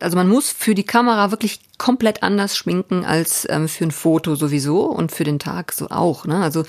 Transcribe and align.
Also 0.00 0.16
man 0.16 0.28
muss 0.28 0.50
für 0.50 0.74
die 0.74 0.84
Kamera 0.84 1.30
wirklich 1.30 1.60
komplett 1.78 2.22
anders 2.22 2.56
schminken 2.56 3.04
als 3.04 3.46
ähm, 3.50 3.68
für 3.68 3.84
ein 3.84 3.90
Foto 3.90 4.34
sowieso 4.34 4.82
und 4.82 5.12
für 5.12 5.24
den 5.24 5.38
Tag 5.38 5.72
so 5.72 5.88
auch. 5.88 6.26
Ne? 6.26 6.42
Also 6.42 6.60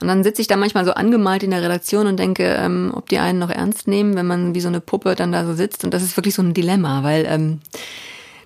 und 0.00 0.08
dann 0.08 0.24
sitze 0.24 0.42
ich 0.42 0.48
da 0.48 0.56
manchmal 0.56 0.84
so 0.84 0.92
angemalt 0.92 1.42
in 1.42 1.50
der 1.50 1.62
Redaktion 1.62 2.06
und 2.06 2.18
denke, 2.18 2.44
ähm, 2.44 2.92
ob 2.94 3.08
die 3.08 3.18
einen 3.18 3.38
noch 3.38 3.50
ernst 3.50 3.88
nehmen, 3.88 4.16
wenn 4.16 4.26
man 4.26 4.54
wie 4.54 4.60
so 4.60 4.68
eine 4.68 4.80
Puppe 4.80 5.14
dann 5.14 5.32
da 5.32 5.44
so 5.44 5.54
sitzt. 5.54 5.84
Und 5.84 5.94
das 5.94 6.02
ist 6.02 6.16
wirklich 6.16 6.34
so 6.34 6.42
ein 6.42 6.54
Dilemma, 6.54 7.02
weil 7.02 7.26
ähm, 7.28 7.60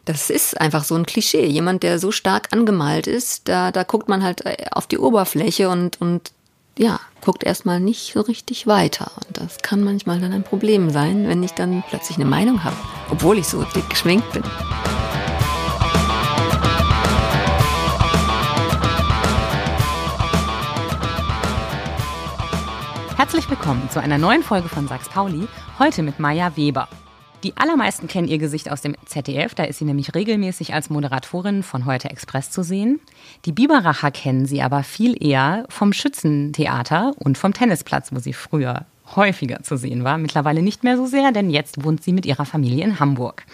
das 0.04 0.30
ist 0.30 0.60
einfach 0.60 0.84
so 0.84 0.94
ein 0.94 1.06
Klischee. 1.06 1.46
Jemand, 1.46 1.82
der 1.82 1.98
so 1.98 2.10
stark 2.10 2.48
angemalt 2.52 3.06
ist, 3.06 3.48
da, 3.48 3.70
da 3.70 3.82
guckt 3.84 4.08
man 4.08 4.22
halt 4.22 4.44
äh, 4.44 4.66
auf 4.72 4.86
die 4.86 4.98
Oberfläche 4.98 5.68
und, 5.68 6.00
und 6.00 6.32
ja, 6.78 7.00
guckt 7.20 7.44
erstmal 7.44 7.80
nicht 7.80 8.12
so 8.12 8.20
richtig 8.20 8.66
weiter. 8.66 9.10
Und 9.26 9.38
das 9.38 9.58
kann 9.58 9.82
manchmal 9.82 10.20
dann 10.20 10.32
ein 10.32 10.42
Problem 10.42 10.90
sein, 10.90 11.28
wenn 11.28 11.42
ich 11.42 11.52
dann 11.52 11.82
plötzlich 11.88 12.16
eine 12.18 12.26
Meinung 12.26 12.64
habe, 12.64 12.76
obwohl 13.10 13.38
ich 13.38 13.46
so 13.46 13.62
dick 13.74 13.88
geschminkt 13.90 14.32
bin. 14.32 14.42
Herzlich 23.16 23.50
willkommen 23.50 23.88
zu 23.90 24.00
einer 24.00 24.16
neuen 24.16 24.42
Folge 24.42 24.68
von 24.68 24.88
Sachs 24.88 25.08
Pauli, 25.08 25.46
heute 25.78 26.02
mit 26.02 26.18
Maja 26.18 26.56
Weber. 26.56 26.88
Die 27.42 27.56
allermeisten 27.56 28.06
kennen 28.06 28.28
ihr 28.28 28.36
Gesicht 28.36 28.70
aus 28.70 28.82
dem 28.82 28.94
ZDF, 29.06 29.54
da 29.54 29.64
ist 29.64 29.78
sie 29.78 29.86
nämlich 29.86 30.14
regelmäßig 30.14 30.74
als 30.74 30.90
Moderatorin 30.90 31.62
von 31.62 31.86
Heute 31.86 32.10
Express 32.10 32.50
zu 32.50 32.62
sehen. 32.62 33.00
Die 33.46 33.52
Biberacher 33.52 34.10
kennen 34.10 34.44
sie 34.44 34.60
aber 34.60 34.82
viel 34.82 35.16
eher 35.18 35.64
vom 35.70 35.94
Schützentheater 35.94 37.12
und 37.16 37.38
vom 37.38 37.54
Tennisplatz, 37.54 38.12
wo 38.12 38.18
sie 38.18 38.34
früher 38.34 38.84
häufiger 39.16 39.62
zu 39.62 39.78
sehen 39.78 40.04
war. 40.04 40.18
Mittlerweile 40.18 40.60
nicht 40.60 40.84
mehr 40.84 40.98
so 40.98 41.06
sehr, 41.06 41.32
denn 41.32 41.48
jetzt 41.48 41.82
wohnt 41.82 42.02
sie 42.02 42.12
mit 42.12 42.26
ihrer 42.26 42.44
Familie 42.44 42.84
in 42.84 43.00
Hamburg. 43.00 43.44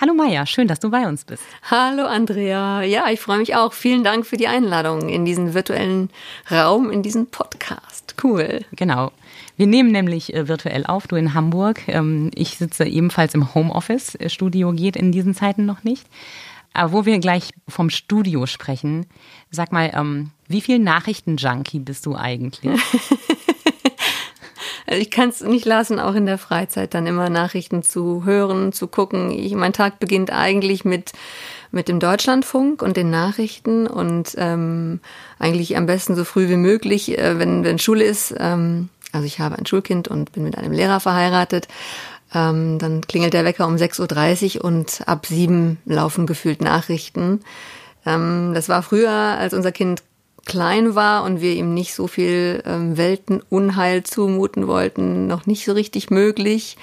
Hallo 0.00 0.14
Maja, 0.14 0.46
schön, 0.46 0.68
dass 0.68 0.78
du 0.78 0.90
bei 0.90 1.08
uns 1.08 1.24
bist. 1.24 1.42
Hallo 1.68 2.04
Andrea. 2.04 2.82
Ja, 2.82 3.10
ich 3.10 3.18
freue 3.18 3.38
mich 3.38 3.56
auch. 3.56 3.72
Vielen 3.72 4.04
Dank 4.04 4.26
für 4.26 4.36
die 4.36 4.46
Einladung 4.46 5.08
in 5.08 5.24
diesen 5.24 5.54
virtuellen 5.54 6.10
Raum, 6.52 6.92
in 6.92 7.02
diesen 7.02 7.26
Podcast. 7.26 8.14
Cool. 8.22 8.64
Genau. 8.70 9.10
Wir 9.58 9.66
nehmen 9.66 9.90
nämlich 9.90 10.32
äh, 10.32 10.46
virtuell 10.46 10.86
auf, 10.86 11.08
du 11.08 11.16
in 11.16 11.34
Hamburg. 11.34 11.82
Ähm, 11.88 12.30
ich 12.34 12.56
sitze 12.56 12.86
ebenfalls 12.86 13.34
im 13.34 13.54
Homeoffice. 13.54 14.14
Äh, 14.14 14.30
Studio 14.30 14.72
geht 14.72 14.94
in 14.94 15.10
diesen 15.10 15.34
Zeiten 15.34 15.66
noch 15.66 15.82
nicht. 15.82 16.06
Aber 16.72 16.92
wo 16.92 17.04
wir 17.04 17.18
gleich 17.18 17.50
vom 17.66 17.90
Studio 17.90 18.46
sprechen, 18.46 19.06
sag 19.50 19.72
mal, 19.72 19.90
ähm, 19.94 20.30
wie 20.46 20.60
viel 20.60 20.78
Nachrichten-Junkie 20.78 21.80
bist 21.80 22.06
du 22.06 22.14
eigentlich? 22.14 22.80
Also 24.90 25.02
ich 25.02 25.10
kann 25.10 25.28
es 25.28 25.42
nicht 25.42 25.66
lassen, 25.66 26.00
auch 26.00 26.14
in 26.14 26.24
der 26.24 26.38
Freizeit 26.38 26.94
dann 26.94 27.06
immer 27.06 27.28
Nachrichten 27.28 27.82
zu 27.82 28.24
hören, 28.24 28.72
zu 28.72 28.86
gucken. 28.86 29.30
Ich, 29.30 29.54
mein 29.54 29.74
Tag 29.74 30.00
beginnt 30.00 30.32
eigentlich 30.32 30.82
mit 30.86 31.12
mit 31.70 31.88
dem 31.88 32.00
Deutschlandfunk 32.00 32.80
und 32.80 32.96
den 32.96 33.10
Nachrichten 33.10 33.86
und 33.86 34.34
ähm, 34.38 35.00
eigentlich 35.38 35.76
am 35.76 35.84
besten 35.84 36.16
so 36.16 36.24
früh 36.24 36.48
wie 36.48 36.56
möglich, 36.56 37.18
äh, 37.18 37.38
wenn 37.38 37.64
wenn 37.64 37.78
Schule 37.78 38.04
ist. 38.04 38.34
Ähm, 38.38 38.88
also 39.12 39.26
ich 39.26 39.40
habe 39.40 39.56
ein 39.56 39.66
Schulkind 39.66 40.08
und 40.08 40.32
bin 40.32 40.44
mit 40.44 40.58
einem 40.58 40.72
Lehrer 40.72 41.00
verheiratet. 41.00 41.68
Ähm, 42.34 42.78
dann 42.78 43.00
klingelt 43.02 43.32
der 43.32 43.44
Wecker 43.44 43.66
um 43.66 43.76
6.30 43.76 44.56
Uhr 44.56 44.64
und 44.64 45.02
ab 45.06 45.26
sieben 45.26 45.78
laufen 45.86 46.26
gefühlt 46.26 46.60
Nachrichten. 46.60 47.40
Ähm, 48.04 48.52
das 48.54 48.68
war 48.68 48.82
früher, 48.82 49.10
als 49.10 49.54
unser 49.54 49.72
Kind 49.72 50.02
klein 50.44 50.94
war 50.94 51.24
und 51.24 51.40
wir 51.40 51.52
ihm 51.52 51.74
nicht 51.74 51.94
so 51.94 52.06
viel 52.06 52.62
ähm, 52.66 52.96
Weltenunheil 52.96 54.02
zumuten 54.02 54.66
wollten, 54.66 55.26
noch 55.26 55.46
nicht 55.46 55.64
so 55.64 55.72
richtig 55.72 56.10
möglich. 56.10 56.76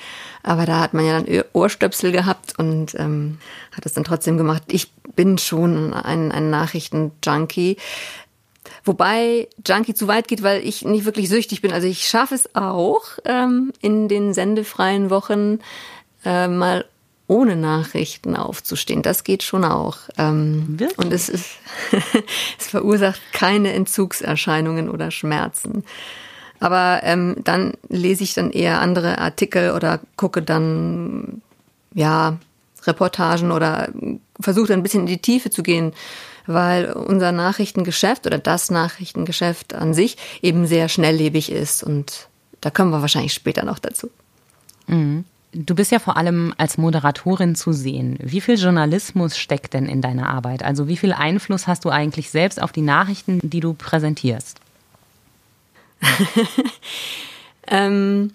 Aber 0.44 0.66
da 0.68 0.80
hat 0.80 0.94
man 0.94 1.06
ja 1.06 1.20
dann 1.20 1.44
Ohrstöpsel 1.54 2.12
gehabt 2.12 2.54
und 2.60 2.94
ähm, 3.00 3.40
hat 3.72 3.86
es 3.86 3.94
dann 3.94 4.04
trotzdem 4.04 4.38
gemacht. 4.38 4.64
Ich 4.68 4.94
bin 5.16 5.40
schon 5.40 5.94
ein, 5.94 6.32
ein 6.32 6.52
Nachrichten-Junkie. 6.52 7.78
Wobei 8.86 9.48
Junkie 9.66 9.96
zu 9.96 10.08
weit 10.08 10.28
geht, 10.28 10.44
weil 10.44 10.66
ich 10.66 10.86
nicht 10.86 11.06
wirklich 11.06 11.28
süchtig 11.28 11.62
bin. 11.62 11.74
Also 11.74 11.88
ich 11.88 12.08
schaffe 12.08 12.36
es 12.36 12.56
auch 12.56 13.04
ähm, 13.26 13.74
in 13.82 14.08
den 14.08 14.34
sendefreien 14.34 15.10
Wochen 15.10 15.60
äh, 16.24 16.48
mal 16.48 16.86
ohne 17.28 17.56
Nachrichten 17.56 18.36
aufzustehen. 18.36 19.02
Das 19.02 19.24
geht 19.24 19.42
schon 19.42 19.64
auch. 19.64 19.98
Ähm, 20.20 20.80
Wirklich? 20.80 21.00
Und 21.00 21.12
es 21.12 21.30
ist, 21.30 21.58
es 22.60 22.68
verursacht 22.68 23.20
keine 23.34 23.74
Entzugserscheinungen 23.74 24.90
oder 24.90 25.10
Schmerzen. 25.10 25.84
Aber 26.60 27.02
ähm, 27.04 27.38
dann 27.44 27.74
lese 27.90 28.24
ich 28.24 28.36
dann 28.36 28.52
eher 28.52 28.80
andere 28.82 29.18
Artikel 29.18 29.72
oder 29.72 30.00
gucke 30.16 30.44
dann, 30.44 31.42
ja, 31.94 32.38
Reportagen 32.84 33.52
oder 33.52 33.90
versuche 34.40 34.68
dann 34.68 34.80
ein 34.80 34.84
bisschen 34.84 35.02
in 35.02 35.08
die 35.08 35.22
Tiefe 35.22 35.50
zu 35.50 35.64
gehen, 35.64 35.94
weil 36.48 36.92
unser 36.92 37.32
Nachrichtengeschäft 37.32 38.26
oder 38.26 38.38
das 38.38 38.72
Nachrichtengeschäft 38.72 39.74
an 39.74 39.94
sich 39.94 40.18
eben 40.42 40.68
sehr 40.68 40.90
schnelllebig 40.90 41.52
ist. 41.52 41.84
Und 41.84 42.28
da 42.62 42.70
kommen 42.70 42.92
wir 42.92 43.02
wahrscheinlich 43.02 43.34
später 43.34 43.64
noch 43.64 43.80
dazu. 43.80 44.10
Mhm. 44.88 45.26
Du 45.54 45.74
bist 45.74 45.92
ja 45.92 46.00
vor 46.00 46.18
allem 46.18 46.54
als 46.58 46.78
Moderatorin 46.78 47.56
zu 47.56 47.72
sehen. 47.72 48.18
Wie 48.22 48.42
viel 48.42 48.56
Journalismus 48.56 49.38
steckt 49.38 49.74
denn 49.74 49.86
in 49.86 50.02
deiner 50.02 50.30
Arbeit? 50.30 50.64
Also 50.64 50.90
wie 50.90 50.98
viel 50.98 51.14
Einfluss 51.14 51.66
hast 51.66 51.86
du 51.86 51.90
eigentlich 51.90 52.30
selbst 52.30 52.62
auf 52.62 52.74
die 52.74 52.82
Nachrichten, 52.82 53.40
die 53.42 53.62
du 53.62 53.74
präsentierst? 53.74 54.60
ähm, 57.68 58.32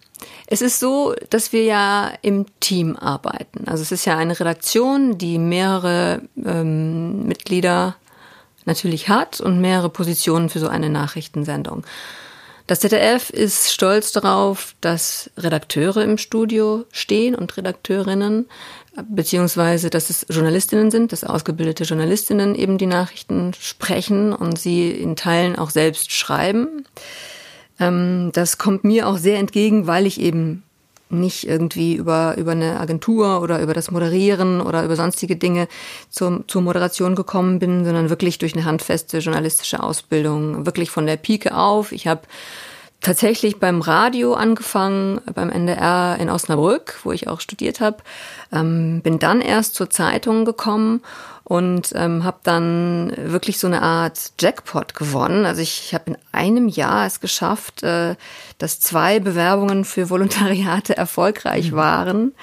es 0.47 0.62
ist 0.62 0.81
so, 0.81 1.15
dass 1.28 1.53
wir 1.53 1.65
ja 1.65 2.12
im 2.22 2.47
Team 2.59 2.97
arbeiten. 2.97 3.69
Also 3.69 3.82
es 3.82 3.93
ist 3.93 4.06
ja 4.06 4.16
eine 4.16 4.38
Redaktion, 4.38 5.19
die 5.19 5.38
mehrere 5.38 6.22
ähm, 6.43 7.26
Mitglieder 7.26 7.97
natürlich 8.70 9.08
hat 9.08 9.41
und 9.41 9.60
mehrere 9.60 9.91
Positionen 9.91 10.48
für 10.48 10.60
so 10.60 10.69
eine 10.69 10.88
Nachrichtensendung. 10.88 11.84
Das 12.66 12.78
ZDF 12.78 13.31
ist 13.31 13.72
stolz 13.72 14.12
darauf, 14.12 14.76
dass 14.81 15.28
Redakteure 15.36 16.04
im 16.04 16.19
Studio 16.19 16.84
stehen 16.92 17.34
und 17.34 17.56
Redakteurinnen, 17.56 18.47
beziehungsweise 19.08 19.91
dass 19.91 20.08
es 20.08 20.25
Journalistinnen 20.31 20.92
sind, 20.92 21.10
dass 21.10 21.25
ausgebildete 21.25 21.82
Journalistinnen 21.82 22.54
eben 22.54 22.78
die 22.78 22.86
Nachrichten 22.86 23.54
sprechen 23.58 24.32
und 24.32 24.56
sie 24.56 24.88
in 24.92 25.16
Teilen 25.16 25.56
auch 25.56 25.70
selbst 25.70 26.12
schreiben. 26.12 26.84
Ähm, 27.81 28.31
das 28.34 28.56
kommt 28.56 28.84
mir 28.84 29.08
auch 29.08 29.19
sehr 29.19 29.41
entgegen, 29.41 29.88
weil 29.88 30.06
ich 30.06 30.20
eben 30.20 30.62
nicht 31.10 31.47
irgendwie 31.47 31.94
über, 31.94 32.37
über 32.37 32.53
eine 32.53 32.81
Agentur 32.81 33.43
oder 33.43 33.60
über 33.60 33.75
das 33.75 33.91
Moderieren 33.91 34.60
oder 34.60 34.84
über 34.84 34.97
sonstige 34.97 35.37
Dinge 35.37 35.69
zur, 36.09 36.44
zur 36.47 36.62
Moderation 36.62 37.15
gekommen 37.15 37.59
bin, 37.59 37.84
sondern 37.84 38.10
wirklich 38.10 38.38
durch 38.38 38.54
eine 38.54 38.65
handfeste 38.65 39.19
journalistische 39.19 39.82
Ausbildung, 39.82 40.66
wirklich 40.66 40.91
von 40.91 41.06
der 41.06 41.16
Pike 41.16 41.56
auf. 41.56 41.93
Ich 41.93 42.06
habe 42.06 42.22
tatsächlich 43.00 43.59
beim 43.59 43.81
Radio 43.81 44.34
angefangen, 44.34 45.20
beim 45.34 45.50
NDR 45.50 46.16
in 46.20 46.31
Osnabrück, 46.31 47.00
wo 47.03 47.12
ich 47.12 47.28
auch 47.28 47.41
studiert 47.41 47.81
habe, 47.81 47.99
ähm, 48.53 49.00
bin 49.03 49.19
dann 49.19 49.41
erst 49.41 49.75
zur 49.75 49.91
Zeitung 49.91 50.44
gekommen 50.44 51.03
und 51.50 51.93
ähm, 51.97 52.22
habe 52.22 52.38
dann 52.44 53.12
wirklich 53.16 53.59
so 53.59 53.66
eine 53.66 53.83
Art 53.83 54.34
Jackpot 54.38 54.94
gewonnen. 54.94 55.44
Also 55.44 55.62
ich, 55.62 55.83
ich 55.87 55.94
habe 55.94 56.12
in 56.12 56.19
einem 56.31 56.69
Jahr 56.69 57.06
es 57.06 57.19
geschafft, 57.19 57.83
äh, 57.83 58.15
dass 58.59 58.78
zwei 58.78 59.19
Bewerbungen 59.19 59.84
für 59.84 60.11
Volontariate 60.11 60.97
erfolgreich 60.97 61.72
mhm. 61.72 61.77
waren. 61.77 62.34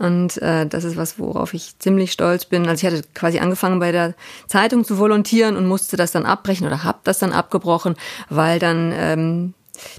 Und 0.00 0.38
äh, 0.38 0.66
das 0.66 0.82
ist 0.82 0.96
was, 0.96 1.16
worauf 1.20 1.54
ich 1.54 1.78
ziemlich 1.78 2.10
stolz 2.10 2.44
bin. 2.44 2.66
Also 2.66 2.84
ich 2.84 2.92
hatte 2.92 3.06
quasi 3.14 3.38
angefangen 3.38 3.78
bei 3.78 3.92
der 3.92 4.14
Zeitung 4.48 4.82
zu 4.82 4.98
volontieren 4.98 5.56
und 5.56 5.68
musste 5.68 5.96
das 5.96 6.10
dann 6.10 6.26
abbrechen 6.26 6.66
oder 6.66 6.82
habe 6.82 6.98
das 7.04 7.20
dann 7.20 7.32
abgebrochen, 7.32 7.94
weil 8.30 8.58
dann 8.58 8.92
ähm, 8.92 9.54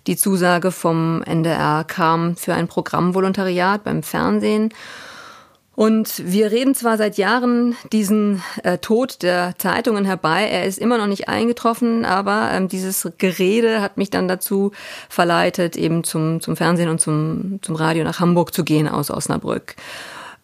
die 0.07 0.17
Zusage 0.17 0.71
vom 0.71 1.23
NDR 1.23 1.85
kam 1.85 2.35
für 2.35 2.53
ein 2.53 2.67
Programmvolontariat 2.67 3.85
beim 3.85 4.03
Fernsehen. 4.03 4.73
Und 5.81 6.21
wir 6.31 6.51
reden 6.51 6.75
zwar 6.75 6.95
seit 6.99 7.17
Jahren 7.17 7.75
diesen 7.91 8.43
äh, 8.61 8.77
Tod 8.77 9.23
der 9.23 9.55
Zeitungen 9.57 10.05
herbei, 10.05 10.43
er 10.43 10.65
ist 10.65 10.77
immer 10.77 10.99
noch 10.99 11.07
nicht 11.07 11.27
eingetroffen, 11.27 12.05
aber 12.05 12.51
ähm, 12.53 12.67
dieses 12.67 13.09
Gerede 13.17 13.81
hat 13.81 13.97
mich 13.97 14.11
dann 14.11 14.27
dazu 14.27 14.73
verleitet, 15.09 15.75
eben 15.75 16.03
zum, 16.03 16.39
zum 16.39 16.55
Fernsehen 16.55 16.87
und 16.87 17.01
zum, 17.01 17.57
zum 17.63 17.75
Radio 17.75 18.03
nach 18.03 18.19
Hamburg 18.19 18.53
zu 18.53 18.63
gehen 18.63 18.87
aus 18.87 19.09
Osnabrück. 19.09 19.75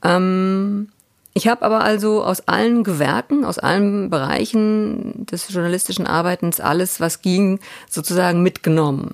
Ähm, 0.04 0.90
ich 1.36 1.48
habe 1.48 1.62
aber 1.62 1.84
also 1.84 2.24
aus 2.24 2.48
allen 2.48 2.84
Gewerken, 2.84 3.46
aus 3.46 3.60
allen 3.60 4.10
Bereichen 4.10 5.28
des 5.28 5.54
journalistischen 5.54 6.08
Arbeitens 6.08 6.60
alles, 6.60 7.00
was 7.00 7.22
ging, 7.22 7.60
sozusagen 7.88 8.42
mitgenommen. 8.42 9.14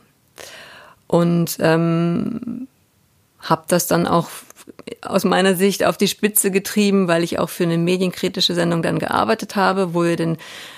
Und 1.06 1.58
ähm, 1.60 2.69
habe 3.42 3.64
das 3.68 3.88
dann 3.88 4.08
auch 4.08 4.30
aus 5.01 5.24
meiner 5.24 5.56
Sicht 5.56 5.83
auf 5.83 5.98
die 5.98 6.07
Spitze 6.07 6.51
getrieben, 6.51 7.07
weil 7.07 7.24
ich 7.24 7.39
auch 7.39 7.50
für 7.50 7.63
eine 7.63 7.77
medienkritische 7.77 8.56
Sendung 8.56 8.81
dann 8.81 9.00
gearbeitet 9.00 9.56
habe, 9.56 9.94
wo 9.94 10.04
wir 10.04 10.15
den, 10.15 10.38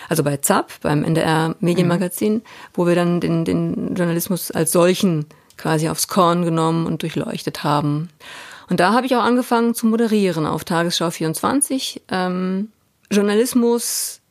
also 0.10 0.24
bei 0.24 0.38
ZAP, 0.38 0.72
beim 0.82 1.04
NDR 1.04 1.56
Medienmagazin, 1.60 2.36
mhm. 2.36 2.42
wo 2.74 2.88
wir 2.88 2.96
dann 2.96 3.20
den, 3.20 3.46
den 3.46 3.96
Journalismus 3.96 4.52
als 4.52 4.72
solchen 4.72 5.26
quasi 5.58 5.90
aufs 5.90 6.08
Korn 6.08 6.44
genommen 6.44 6.86
und 6.86 7.02
durchleuchtet 7.02 7.64
haben. 7.64 8.10
Und 8.70 8.80
da 8.80 8.94
habe 8.94 9.06
ich 9.06 9.16
auch 9.16 9.24
angefangen 9.24 9.76
zu 9.76 9.86
moderieren 9.86 10.46
auf 10.46 10.64
Tagesschau 10.64 11.12
24. 11.12 12.02
Ähm, 12.10 12.70
Journalismus 13.12 14.22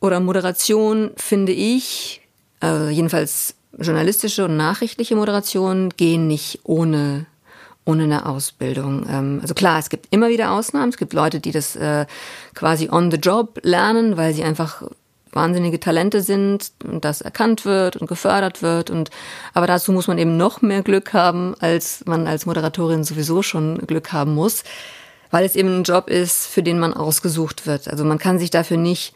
oder 0.00 0.18
Moderation 0.20 1.10
finde 1.16 1.52
ich, 1.52 2.22
äh, 2.62 2.90
jedenfalls 2.90 3.54
journalistische 3.78 4.44
und 4.44 4.56
nachrichtliche 4.56 5.16
Moderation 5.16 5.90
gehen 5.90 6.26
nicht 6.26 6.60
ohne 6.64 7.26
ohne 7.84 8.04
eine 8.04 8.26
Ausbildung. 8.26 9.06
Ähm, 9.08 9.38
also 9.42 9.54
klar, 9.54 9.78
es 9.78 9.90
gibt 9.90 10.06
immer 10.10 10.28
wieder 10.28 10.52
Ausnahmen. 10.52 10.90
Es 10.90 10.96
gibt 10.96 11.12
Leute, 11.12 11.40
die 11.40 11.52
das 11.52 11.76
äh, 11.76 12.06
quasi 12.54 12.88
on 12.90 13.10
the 13.10 13.16
job 13.16 13.58
lernen, 13.62 14.16
weil 14.16 14.34
sie 14.34 14.44
einfach 14.44 14.82
wahnsinnige 15.32 15.80
Talente 15.80 16.20
sind 16.20 16.72
und 16.84 17.04
das 17.04 17.22
erkannt 17.22 17.64
wird 17.64 17.96
und 17.96 18.06
gefördert 18.06 18.62
wird. 18.62 18.90
Und 18.90 19.10
aber 19.54 19.66
dazu 19.66 19.92
muss 19.92 20.06
man 20.06 20.18
eben 20.18 20.36
noch 20.36 20.62
mehr 20.62 20.82
Glück 20.82 21.12
haben, 21.12 21.54
als 21.58 22.04
man 22.06 22.26
als 22.26 22.46
Moderatorin 22.46 23.04
sowieso 23.04 23.42
schon 23.42 23.78
Glück 23.86 24.12
haben 24.12 24.34
muss, 24.34 24.62
weil 25.30 25.44
es 25.44 25.56
eben 25.56 25.80
ein 25.80 25.84
Job 25.84 26.08
ist, 26.08 26.46
für 26.46 26.62
den 26.62 26.78
man 26.78 26.92
ausgesucht 26.92 27.66
wird. 27.66 27.88
Also 27.88 28.04
man 28.04 28.18
kann 28.18 28.38
sich 28.38 28.50
dafür 28.50 28.76
nicht 28.76 29.14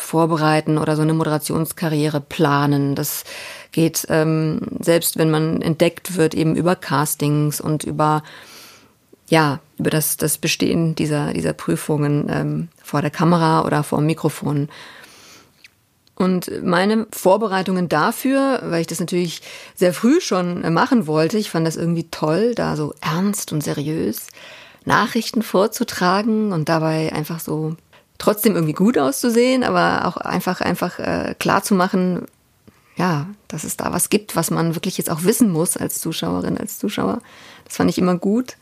vorbereiten 0.00 0.78
oder 0.78 0.96
so 0.96 1.02
eine 1.02 1.14
Moderationskarriere 1.14 2.20
planen. 2.20 2.94
Das 2.94 3.24
geht 3.72 4.06
ähm, 4.08 4.60
selbst, 4.80 5.18
wenn 5.18 5.30
man 5.30 5.62
entdeckt 5.62 6.16
wird, 6.16 6.34
eben 6.34 6.56
über 6.56 6.76
Castings 6.76 7.60
und 7.60 7.84
über 7.84 8.22
ja 9.28 9.60
über 9.78 9.90
das 9.90 10.16
das 10.16 10.38
Bestehen 10.38 10.94
dieser 10.94 11.32
dieser 11.32 11.52
Prüfungen 11.52 12.26
ähm, 12.28 12.68
vor 12.82 13.00
der 13.00 13.10
Kamera 13.10 13.64
oder 13.64 13.82
vor 13.82 13.98
dem 13.98 14.06
Mikrofon. 14.06 14.68
Und 16.20 16.62
meine 16.62 17.06
Vorbereitungen 17.12 17.88
dafür, 17.88 18.60
weil 18.64 18.82
ich 18.82 18.86
das 18.86 19.00
natürlich 19.00 19.40
sehr 19.74 19.94
früh 19.94 20.20
schon 20.20 20.70
machen 20.70 21.06
wollte, 21.06 21.38
ich 21.38 21.48
fand 21.48 21.66
das 21.66 21.76
irgendwie 21.76 22.10
toll, 22.10 22.54
da 22.54 22.76
so 22.76 22.92
ernst 23.00 23.52
und 23.52 23.62
seriös 23.62 24.26
Nachrichten 24.84 25.40
vorzutragen 25.40 26.52
und 26.52 26.68
dabei 26.68 27.12
einfach 27.14 27.40
so 27.40 27.76
trotzdem 28.20 28.54
irgendwie 28.54 28.74
gut 28.74 28.98
auszusehen, 28.98 29.64
aber 29.64 30.06
auch 30.06 30.16
einfach 30.16 30.60
einfach 30.60 30.98
äh, 30.98 31.34
klar 31.38 31.62
zu 31.62 31.74
machen, 31.74 32.26
ja, 32.96 33.26
dass 33.48 33.64
es 33.64 33.76
da 33.76 33.92
was 33.92 34.10
gibt, 34.10 34.36
was 34.36 34.50
man 34.50 34.76
wirklich 34.76 34.98
jetzt 34.98 35.10
auch 35.10 35.24
wissen 35.24 35.50
muss 35.50 35.76
als 35.76 36.00
Zuschauerin, 36.00 36.58
als 36.58 36.78
Zuschauer. 36.78 37.20
Das 37.64 37.76
fand 37.76 37.90
ich 37.90 37.98
immer 37.98 38.16
gut. 38.16 38.56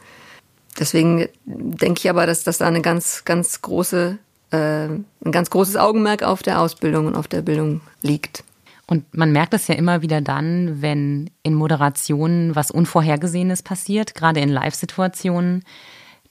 Deswegen 0.78 1.28
denke 1.44 1.98
ich 1.98 2.08
aber, 2.08 2.24
dass, 2.24 2.44
dass 2.44 2.58
da 2.58 2.68
eine 2.68 2.82
ganz, 2.82 3.24
ganz 3.24 3.60
große, 3.60 4.18
äh, 4.52 4.56
ein 4.56 5.04
ganz 5.32 5.50
großes 5.50 5.76
Augenmerk 5.76 6.22
auf 6.22 6.42
der 6.42 6.60
Ausbildung 6.60 7.06
und 7.06 7.16
auf 7.16 7.26
der 7.26 7.42
Bildung 7.42 7.80
liegt. 8.00 8.44
Und 8.86 9.12
man 9.14 9.32
merkt 9.32 9.52
das 9.52 9.66
ja 9.66 9.74
immer 9.74 10.02
wieder 10.02 10.20
dann, 10.20 10.80
wenn 10.80 11.30
in 11.42 11.54
Moderationen 11.54 12.54
was 12.54 12.70
Unvorhergesehenes 12.70 13.62
passiert, 13.62 14.14
gerade 14.14 14.40
in 14.40 14.48
Live-Situationen, 14.48 15.64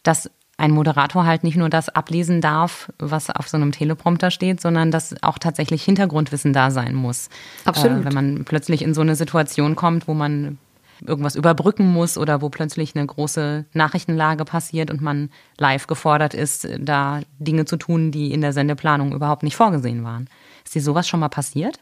dass 0.01 0.31
ein 0.57 0.71
Moderator 0.71 1.25
halt 1.25 1.43
nicht 1.43 1.55
nur 1.55 1.69
das 1.69 1.89
ablesen 1.89 2.41
darf, 2.41 2.91
was 2.97 3.29
auf 3.29 3.47
so 3.47 3.57
einem 3.57 3.71
Teleprompter 3.71 4.31
steht, 4.31 4.59
sondern 4.59 4.89
dass 4.89 5.15
auch 5.21 5.37
tatsächlich 5.37 5.83
Hintergrundwissen 5.83 6.51
da 6.51 6.71
sein 6.71 6.95
muss. 6.95 7.29
Absolut. 7.65 8.01
Äh, 8.01 8.05
wenn 8.05 8.13
man 8.13 8.45
plötzlich 8.45 8.81
in 8.81 8.95
so 8.95 9.01
eine 9.01 9.15
Situation 9.15 9.75
kommt, 9.75 10.07
wo 10.07 10.15
man 10.15 10.57
irgendwas 11.05 11.35
überbrücken 11.35 11.91
muss 11.91 12.17
oder 12.17 12.41
wo 12.41 12.49
plötzlich 12.49 12.95
eine 12.95 13.05
große 13.05 13.65
Nachrichtenlage 13.73 14.45
passiert 14.45 14.89
und 14.89 14.99
man 14.99 15.29
live 15.59 15.85
gefordert 15.85 16.33
ist, 16.33 16.67
da 16.79 17.21
Dinge 17.37 17.65
zu 17.65 17.77
tun, 17.77 18.11
die 18.11 18.33
in 18.33 18.41
der 18.41 18.53
Sendeplanung 18.53 19.13
überhaupt 19.13 19.43
nicht 19.43 19.55
vorgesehen 19.55 20.03
waren. 20.03 20.27
Ist 20.65 20.73
dir 20.73 20.81
sowas 20.81 21.07
schon 21.07 21.19
mal 21.19 21.29
passiert? 21.29 21.79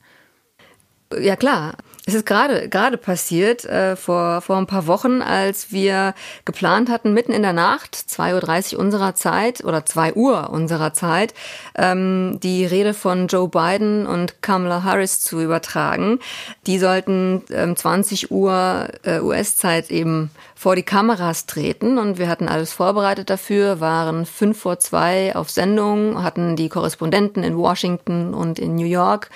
Ja 1.19 1.35
klar, 1.35 1.73
es 2.07 2.13
ist 2.13 2.27
gerade 2.27 2.69
gerade 2.69 2.97
passiert 2.97 3.65
äh, 3.65 3.95
vor 3.95 4.41
vor 4.41 4.57
ein 4.57 4.67
paar 4.67 4.85
Wochen, 4.85 5.23
als 5.23 5.71
wir 5.71 6.13
geplant 6.45 6.88
hatten, 6.89 7.13
mitten 7.13 7.31
in 7.31 7.41
der 7.41 7.53
Nacht, 7.53 7.95
2.30 7.95 8.73
Uhr 8.75 8.79
unserer 8.79 9.15
Zeit 9.15 9.63
oder 9.63 9.85
2 9.85 10.13
Uhr 10.13 10.51
unserer 10.51 10.94
Zeit, 10.94 11.33
ähm, 11.75 12.39
die 12.44 12.63
Rede 12.63 12.94
von 12.94 13.25
Joe 13.25 13.47
Biden 13.47 14.06
und 14.06 14.44
Kamala 14.44 14.83
Harris 14.83 15.19
zu 15.19 15.41
übertragen. 15.41 16.19
Die 16.67 16.77
sollten 16.77 17.41
ähm, 17.50 17.75
20 17.75 18.29
Uhr 18.29 18.88
äh, 19.03 19.19
US-Zeit 19.21 19.89
eben 19.89 20.29
vor 20.53 20.75
die 20.75 20.83
Kameras 20.83 21.47
treten 21.47 21.97
und 21.97 22.19
wir 22.19 22.29
hatten 22.29 22.47
alles 22.47 22.71
vorbereitet 22.71 23.31
dafür, 23.31 23.79
waren 23.79 24.27
fünf 24.27 24.59
vor 24.59 24.79
zwei 24.79 25.35
auf 25.35 25.50
Sendung, 25.50 26.23
hatten 26.23 26.56
die 26.56 26.69
Korrespondenten 26.69 27.44
in 27.44 27.57
Washington 27.57 28.33
und 28.33 28.59
in 28.59 28.75
New 28.75 28.85
York 28.85 29.29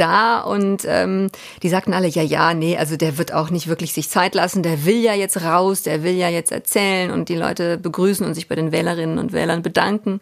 da 0.00 0.40
und 0.40 0.84
ähm, 0.86 1.28
die 1.62 1.68
sagten 1.68 1.92
alle, 1.92 2.08
ja, 2.08 2.22
ja, 2.22 2.54
nee, 2.54 2.76
also 2.76 2.96
der 2.96 3.18
wird 3.18 3.32
auch 3.32 3.50
nicht 3.50 3.68
wirklich 3.68 3.92
sich 3.92 4.08
Zeit 4.08 4.34
lassen, 4.34 4.62
der 4.62 4.84
will 4.84 5.00
ja 5.00 5.14
jetzt 5.14 5.42
raus, 5.42 5.82
der 5.82 6.02
will 6.02 6.14
ja 6.14 6.28
jetzt 6.28 6.50
erzählen 6.50 7.10
und 7.10 7.28
die 7.28 7.36
Leute 7.36 7.78
begrüßen 7.78 8.26
und 8.26 8.34
sich 8.34 8.48
bei 8.48 8.54
den 8.54 8.72
Wählerinnen 8.72 9.18
und 9.18 9.32
Wählern 9.32 9.62
bedanken. 9.62 10.20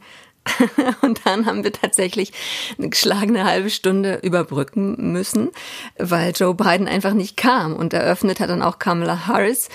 Und 1.02 1.20
dann 1.24 1.46
haben 1.46 1.64
wir 1.64 1.72
tatsächlich 1.72 2.32
eine 2.78 2.88
geschlagene 2.88 3.44
halbe 3.44 3.70
Stunde 3.70 4.20
überbrücken 4.22 5.12
müssen, 5.12 5.50
weil 5.98 6.32
Joe 6.34 6.54
Biden 6.54 6.88
einfach 6.88 7.12
nicht 7.12 7.36
kam. 7.36 7.74
Und 7.74 7.92
eröffnet 7.92 8.40
hat 8.40 8.50
dann 8.50 8.62
auch 8.62 8.78
Kamala 8.78 9.26
Harris. 9.26 9.68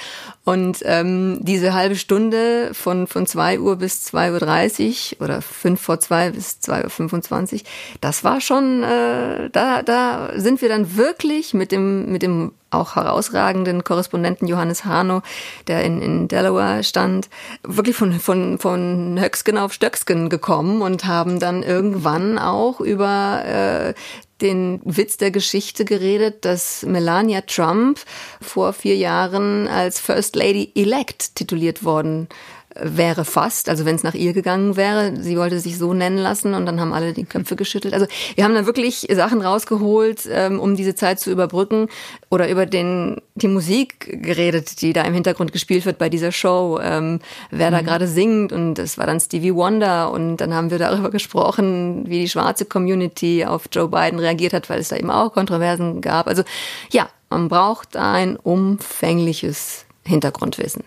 Und 0.46 0.80
ähm, 0.84 1.40
diese 1.42 1.74
halbe 1.74 1.96
Stunde 1.96 2.72
von, 2.74 3.08
von 3.08 3.26
zwei 3.26 3.60
Uhr 3.60 3.78
bis 3.78 4.04
zwei 4.04 4.32
Uhr 4.32 4.40
dreißig 4.40 5.18
oder 5.22 5.42
fünf 5.42 5.82
vor 5.82 6.00
zwei 6.00 6.32
bis 6.32 6.60
zwei 6.60 6.84
Uhr, 6.84 6.90
fünfundzwanzig, 6.90 7.64
das 8.02 8.24
war 8.24 8.42
schon, 8.42 8.84
äh, 8.84 9.50
da, 9.52 9.84
da 9.84 10.32
sind 10.36 10.62
wir 10.62 10.70
dann 10.70 10.98
wirklich 10.98 11.54
mit 11.54 11.72
dem, 11.72 12.12
mit 12.12 12.24
dem 12.24 12.52
auch 12.74 12.96
herausragenden 12.96 13.84
Korrespondenten 13.84 14.48
Johannes 14.48 14.86
Hano, 14.86 15.22
der 15.68 15.84
in, 15.84 16.02
in 16.02 16.28
Delaware 16.28 16.84
stand, 16.84 17.30
wirklich 17.64 17.96
von, 17.96 18.20
von, 18.20 18.58
von 18.58 19.20
Höcksken 19.20 19.58
auf 19.58 19.74
Stöcksken 19.74 20.30
gekommen 20.30 20.82
und 20.82 21.06
haben 21.06 21.40
dann 21.40 21.64
irgendwann 21.64 22.38
auch 22.38 22.80
über 22.80 23.44
äh, 23.46 23.94
den 24.42 24.82
Witz 24.84 25.18
der 25.18 25.32
Geschichte 25.32 25.86
geredet, 25.86 26.44
dass 26.46 26.84
Melania 26.84 27.42
Trump 27.42 28.00
vor 28.42 28.74
vier 28.74 28.98
Jahren 28.98 29.68
als 29.68 30.00
First 30.00 30.36
Lady 30.36 30.72
Elect 30.76 31.36
tituliert 31.36 31.84
worden 31.84 32.28
wäre 32.76 33.26
fast, 33.26 33.70
also 33.70 33.86
wenn 33.86 33.96
es 33.96 34.04
nach 34.04 34.14
ihr 34.14 34.34
gegangen 34.34 34.76
wäre. 34.76 35.14
Sie 35.20 35.38
wollte 35.38 35.60
sich 35.60 35.78
so 35.78 35.94
nennen 35.94 36.18
lassen 36.18 36.54
und 36.54 36.66
dann 36.66 36.80
haben 36.80 36.94
alle 36.94 37.14
die 37.14 37.26
Köpfe 37.26 37.56
geschüttelt. 37.56 37.94
Also 37.94 38.08
wir 38.36 38.44
haben 38.44 38.56
da 38.56 38.66
wirklich 38.66 39.08
Sachen 39.12 39.42
rausgeholt, 39.42 40.28
ähm, 40.30 40.60
um 40.60 40.76
diese 40.76 40.96
Zeit 40.96 41.20
zu 41.20 41.32
überbrücken 41.32 41.88
oder 42.30 42.50
über 42.50 42.66
den 42.66 43.22
die 43.36 43.48
Musik 43.48 44.22
geredet, 44.24 44.82
die 44.82 44.94
da 44.94 45.04
im 45.04 45.14
Hintergrund 45.14 45.52
gespielt 45.52 45.86
wird 45.86 45.98
bei 45.98 46.10
dieser 46.10 46.32
Show, 46.32 46.80
ähm, 46.82 47.20
wer 47.50 47.70
mhm. 47.70 47.74
da 47.74 47.82
gerade 47.82 48.08
singt 48.08 48.52
und 48.52 48.76
das 48.76 48.98
war 48.98 49.08
dann 49.08 49.20
Stevie 49.20 49.56
Wonder 49.56 50.12
und 50.12 50.38
dann 50.38 50.54
haben 50.54 50.70
wir 50.70 50.78
darüber 50.78 51.10
gesprochen, 51.10 52.04
wie 52.08 52.22
die 52.22 52.30
schwarze 52.30 52.66
Community 52.66 53.46
auf 53.46 53.64
Joe 53.72 53.88
Biden 53.88 54.20
reagiert 54.20 54.54
hat, 54.54 54.70
weil 54.70 54.80
es 54.80 54.90
da 54.90 54.98
eben 54.98 55.10
auch 55.10 55.34
Kontroversen 55.34 56.02
gab. 56.02 56.28
Also 56.28 56.44
ja, 56.92 57.10
man 57.30 57.50
braucht 57.50 57.98
ein 57.98 58.36
umfängliches 58.36 59.86
Hintergrundwissen. 60.04 60.84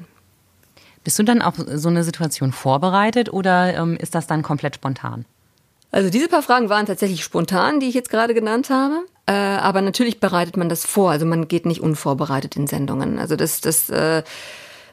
Bist 1.07 1.21
du 1.21 1.23
dann 1.23 1.41
auf 1.41 1.55
so 1.73 1.89
eine 1.89 2.03
Situation 2.03 2.51
vorbereitet 2.51 3.33
oder 3.33 3.73
ähm, 3.77 3.97
ist 3.97 4.17
das 4.17 4.27
dann 4.27 4.43
komplett 4.43 4.75
spontan? 4.75 5.25
Also 5.93 6.11
diese 6.11 6.27
paar 6.27 6.43
Fragen 6.43 6.69
waren 6.69 6.85
tatsächlich 6.85 7.23
spontan, 7.23 7.79
die 7.79 7.87
ich 7.87 7.95
jetzt 7.95 8.11
gerade 8.11 8.35
genannt 8.35 8.71
habe. 8.71 9.05
Äh, 9.27 9.33
aber 9.33 9.83
natürlich 9.83 10.19
bereitet 10.19 10.57
man 10.57 10.69
das 10.69 10.85
vor. 10.85 11.13
Also 11.13 11.25
man 11.25 11.47
geht 11.47 11.65
nicht 11.65 11.81
unvorbereitet 11.81 12.57
in 12.57 12.67
Sendungen. 12.67 13.21
Also 13.21 13.37
das, 13.37 13.61
das, 13.61 13.89
äh, 13.89 14.25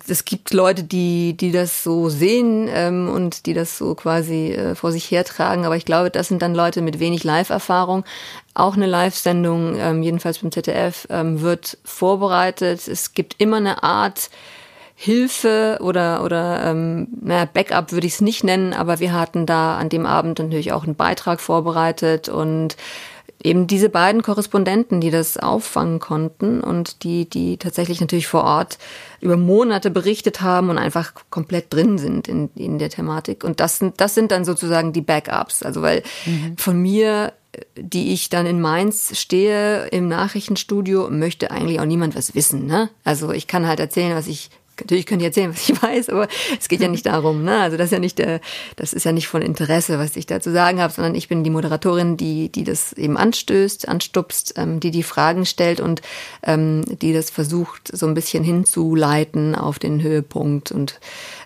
es 0.07 0.23
gibt 0.23 0.53
Leute, 0.53 0.83
die, 0.83 1.35
die 1.35 1.51
das 1.51 1.83
so 1.83 2.09
sehen 2.09 2.69
ähm, 2.71 3.09
und 3.09 3.47
die 3.47 3.55
das 3.55 3.79
so 3.79 3.95
quasi 3.95 4.51
äh, 4.51 4.75
vor 4.75 4.91
sich 4.91 5.09
hertragen. 5.09 5.65
Aber 5.65 5.77
ich 5.77 5.85
glaube, 5.85 6.11
das 6.11 6.27
sind 6.27 6.43
dann 6.43 6.53
Leute 6.53 6.83
mit 6.83 6.99
wenig 6.99 7.23
Live-Erfahrung. 7.23 8.05
Auch 8.53 8.75
eine 8.75 8.85
Live-Sendung, 8.85 9.77
ähm, 9.79 10.03
jedenfalls 10.03 10.37
beim 10.37 10.51
ZDF, 10.51 11.07
ähm, 11.09 11.41
wird 11.41 11.79
vorbereitet. 11.83 12.87
Es 12.87 13.15
gibt 13.15 13.41
immer 13.41 13.57
eine 13.57 13.81
Art, 13.81 14.29
Hilfe 14.95 15.79
oder, 15.81 16.23
oder 16.23 16.63
ähm, 16.65 17.07
naja, 17.21 17.45
Backup 17.51 17.91
würde 17.91 18.07
ich 18.07 18.13
es 18.13 18.21
nicht 18.21 18.43
nennen, 18.43 18.73
aber 18.73 18.99
wir 18.99 19.13
hatten 19.13 19.45
da 19.45 19.77
an 19.77 19.89
dem 19.89 20.05
Abend 20.05 20.39
natürlich 20.39 20.71
auch 20.71 20.83
einen 20.83 20.95
Beitrag 20.95 21.41
vorbereitet 21.41 22.29
und 22.29 22.77
eben 23.43 23.67
diese 23.67 23.89
beiden 23.89 24.21
Korrespondenten, 24.21 25.01
die 25.01 25.11
das 25.11 25.37
auffangen 25.37 25.99
konnten 25.99 26.61
und 26.61 27.03
die, 27.03 27.29
die 27.29 27.57
tatsächlich 27.57 27.99
natürlich 27.99 28.27
vor 28.27 28.43
Ort 28.43 28.77
über 29.19 29.35
Monate 29.35 29.91
berichtet 29.91 30.41
haben 30.41 30.69
und 30.69 30.77
einfach 30.77 31.13
komplett 31.29 31.73
drin 31.73 31.97
sind 31.97 32.27
in, 32.27 32.49
in 32.55 32.79
der 32.79 32.89
Thematik. 32.89 33.43
Und 33.43 33.59
das 33.59 33.79
sind, 33.79 33.99
das 33.99 34.15
sind 34.15 34.31
dann 34.31 34.45
sozusagen 34.45 34.93
die 34.93 35.01
Backups. 35.01 35.63
Also 35.63 35.81
weil 35.81 36.03
mhm. 36.25 36.55
von 36.57 36.81
mir 36.81 37.33
die 37.75 38.13
ich 38.13 38.29
dann 38.29 38.45
in 38.45 38.59
Mainz 38.59 39.17
stehe 39.17 39.85
im 39.87 40.07
Nachrichtenstudio, 40.07 41.09
möchte 41.09 41.51
eigentlich 41.51 41.79
auch 41.79 41.85
niemand 41.85 42.15
was 42.15 42.35
wissen. 42.35 42.65
Ne? 42.65 42.89
Also 43.03 43.31
ich 43.31 43.47
kann 43.47 43.67
halt 43.67 43.79
erzählen, 43.79 44.15
was 44.15 44.27
ich 44.27 44.49
Natürlich 44.79 45.05
könnt 45.05 45.21
ihr 45.21 45.27
erzählen, 45.27 45.51
was 45.51 45.69
ich 45.69 45.81
weiß, 45.81 46.09
aber 46.09 46.27
es 46.59 46.67
geht 46.67 46.81
ja 46.81 46.87
nicht 46.87 47.05
darum. 47.05 47.43
Ne? 47.43 47.59
Also 47.59 47.77
das 47.77 47.85
ist 47.85 47.91
ja 47.91 47.99
nicht, 47.99 48.17
der, 48.17 48.41
das 48.75 48.93
ist 48.93 49.03
ja 49.03 49.11
nicht 49.11 49.27
von 49.27 49.41
Interesse, 49.41 49.99
was 49.99 50.15
ich 50.15 50.25
da 50.25 50.39
zu 50.39 50.51
sagen 50.51 50.81
habe, 50.81 50.93
sondern 50.93 51.15
ich 51.15 51.27
bin 51.27 51.43
die 51.43 51.49
Moderatorin, 51.49 52.17
die, 52.17 52.49
die 52.49 52.63
das 52.63 52.93
eben 52.93 53.17
anstößt, 53.17 53.87
anstupst, 53.87 54.53
ähm, 54.57 54.79
die 54.79 54.91
die 54.91 55.03
Fragen 55.03 55.45
stellt 55.45 55.79
und 55.79 56.01
ähm, 56.43 56.83
die 57.01 57.13
das 57.13 57.29
versucht, 57.29 57.95
so 57.95 58.07
ein 58.07 58.13
bisschen 58.13 58.43
hinzuleiten 58.43 59.55
auf 59.55 59.79
den 59.79 60.01
Höhepunkt. 60.01 60.71
Und 60.71 60.99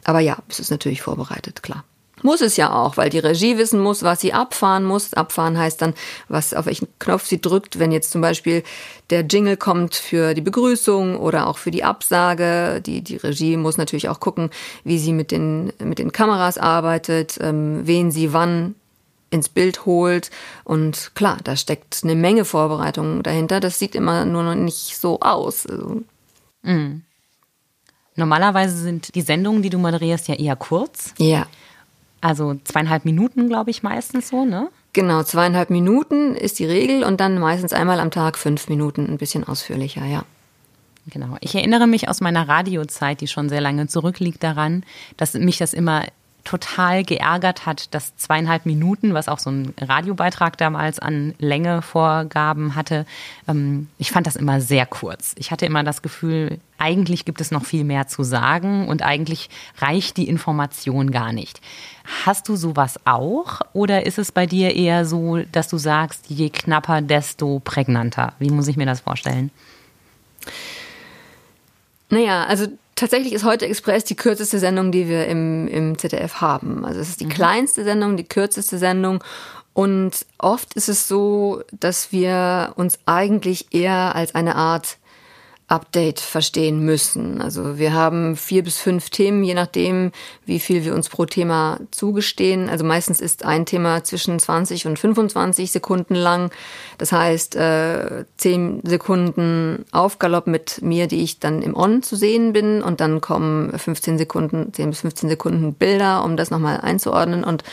aber 0.03 0.19
ja, 0.19 0.37
es 0.49 0.59
ist 0.59 0.71
natürlich 0.71 1.01
vorbereitet, 1.01 1.63
klar. 1.63 1.83
Muss 2.27 2.41
es 2.41 2.57
ja 2.57 2.73
auch, 2.73 2.97
weil 2.97 3.09
die 3.09 3.19
Regie 3.19 3.57
wissen 3.57 3.79
muss, 3.79 4.03
was 4.03 4.19
sie 4.19 4.33
abfahren 4.33 4.83
muss. 4.83 5.13
Abfahren 5.13 5.57
heißt 5.57 5.81
dann, 5.81 5.93
was 6.27 6.53
auf 6.53 6.65
welchen 6.65 6.89
Knopf 6.99 7.25
sie 7.25 7.39
drückt, 7.39 7.79
wenn 7.79 7.93
jetzt 7.93 8.11
zum 8.11 8.19
Beispiel 8.19 8.63
der 9.09 9.21
Jingle 9.21 9.55
kommt 9.55 9.95
für 9.95 10.33
die 10.33 10.41
Begrüßung 10.41 11.15
oder 11.15 11.47
auch 11.47 11.57
für 11.57 11.71
die 11.71 11.85
Absage. 11.85 12.81
Die, 12.85 13.01
die 13.01 13.15
Regie 13.15 13.55
muss 13.55 13.77
natürlich 13.77 14.09
auch 14.09 14.19
gucken, 14.19 14.49
wie 14.83 14.99
sie 14.99 15.13
mit 15.13 15.31
den, 15.31 15.71
mit 15.81 15.99
den 15.99 16.11
Kameras 16.11 16.57
arbeitet, 16.57 17.37
ähm, 17.39 17.87
wen 17.87 18.11
sie 18.11 18.33
wann 18.33 18.75
ins 19.29 19.47
Bild 19.47 19.85
holt. 19.85 20.29
Und 20.65 21.11
klar, 21.15 21.37
da 21.45 21.55
steckt 21.55 22.01
eine 22.03 22.15
Menge 22.15 22.43
Vorbereitung 22.43 23.23
dahinter. 23.23 23.61
Das 23.61 23.79
sieht 23.79 23.95
immer 23.95 24.25
nur 24.25 24.43
noch 24.43 24.55
nicht 24.55 24.97
so 24.97 25.21
aus. 25.21 25.65
Also. 25.65 26.01
Mhm. 26.63 27.03
Normalerweise 28.17 28.75
sind 28.75 29.15
die 29.15 29.21
Sendungen, 29.21 29.61
die 29.61 29.69
du 29.69 29.77
moderierst, 29.77 30.27
ja 30.27 30.35
eher 30.35 30.57
kurz. 30.57 31.13
Ja. 31.19 31.47
Also 32.21 32.55
zweieinhalb 32.63 33.05
Minuten, 33.05 33.47
glaube 33.47 33.69
ich, 33.69 33.83
meistens 33.83 34.29
so, 34.29 34.45
ne? 34.45 34.69
Genau, 34.93 35.23
zweieinhalb 35.23 35.69
Minuten 35.69 36.35
ist 36.35 36.59
die 36.59 36.65
Regel 36.65 37.03
und 37.03 37.19
dann 37.19 37.39
meistens 37.39 37.73
einmal 37.73 37.99
am 37.99 38.09
Tag 38.09 38.37
fünf 38.37 38.67
Minuten, 38.69 39.07
ein 39.07 39.17
bisschen 39.17 39.43
ausführlicher, 39.43 40.05
ja. 40.05 40.23
Genau. 41.09 41.37
Ich 41.39 41.55
erinnere 41.55 41.87
mich 41.87 42.09
aus 42.09 42.19
meiner 42.19 42.49
Radiozeit, 42.49 43.21
die 43.21 43.27
schon 43.27 43.47
sehr 43.47 43.61
lange 43.61 43.87
zurückliegt, 43.87 44.43
daran, 44.43 44.83
dass 45.15 45.35
mich 45.35 45.57
das 45.57 45.73
immer 45.73 46.03
total 46.47 47.03
geärgert 47.03 47.65
hat, 47.65 47.93
dass 47.93 48.15
zweieinhalb 48.15 48.65
Minuten, 48.65 49.13
was 49.13 49.27
auch 49.27 49.37
so 49.37 49.49
ein 49.49 49.73
Radiobeitrag 49.77 50.57
damals 50.57 50.97
an 50.97 51.35
Länge 51.39 51.81
Vorgaben 51.81 52.73
hatte, 52.73 53.05
ähm, 53.49 53.89
ich 53.97 54.11
fand 54.11 54.27
das 54.27 54.37
immer 54.37 54.61
sehr 54.61 54.85
kurz. 54.85 55.35
Ich 55.37 55.51
hatte 55.51 55.65
immer 55.65 55.83
das 55.83 56.01
Gefühl, 56.01 56.59
eigentlich 56.77 57.25
gibt 57.25 57.41
es 57.41 57.51
noch 57.51 57.65
viel 57.65 57.83
mehr 57.83 58.07
zu 58.07 58.23
sagen 58.23 58.87
und 58.87 59.01
eigentlich 59.03 59.49
reicht 59.79 60.15
die 60.15 60.29
Information 60.29 61.11
gar 61.11 61.33
nicht. 61.33 61.59
Hast 62.25 62.47
du 62.47 62.55
sowas 62.55 62.97
auch 63.03 63.59
oder 63.73 64.05
ist 64.05 64.17
es 64.17 64.31
bei 64.31 64.45
dir 64.45 64.73
eher 64.73 65.05
so, 65.05 65.39
dass 65.51 65.67
du 65.67 65.77
sagst, 65.77 66.29
je 66.29 66.49
knapper, 66.49 67.01
desto 67.01 67.59
prägnanter? 67.59 68.31
Wie 68.39 68.51
muss 68.51 68.69
ich 68.69 68.77
mir 68.77 68.85
das 68.85 69.01
vorstellen? 69.01 69.51
Naja, 72.09 72.45
also 72.45 72.67
tatsächlich 72.97 73.31
ist 73.31 73.45
heute 73.45 73.65
Express 73.65 74.03
die 74.03 74.15
kürzeste 74.15 74.59
Sendung, 74.59 74.91
die 74.91 75.07
wir 75.07 75.27
im, 75.27 75.67
im 75.69 75.97
ZDF 75.97 76.41
haben. 76.41 76.83
Also 76.83 76.99
es 76.99 77.09
ist 77.09 77.21
die 77.21 77.25
mhm. 77.25 77.29
kleinste 77.29 77.85
Sendung, 77.85 78.17
die 78.17 78.25
kürzeste 78.25 78.77
Sendung. 78.77 79.23
Und 79.73 80.25
oft 80.39 80.73
ist 80.73 80.89
es 80.89 81.07
so, 81.07 81.61
dass 81.71 82.11
wir 82.11 82.73
uns 82.75 82.99
eigentlich 83.05 83.73
eher 83.73 84.15
als 84.15 84.35
eine 84.35 84.55
Art 84.55 84.97
Update 85.69 86.21
verstehen 86.21 86.79
müssen. 86.85 87.41
Also 87.41 87.77
wir 87.77 87.93
haben 87.93 88.37
vier 88.37 88.63
bis 88.63 88.77
fünf 88.77 89.09
Themen, 89.09 89.43
je 89.43 89.53
nachdem, 89.53 90.13
wie 90.45 90.59
viel 90.59 90.85
wir 90.85 90.95
uns 90.95 91.09
pro 91.09 91.25
Thema 91.25 91.81
zugestehen. 91.91 92.69
Also 92.69 92.85
meistens 92.85 93.19
ist 93.19 93.43
ein 93.43 93.65
Thema 93.65 94.01
zwischen 94.05 94.39
20 94.39 94.87
und 94.87 94.97
25 94.97 95.69
Sekunden 95.69 96.15
lang. 96.15 96.51
Das 96.97 97.11
heißt, 97.11 97.57
äh, 97.57 98.23
zehn 98.37 98.79
Sekunden 98.85 99.83
Aufgalopp 99.91 100.47
mit 100.47 100.81
mir, 100.81 101.07
die 101.07 101.21
ich 101.21 101.39
dann 101.39 101.61
im 101.61 101.75
On 101.75 102.01
zu 102.01 102.15
sehen 102.15 102.53
bin. 102.53 102.81
Und 102.81 103.01
dann 103.01 103.19
kommen 103.19 103.77
15 103.77 104.17
Sekunden, 104.17 104.71
10 104.73 104.91
bis 104.91 105.01
15 105.01 105.27
Sekunden 105.27 105.73
Bilder, 105.73 106.23
um 106.23 106.37
das 106.37 106.49
nochmal 106.49 106.79
einzuordnen 106.79 107.43
und, 107.43 107.65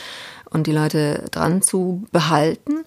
und 0.49 0.67
die 0.67 0.73
Leute 0.73 1.23
dran 1.31 1.61
zu 1.61 2.05
behalten. 2.11 2.83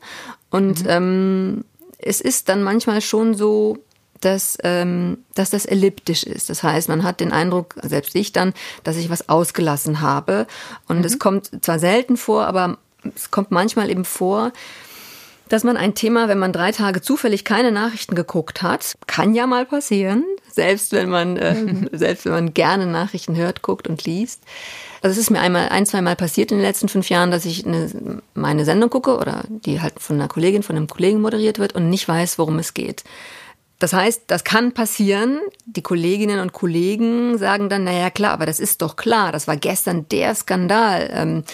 Und 0.50 0.84
mhm. 0.84 0.90
ähm, 0.90 1.64
es 1.98 2.20
ist 2.20 2.50
dann 2.50 2.62
manchmal 2.62 3.00
schon 3.00 3.34
so, 3.34 3.78
dass, 4.20 4.58
ähm, 4.62 5.18
dass 5.34 5.50
das 5.50 5.66
elliptisch 5.66 6.24
ist. 6.24 6.50
Das 6.50 6.62
heißt, 6.62 6.88
man 6.88 7.02
hat 7.02 7.20
den 7.20 7.32
Eindruck, 7.32 7.74
selbst 7.82 8.14
ich 8.14 8.32
dann, 8.32 8.52
dass 8.84 8.96
ich 8.96 9.10
was 9.10 9.28
ausgelassen 9.28 10.00
habe. 10.00 10.46
Und 10.86 10.98
mhm. 10.98 11.04
es 11.04 11.18
kommt 11.18 11.64
zwar 11.64 11.78
selten 11.78 12.16
vor, 12.16 12.46
aber 12.46 12.78
es 13.14 13.30
kommt 13.30 13.50
manchmal 13.50 13.90
eben 13.90 14.04
vor, 14.04 14.52
dass 15.48 15.64
man 15.64 15.76
ein 15.76 15.94
Thema, 15.94 16.28
wenn 16.28 16.38
man 16.38 16.52
drei 16.52 16.72
Tage 16.72 17.00
zufällig 17.00 17.44
keine 17.44 17.72
Nachrichten 17.72 18.14
geguckt 18.14 18.62
hat, 18.62 18.96
kann 19.06 19.34
ja 19.34 19.46
mal 19.46 19.64
passieren, 19.64 20.24
selbst 20.50 20.92
wenn 20.92 21.08
man, 21.08 21.36
äh, 21.36 21.56
selbst 21.92 22.24
wenn 22.24 22.32
man 22.32 22.54
gerne 22.54 22.86
Nachrichten 22.86 23.36
hört, 23.36 23.62
guckt 23.62 23.88
und 23.88 24.04
liest. 24.04 24.42
Also 25.00 25.12
es 25.12 25.18
ist 25.18 25.30
mir 25.30 25.40
einmal, 25.40 25.68
ein, 25.68 25.86
zwei 25.86 26.02
Mal 26.02 26.16
passiert 26.16 26.50
in 26.50 26.58
den 26.58 26.66
letzten 26.66 26.88
fünf 26.88 27.08
Jahren, 27.08 27.30
dass 27.30 27.44
ich 27.44 27.64
eine, 27.64 28.20
meine 28.34 28.64
Sendung 28.64 28.90
gucke 28.90 29.16
oder 29.16 29.44
die 29.48 29.80
halt 29.80 30.00
von 30.00 30.16
einer 30.16 30.28
Kollegin, 30.28 30.62
von 30.62 30.76
einem 30.76 30.88
Kollegen 30.88 31.20
moderiert 31.20 31.58
wird 31.58 31.74
und 31.74 31.88
nicht 31.88 32.08
weiß, 32.08 32.38
worum 32.38 32.58
es 32.58 32.74
geht. 32.74 33.04
Das 33.78 33.92
heißt, 33.92 34.22
das 34.26 34.44
kann 34.44 34.72
passieren. 34.72 35.38
Die 35.66 35.82
Kolleginnen 35.82 36.40
und 36.40 36.52
Kollegen 36.52 37.38
sagen 37.38 37.68
dann, 37.68 37.84
naja 37.84 38.10
klar, 38.10 38.32
aber 38.32 38.46
das 38.46 38.58
ist 38.58 38.82
doch 38.82 38.96
klar, 38.96 39.30
das 39.30 39.46
war 39.46 39.56
gestern 39.56 40.08
der 40.08 40.34
Skandal. 40.34 41.10
Ähm, 41.12 41.44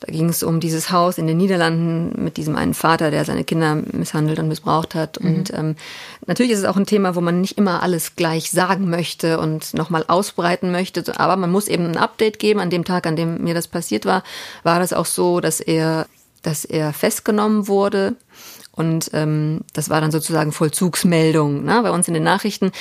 da 0.00 0.12
ging 0.12 0.28
es 0.28 0.42
um 0.42 0.60
dieses 0.60 0.90
Haus 0.90 1.18
in 1.18 1.26
den 1.26 1.38
Niederlanden 1.38 2.22
mit 2.22 2.36
diesem 2.36 2.56
einen 2.56 2.74
Vater, 2.74 3.10
der 3.10 3.24
seine 3.24 3.42
Kinder 3.42 3.82
misshandelt 3.92 4.38
und 4.38 4.48
missbraucht 4.48 4.94
hat. 4.94 5.18
Mhm. 5.20 5.34
Und 5.34 5.54
ähm, 5.54 5.76
natürlich 6.26 6.52
ist 6.52 6.58
es 6.60 6.64
auch 6.66 6.76
ein 6.76 6.86
Thema, 6.86 7.16
wo 7.16 7.20
man 7.20 7.40
nicht 7.40 7.56
immer 7.58 7.82
alles 7.82 8.14
gleich 8.14 8.50
sagen 8.50 8.90
möchte 8.90 9.40
und 9.40 9.72
nochmal 9.74 10.04
ausbreiten 10.06 10.70
möchte. 10.70 11.18
Aber 11.18 11.36
man 11.36 11.50
muss 11.50 11.68
eben 11.68 11.86
ein 11.86 11.96
Update 11.96 12.38
geben. 12.38 12.60
An 12.60 12.70
dem 12.70 12.84
Tag, 12.84 13.06
an 13.06 13.16
dem 13.16 13.42
mir 13.42 13.54
das 13.54 13.66
passiert 13.66 14.04
war, 14.04 14.22
war 14.62 14.78
das 14.78 14.92
auch 14.92 15.06
so, 15.06 15.40
dass 15.40 15.60
er, 15.60 16.06
dass 16.42 16.64
er 16.64 16.92
festgenommen 16.92 17.66
wurde 17.66 18.14
und 18.76 19.10
ähm, 19.12 19.60
das 19.72 19.88
war 19.88 20.00
dann 20.00 20.10
sozusagen 20.10 20.52
Vollzugsmeldung 20.52 21.64
ne? 21.64 21.80
bei 21.82 21.90
uns 21.90 22.08
in 22.08 22.14
den 22.14 22.24
Nachrichten. 22.24 22.72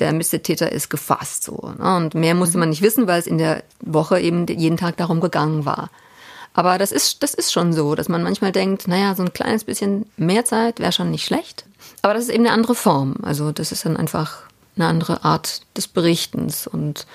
Der 0.00 0.12
Missetäter 0.12 0.72
ist 0.72 0.90
gefasst 0.90 1.44
so. 1.44 1.72
Ne? 1.78 1.96
Und 1.96 2.14
mehr 2.14 2.34
musste 2.34 2.58
man 2.58 2.70
nicht 2.70 2.82
wissen, 2.82 3.06
weil 3.06 3.20
es 3.20 3.26
in 3.26 3.38
der 3.38 3.62
Woche 3.80 4.18
eben 4.20 4.46
jeden 4.46 4.76
Tag 4.76 4.96
darum 4.96 5.20
gegangen 5.20 5.64
war. 5.64 5.90
Aber 6.52 6.78
das 6.78 6.90
ist, 6.90 7.22
das 7.22 7.32
ist 7.34 7.52
schon 7.52 7.72
so, 7.72 7.94
dass 7.94 8.08
man 8.08 8.24
manchmal 8.24 8.50
denkt, 8.50 8.88
naja, 8.88 9.14
so 9.14 9.22
ein 9.22 9.32
kleines 9.32 9.62
bisschen 9.64 10.06
mehr 10.16 10.44
Zeit 10.44 10.80
wäre 10.80 10.90
schon 10.90 11.12
nicht 11.12 11.24
schlecht. 11.24 11.64
Aber 12.02 12.14
das 12.14 12.24
ist 12.24 12.30
eben 12.30 12.44
eine 12.44 12.54
andere 12.54 12.74
Form. 12.74 13.16
Also 13.22 13.52
das 13.52 13.70
ist 13.70 13.84
dann 13.84 13.96
einfach 13.96 14.42
eine 14.74 14.88
andere 14.88 15.22
Art 15.22 15.60
des 15.76 15.86
Berichtens. 15.86 16.66
Und 16.66 17.06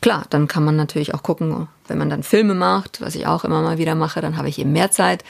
klar, 0.00 0.24
dann 0.30 0.46
kann 0.46 0.64
man 0.64 0.76
natürlich 0.76 1.14
auch 1.14 1.24
gucken, 1.24 1.66
wenn 1.88 1.98
man 1.98 2.10
dann 2.10 2.22
Filme 2.22 2.54
macht, 2.54 3.00
was 3.00 3.16
ich 3.16 3.26
auch 3.26 3.42
immer 3.42 3.60
mal 3.60 3.78
wieder 3.78 3.96
mache, 3.96 4.20
dann 4.20 4.36
habe 4.36 4.48
ich 4.48 4.60
eben 4.60 4.70
mehr 4.70 4.92
Zeit 4.92 5.24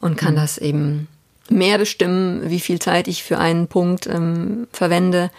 und 0.00 0.18
kann 0.18 0.34
mhm. 0.34 0.38
das 0.38 0.58
eben 0.58 1.08
mehr 1.50 1.78
bestimmen, 1.78 2.50
wie 2.50 2.60
viel 2.60 2.78
Zeit 2.78 3.08
ich 3.08 3.22
für 3.22 3.38
einen 3.38 3.68
Punkt 3.68 4.06
ähm, 4.06 4.68
verwende. 4.72 5.30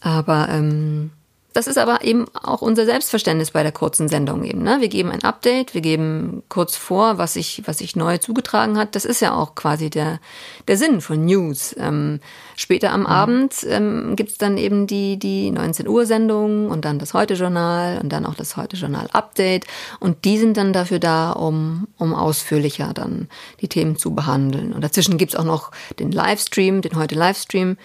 Aber 0.00 0.48
ähm, 0.50 1.10
das 1.56 1.66
ist 1.66 1.78
aber 1.78 2.04
eben 2.04 2.26
auch 2.34 2.60
unser 2.60 2.84
Selbstverständnis 2.84 3.52
bei 3.52 3.62
der 3.62 3.72
kurzen 3.72 4.08
Sendung 4.08 4.44
eben. 4.44 4.62
Ne? 4.62 4.76
Wir 4.80 4.88
geben 4.88 5.10
ein 5.10 5.24
Update, 5.24 5.72
wir 5.72 5.80
geben 5.80 6.42
kurz 6.50 6.76
vor, 6.76 7.16
was 7.16 7.32
sich 7.32 7.62
was 7.64 7.78
sich 7.78 7.96
neu 7.96 8.18
zugetragen 8.18 8.76
hat. 8.76 8.94
Das 8.94 9.06
ist 9.06 9.20
ja 9.20 9.34
auch 9.34 9.54
quasi 9.54 9.88
der 9.88 10.20
der 10.68 10.76
Sinn 10.76 11.00
von 11.00 11.24
News. 11.24 11.74
Ähm, 11.78 12.20
später 12.56 12.92
am 12.92 13.00
mhm. 13.00 13.06
Abend 13.06 13.54
ähm, 13.70 14.16
gibt 14.16 14.42
dann 14.42 14.58
eben 14.58 14.86
die 14.86 15.18
die 15.18 15.50
19 15.50 15.88
Uhr 15.88 16.04
Sendung 16.04 16.68
und 16.68 16.84
dann 16.84 16.98
das 16.98 17.14
Heute 17.14 17.32
Journal 17.32 18.00
und 18.02 18.10
dann 18.10 18.26
auch 18.26 18.34
das 18.34 18.58
Heute 18.58 18.76
Journal 18.76 19.08
Update 19.14 19.64
und 19.98 20.26
die 20.26 20.36
sind 20.36 20.58
dann 20.58 20.74
dafür 20.74 20.98
da, 20.98 21.30
um 21.32 21.88
um 21.96 22.14
ausführlicher 22.14 22.92
dann 22.92 23.28
die 23.62 23.68
Themen 23.68 23.96
zu 23.96 24.14
behandeln. 24.14 24.74
Und 24.74 24.84
dazwischen 24.84 25.16
gibt's 25.16 25.34
auch 25.34 25.44
noch 25.44 25.70
den 25.98 26.12
Livestream, 26.12 26.82
den 26.82 26.96
Heute 26.96 27.14
Livestream 27.14 27.78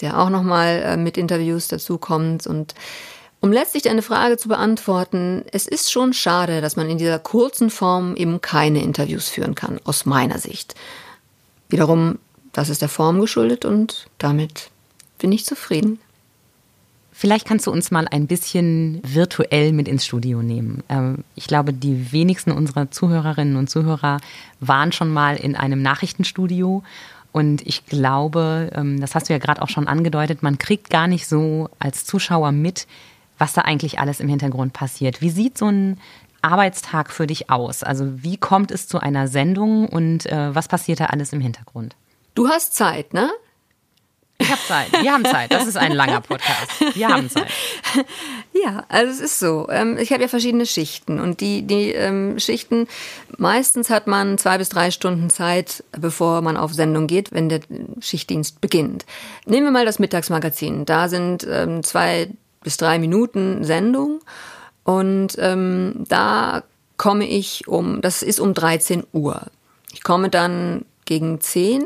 der 0.00 0.18
auch 0.18 0.30
nochmal 0.30 0.82
äh, 0.84 0.96
mit 0.96 1.16
Interviews 1.16 1.68
dazukommt. 1.68 2.46
Und 2.46 2.74
um 3.40 3.52
letztlich 3.52 3.82
deine 3.84 4.02
Frage 4.02 4.36
zu 4.36 4.48
beantworten, 4.48 5.44
es 5.52 5.66
ist 5.66 5.90
schon 5.90 6.12
schade, 6.12 6.60
dass 6.60 6.76
man 6.76 6.88
in 6.88 6.98
dieser 6.98 7.18
kurzen 7.18 7.70
Form 7.70 8.16
eben 8.16 8.40
keine 8.40 8.82
Interviews 8.82 9.28
führen 9.28 9.54
kann, 9.54 9.80
aus 9.84 10.06
meiner 10.06 10.38
Sicht. 10.38 10.74
Wiederum, 11.68 12.18
das 12.52 12.68
ist 12.68 12.82
der 12.82 12.88
Form 12.88 13.20
geschuldet 13.20 13.64
und 13.64 14.08
damit 14.18 14.70
bin 15.18 15.32
ich 15.32 15.44
zufrieden. 15.44 15.98
Vielleicht 17.18 17.46
kannst 17.46 17.66
du 17.66 17.70
uns 17.70 17.90
mal 17.90 18.06
ein 18.06 18.26
bisschen 18.26 19.00
virtuell 19.02 19.72
mit 19.72 19.88
ins 19.88 20.04
Studio 20.04 20.42
nehmen. 20.42 20.82
Ähm, 20.90 21.24
ich 21.34 21.46
glaube, 21.46 21.72
die 21.72 22.12
wenigsten 22.12 22.52
unserer 22.52 22.90
Zuhörerinnen 22.90 23.56
und 23.56 23.70
Zuhörer 23.70 24.18
waren 24.60 24.92
schon 24.92 25.10
mal 25.10 25.36
in 25.36 25.56
einem 25.56 25.80
Nachrichtenstudio 25.80 26.82
und 27.36 27.60
ich 27.66 27.84
glaube, 27.84 28.70
ähm, 28.74 28.98
das 28.98 29.14
hast 29.14 29.28
du 29.28 29.34
ja 29.34 29.38
gerade 29.38 29.60
auch 29.60 29.68
schon 29.68 29.88
angedeutet, 29.88 30.42
man 30.42 30.56
kriegt 30.56 30.88
gar 30.88 31.06
nicht 31.06 31.26
so 31.26 31.68
als 31.78 32.06
Zuschauer 32.06 32.50
mit, 32.50 32.86
was 33.36 33.52
da 33.52 33.60
eigentlich 33.60 33.98
alles 33.98 34.20
im 34.20 34.28
Hintergrund 34.28 34.72
passiert. 34.72 35.20
Wie 35.20 35.28
sieht 35.28 35.58
so 35.58 35.66
ein 35.66 36.00
Arbeitstag 36.40 37.10
für 37.12 37.26
dich 37.26 37.50
aus? 37.50 37.82
Also 37.82 38.22
wie 38.22 38.38
kommt 38.38 38.70
es 38.70 38.88
zu 38.88 39.00
einer 39.00 39.28
Sendung 39.28 39.86
und 39.86 40.24
äh, 40.24 40.54
was 40.54 40.66
passiert 40.66 41.00
da 41.00 41.06
alles 41.06 41.34
im 41.34 41.42
Hintergrund? 41.42 41.94
Du 42.34 42.48
hast 42.48 42.74
Zeit, 42.74 43.12
ne? 43.12 43.30
Ich 44.38 44.50
habe 44.50 44.60
Zeit. 44.66 45.02
Wir 45.02 45.12
haben 45.12 45.24
Zeit. 45.24 45.52
Das 45.52 45.66
ist 45.66 45.76
ein 45.76 45.92
langer 45.92 46.20
Podcast. 46.20 46.94
Wir 46.94 47.08
haben 47.08 47.30
Zeit. 47.30 47.46
Ja, 48.52 48.84
also 48.88 49.12
es 49.12 49.20
ist 49.20 49.38
so. 49.38 49.68
Ähm, 49.70 49.98
ich 49.98 50.12
habe 50.12 50.22
ja 50.22 50.28
verschiedene 50.28 50.64
Schichten 50.64 51.20
und 51.20 51.42
die, 51.42 51.62
die 51.62 51.92
ähm, 51.92 52.38
Schichten, 52.38 52.88
meistens 53.36 53.90
hat 53.90 54.06
man 54.06 54.38
zwei 54.38 54.56
bis 54.56 54.70
drei 54.70 54.90
Stunden 54.90 55.28
Zeit, 55.28 55.84
bevor 55.92 56.40
man 56.40 56.56
auf 56.56 56.72
Sendung 56.72 57.06
geht, 57.06 57.32
wenn 57.32 57.50
der 57.50 57.60
Schichtdienst 58.00 58.62
beginnt. 58.62 59.04
Nehmen 59.44 59.66
wir 59.66 59.70
mal 59.72 59.84
das 59.84 59.98
Mittagsmagazin. 59.98 60.86
Da 60.86 61.08
sind 61.08 61.46
ähm, 61.48 61.82
zwei 61.82 62.30
bis 62.62 62.78
drei 62.78 62.98
Minuten 62.98 63.62
Sendung 63.62 64.20
und 64.84 65.36
ähm, 65.38 66.04
da 66.08 66.62
komme 66.96 67.28
ich 67.28 67.68
um, 67.68 68.00
das 68.00 68.22
ist 68.22 68.40
um 68.40 68.54
13 68.54 69.04
Uhr. 69.12 69.42
Ich 69.92 70.02
komme 70.02 70.30
dann 70.30 70.86
gegen 71.04 71.40
10 71.40 71.84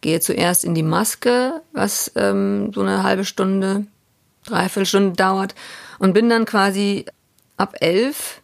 gehe 0.00 0.20
zuerst 0.20 0.64
in 0.64 0.74
die 0.74 0.82
Maske, 0.82 1.62
was 1.72 2.12
ähm, 2.16 2.72
so 2.74 2.82
eine 2.82 3.02
halbe 3.02 3.24
Stunde, 3.24 3.86
dreiviertel 4.46 4.86
Stunde 4.86 5.12
dauert 5.16 5.54
und 5.98 6.12
bin 6.12 6.28
dann 6.28 6.44
quasi 6.44 7.06
ab 7.56 7.74
elf 7.80 8.40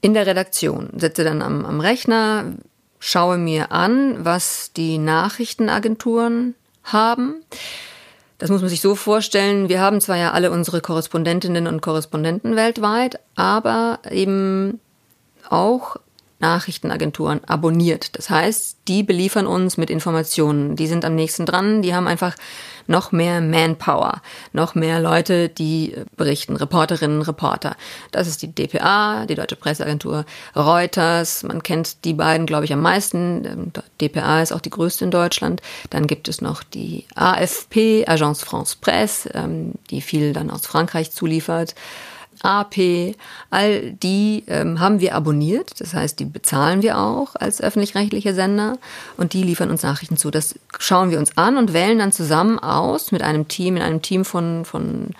in 0.00 0.14
der 0.14 0.26
Redaktion, 0.26 0.90
sitze 0.96 1.24
dann 1.24 1.42
am, 1.42 1.64
am 1.64 1.80
Rechner, 1.80 2.52
schaue 2.98 3.38
mir 3.38 3.72
an, 3.72 4.24
was 4.24 4.72
die 4.72 4.98
Nachrichtenagenturen 4.98 6.54
haben. 6.82 7.42
Das 8.38 8.50
muss 8.50 8.60
man 8.60 8.68
sich 8.68 8.80
so 8.80 8.94
vorstellen. 8.94 9.68
Wir 9.68 9.80
haben 9.80 10.00
zwar 10.00 10.16
ja 10.16 10.32
alle 10.32 10.50
unsere 10.50 10.80
Korrespondentinnen 10.80 11.66
und 11.66 11.80
Korrespondenten 11.80 12.56
weltweit, 12.56 13.20
aber 13.36 14.00
eben 14.10 14.80
auch 15.48 15.96
Nachrichtenagenturen 16.44 17.42
abonniert. 17.44 18.18
Das 18.18 18.28
heißt, 18.28 18.76
die 18.86 19.02
beliefern 19.02 19.46
uns 19.46 19.78
mit 19.78 19.88
Informationen. 19.88 20.76
Die 20.76 20.86
sind 20.86 21.06
am 21.06 21.14
nächsten 21.14 21.46
dran. 21.46 21.80
Die 21.80 21.94
haben 21.94 22.06
einfach 22.06 22.36
noch 22.86 23.12
mehr 23.12 23.40
Manpower, 23.40 24.20
noch 24.52 24.74
mehr 24.74 25.00
Leute, 25.00 25.48
die 25.48 25.94
berichten, 26.18 26.56
Reporterinnen, 26.56 27.22
Reporter. 27.22 27.76
Das 28.10 28.28
ist 28.28 28.42
die 28.42 28.54
DPA, 28.54 29.24
die 29.24 29.36
Deutsche 29.36 29.56
Presseagentur, 29.56 30.26
Reuters. 30.54 31.44
Man 31.44 31.62
kennt 31.62 32.04
die 32.04 32.12
beiden, 32.12 32.44
glaube 32.44 32.66
ich, 32.66 32.74
am 32.74 32.82
meisten. 32.82 33.44
Ähm, 33.46 33.72
DPA 34.02 34.42
ist 34.42 34.52
auch 34.52 34.60
die 34.60 34.70
größte 34.70 35.06
in 35.06 35.10
Deutschland. 35.10 35.62
Dann 35.88 36.06
gibt 36.06 36.28
es 36.28 36.42
noch 36.42 36.62
die 36.62 37.06
AFP, 37.14 38.04
Agence 38.06 38.42
France 38.42 38.76
Presse, 38.78 39.30
ähm, 39.32 39.72
die 39.88 40.02
viel 40.02 40.34
dann 40.34 40.50
aus 40.50 40.66
Frankreich 40.66 41.10
zuliefert. 41.10 41.74
AP, 42.44 43.14
all 43.50 43.92
die 43.92 44.44
ähm, 44.46 44.80
haben 44.80 45.00
wir 45.00 45.14
abonniert. 45.14 45.80
Das 45.80 45.94
heißt, 45.94 46.18
die 46.18 46.24
bezahlen 46.24 46.82
wir 46.82 46.98
auch 46.98 47.34
als 47.36 47.60
öffentlich-rechtliche 47.60 48.34
Sender 48.34 48.78
und 49.16 49.32
die 49.32 49.42
liefern 49.42 49.70
uns 49.70 49.82
Nachrichten 49.82 50.16
zu. 50.16 50.30
Das 50.30 50.54
schauen 50.78 51.10
wir 51.10 51.18
uns 51.18 51.36
an 51.36 51.56
und 51.56 51.72
wählen 51.72 51.98
dann 51.98 52.12
zusammen 52.12 52.58
aus 52.58 53.12
mit 53.12 53.22
einem 53.22 53.48
Team, 53.48 53.76
in 53.76 53.82
einem 53.82 54.02
Team 54.02 54.24
von, 54.24 54.64
von 54.64 55.10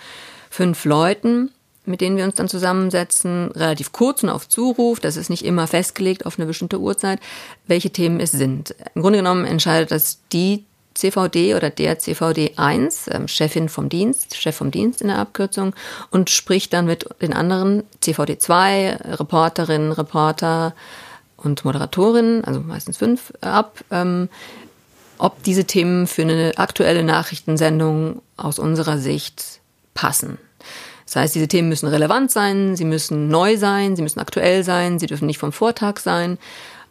fünf 0.49 0.85
Leuten, 0.85 1.51
mit 1.85 2.01
denen 2.01 2.17
wir 2.17 2.25
uns 2.25 2.35
dann 2.35 2.47
zusammensetzen, 2.47 3.51
relativ 3.51 3.91
kurz 3.91 4.23
und 4.23 4.29
auf 4.29 4.47
Zuruf. 4.47 4.99
Das 4.99 5.17
ist 5.17 5.29
nicht 5.29 5.45
immer 5.45 5.67
festgelegt 5.67 6.25
auf 6.25 6.37
eine 6.37 6.45
bestimmte 6.45 6.79
Uhrzeit, 6.79 7.19
welche 7.67 7.89
Themen 7.89 8.19
es 8.19 8.31
sind. 8.31 8.75
Im 8.93 9.01
Grunde 9.01 9.19
genommen 9.19 9.45
entscheidet 9.45 9.91
das 9.91 10.19
die 10.31 10.65
CVD 10.95 11.55
oder 11.55 11.69
der 11.69 11.99
CVD 11.99 12.53
1, 12.55 13.09
ähm, 13.11 13.27
Chefin 13.27 13.69
vom 13.69 13.89
Dienst, 13.89 14.35
Chef 14.35 14.55
vom 14.55 14.71
Dienst 14.71 15.01
in 15.01 15.09
der 15.09 15.19
Abkürzung, 15.19 15.75
und 16.09 16.29
spricht 16.29 16.73
dann 16.73 16.85
mit 16.85 17.07
den 17.21 17.33
anderen 17.33 17.83
CVD 18.01 18.37
2, 18.37 18.97
Reporterinnen, 19.03 19.91
Reporter 19.91 20.73
und 21.37 21.63
Moderatorinnen, 21.65 22.43
also 22.43 22.61
meistens 22.61 22.97
fünf, 22.97 23.33
äh, 23.41 23.47
ab, 23.47 23.79
ähm, 23.91 24.29
ob 25.17 25.43
diese 25.43 25.65
Themen 25.65 26.07
für 26.07 26.23
eine 26.23 26.53
aktuelle 26.57 27.03
Nachrichtensendung 27.03 28.21
aus 28.37 28.59
unserer 28.59 28.97
Sicht 28.97 29.59
passen. 29.93 30.37
Das 31.05 31.15
heißt, 31.17 31.35
diese 31.35 31.47
Themen 31.47 31.69
müssen 31.69 31.87
relevant 31.87 32.31
sein, 32.31 32.75
sie 32.75 32.83
müssen 32.83 33.27
neu 33.27 33.57
sein, 33.57 33.95
sie 33.95 34.01
müssen 34.01 34.19
aktuell 34.19 34.63
sein, 34.63 34.99
sie 34.99 35.05
dürfen 35.05 35.27
nicht 35.27 35.37
vom 35.37 35.51
Vortag 35.51 35.99
sein. 35.99 36.37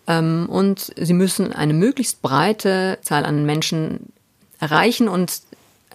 Ähm, 0.07 0.47
und 0.49 0.93
sie 0.97 1.15
müssen 1.15 1.53
eine 1.53 1.75
möglichst 1.75 2.23
breite 2.23 2.99
Zahl 3.03 3.25
an 3.25 3.47
Menschen 3.47 4.13
erreichen 4.61 5.09
und 5.09 5.43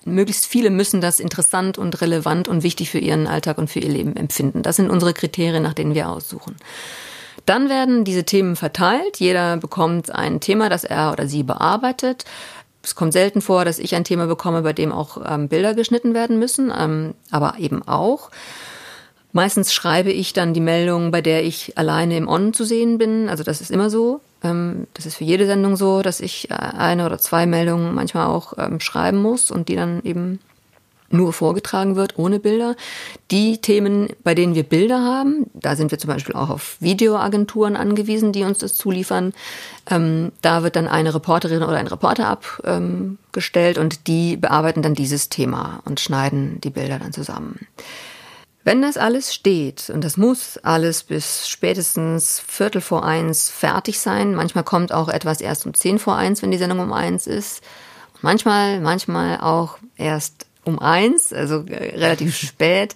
möglichst 0.05 0.45
viele 0.45 0.69
müssen 0.69 1.01
das 1.01 1.19
interessant 1.19 1.77
und 1.77 2.01
relevant 2.01 2.47
und 2.47 2.63
wichtig 2.63 2.89
für 2.89 2.99
ihren 2.99 3.27
Alltag 3.27 3.57
und 3.57 3.69
für 3.69 3.79
ihr 3.79 3.89
Leben 3.89 4.15
empfinden. 4.15 4.63
Das 4.63 4.75
sind 4.75 4.89
unsere 4.89 5.13
Kriterien, 5.13 5.63
nach 5.63 5.73
denen 5.73 5.93
wir 5.93 6.09
aussuchen. 6.09 6.55
Dann 7.45 7.69
werden 7.69 8.03
diese 8.03 8.25
Themen 8.25 8.55
verteilt. 8.55 9.17
Jeder 9.17 9.57
bekommt 9.57 10.11
ein 10.11 10.39
Thema, 10.39 10.69
das 10.69 10.83
er 10.83 11.11
oder 11.11 11.27
sie 11.27 11.43
bearbeitet. 11.43 12.25
Es 12.83 12.95
kommt 12.95 13.13
selten 13.13 13.41
vor, 13.41 13.65
dass 13.65 13.79
ich 13.79 13.95
ein 13.95 14.03
Thema 14.03 14.27
bekomme, 14.27 14.62
bei 14.62 14.73
dem 14.73 14.91
auch 14.91 15.17
ähm, 15.25 15.47
Bilder 15.49 15.73
geschnitten 15.73 16.13
werden 16.13 16.39
müssen, 16.39 16.71
ähm, 16.77 17.13
aber 17.31 17.55
eben 17.60 17.86
auch. 17.88 18.29
Meistens 19.31 19.73
schreibe 19.73 20.11
ich 20.11 20.33
dann 20.33 20.53
die 20.53 20.61
Meldung, 20.61 21.11
bei 21.11 21.21
der 21.21 21.43
ich 21.43 21.77
alleine 21.77 22.17
im 22.17 22.27
On 22.27 22.53
zu 22.53 22.63
sehen 22.63 22.97
bin. 22.97 23.29
Also 23.29 23.43
das 23.43 23.61
ist 23.61 23.69
immer 23.69 23.89
so. 23.89 24.21
Ähm, 24.43 24.87
das 24.93 25.05
ist 25.05 25.15
für 25.15 25.23
jede 25.23 25.45
Sendung 25.45 25.75
so, 25.75 26.01
dass 26.01 26.19
ich 26.19 26.49
äh, 26.49 26.53
eine 26.53 27.05
oder 27.05 27.19
zwei 27.19 27.45
Meldungen 27.45 27.93
manchmal 27.93 28.27
auch 28.27 28.53
ähm, 28.57 28.79
schreiben 28.79 29.21
muss 29.21 29.51
und 29.51 29.69
die 29.69 29.75
dann 29.75 30.01
eben 30.03 30.39
nur 31.11 31.33
vorgetragen 31.33 31.95
wird, 31.95 32.17
ohne 32.17 32.39
Bilder. 32.39 32.75
Die 33.31 33.59
Themen, 33.59 34.09
bei 34.23 34.35
denen 34.35 34.55
wir 34.55 34.63
Bilder 34.63 35.03
haben, 35.03 35.49
da 35.53 35.75
sind 35.75 35.91
wir 35.91 35.97
zum 35.97 36.09
Beispiel 36.09 36.35
auch 36.35 36.49
auf 36.49 36.77
Videoagenturen 36.79 37.75
angewiesen, 37.75 38.31
die 38.31 38.43
uns 38.43 38.59
das 38.59 38.75
zuliefern. 38.75 39.33
Ähm, 39.89 40.31
da 40.41 40.63
wird 40.63 40.75
dann 40.75 40.87
eine 40.87 41.13
Reporterin 41.13 41.63
oder 41.63 41.77
ein 41.77 41.87
Reporter 41.87 42.27
abgestellt 42.27 43.77
und 43.77 44.07
die 44.07 44.37
bearbeiten 44.37 44.81
dann 44.81 44.93
dieses 44.93 45.29
Thema 45.29 45.81
und 45.85 45.99
schneiden 45.99 46.61
die 46.61 46.69
Bilder 46.69 46.99
dann 46.99 47.13
zusammen. 47.13 47.67
Wenn 48.69 48.84
das 48.84 48.97
alles 48.97 49.34
steht, 49.34 49.89
und 49.89 50.03
das 50.03 50.15
muss 50.15 50.60
alles 50.60 51.01
bis 51.01 51.49
spätestens 51.49 52.39
Viertel 52.39 52.82
vor 52.82 53.03
eins 53.03 53.49
fertig 53.49 53.99
sein, 53.99 54.36
manchmal 54.36 54.63
kommt 54.63 54.91
auch 54.91 55.10
etwas 55.10 55.41
erst 55.41 55.65
um 55.65 55.73
zehn 55.73 55.97
vor 55.97 56.17
eins, 56.17 56.43
wenn 56.43 56.51
die 56.51 56.60
Sendung 56.60 56.79
um 56.79 56.93
eins 56.93 57.25
ist, 57.25 57.63
manchmal, 58.21 58.79
manchmal 58.79 59.41
auch 59.41 59.79
erst 59.95 60.45
um 60.65 60.77
eins, 60.77 61.34
also 61.34 61.65
äh, 61.65 61.97
relativ 61.97 62.38
spät. 62.38 62.93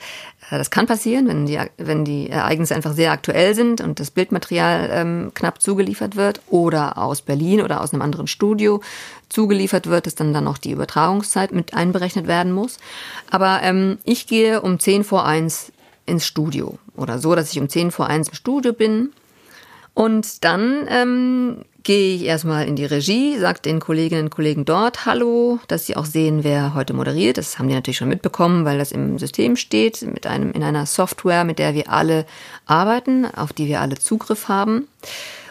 Äh, 0.49 0.57
das 0.57 0.69
kann 0.69 0.85
passieren, 0.85 1.27
wenn 1.27 1.45
die, 1.45 1.59
wenn 1.77 2.05
die 2.05 2.29
Ereignisse 2.29 2.75
einfach 2.75 2.93
sehr 2.93 3.11
aktuell 3.11 3.55
sind 3.55 3.81
und 3.81 3.99
das 3.99 4.11
Bildmaterial 4.11 4.89
ähm, 4.91 5.31
knapp 5.33 5.61
zugeliefert 5.61 6.15
wird 6.15 6.41
oder 6.49 6.97
aus 6.97 7.21
Berlin 7.21 7.61
oder 7.61 7.81
aus 7.81 7.93
einem 7.93 8.01
anderen 8.01 8.27
Studio 8.27 8.81
zugeliefert 9.29 9.87
wird, 9.87 10.05
dass 10.05 10.15
dann 10.15 10.33
dann 10.33 10.43
noch 10.43 10.57
die 10.57 10.71
Übertragungszeit 10.71 11.51
mit 11.51 11.73
einberechnet 11.73 12.27
werden 12.27 12.51
muss. 12.51 12.77
Aber 13.29 13.61
ähm, 13.63 13.97
ich 14.03 14.27
gehe 14.27 14.61
um 14.61 14.79
10 14.79 15.03
vor 15.03 15.25
1 15.25 15.71
ins 16.05 16.25
Studio 16.25 16.77
oder 16.95 17.19
so, 17.19 17.33
dass 17.35 17.51
ich 17.51 17.59
um 17.59 17.69
10 17.69 17.91
vor 17.91 18.07
1 18.07 18.29
im 18.29 18.35
Studio 18.35 18.73
bin. 18.73 19.11
Und 19.93 20.43
dann 20.43 20.87
ähm, 20.89 21.65
gehe 21.83 22.15
ich 22.15 22.23
erstmal 22.23 22.67
in 22.67 22.75
die 22.75 22.85
Regie, 22.85 23.37
sage 23.37 23.61
den 23.61 23.79
Kolleginnen 23.79 24.25
und 24.25 24.29
Kollegen 24.29 24.65
dort 24.65 25.05
Hallo, 25.05 25.59
dass 25.67 25.85
sie 25.85 25.95
auch 25.95 26.05
sehen, 26.05 26.43
wer 26.43 26.73
heute 26.73 26.93
moderiert. 26.93 27.37
Das 27.37 27.59
haben 27.59 27.67
die 27.67 27.75
natürlich 27.75 27.97
schon 27.97 28.09
mitbekommen, 28.09 28.65
weil 28.65 28.77
das 28.77 28.91
im 28.91 29.19
System 29.19 29.55
steht, 29.55 30.01
mit 30.01 30.25
einem, 30.25 30.51
in 30.53 30.63
einer 30.63 30.85
Software, 30.85 31.43
mit 31.43 31.59
der 31.59 31.73
wir 31.73 31.91
alle 31.91 32.25
arbeiten, 32.65 33.25
auf 33.25 33.53
die 33.53 33.67
wir 33.67 33.81
alle 33.81 33.95
Zugriff 33.95 34.47
haben. 34.47 34.87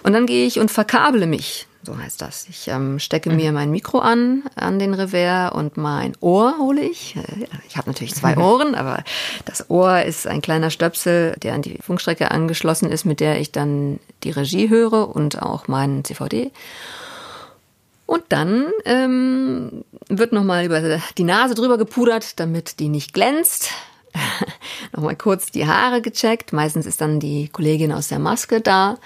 Und 0.03 0.13
dann 0.15 0.27
gehe 0.27 0.47
ich 0.47 0.59
und 0.59 0.71
verkabele 0.71 1.27
mich 1.27 1.67
so 1.85 1.99
heißt 1.99 2.23
das. 2.23 2.47
Ich 2.49 2.69
ähm, 2.69 2.99
stecke 2.99 3.31
mhm. 3.31 3.37
mir 3.37 3.53
mein 3.53 3.71
Mikro 3.71 3.99
an, 3.99 4.45
an 4.55 4.79
den 4.79 4.95
Revers 4.95 5.53
und 5.53 5.77
mein 5.77 6.13
Ohr 6.21 6.57
hole 6.59 6.81
ich. 6.81 7.17
Äh, 7.17 7.47
ich 7.69 7.77
habe 7.77 7.91
natürlich 7.91 8.15
zwei 8.15 8.37
Ohren, 8.39 8.75
aber 8.75 9.03
das 9.45 9.69
Ohr 9.71 10.03
ist 10.03 10.27
ein 10.27 10.43
kleiner 10.43 10.71
Stöpsel, 10.71 11.35
der 11.43 11.55
an 11.55 11.63
die 11.63 11.79
Funkstrecke 11.83 12.31
angeschlossen 12.31 12.91
ist, 12.91 13.05
mit 13.05 13.21
der 13.21 13.41
ich 13.41 13.53
dann 13.53 13.99
die 14.23 14.31
Regie 14.31 14.69
höre 14.69 15.15
und 15.15 15.43
auch 15.43 15.69
meinen 15.69 16.05
CVD. 16.05 16.53
Und 18.07 18.25
dann 18.29 18.71
ähm, 18.85 19.85
wird 20.09 20.33
nochmal 20.33 20.65
über 20.65 21.01
die 21.17 21.25
Nase 21.25 21.55
drüber 21.55 21.79
gepudert, 21.79 22.39
damit 22.39 22.79
die 22.79 22.89
nicht 22.89 23.15
glänzt. 23.15 23.71
nochmal 24.93 25.17
kurz 25.17 25.51
die 25.51 25.67
Haare 25.67 26.03
gecheckt. 26.03 26.53
Meistens 26.53 26.87
ist 26.87 27.01
dann 27.01 27.21
die 27.21 27.49
Kollegin 27.49 27.93
aus 27.93 28.09
der 28.09 28.19
Maske 28.19 28.61
da. 28.61 28.99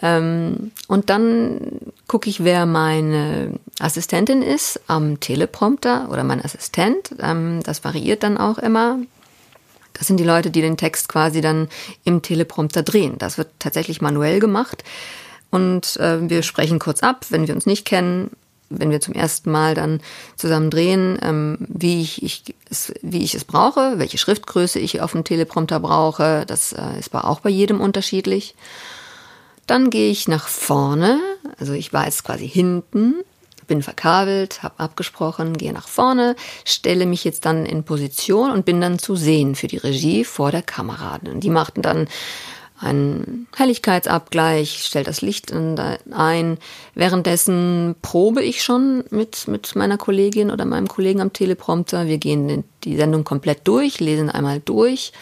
Ähm, 0.00 0.70
und 0.86 1.10
dann 1.10 1.60
gucke 2.06 2.30
ich, 2.30 2.44
wer 2.44 2.66
meine 2.66 3.58
Assistentin 3.80 4.42
ist 4.42 4.80
am 4.86 5.20
Teleprompter 5.20 6.08
oder 6.10 6.24
mein 6.24 6.44
Assistent. 6.44 7.14
Ähm, 7.20 7.60
das 7.64 7.84
variiert 7.84 8.22
dann 8.22 8.38
auch 8.38 8.58
immer. 8.58 8.98
Das 9.94 10.06
sind 10.06 10.18
die 10.18 10.24
Leute, 10.24 10.50
die 10.50 10.60
den 10.60 10.76
Text 10.76 11.08
quasi 11.08 11.40
dann 11.40 11.68
im 12.04 12.22
Teleprompter 12.22 12.82
drehen. 12.82 13.16
Das 13.18 13.38
wird 13.38 13.48
tatsächlich 13.58 14.00
manuell 14.00 14.38
gemacht. 14.38 14.84
Und 15.50 15.96
äh, 15.96 16.28
wir 16.28 16.42
sprechen 16.42 16.78
kurz 16.78 17.02
ab, 17.02 17.26
wenn 17.30 17.48
wir 17.48 17.54
uns 17.54 17.66
nicht 17.66 17.84
kennen, 17.84 18.30
wenn 18.70 18.90
wir 18.90 19.00
zum 19.00 19.14
ersten 19.14 19.50
Mal 19.50 19.74
dann 19.74 20.00
zusammen 20.36 20.70
drehen, 20.70 21.18
ähm, 21.22 21.56
wie, 21.60 22.02
ich, 22.02 22.22
ich 22.22 22.54
es, 22.70 22.92
wie 23.02 23.24
ich 23.24 23.34
es 23.34 23.44
brauche, 23.44 23.98
welche 23.98 24.18
Schriftgröße 24.18 24.78
ich 24.78 25.00
auf 25.00 25.12
dem 25.12 25.24
Teleprompter 25.24 25.80
brauche. 25.80 26.44
Das 26.46 26.72
äh, 26.72 26.98
ist 26.98 27.14
auch 27.14 27.40
bei 27.40 27.50
jedem 27.50 27.80
unterschiedlich. 27.80 28.54
Dann 29.68 29.90
gehe 29.90 30.10
ich 30.10 30.28
nach 30.28 30.48
vorne, 30.48 31.20
also 31.58 31.74
ich 31.74 31.92
war 31.92 32.06
jetzt 32.06 32.24
quasi 32.24 32.48
hinten, 32.48 33.16
bin 33.66 33.82
verkabelt, 33.82 34.62
habe 34.62 34.80
abgesprochen, 34.80 35.58
gehe 35.58 35.74
nach 35.74 35.88
vorne, 35.88 36.36
stelle 36.64 37.04
mich 37.04 37.22
jetzt 37.22 37.44
dann 37.44 37.66
in 37.66 37.84
Position 37.84 38.50
und 38.50 38.64
bin 38.64 38.80
dann 38.80 38.98
zu 38.98 39.14
sehen 39.14 39.54
für 39.54 39.66
die 39.66 39.76
Regie 39.76 40.24
vor 40.24 40.50
der 40.50 40.62
Kamera. 40.62 41.18
Die 41.22 41.50
machten 41.50 41.82
dann 41.82 42.08
einen 42.80 43.46
Helligkeitsabgleich, 43.54 44.84
stellt 44.86 45.06
das 45.06 45.20
Licht 45.20 45.52
ein. 45.52 46.58
Währenddessen 46.94 47.94
probe 48.00 48.42
ich 48.42 48.62
schon 48.62 49.04
mit, 49.10 49.48
mit 49.48 49.76
meiner 49.76 49.98
Kollegin 49.98 50.50
oder 50.50 50.64
meinem 50.64 50.88
Kollegen 50.88 51.20
am 51.20 51.34
Teleprompter. 51.34 52.06
Wir 52.06 52.16
gehen 52.16 52.64
die 52.84 52.96
Sendung 52.96 53.24
komplett 53.24 53.68
durch, 53.68 54.00
lesen 54.00 54.30
einmal 54.30 54.60
durch 54.60 55.12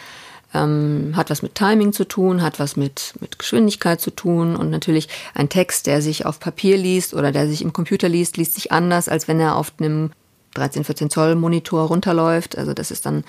ähm, 0.56 1.12
hat 1.16 1.30
was 1.30 1.42
mit 1.42 1.54
Timing 1.54 1.92
zu 1.92 2.04
tun, 2.04 2.42
hat 2.42 2.58
was 2.58 2.76
mit, 2.76 3.14
mit 3.20 3.38
Geschwindigkeit 3.38 4.00
zu 4.00 4.10
tun 4.10 4.56
und 4.56 4.70
natürlich 4.70 5.08
ein 5.34 5.48
Text, 5.48 5.86
der 5.86 6.02
sich 6.02 6.26
auf 6.26 6.40
Papier 6.40 6.76
liest 6.76 7.14
oder 7.14 7.32
der 7.32 7.46
sich 7.48 7.62
im 7.62 7.72
Computer 7.72 8.08
liest, 8.08 8.36
liest 8.36 8.54
sich 8.54 8.72
anders, 8.72 9.08
als 9.08 9.28
wenn 9.28 9.40
er 9.40 9.56
auf 9.56 9.72
einem 9.78 10.10
13, 10.54 10.84
14 10.84 11.10
Zoll 11.10 11.34
Monitor 11.34 11.86
runterläuft. 11.88 12.56
Also 12.56 12.72
das 12.72 12.90
ist 12.90 13.06
dann 13.06 13.24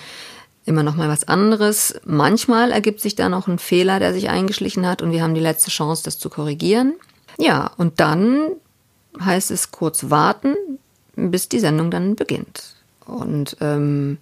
immer 0.65 0.83
noch 0.83 0.95
mal 0.95 1.09
was 1.09 1.27
anderes. 1.27 1.99
Manchmal 2.05 2.71
ergibt 2.71 3.01
sich 3.01 3.15
da 3.15 3.29
noch 3.29 3.47
ein 3.47 3.59
Fehler, 3.59 3.99
der 3.99 4.13
sich 4.13 4.29
eingeschlichen 4.29 4.87
hat 4.87 5.01
und 5.01 5.11
wir 5.11 5.23
haben 5.23 5.35
die 5.35 5.41
letzte 5.41 5.71
Chance, 5.71 6.03
das 6.03 6.19
zu 6.19 6.29
korrigieren. 6.29 6.93
Ja, 7.37 7.71
und 7.77 7.99
dann 7.99 8.51
heißt 9.19 9.51
es 9.51 9.71
kurz 9.71 10.09
warten, 10.09 10.55
bis 11.15 11.49
die 11.49 11.59
Sendung 11.59 11.91
dann 11.91 12.15
beginnt. 12.15 12.75
Und 13.05 13.57
ähm, 13.61 14.17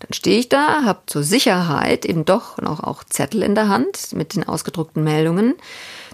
dann 0.00 0.12
stehe 0.12 0.38
ich 0.38 0.48
da, 0.48 0.84
habe 0.84 1.00
zur 1.06 1.22
Sicherheit 1.22 2.04
eben 2.04 2.24
doch 2.24 2.58
noch 2.58 2.82
auch 2.82 3.04
Zettel 3.04 3.42
in 3.42 3.54
der 3.54 3.68
Hand 3.68 4.12
mit 4.12 4.34
den 4.34 4.44
ausgedruckten 4.44 5.02
Meldungen. 5.02 5.54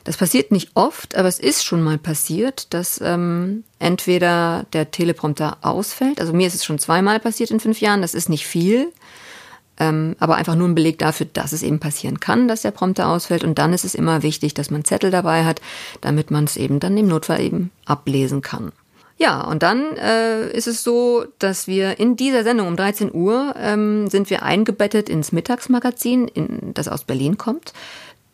Das 0.05 0.19
passiert 0.19 0.53
nicht 0.53 0.71
oft, 0.75 1.17
aber 1.17 1.29
es 1.29 1.39
ist 1.39 1.65
schon 1.65 1.83
mal 1.83 1.97
passiert, 1.97 2.75
dass 2.75 3.01
ähm, 3.03 3.65
entweder 3.79 4.67
der 4.75 4.91
Teleprompter 4.91 5.59
ausfällt. 5.63 6.21
Also 6.21 6.35
mir 6.35 6.47
ist 6.47 6.55
es 6.55 6.65
schon 6.65 6.79
zweimal 6.79 7.21
passiert 7.21 7.51
in 7.51 7.61
fünf 7.61 7.81
Jahren. 7.81 8.03
Das 8.03 8.15
ist 8.15 8.29
nicht 8.29 8.47
viel, 8.47 8.93
ähm, 9.79 10.15
aber 10.21 10.37
einfach 10.37 10.57
nur 10.57 10.69
ein 10.69 10.75
Beleg 10.75 10.99
dafür, 10.99 11.27
dass 11.33 11.53
es 11.53 11.63
eben 11.63 11.81
passieren 11.81 12.21
kann, 12.21 12.49
dass 12.49 12.63
der 12.63 12.71
Prompter 12.71 13.09
ausfällt. 13.09 13.45
Und 13.45 13.59
dann 13.59 13.73
ist 13.73 13.87
es 13.87 13.95
immer 13.95 14.23
wichtig, 14.23 14.53
dass 14.53 14.71
man 14.71 14.85
Zettel 14.85 15.11
dabei 15.11 15.47
hat, 15.47 15.63
damit 16.03 16.31
man 16.31 16.45
es 16.45 16.59
eben 16.59 16.81
dann 16.81 16.99
im 16.99 17.09
Notfall 17.09 17.41
eben 17.41 17.71
ablesen 17.87 18.43
kann. 18.43 18.73
Ja, 19.25 19.41
und 19.41 19.63
dann 19.63 19.97
äh, 19.97 20.51
ist 20.51 20.67
es 20.67 20.85
so, 20.85 21.25
dass 21.39 21.67
wir 21.67 21.99
in 21.99 22.15
dieser 22.15 22.45
Sendung 22.45 22.69
um 22.69 22.77
13 22.77 23.11
Uhr 23.15 23.55
ähm, 23.59 24.07
sind 24.11 24.29
wir 24.29 24.43
eingebettet 24.43 25.09
ins 25.09 25.33
Mittagsmagazin, 25.33 26.29
in, 26.29 26.75
das 26.75 26.89
aus 26.89 27.05
Berlin 27.05 27.39
kommt. 27.39 27.73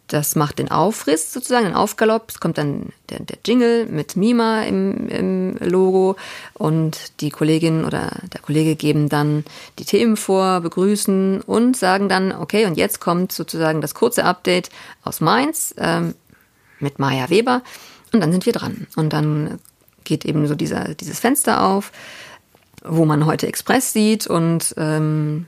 Das 0.08 0.34
macht 0.34 0.58
den 0.58 0.72
Aufriss 0.72 1.32
sozusagen, 1.32 1.66
den 1.66 1.76
Aufgalopp. 1.76 2.30
Es 2.30 2.40
kommt 2.40 2.58
dann 2.58 2.88
der, 3.08 3.20
der 3.20 3.38
Jingle 3.46 3.86
mit 3.86 4.16
Mima 4.16 4.62
im, 4.62 5.08
im 5.08 5.56
Logo 5.60 6.16
und 6.54 7.20
die 7.20 7.30
Kollegin 7.30 7.84
oder 7.84 8.10
der 8.32 8.40
Kollege 8.40 8.74
geben 8.74 9.08
dann 9.08 9.44
die 9.78 9.84
Themen 9.84 10.16
vor, 10.16 10.58
begrüßen 10.58 11.40
und 11.42 11.76
sagen 11.76 12.08
dann, 12.08 12.32
okay, 12.32 12.66
und 12.66 12.76
jetzt 12.76 12.98
kommt 12.98 13.30
sozusagen 13.30 13.80
das 13.80 13.94
kurze 13.94 14.24
Update 14.24 14.70
aus 15.04 15.20
Mainz 15.20 15.72
ähm, 15.78 16.16
mit 16.80 16.98
Maja 16.98 17.30
Weber. 17.30 17.62
Und 18.12 18.20
dann 18.20 18.32
sind 18.32 18.44
wir 18.44 18.52
dran. 18.52 18.88
Und 18.96 19.12
dann 19.12 19.60
geht 20.10 20.24
eben 20.24 20.48
so 20.48 20.56
dieser, 20.56 20.94
dieses 20.94 21.20
Fenster 21.20 21.62
auf, 21.62 21.92
wo 22.82 23.04
man 23.04 23.26
heute 23.26 23.46
Express 23.46 23.92
sieht 23.92 24.26
und 24.26 24.74
ähm, 24.76 25.46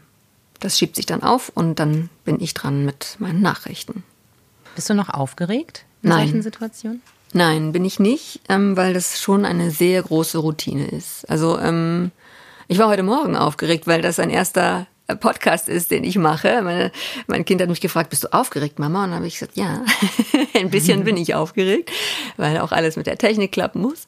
das 0.60 0.78
schiebt 0.78 0.94
sich 0.94 1.04
dann 1.04 1.24
auf 1.24 1.50
und 1.52 1.80
dann 1.80 2.10
bin 2.24 2.40
ich 2.40 2.54
dran 2.54 2.84
mit 2.84 3.16
meinen 3.18 3.42
Nachrichten. 3.42 4.04
Bist 4.76 4.88
du 4.88 4.94
noch 4.94 5.08
aufgeregt 5.08 5.84
in 6.02 6.10
Nein. 6.10 6.28
solchen 6.28 6.42
Situationen? 6.42 7.02
Nein, 7.32 7.72
bin 7.72 7.84
ich 7.84 7.98
nicht, 7.98 8.40
ähm, 8.48 8.76
weil 8.76 8.94
das 8.94 9.20
schon 9.20 9.44
eine 9.44 9.72
sehr 9.72 10.00
große 10.00 10.38
Routine 10.38 10.86
ist. 10.86 11.28
Also 11.28 11.58
ähm, 11.58 12.12
ich 12.68 12.78
war 12.78 12.88
heute 12.88 13.02
Morgen 13.02 13.34
aufgeregt, 13.34 13.88
weil 13.88 14.00
das 14.00 14.20
ein 14.20 14.30
erster 14.30 14.86
Podcast 15.20 15.68
ist, 15.68 15.90
den 15.90 16.04
ich 16.04 16.16
mache. 16.16 16.62
Meine, 16.62 16.92
mein 17.26 17.44
Kind 17.44 17.60
hat 17.60 17.68
mich 17.68 17.80
gefragt, 17.80 18.10
bist 18.10 18.24
du 18.24 18.32
aufgeregt, 18.32 18.78
Mama? 18.78 19.04
Und 19.04 19.10
dann 19.10 19.18
habe 19.18 19.26
ich 19.26 19.34
gesagt, 19.34 19.56
ja, 19.56 19.84
ein 20.54 20.70
bisschen 20.70 21.04
bin 21.04 21.16
ich 21.16 21.34
aufgeregt, 21.34 21.90
weil 22.36 22.58
auch 22.58 22.72
alles 22.72 22.96
mit 22.96 23.06
der 23.06 23.18
Technik 23.18 23.52
klappen 23.52 23.82
muss. 23.82 24.06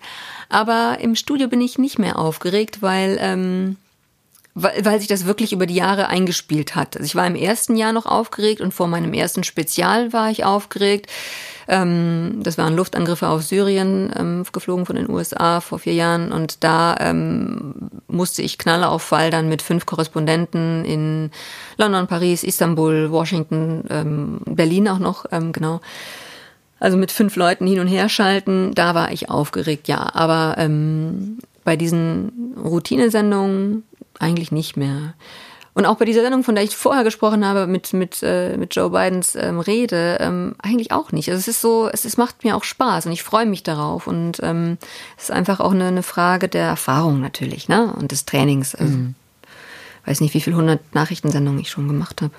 Aber 0.48 0.98
im 1.00 1.16
Studio 1.16 1.48
bin 1.48 1.60
ich 1.60 1.78
nicht 1.78 1.98
mehr 1.98 2.18
aufgeregt, 2.18 2.80
weil, 2.80 3.18
ähm, 3.20 3.76
weil, 4.54 4.84
weil 4.84 4.98
sich 4.98 5.08
das 5.08 5.26
wirklich 5.26 5.52
über 5.52 5.66
die 5.66 5.74
Jahre 5.74 6.08
eingespielt 6.08 6.76
hat. 6.76 6.96
Also 6.96 7.06
ich 7.06 7.14
war 7.14 7.26
im 7.26 7.36
ersten 7.36 7.76
Jahr 7.76 7.92
noch 7.92 8.06
aufgeregt 8.06 8.60
und 8.60 8.72
vor 8.72 8.86
meinem 8.86 9.12
ersten 9.14 9.44
Spezial 9.44 10.12
war 10.12 10.30
ich 10.30 10.44
aufgeregt. 10.44 11.10
Ähm, 11.68 12.40
das 12.42 12.58
waren 12.58 12.76
Luftangriffe 12.76 13.28
auf 13.28 13.42
Syrien, 13.42 14.12
ähm, 14.16 14.44
geflogen 14.52 14.86
von 14.86 14.96
den 14.96 15.08
USA 15.08 15.60
vor 15.60 15.78
vier 15.78 15.94
Jahren. 15.94 16.32
Und 16.32 16.64
da 16.64 16.96
ähm, 17.00 17.74
musste 18.08 18.42
ich 18.42 18.58
Knalle 18.58 18.88
auf 18.88 19.02
Fall 19.02 19.30
dann 19.30 19.48
mit 19.48 19.62
fünf 19.62 19.86
Korrespondenten 19.86 20.84
in 20.84 21.30
London, 21.76 22.06
Paris, 22.06 22.44
Istanbul, 22.44 23.10
Washington, 23.10 23.84
ähm, 23.90 24.40
Berlin 24.44 24.88
auch 24.88 24.98
noch, 24.98 25.26
ähm, 25.32 25.52
genau. 25.52 25.80
Also 26.80 26.96
mit 26.96 27.12
fünf 27.12 27.36
Leuten 27.36 27.66
hin 27.66 27.80
und 27.80 27.86
her 27.86 28.08
schalten, 28.08 28.72
da 28.74 28.94
war 28.94 29.12
ich 29.12 29.30
aufgeregt, 29.30 29.88
ja. 29.88 30.14
Aber 30.14 30.56
ähm, 30.58 31.38
bei 31.64 31.76
diesen 31.76 32.54
Routinesendungen 32.62 33.84
eigentlich 34.18 34.52
nicht 34.52 34.76
mehr. 34.76 35.14
Und 35.74 35.86
auch 35.86 35.96
bei 35.96 36.04
dieser 36.04 36.22
Sendung, 36.22 36.44
von 36.44 36.54
der 36.54 36.62
ich 36.62 36.76
vorher 36.76 37.02
gesprochen 37.02 37.44
habe, 37.44 37.66
mit, 37.66 37.92
mit, 37.92 38.22
äh, 38.22 38.56
mit 38.56 38.76
Joe 38.76 38.90
Bidens 38.90 39.34
ähm, 39.34 39.58
Rede, 39.58 40.18
ähm, 40.20 40.54
eigentlich 40.62 40.92
auch 40.92 41.10
nicht. 41.10 41.28
Also 41.28 41.40
es 41.40 41.48
ist 41.48 41.60
so, 41.60 41.88
es, 41.92 42.04
es 42.04 42.16
macht 42.16 42.44
mir 42.44 42.56
auch 42.56 42.62
Spaß 42.62 43.06
und 43.06 43.12
ich 43.12 43.24
freue 43.24 43.44
mich 43.44 43.64
darauf. 43.64 44.06
Und 44.06 44.38
ähm, 44.42 44.78
es 45.16 45.24
ist 45.24 45.30
einfach 45.32 45.58
auch 45.58 45.72
eine, 45.72 45.88
eine 45.88 46.04
Frage 46.04 46.48
der 46.48 46.66
Erfahrung 46.66 47.20
natürlich, 47.20 47.68
ne? 47.68 47.92
Und 47.92 48.12
des 48.12 48.24
Trainings. 48.24 48.76
Also, 48.76 48.96
mhm. 48.96 49.14
weiß 50.06 50.20
nicht, 50.20 50.32
wie 50.34 50.40
viele 50.40 50.56
hundert 50.56 50.94
Nachrichtensendungen 50.94 51.60
ich 51.60 51.70
schon 51.70 51.88
gemacht 51.88 52.22
habe. 52.22 52.34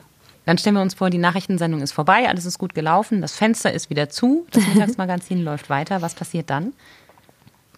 Dann 0.45 0.57
stellen 0.57 0.75
wir 0.75 0.81
uns 0.81 0.93
vor, 0.93 1.09
die 1.09 1.17
Nachrichtensendung 1.17 1.81
ist 1.81 1.91
vorbei, 1.91 2.29
alles 2.29 2.45
ist 2.45 2.59
gut 2.59 2.73
gelaufen, 2.75 3.21
das 3.21 3.35
Fenster 3.35 3.73
ist 3.73 3.89
wieder 3.89 4.09
zu, 4.09 4.45
das 4.51 4.65
Mittagsmagazin 4.73 5.43
läuft 5.43 5.69
weiter. 5.69 6.01
Was 6.01 6.15
passiert 6.15 6.49
dann? 6.49 6.71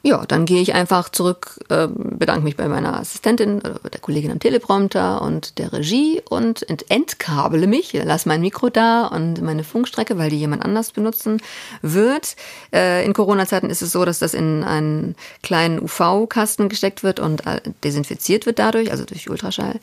Ja, 0.08 0.26
dann 0.26 0.46
gehe 0.46 0.62
ich 0.62 0.74
einfach 0.74 1.10
zurück, 1.10 1.60
äh, 1.68 1.90
bedanke 1.90 2.42
mich 2.42 2.56
bei 2.56 2.70
meiner 2.70 2.98
Assistentin, 2.98 3.62
äh, 3.62 3.90
der 3.90 4.00
Kollegin 4.00 4.32
am 4.32 4.40
Teleprompter 4.40 5.22
und 5.22 5.58
der 5.58 5.74
Regie 5.74 6.22
und 6.30 6.68
ent 6.70 6.90
entkabele 6.90 7.68
mich, 7.68 7.92
lasse 7.92 8.30
mein 8.30 8.40
Mikro 8.40 8.70
da 8.70 9.08
und 9.08 9.42
meine 9.42 9.66
Funkstrecke, 9.66 10.18
weil 10.18 10.30
die 10.30 10.40
jemand 10.40 10.64
anders 10.64 10.94
benutzen 10.94 11.42
wird. 11.82 12.38
Äh, 12.74 13.06
in 13.06 13.12
Corona-Zeiten 13.12 13.70
ist 13.70 13.82
es 13.82 13.92
so, 13.92 14.06
dass 14.06 14.20
das 14.20 14.34
in 14.34 14.64
einen 14.64 15.16
kleinen 15.44 15.82
UV-Kasten 15.82 16.70
gesteckt 16.70 17.04
wird 17.04 17.20
und 17.20 17.46
äh, 17.46 17.60
desinfiziert 17.84 18.46
wird 18.46 18.60
dadurch, 18.60 18.92
also 18.92 19.04
durch 19.04 19.30
Ultraschall. 19.30 19.78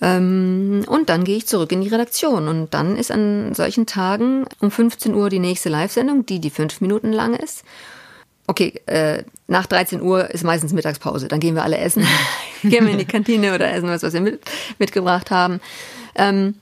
Ähm, 0.00 0.84
und 0.88 1.08
dann 1.08 1.22
gehe 1.22 1.36
ich 1.36 1.46
zurück 1.46 1.70
in 1.70 1.80
die 1.80 1.88
Redaktion. 1.88 2.48
Und 2.48 2.74
dann 2.74 2.96
ist 2.96 3.12
an 3.12 3.54
solchen 3.54 3.86
Tagen 3.86 4.46
um 4.58 4.72
15 4.72 5.14
Uhr 5.14 5.30
die 5.30 5.38
nächste 5.38 5.68
Live-Sendung, 5.68 6.26
die 6.26 6.40
die 6.40 6.50
fünf 6.50 6.80
Minuten 6.80 7.12
lang 7.12 7.34
ist 7.34 7.62
okay, 8.46 8.80
äh, 8.86 9.24
nach 9.46 9.66
13 9.66 10.02
Uhr 10.02 10.30
ist 10.30 10.44
meistens 10.44 10.72
Mittagspause. 10.72 11.28
Dann 11.28 11.40
gehen 11.40 11.54
wir 11.54 11.62
alle 11.64 11.78
essen, 11.78 12.06
gehen 12.62 12.84
wir 12.84 12.92
in 12.92 12.98
die 12.98 13.04
Kantine 13.04 13.54
oder 13.54 13.72
essen 13.72 13.88
was, 13.88 14.02
was 14.02 14.12
wir 14.12 14.20
mit, 14.20 14.40
mitgebracht 14.78 15.30
haben. 15.30 15.60
Ähm, 16.14 16.54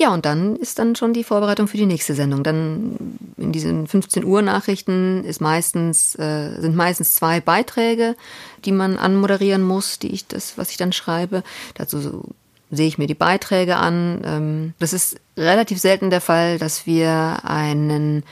ja, 0.00 0.14
und 0.14 0.24
dann 0.24 0.56
ist 0.56 0.78
dann 0.78 0.96
schon 0.96 1.12
die 1.12 1.24
Vorbereitung 1.24 1.68
für 1.68 1.76
die 1.76 1.84
nächste 1.84 2.14
Sendung. 2.14 2.42
Dann 2.42 3.18
in 3.36 3.52
diesen 3.52 3.86
15 3.86 4.24
Uhr 4.24 4.40
Nachrichten 4.40 5.24
ist 5.24 5.42
meistens, 5.42 6.14
äh, 6.14 6.58
sind 6.58 6.74
meistens 6.74 7.14
zwei 7.14 7.40
Beiträge, 7.40 8.16
die 8.64 8.72
man 8.72 8.96
anmoderieren 8.96 9.62
muss, 9.62 9.98
die 9.98 10.08
ich 10.08 10.26
das, 10.26 10.56
was 10.56 10.70
ich 10.70 10.78
dann 10.78 10.92
schreibe. 10.92 11.42
Dazu 11.74 12.00
so 12.00 12.24
sehe 12.70 12.86
ich 12.86 12.96
mir 12.96 13.08
die 13.08 13.14
Beiträge 13.14 13.76
an. 13.76 14.22
Ähm, 14.24 14.74
das 14.78 14.94
ist 14.94 15.20
relativ 15.36 15.78
selten 15.78 16.08
der 16.08 16.22
Fall, 16.22 16.58
dass 16.58 16.86
wir 16.86 17.40
einen 17.44 18.22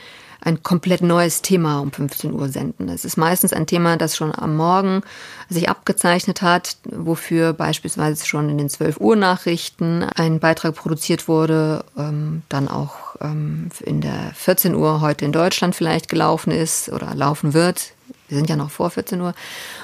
ein 0.40 0.62
komplett 0.62 1.02
neues 1.02 1.42
Thema 1.42 1.80
um 1.80 1.90
15 1.90 2.32
Uhr 2.32 2.48
senden. 2.48 2.88
Es 2.88 3.04
ist 3.04 3.16
meistens 3.16 3.52
ein 3.52 3.66
Thema, 3.66 3.96
das 3.96 4.16
schon 4.16 4.34
am 4.34 4.56
Morgen 4.56 5.02
sich 5.48 5.68
abgezeichnet 5.68 6.42
hat, 6.42 6.76
wofür 6.84 7.52
beispielsweise 7.52 8.24
schon 8.26 8.48
in 8.48 8.58
den 8.58 8.68
12 8.68 8.98
Uhr 9.00 9.16
Nachrichten 9.16 10.04
ein 10.04 10.38
Beitrag 10.38 10.74
produziert 10.74 11.28
wurde, 11.28 11.84
ähm, 11.96 12.42
dann 12.48 12.68
auch 12.68 13.16
ähm, 13.20 13.70
in 13.80 14.00
der 14.00 14.32
14 14.34 14.74
Uhr 14.74 15.00
heute 15.00 15.24
in 15.24 15.32
Deutschland 15.32 15.74
vielleicht 15.74 16.08
gelaufen 16.08 16.50
ist 16.50 16.88
oder 16.90 17.14
laufen 17.14 17.54
wird. 17.54 17.92
Wir 18.28 18.36
sind 18.36 18.48
ja 18.48 18.56
noch 18.56 18.70
vor 18.70 18.90
14 18.90 19.20
Uhr. 19.20 19.34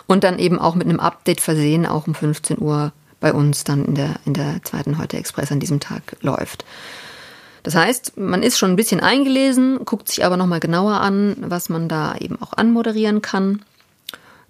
Und 0.06 0.22
dann 0.22 0.38
eben 0.38 0.58
auch 0.58 0.74
mit 0.74 0.86
einem 0.86 1.00
Update 1.00 1.40
versehen, 1.40 1.86
auch 1.86 2.06
um 2.06 2.14
15 2.14 2.58
Uhr 2.60 2.92
bei 3.20 3.32
uns 3.32 3.64
dann 3.64 3.86
in 3.86 3.94
der, 3.94 4.16
in 4.26 4.34
der 4.34 4.62
zweiten 4.64 4.98
Heute 4.98 5.16
Express 5.16 5.50
an 5.50 5.60
diesem 5.60 5.80
Tag 5.80 6.16
läuft. 6.20 6.64
Das 7.64 7.74
heißt, 7.74 8.18
man 8.18 8.42
ist 8.42 8.58
schon 8.58 8.70
ein 8.70 8.76
bisschen 8.76 9.00
eingelesen, 9.00 9.84
guckt 9.86 10.08
sich 10.08 10.24
aber 10.24 10.36
nochmal 10.36 10.60
genauer 10.60 11.00
an, 11.00 11.34
was 11.40 11.70
man 11.70 11.88
da 11.88 12.14
eben 12.16 12.40
auch 12.40 12.52
anmoderieren 12.52 13.22
kann. 13.22 13.62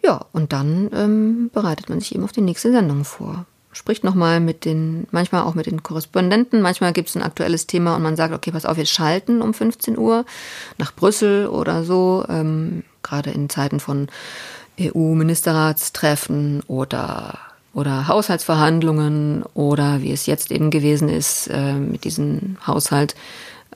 Ja, 0.02 0.26
und 0.32 0.52
dann 0.52 0.90
ähm, 0.92 1.50
bereitet 1.54 1.88
man 1.88 2.00
sich 2.00 2.14
eben 2.14 2.24
auf 2.24 2.32
die 2.32 2.42
nächste 2.42 2.72
Sendung 2.72 3.04
vor. 3.04 3.46
Spricht 3.72 4.02
nochmal 4.02 4.40
mit 4.40 4.64
den, 4.64 5.06
manchmal 5.12 5.42
auch 5.42 5.54
mit 5.54 5.66
den 5.66 5.82
Korrespondenten. 5.82 6.60
Manchmal 6.60 6.92
gibt 6.92 7.08
es 7.08 7.14
ein 7.14 7.22
aktuelles 7.22 7.68
Thema 7.68 7.94
und 7.94 8.02
man 8.02 8.16
sagt, 8.16 8.34
okay, 8.34 8.50
pass 8.50 8.66
auf, 8.66 8.76
wir 8.76 8.86
schalten 8.86 9.42
um 9.42 9.54
15 9.54 9.96
Uhr 9.96 10.24
nach 10.78 10.92
Brüssel 10.92 11.46
oder 11.46 11.84
so. 11.84 12.24
Ähm, 12.28 12.82
gerade 13.02 13.30
in 13.30 13.48
Zeiten 13.48 13.78
von 13.78 14.08
EU-Ministerratstreffen 14.80 16.64
oder 16.66 17.38
oder 17.74 18.08
Haushaltsverhandlungen 18.08 19.44
oder 19.54 20.00
wie 20.00 20.12
es 20.12 20.26
jetzt 20.26 20.50
eben 20.50 20.70
gewesen 20.70 21.08
ist 21.08 21.48
äh, 21.48 21.74
mit 21.74 22.04
diesem 22.04 22.56
Haushalt, 22.66 23.14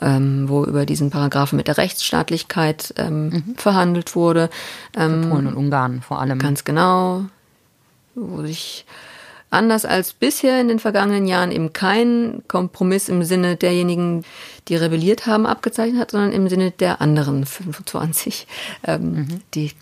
ähm, 0.01 0.49
wo 0.49 0.65
über 0.65 0.87
diesen 0.87 1.11
Paragraphen 1.11 1.57
mit 1.57 1.69
der 1.69 1.79
Rechtsstaatlichkeit 1.79 2.95
ähm, 2.97 3.29
mhm. 3.29 3.55
verhandelt 3.57 4.15
wurde. 4.15 4.51
Ähm, 4.97 5.29
Polen 5.29 5.47
und 5.49 5.57
Ungarn 5.57 6.03
vor 6.03 6.21
allem. 6.21 6.39
Ganz 6.39 6.65
genau, 6.65 7.25
wo 8.15 8.43
sich 8.43 8.87
anders 9.51 9.85
als 9.85 10.13
bisher 10.13 10.61
in 10.61 10.69
den 10.69 10.79
vergangenen 10.79 11.27
Jahren 11.27 11.51
eben 11.51 11.73
kein 11.73 12.43
Kompromiss 12.49 13.09
im 13.09 13.25
Sinne 13.25 13.57
derjenigen, 13.57 14.25
die 14.69 14.77
rebelliert 14.77 15.27
haben, 15.27 15.47
abgezeichnet 15.47 16.01
hat, 16.01 16.11
sondern 16.11 16.33
im 16.33 16.49
Sinne 16.49 16.71
der 16.71 17.01
anderen 17.01 17.47
25, 17.47 18.47
ähm, 18.85 19.13
mhm. 19.13 19.41
die 19.55 19.73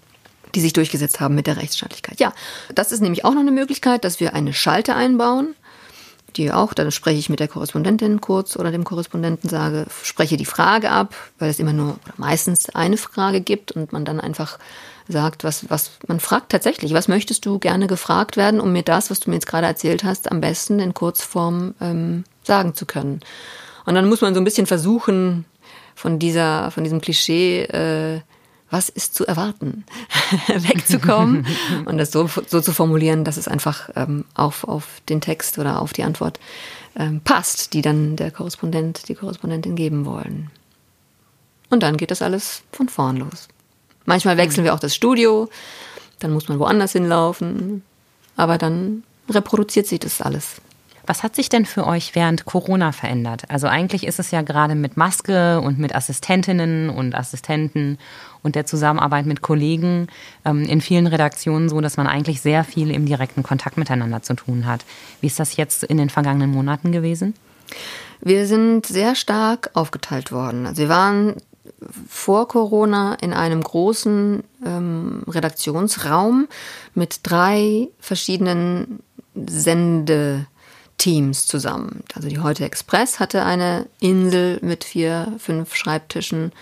die 0.57 0.61
sich 0.63 0.73
durchgesetzt 0.73 1.21
haben 1.21 1.35
mit 1.35 1.47
der 1.47 1.59
Rechtsstaatlichkeit. 1.59 2.19
Ja, 2.19 2.33
das 2.75 2.91
ist 2.91 3.03
nämlich 3.03 3.25
auch 3.25 3.35
noch 3.35 3.43
eine 3.43 3.53
Möglichkeit, 3.53 4.05
dass 4.05 4.21
wir 4.21 4.35
eine 4.35 4.55
Schalte 4.55 4.95
einbauen, 4.95 5.55
die 6.37 6.51
auch, 6.51 6.73
dann 6.73 6.91
spreche 6.91 7.19
ich 7.19 7.29
mit 7.29 7.41
der 7.41 7.49
Korrespondentin 7.49 8.23
kurz 8.23 8.57
oder 8.57 8.71
dem 8.71 8.85
Korrespondenten, 8.85 9.51
sage, 9.51 9.87
spreche 10.03 10.39
die 10.39 10.47
Frage 10.47 10.91
ab, 10.91 11.15
weil 11.39 11.51
es 11.51 11.59
immer 11.59 11.75
nur 11.75 11.99
oder 12.05 12.15
meistens 12.17 12.71
eine 12.71 12.97
Frage 12.97 13.43
gibt 13.43 13.73
und 13.73 13.93
man 13.93 14.07
dann 14.07 14.19
einfach 14.19 14.59
sagt, 15.09 15.45
was, 15.45 15.69
was, 15.69 15.91
man 16.09 16.21
fragt 16.21 16.51
tatsächlich, 16.51 16.95
was 16.95 17.07
möchtest 17.07 17.45
du 17.45 17.59
gerne 17.59 17.87
gefragt 17.87 18.39
werden, 18.39 18.59
um 18.59 18.73
mir 18.73 18.83
das, 18.83 19.11
was 19.11 19.21
du 19.21 19.31
mir 19.31 19.37
jetzt 19.37 19.47
gerade 19.47 19.67
erzählt 19.67 20.05
hast, 20.05 20.33
am 20.33 20.41
besten 20.41 20.81
in 20.81 20.95
Kurzform 20.95 21.75
ähm, 21.81 22.25
sagen 22.43 22.75
zu 22.75 22.87
können. 22.87 23.21
Und 23.85 23.95
dann 23.95 24.09
muss 24.09 24.23
man 24.23 24.35
so 24.35 24.41
ein 24.41 24.45
bisschen 24.45 24.67
versuchen, 24.67 25.45
von 25.95 26.19
dieser, 26.19 26.71
von 26.71 26.83
diesem 26.83 27.01
Klischee, 27.01 27.63
äh, 27.63 28.21
was 28.71 28.89
ist 28.89 29.15
zu 29.15 29.27
erwarten, 29.27 29.85
wegzukommen 30.49 31.47
und 31.85 31.99
das 31.99 32.11
so, 32.11 32.29
so 32.47 32.61
zu 32.61 32.73
formulieren, 32.73 33.25
dass 33.25 33.37
es 33.37 33.49
einfach 33.49 33.91
ähm, 33.95 34.25
auf, 34.35 34.65
auf 34.65 35.01
den 35.09 35.21
Text 35.21 35.59
oder 35.59 35.81
auf 35.81 35.93
die 35.93 36.03
Antwort 36.03 36.41
ähm, 36.97 37.21
passt, 37.21 37.73
die 37.75 37.83
dann 37.83 38.17
der 38.17 38.31
Korrespondent, 38.31 39.09
die 39.09 39.15
Korrespondentin 39.15 39.77
geben 39.77 40.05
wollen. 40.05 40.51
Und 41.71 41.83
dann 41.83 41.97
geht 41.97 42.11
das 42.11 42.23
alles 42.23 42.63
von 42.73 42.89
vorn 42.89 43.17
los. 43.17 43.49
Manchmal 44.05 44.37
wechseln 44.37 44.65
wir 44.65 44.75
auch 44.75 44.81
das 44.81 44.95
Studio, 44.95 45.49
dann 46.21 46.33
muss 46.33 46.49
man 46.49 46.59
woanders 46.59 46.93
hinlaufen, 46.93 47.83
aber 48.37 48.59
dann 48.59 49.03
reproduziert 49.29 49.87
sich 49.87 50.01
das 50.01 50.21
alles. 50.21 50.61
Was 51.07 51.23
hat 51.23 51.37
sich 51.37 51.49
denn 51.49 51.67
für 51.67 51.87
euch 51.87 52.15
während 52.15 52.45
Corona 52.47 52.91
verändert? 52.91 53.45
Also 53.49 53.69
eigentlich 53.69 54.07
ist 54.07 54.19
es 54.19 54.33
ja 54.33 54.43
gerade 54.43 54.75
mit 54.75 54.97
Maske 54.97 55.61
und 55.61 55.79
mit 55.79 55.95
Assistentinnen 55.95 56.91
und 56.91 57.15
Assistenten 57.15 57.99
und 58.47 58.55
der 58.55 58.65
Zusammenarbeit 58.65 59.27
mit 59.27 59.43
Kollegen 59.43 60.07
ähm, 60.45 60.65
in 60.65 60.81
vielen 60.81 61.07
Redaktionen 61.07 61.69
so, 61.69 61.81
dass 61.81 61.99
man 61.99 62.07
eigentlich 62.07 62.41
sehr 62.41 62.65
viel 62.65 62.91
im 62.91 63.05
direkten 63.05 63.43
Kontakt 63.43 63.77
miteinander 63.77 64.23
zu 64.23 64.35
tun 64.35 64.67
hat. 64.67 64.85
Wie 65.21 65.27
ist 65.27 65.39
das 65.39 65.57
jetzt 65.57 65.83
in 65.83 65.99
den 65.99 66.09
vergangenen 66.09 66.51
Monaten 66.51 66.93
gewesen? 66.93 67.35
Wir 68.21 68.47
sind 68.47 68.87
sehr 68.87 69.17
stark 69.17 69.71
aufgeteilt 69.75 70.33
worden. 70.33 70.65
Also 70.67 70.83
wir 70.83 70.89
waren 70.89 71.35
vor 72.09 72.47
Corona 72.47 73.15
in 73.15 73.33
einem 73.33 73.61
großen 73.61 74.45
ähm, 74.65 75.25
Redaktionsraum 75.27 76.47
mit 76.95 77.21
drei 77.25 77.89
verschiedenen 77.99 79.01
Sendeteams 79.35 80.47
zusammen. 81.47 82.05
Also 82.15 82.29
die 82.29 82.39
Heute 82.39 82.65
Express 82.65 83.19
hatte 83.19 83.45
eine 83.45 83.87
Insel 83.99 84.61
mit 84.63 84.85
vier, 84.85 85.33
fünf 85.39 85.75
Schreibtischen 85.75 86.53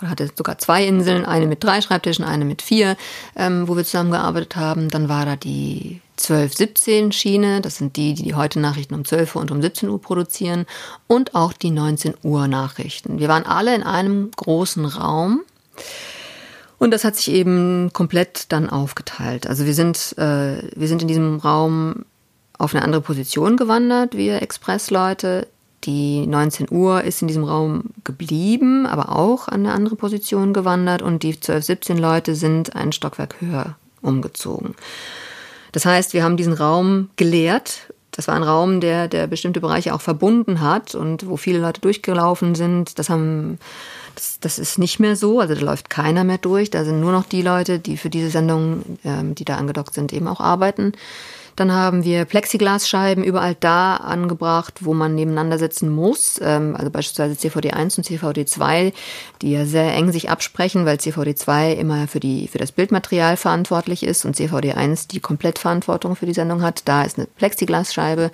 oder 0.00 0.10
hatte 0.10 0.30
sogar 0.34 0.58
zwei 0.58 0.84
Inseln, 0.84 1.24
eine 1.24 1.46
mit 1.46 1.62
drei 1.62 1.80
Schreibtischen, 1.80 2.24
eine 2.24 2.44
mit 2.44 2.62
vier, 2.62 2.96
ähm, 3.36 3.68
wo 3.68 3.76
wir 3.76 3.84
zusammengearbeitet 3.84 4.56
haben. 4.56 4.88
Dann 4.88 5.08
war 5.08 5.26
da 5.26 5.36
die 5.36 6.00
12-17 6.18 7.12
Schiene, 7.12 7.60
das 7.60 7.76
sind 7.76 7.96
die, 7.96 8.14
die 8.14 8.22
die 8.22 8.34
heute 8.34 8.60
Nachrichten 8.60 8.94
um 8.94 9.04
12 9.04 9.36
Uhr 9.36 9.42
und 9.42 9.50
um 9.50 9.62
17 9.62 9.88
Uhr 9.88 10.00
produzieren 10.00 10.66
und 11.06 11.34
auch 11.34 11.52
die 11.52 11.70
19 11.70 12.14
Uhr 12.22 12.46
Nachrichten. 12.48 13.18
Wir 13.18 13.28
waren 13.28 13.46
alle 13.46 13.74
in 13.74 13.82
einem 13.82 14.30
großen 14.36 14.84
Raum. 14.84 15.42
Und 16.78 16.92
das 16.92 17.04
hat 17.04 17.16
sich 17.16 17.30
eben 17.30 17.92
komplett 17.92 18.52
dann 18.52 18.70
aufgeteilt. 18.70 19.46
Also 19.46 19.66
wir 19.66 19.74
sind, 19.74 20.16
äh, 20.16 20.62
wir 20.74 20.88
sind 20.88 21.02
in 21.02 21.08
diesem 21.08 21.38
Raum 21.38 22.06
auf 22.56 22.74
eine 22.74 22.82
andere 22.84 23.02
Position 23.02 23.56
gewandert, 23.56 24.16
wir 24.16 24.40
Expressleute. 24.40 25.46
Die 25.84 26.26
19 26.26 26.66
Uhr 26.70 27.02
ist 27.04 27.22
in 27.22 27.28
diesem 27.28 27.44
Raum 27.44 27.84
geblieben, 28.04 28.86
aber 28.86 29.16
auch 29.16 29.48
an 29.48 29.64
eine 29.66 29.72
andere 29.72 29.96
Position 29.96 30.52
gewandert 30.52 31.00
und 31.00 31.22
die 31.22 31.38
12, 31.38 31.64
17 31.64 31.98
Leute 31.98 32.34
sind 32.34 32.76
ein 32.76 32.92
Stockwerk 32.92 33.40
höher 33.40 33.76
umgezogen. 34.02 34.74
Das 35.72 35.86
heißt, 35.86 36.12
wir 36.12 36.22
haben 36.22 36.36
diesen 36.36 36.52
Raum 36.52 37.10
geleert. 37.16 37.92
Das 38.10 38.28
war 38.28 38.34
ein 38.34 38.42
Raum, 38.42 38.80
der, 38.80 39.08
der 39.08 39.26
bestimmte 39.26 39.60
Bereiche 39.60 39.94
auch 39.94 40.00
verbunden 40.00 40.60
hat 40.60 40.94
und 40.94 41.28
wo 41.28 41.36
viele 41.36 41.60
Leute 41.60 41.80
durchgelaufen 41.80 42.54
sind. 42.54 42.98
Das 42.98 43.08
haben, 43.08 43.58
das, 44.16 44.40
das 44.40 44.58
ist 44.58 44.78
nicht 44.78 44.98
mehr 44.98 45.16
so. 45.16 45.40
Also 45.40 45.54
da 45.54 45.60
läuft 45.60 45.88
keiner 45.88 46.24
mehr 46.24 46.38
durch. 46.38 46.70
Da 46.70 46.84
sind 46.84 47.00
nur 47.00 47.12
noch 47.12 47.24
die 47.24 47.42
Leute, 47.42 47.78
die 47.78 47.96
für 47.96 48.10
diese 48.10 48.30
Sendung, 48.30 48.98
ähm, 49.04 49.34
die 49.34 49.44
da 49.44 49.56
angedockt 49.56 49.94
sind, 49.94 50.12
eben 50.12 50.26
auch 50.26 50.40
arbeiten. 50.40 50.92
Dann 51.56 51.72
haben 51.72 52.04
wir 52.04 52.24
Plexiglasscheiben 52.24 53.24
überall 53.24 53.56
da 53.58 53.96
angebracht, 53.96 54.80
wo 54.80 54.94
man 54.94 55.14
nebeneinander 55.14 55.58
sitzen 55.58 55.90
muss. 55.90 56.40
Ähm, 56.42 56.76
also 56.76 56.90
beispielsweise 56.90 57.36
CVD 57.36 57.72
1 57.72 57.98
und 57.98 58.04
CVD 58.04 58.44
2, 58.44 58.92
die 59.42 59.52
ja 59.52 59.66
sehr 59.66 59.92
eng 59.94 60.12
sich 60.12 60.30
absprechen, 60.30 60.86
weil 60.86 60.98
CVD 60.98 61.34
2 61.34 61.72
immer 61.72 62.08
für, 62.08 62.20
die, 62.20 62.48
für 62.48 62.58
das 62.58 62.72
Bildmaterial 62.72 63.36
verantwortlich 63.36 64.02
ist 64.02 64.24
und 64.24 64.36
CVD 64.36 64.72
1 64.72 65.08
die 65.08 65.20
Komplettverantwortung 65.20 66.16
für 66.16 66.26
die 66.26 66.34
Sendung 66.34 66.62
hat. 66.62 66.82
Da 66.86 67.02
ist 67.02 67.18
eine 67.18 67.26
Plexiglasscheibe. 67.26 68.30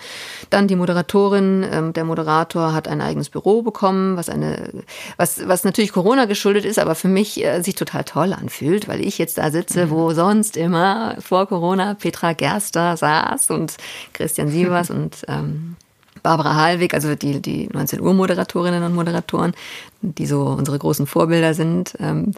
Dann 0.51 0.69
die 0.69 0.77
Moderatorin, 0.77 1.67
ähm, 1.71 1.93
der 1.93 2.05
Moderator 2.05 2.75
hat 2.75 2.89
ein 2.89 3.01
eigenes 3.01 3.31
Büro 3.31 3.63
bekommen, 3.63 4.17
was 4.17 4.29
eine, 4.29 4.71
was, 5.17 5.47
was 5.49 5.65
natürlich 5.65 5.93
Corona 5.93 6.27
geschuldet 6.27 6.65
ist, 6.65 6.79
aber 6.79 6.95
für 6.95 7.09
mich 7.09 7.43
äh, 7.45 7.63
sich 7.63 7.75
total 7.75 8.05
toll 8.05 8.33
anfühlt, 8.33 8.89
weil 8.89 9.01
ich 9.01 9.19
jetzt 9.19 9.39
da 9.39 9.51
sitze, 9.51 9.91
wo 9.91 10.13
sonst 10.13 10.57
immer 10.57 11.17
vor 11.21 11.47
Corona 11.47 11.95
Petra 11.95 12.33
Gerster 12.33 12.97
saß 12.97 13.16
Saas 13.17 13.51
und 13.51 13.77
Christian 14.13 14.49
Sievers 14.49 14.91
und 14.91 15.25
ähm, 15.29 15.77
Barbara 16.23 16.57
Halwig, 16.57 16.95
also 16.95 17.15
die, 17.15 17.41
die 17.41 17.69
19 17.73 18.01
Uhr 18.01 18.15
Moderatorinnen 18.15 18.83
und 18.83 18.95
Moderatoren, 18.95 19.55
die 20.03 20.27
so 20.27 20.43
unsere 20.43 20.79
großen 20.79 21.07
Vorbilder 21.07 21.55
sind. 21.55 21.95
Ähm, 22.01 22.33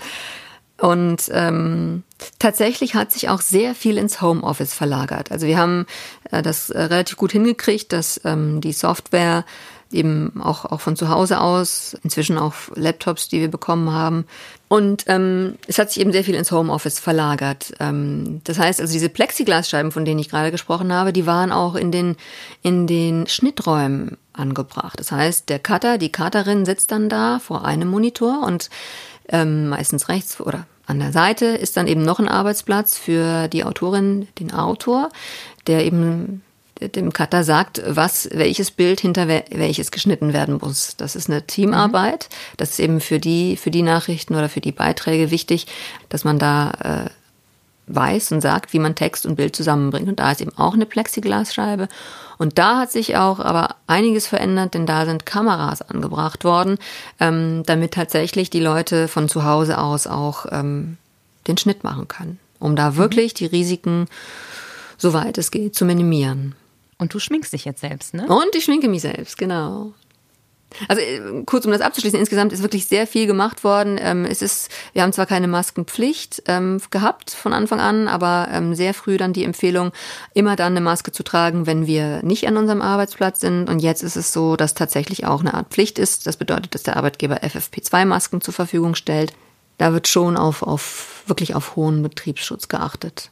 und 0.80 1.28
ähm, 1.32 2.04
tatsächlich 2.38 2.94
hat 2.94 3.10
sich 3.10 3.28
auch 3.28 3.40
sehr 3.40 3.74
viel 3.74 3.98
ins 3.98 4.22
Homeoffice 4.22 4.74
verlagert. 4.74 5.32
Also 5.32 5.46
wir 5.46 5.58
haben 5.58 5.86
äh, 6.30 6.42
das 6.42 6.70
äh, 6.70 6.80
relativ 6.80 7.16
gut 7.16 7.32
hingekriegt, 7.32 7.92
dass 7.92 8.20
ähm, 8.24 8.60
die 8.60 8.72
Software 8.72 9.44
eben 9.90 10.40
auch, 10.40 10.66
auch 10.66 10.80
von 10.80 10.94
zu 10.94 11.08
Hause 11.08 11.40
aus, 11.40 11.96
inzwischen 12.04 12.38
auch 12.38 12.54
Laptops, 12.74 13.28
die 13.28 13.40
wir 13.40 13.50
bekommen 13.50 13.92
haben. 13.92 14.26
Und 14.68 15.04
ähm, 15.06 15.54
es 15.66 15.78
hat 15.78 15.90
sich 15.90 16.00
eben 16.00 16.12
sehr 16.12 16.24
viel 16.24 16.34
ins 16.34 16.52
Homeoffice 16.52 16.98
verlagert. 16.98 17.72
Ähm, 17.80 18.42
das 18.44 18.58
heißt 18.58 18.80
also, 18.80 18.92
diese 18.92 19.08
Plexiglasscheiben, 19.08 19.92
von 19.92 20.04
denen 20.04 20.20
ich 20.20 20.28
gerade 20.28 20.50
gesprochen 20.50 20.92
habe, 20.92 21.12
die 21.14 21.26
waren 21.26 21.52
auch 21.52 21.74
in 21.74 21.90
den, 21.90 22.16
in 22.62 22.86
den 22.86 23.26
Schnitträumen 23.26 24.18
angebracht. 24.34 25.00
Das 25.00 25.10
heißt, 25.10 25.48
der 25.48 25.58
Cutter, 25.58 25.96
die 25.96 26.12
Cutterin 26.12 26.66
sitzt 26.66 26.92
dann 26.92 27.08
da 27.08 27.38
vor 27.38 27.64
einem 27.64 27.88
Monitor 27.88 28.46
und 28.46 28.68
ähm, 29.30 29.68
meistens 29.68 30.08
rechts 30.08 30.40
oder 30.40 30.66
an 30.86 30.98
der 30.98 31.12
Seite 31.12 31.46
ist 31.46 31.76
dann 31.76 31.86
eben 31.86 32.02
noch 32.02 32.18
ein 32.18 32.28
Arbeitsplatz 32.28 32.96
für 32.96 33.48
die 33.48 33.64
Autorin, 33.64 34.26
den 34.38 34.52
Autor, 34.52 35.10
der 35.66 35.84
eben 35.84 36.42
dem 36.80 37.12
Cutter 37.12 37.44
sagt, 37.44 37.82
was, 37.86 38.28
welches 38.32 38.70
Bild 38.70 39.00
hinter 39.00 39.28
welches 39.28 39.90
geschnitten 39.90 40.32
werden 40.32 40.58
muss. 40.60 40.96
Das 40.96 41.16
ist 41.16 41.28
eine 41.28 41.46
Teamarbeit. 41.46 42.28
Mhm. 42.30 42.54
Das 42.56 42.70
ist 42.70 42.80
eben 42.80 43.00
für 43.00 43.18
die, 43.18 43.56
für 43.56 43.70
die 43.70 43.82
Nachrichten 43.82 44.34
oder 44.34 44.48
für 44.48 44.60
die 44.60 44.72
Beiträge 44.72 45.30
wichtig, 45.30 45.66
dass 46.08 46.24
man 46.24 46.38
da 46.38 46.70
äh, 47.06 47.10
weiß 47.88 48.32
und 48.32 48.40
sagt, 48.40 48.72
wie 48.72 48.78
man 48.78 48.94
Text 48.94 49.26
und 49.26 49.36
Bild 49.36 49.56
zusammenbringt. 49.56 50.08
Und 50.08 50.20
da 50.20 50.30
ist 50.30 50.40
eben 50.40 50.56
auch 50.56 50.74
eine 50.74 50.86
Plexiglasscheibe. 50.86 51.88
Und 52.36 52.58
da 52.58 52.78
hat 52.78 52.92
sich 52.92 53.16
auch 53.16 53.40
aber 53.40 53.76
einiges 53.86 54.26
verändert, 54.26 54.74
denn 54.74 54.86
da 54.86 55.04
sind 55.04 55.26
Kameras 55.26 55.82
angebracht 55.82 56.44
worden, 56.44 56.78
ähm, 57.18 57.64
damit 57.66 57.94
tatsächlich 57.94 58.50
die 58.50 58.60
Leute 58.60 59.08
von 59.08 59.28
zu 59.28 59.44
Hause 59.44 59.78
aus 59.78 60.06
auch 60.06 60.46
ähm, 60.50 60.98
den 61.48 61.58
Schnitt 61.58 61.82
machen 61.82 62.06
können, 62.06 62.38
um 62.60 62.76
da 62.76 62.90
mhm. 62.90 62.96
wirklich 62.96 63.34
die 63.34 63.46
Risiken, 63.46 64.06
soweit 64.98 65.38
es 65.38 65.50
geht, 65.50 65.74
zu 65.74 65.84
minimieren. 65.84 66.54
Und 66.98 67.14
du 67.14 67.20
schminkst 67.20 67.52
dich 67.52 67.64
jetzt 67.64 67.80
selbst, 67.80 68.14
ne? 68.14 68.26
Und 68.26 68.54
ich 68.54 68.64
schminke 68.64 68.88
mich 68.88 69.02
selbst, 69.02 69.38
genau. 69.38 69.94
Also 70.86 71.00
äh, 71.00 71.44
kurz 71.46 71.64
um 71.64 71.72
das 71.72 71.80
abzuschließen, 71.80 72.18
insgesamt 72.18 72.52
ist 72.52 72.62
wirklich 72.62 72.86
sehr 72.86 73.06
viel 73.06 73.26
gemacht 73.26 73.64
worden. 73.64 73.98
Ähm, 74.00 74.24
es 74.24 74.42
ist, 74.42 74.70
wir 74.92 75.02
haben 75.02 75.12
zwar 75.12 75.26
keine 75.26 75.48
Maskenpflicht 75.48 76.42
ähm, 76.46 76.80
gehabt 76.90 77.30
von 77.30 77.52
Anfang 77.52 77.80
an, 77.80 78.08
aber 78.08 78.48
ähm, 78.52 78.74
sehr 78.74 78.94
früh 78.94 79.16
dann 79.16 79.32
die 79.32 79.44
Empfehlung, 79.44 79.92
immer 80.34 80.56
dann 80.56 80.72
eine 80.72 80.80
Maske 80.80 81.12
zu 81.12 81.22
tragen, 81.22 81.66
wenn 81.66 81.86
wir 81.86 82.22
nicht 82.22 82.46
an 82.46 82.56
unserem 82.56 82.82
Arbeitsplatz 82.82 83.40
sind. 83.40 83.70
Und 83.70 83.80
jetzt 83.80 84.02
ist 84.02 84.16
es 84.16 84.32
so, 84.32 84.56
dass 84.56 84.74
tatsächlich 84.74 85.26
auch 85.26 85.40
eine 85.40 85.54
Art 85.54 85.68
Pflicht 85.70 85.98
ist. 85.98 86.26
Das 86.26 86.36
bedeutet, 86.36 86.74
dass 86.74 86.82
der 86.82 86.96
Arbeitgeber 86.96 87.42
FFP2-Masken 87.42 88.40
zur 88.40 88.54
Verfügung 88.54 88.94
stellt. 88.94 89.32
da 89.78 89.92
wird 89.92 90.08
schon 90.08 90.36
auf, 90.36 90.62
auf 90.62 91.22
wirklich 91.26 91.54
auf 91.54 91.76
hohen 91.76 92.02
Betriebsschutz 92.02 92.68
geachtet. 92.68 93.30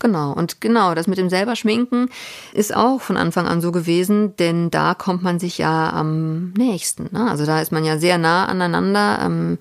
Genau, 0.00 0.32
und 0.32 0.62
genau, 0.62 0.94
das 0.94 1.06
mit 1.06 1.18
dem 1.18 1.28
selber 1.28 1.56
Schminken 1.56 2.08
ist 2.54 2.74
auch 2.74 3.02
von 3.02 3.18
Anfang 3.18 3.46
an 3.46 3.60
so 3.60 3.70
gewesen, 3.70 4.34
denn 4.36 4.70
da 4.70 4.94
kommt 4.94 5.22
man 5.22 5.38
sich 5.38 5.58
ja 5.58 5.90
am 5.90 6.52
nächsten. 6.54 7.10
Ne? 7.12 7.30
Also 7.30 7.44
da 7.44 7.60
ist 7.60 7.70
man 7.70 7.84
ja 7.84 7.98
sehr 7.98 8.16
nah 8.16 8.46
aneinander. 8.46 9.20
Ähm, 9.22 9.58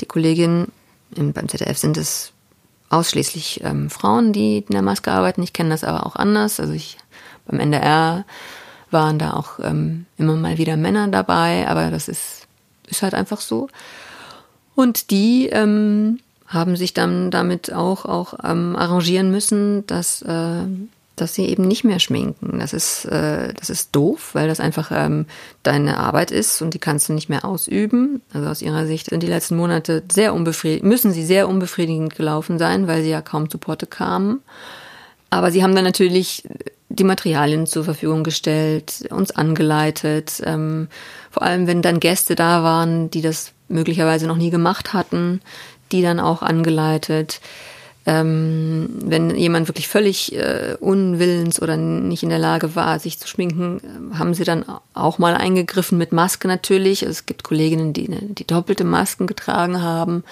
die 0.00 0.06
Kollegin 0.06 0.68
beim 1.10 1.48
ZDF 1.48 1.76
sind 1.76 1.98
es 1.98 2.32
ausschließlich 2.88 3.60
ähm, 3.62 3.90
Frauen, 3.90 4.32
die 4.32 4.58
in 4.58 4.72
der 4.72 4.82
Maske 4.82 5.12
arbeiten. 5.12 5.42
Ich 5.42 5.52
kenne 5.52 5.68
das 5.68 5.84
aber 5.84 6.06
auch 6.06 6.16
anders. 6.16 6.60
Also 6.60 6.72
ich 6.72 6.96
beim 7.46 7.60
NDR 7.60 8.24
waren 8.90 9.18
da 9.18 9.34
auch 9.34 9.58
ähm, 9.62 10.06
immer 10.16 10.34
mal 10.34 10.56
wieder 10.56 10.78
Männer 10.78 11.08
dabei, 11.08 11.68
aber 11.68 11.90
das 11.90 12.08
ist, 12.08 12.46
ist 12.86 13.02
halt 13.02 13.12
einfach 13.12 13.42
so. 13.42 13.68
Und 14.74 15.10
die 15.10 15.48
ähm, 15.48 16.20
haben 16.46 16.76
sich 16.76 16.94
dann 16.94 17.30
damit 17.30 17.72
auch, 17.72 18.04
auch 18.04 18.34
ähm, 18.44 18.76
arrangieren 18.76 19.30
müssen, 19.30 19.86
dass, 19.86 20.22
äh, 20.22 20.64
dass 21.16 21.34
sie 21.34 21.46
eben 21.46 21.66
nicht 21.66 21.84
mehr 21.84 22.00
schminken. 22.00 22.58
Das 22.58 22.72
ist, 22.72 23.06
äh, 23.06 23.52
das 23.54 23.70
ist 23.70 23.94
doof, 23.96 24.30
weil 24.34 24.48
das 24.48 24.60
einfach 24.60 24.90
ähm, 24.94 25.26
deine 25.62 25.98
Arbeit 25.98 26.30
ist 26.30 26.60
und 26.60 26.74
die 26.74 26.78
kannst 26.78 27.08
du 27.08 27.12
nicht 27.12 27.28
mehr 27.28 27.44
ausüben. 27.44 28.20
Also 28.32 28.48
aus 28.48 28.62
ihrer 28.62 28.86
Sicht 28.86 29.10
sind 29.10 29.22
die 29.22 29.28
letzten 29.28 29.56
Monate 29.56 30.02
sehr 30.10 30.34
unbefriedigend, 30.34 30.88
müssen 30.88 31.12
sie 31.12 31.24
sehr 31.24 31.48
unbefriedigend 31.48 32.14
gelaufen 32.14 32.58
sein, 32.58 32.86
weil 32.86 33.02
sie 33.02 33.10
ja 33.10 33.22
kaum 33.22 33.48
zu 33.48 33.58
Potte 33.58 33.86
kamen. 33.86 34.42
Aber 35.30 35.50
sie 35.50 35.62
haben 35.62 35.74
dann 35.74 35.84
natürlich 35.84 36.44
die 36.88 37.04
Materialien 37.04 37.66
zur 37.66 37.84
Verfügung 37.84 38.22
gestellt, 38.22 39.06
uns 39.10 39.32
angeleitet. 39.32 40.40
Ähm, 40.44 40.88
vor 41.30 41.42
allem, 41.42 41.66
wenn 41.66 41.82
dann 41.82 42.00
Gäste 42.00 42.34
da 42.34 42.62
waren, 42.62 43.10
die 43.10 43.22
das 43.22 43.52
möglicherweise 43.68 44.26
noch 44.26 44.36
nie 44.36 44.50
gemacht 44.50 44.92
hatten, 44.92 45.40
die 45.94 46.02
dann 46.02 46.20
auch 46.20 46.42
angeleitet. 46.42 47.40
Ähm, 48.06 48.90
wenn 49.02 49.34
jemand 49.34 49.68
wirklich 49.68 49.88
völlig 49.88 50.34
äh, 50.34 50.76
unwillens 50.78 51.62
oder 51.62 51.78
nicht 51.78 52.22
in 52.22 52.28
der 52.28 52.38
Lage 52.38 52.76
war, 52.76 52.98
sich 52.98 53.18
zu 53.18 53.26
schminken, 53.26 53.80
äh, 54.12 54.18
haben 54.18 54.34
sie 54.34 54.44
dann 54.44 54.64
auch 54.92 55.18
mal 55.18 55.34
eingegriffen 55.34 55.96
mit 55.96 56.12
Maske 56.12 56.46
natürlich. 56.46 57.02
Also 57.02 57.12
es 57.12 57.26
gibt 57.26 57.44
Kolleginnen, 57.44 57.94
die, 57.94 58.08
die 58.08 58.46
doppelte 58.46 58.84
Masken 58.84 59.26
getragen 59.26 59.80
haben. 59.80 60.22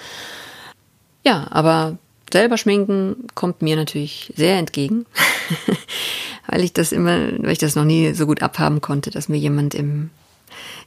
Ja, 1.23 1.47
aber 1.49 1.97
selber 2.31 2.57
schminken 2.57 3.27
kommt 3.33 3.61
mir 3.63 3.75
natürlich 3.75 4.31
sehr 4.35 4.57
entgegen, 4.57 5.07
weil 6.47 6.63
ich 6.63 6.73
das 6.73 6.91
immer, 6.91 7.17
weil 7.39 7.53
ich 7.53 7.59
das 7.59 7.75
noch 7.75 7.85
nie 7.85 8.13
so 8.13 8.27
gut 8.27 8.43
abhaben 8.43 8.81
konnte, 8.81 9.09
dass 9.09 9.29
mir 9.29 9.37
jemand 9.37 9.73
im 9.73 10.11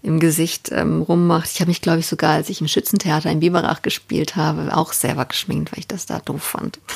im 0.02 0.20
Gesicht 0.20 0.70
ähm, 0.72 1.02
rummacht. 1.02 1.50
Ich 1.52 1.60
habe 1.60 1.68
mich, 1.68 1.80
glaube 1.80 2.00
ich, 2.00 2.06
sogar, 2.06 2.32
als 2.32 2.48
ich 2.48 2.60
im 2.60 2.68
Schützentheater 2.68 3.30
in 3.30 3.40
Biberach 3.40 3.82
gespielt 3.82 4.36
habe, 4.36 4.76
auch 4.76 4.92
selber 4.92 5.24
geschminkt, 5.24 5.72
weil 5.72 5.80
ich 5.80 5.88
das 5.88 6.06
da 6.06 6.20
doof 6.20 6.42
fand. 6.42 6.78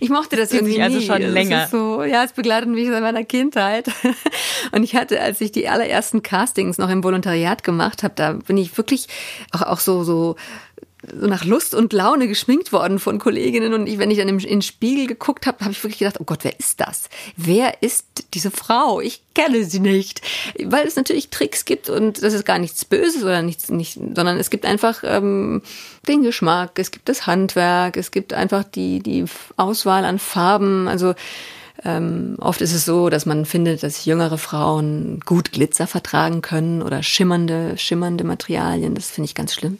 ich 0.00 0.10
mochte 0.10 0.36
das, 0.36 0.50
das 0.50 0.58
irgendwie 0.58 0.80
also 0.80 1.00
schon 1.00 1.22
länger. 1.22 1.68
So, 1.68 2.02
ja, 2.02 2.24
es 2.24 2.32
begleitet 2.32 2.68
mich 2.68 2.88
seit 2.88 3.02
meiner 3.02 3.24
Kindheit. 3.24 3.90
Und 4.72 4.82
ich 4.82 4.94
hatte, 4.94 5.20
als 5.20 5.40
ich 5.40 5.52
die 5.52 5.68
allerersten 5.68 6.22
Castings 6.22 6.78
noch 6.78 6.90
im 6.90 7.04
Volontariat 7.04 7.62
gemacht 7.62 8.02
habe, 8.02 8.14
da 8.16 8.32
bin 8.32 8.56
ich 8.56 8.76
wirklich 8.76 9.08
auch, 9.52 9.62
auch 9.62 9.80
so 9.80 10.04
so 10.04 10.36
so 11.12 11.26
nach 11.26 11.44
Lust 11.44 11.74
und 11.74 11.92
Laune 11.92 12.28
geschminkt 12.28 12.72
worden 12.72 12.98
von 12.98 13.18
Kolleginnen 13.18 13.74
und 13.74 13.86
ich, 13.86 13.98
wenn 13.98 14.10
ich 14.10 14.18
dann 14.18 14.28
in 14.28 14.38
den 14.38 14.62
Spiegel 14.62 15.06
geguckt 15.06 15.46
habe, 15.46 15.60
habe 15.60 15.72
ich 15.72 15.82
wirklich 15.82 15.98
gedacht, 15.98 16.20
oh 16.20 16.24
Gott, 16.24 16.40
wer 16.42 16.58
ist 16.58 16.80
das? 16.80 17.08
Wer 17.36 17.82
ist 17.82 18.06
diese 18.34 18.50
Frau? 18.50 19.00
Ich 19.00 19.22
kenne 19.34 19.64
sie 19.64 19.80
nicht, 19.80 20.22
weil 20.62 20.86
es 20.86 20.96
natürlich 20.96 21.28
Tricks 21.30 21.64
gibt 21.64 21.88
und 21.88 22.22
das 22.22 22.34
ist 22.34 22.44
gar 22.44 22.58
nichts 22.58 22.84
Böses 22.84 23.22
oder 23.22 23.42
nichts, 23.42 23.68
nicht, 23.70 23.94
sondern 23.94 24.38
es 24.38 24.50
gibt 24.50 24.64
einfach 24.64 25.02
ähm, 25.04 25.62
den 26.08 26.22
Geschmack, 26.22 26.78
es 26.78 26.90
gibt 26.90 27.08
das 27.08 27.26
Handwerk, 27.26 27.96
es 27.96 28.10
gibt 28.10 28.32
einfach 28.32 28.64
die 28.64 29.00
die 29.00 29.24
Auswahl 29.56 30.04
an 30.04 30.18
Farben, 30.18 30.88
also 30.88 31.14
ähm, 31.84 32.36
oft 32.40 32.60
ist 32.60 32.72
es 32.72 32.84
so, 32.84 33.10
dass 33.10 33.26
man 33.26 33.44
findet, 33.44 33.82
dass 33.82 34.04
jüngere 34.04 34.38
Frauen 34.38 35.20
gut 35.24 35.52
Glitzer 35.52 35.86
vertragen 35.86 36.40
können 36.40 36.82
oder 36.82 37.02
schimmernde, 37.02 37.76
schimmernde 37.76 38.24
Materialien. 38.24 38.94
Das 38.94 39.10
finde 39.10 39.26
ich 39.26 39.34
ganz 39.34 39.54
schlimm. 39.54 39.78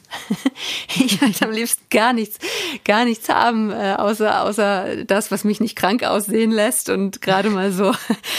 ich 0.97 1.21
möchte 1.21 1.47
am 1.47 1.53
liebsten 1.53 1.83
gar 1.91 2.13
nichts, 2.13 2.39
gar 2.85 3.05
nichts 3.05 3.29
haben, 3.29 3.71
äh, 3.71 3.95
außer, 3.97 4.43
außer 4.43 5.05
das, 5.07 5.31
was 5.31 5.45
mich 5.45 5.61
nicht 5.61 5.77
krank 5.77 6.05
aussehen 6.05 6.51
lässt 6.51 6.91
und 6.91 7.23
gerade 7.23 7.49
mal 7.51 7.73
so, 7.73 7.93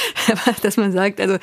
dass 0.62 0.78
man 0.78 0.92
sagt, 0.92 1.20
also, 1.20 1.38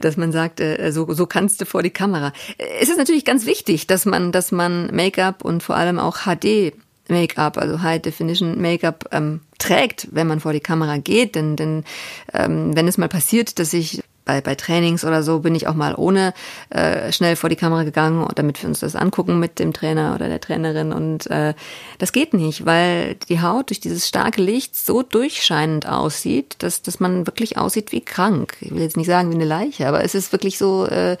dass 0.00 0.16
man 0.16 0.32
sagt, 0.32 0.60
äh, 0.60 0.90
so, 0.90 1.12
so 1.12 1.26
kannst 1.26 1.60
du 1.60 1.66
vor 1.66 1.82
die 1.82 1.90
Kamera. 1.90 2.32
Es 2.80 2.88
ist 2.88 2.98
natürlich 2.98 3.24
ganz 3.24 3.46
wichtig, 3.46 3.86
dass 3.86 4.06
man, 4.06 4.32
dass 4.32 4.50
man 4.50 4.94
Make-up 4.94 5.44
und 5.44 5.62
vor 5.62 5.76
allem 5.76 5.98
auch 5.98 6.24
HD 6.24 6.72
Make-up, 7.10 7.58
also 7.58 7.82
High 7.82 8.00
Definition 8.00 8.60
Make-up 8.60 9.06
ähm, 9.12 9.40
trägt, 9.58 10.08
wenn 10.12 10.26
man 10.26 10.40
vor 10.40 10.52
die 10.52 10.60
Kamera 10.60 10.98
geht. 10.98 11.34
Denn, 11.34 11.56
denn 11.56 11.84
ähm, 12.32 12.74
wenn 12.74 12.88
es 12.88 12.98
mal 12.98 13.08
passiert, 13.08 13.58
dass 13.58 13.72
ich 13.72 14.02
bei, 14.30 14.40
bei 14.40 14.54
Trainings 14.54 15.04
oder 15.04 15.24
so 15.24 15.40
bin 15.40 15.56
ich 15.56 15.66
auch 15.66 15.74
mal 15.74 15.94
ohne 15.96 16.34
äh, 16.70 17.10
schnell 17.12 17.34
vor 17.34 17.50
die 17.50 17.56
Kamera 17.56 17.82
gegangen, 17.82 18.28
damit 18.36 18.62
wir 18.62 18.68
uns 18.68 18.78
das 18.78 18.94
angucken 18.94 19.40
mit 19.40 19.58
dem 19.58 19.72
Trainer 19.72 20.14
oder 20.14 20.28
der 20.28 20.40
Trainerin. 20.40 20.92
Und 20.92 21.28
äh, 21.28 21.54
das 21.98 22.12
geht 22.12 22.32
nicht, 22.32 22.64
weil 22.64 23.16
die 23.28 23.40
Haut 23.40 23.70
durch 23.70 23.80
dieses 23.80 24.06
starke 24.06 24.40
Licht 24.40 24.76
so 24.76 25.02
durchscheinend 25.02 25.86
aussieht, 25.86 26.56
dass, 26.58 26.82
dass 26.82 27.00
man 27.00 27.26
wirklich 27.26 27.58
aussieht 27.58 27.90
wie 27.90 28.02
krank. 28.02 28.56
Ich 28.60 28.70
will 28.70 28.82
jetzt 28.82 28.96
nicht 28.96 29.08
sagen 29.08 29.30
wie 29.30 29.34
eine 29.34 29.44
Leiche, 29.44 29.88
aber 29.88 30.04
es 30.04 30.14
ist 30.14 30.30
wirklich 30.30 30.58
so 30.58 30.86
äh, 30.86 31.16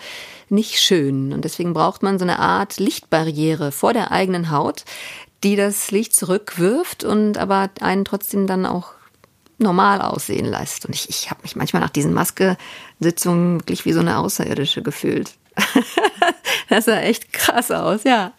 nicht 0.48 0.78
schön. 0.78 1.32
Und 1.32 1.44
deswegen 1.44 1.72
braucht 1.72 2.04
man 2.04 2.18
so 2.18 2.24
eine 2.24 2.38
Art 2.38 2.78
Lichtbarriere 2.78 3.72
vor 3.72 3.92
der 3.92 4.12
eigenen 4.12 4.50
Haut, 4.50 4.84
die 5.44 5.56
das 5.56 5.90
Licht 5.90 6.14
zurückwirft 6.14 7.04
und 7.04 7.38
aber 7.38 7.70
einen 7.80 8.04
trotzdem 8.04 8.46
dann 8.46 8.66
auch 8.66 8.92
normal 9.58 10.00
aussehen 10.00 10.46
lässt. 10.46 10.86
Und 10.86 10.94
ich, 10.94 11.08
ich 11.08 11.30
habe 11.30 11.42
mich 11.42 11.56
manchmal 11.56 11.82
nach 11.82 11.90
diesen 11.90 12.14
Maske-Sitzungen 12.14 13.60
wirklich 13.60 13.84
wie 13.84 13.92
so 13.92 14.00
eine 14.00 14.18
Außerirdische 14.18 14.82
gefühlt. 14.82 15.34
das 16.68 16.86
sah 16.86 17.00
echt 17.00 17.32
krass 17.32 17.70
aus, 17.70 18.04
ja. 18.04 18.32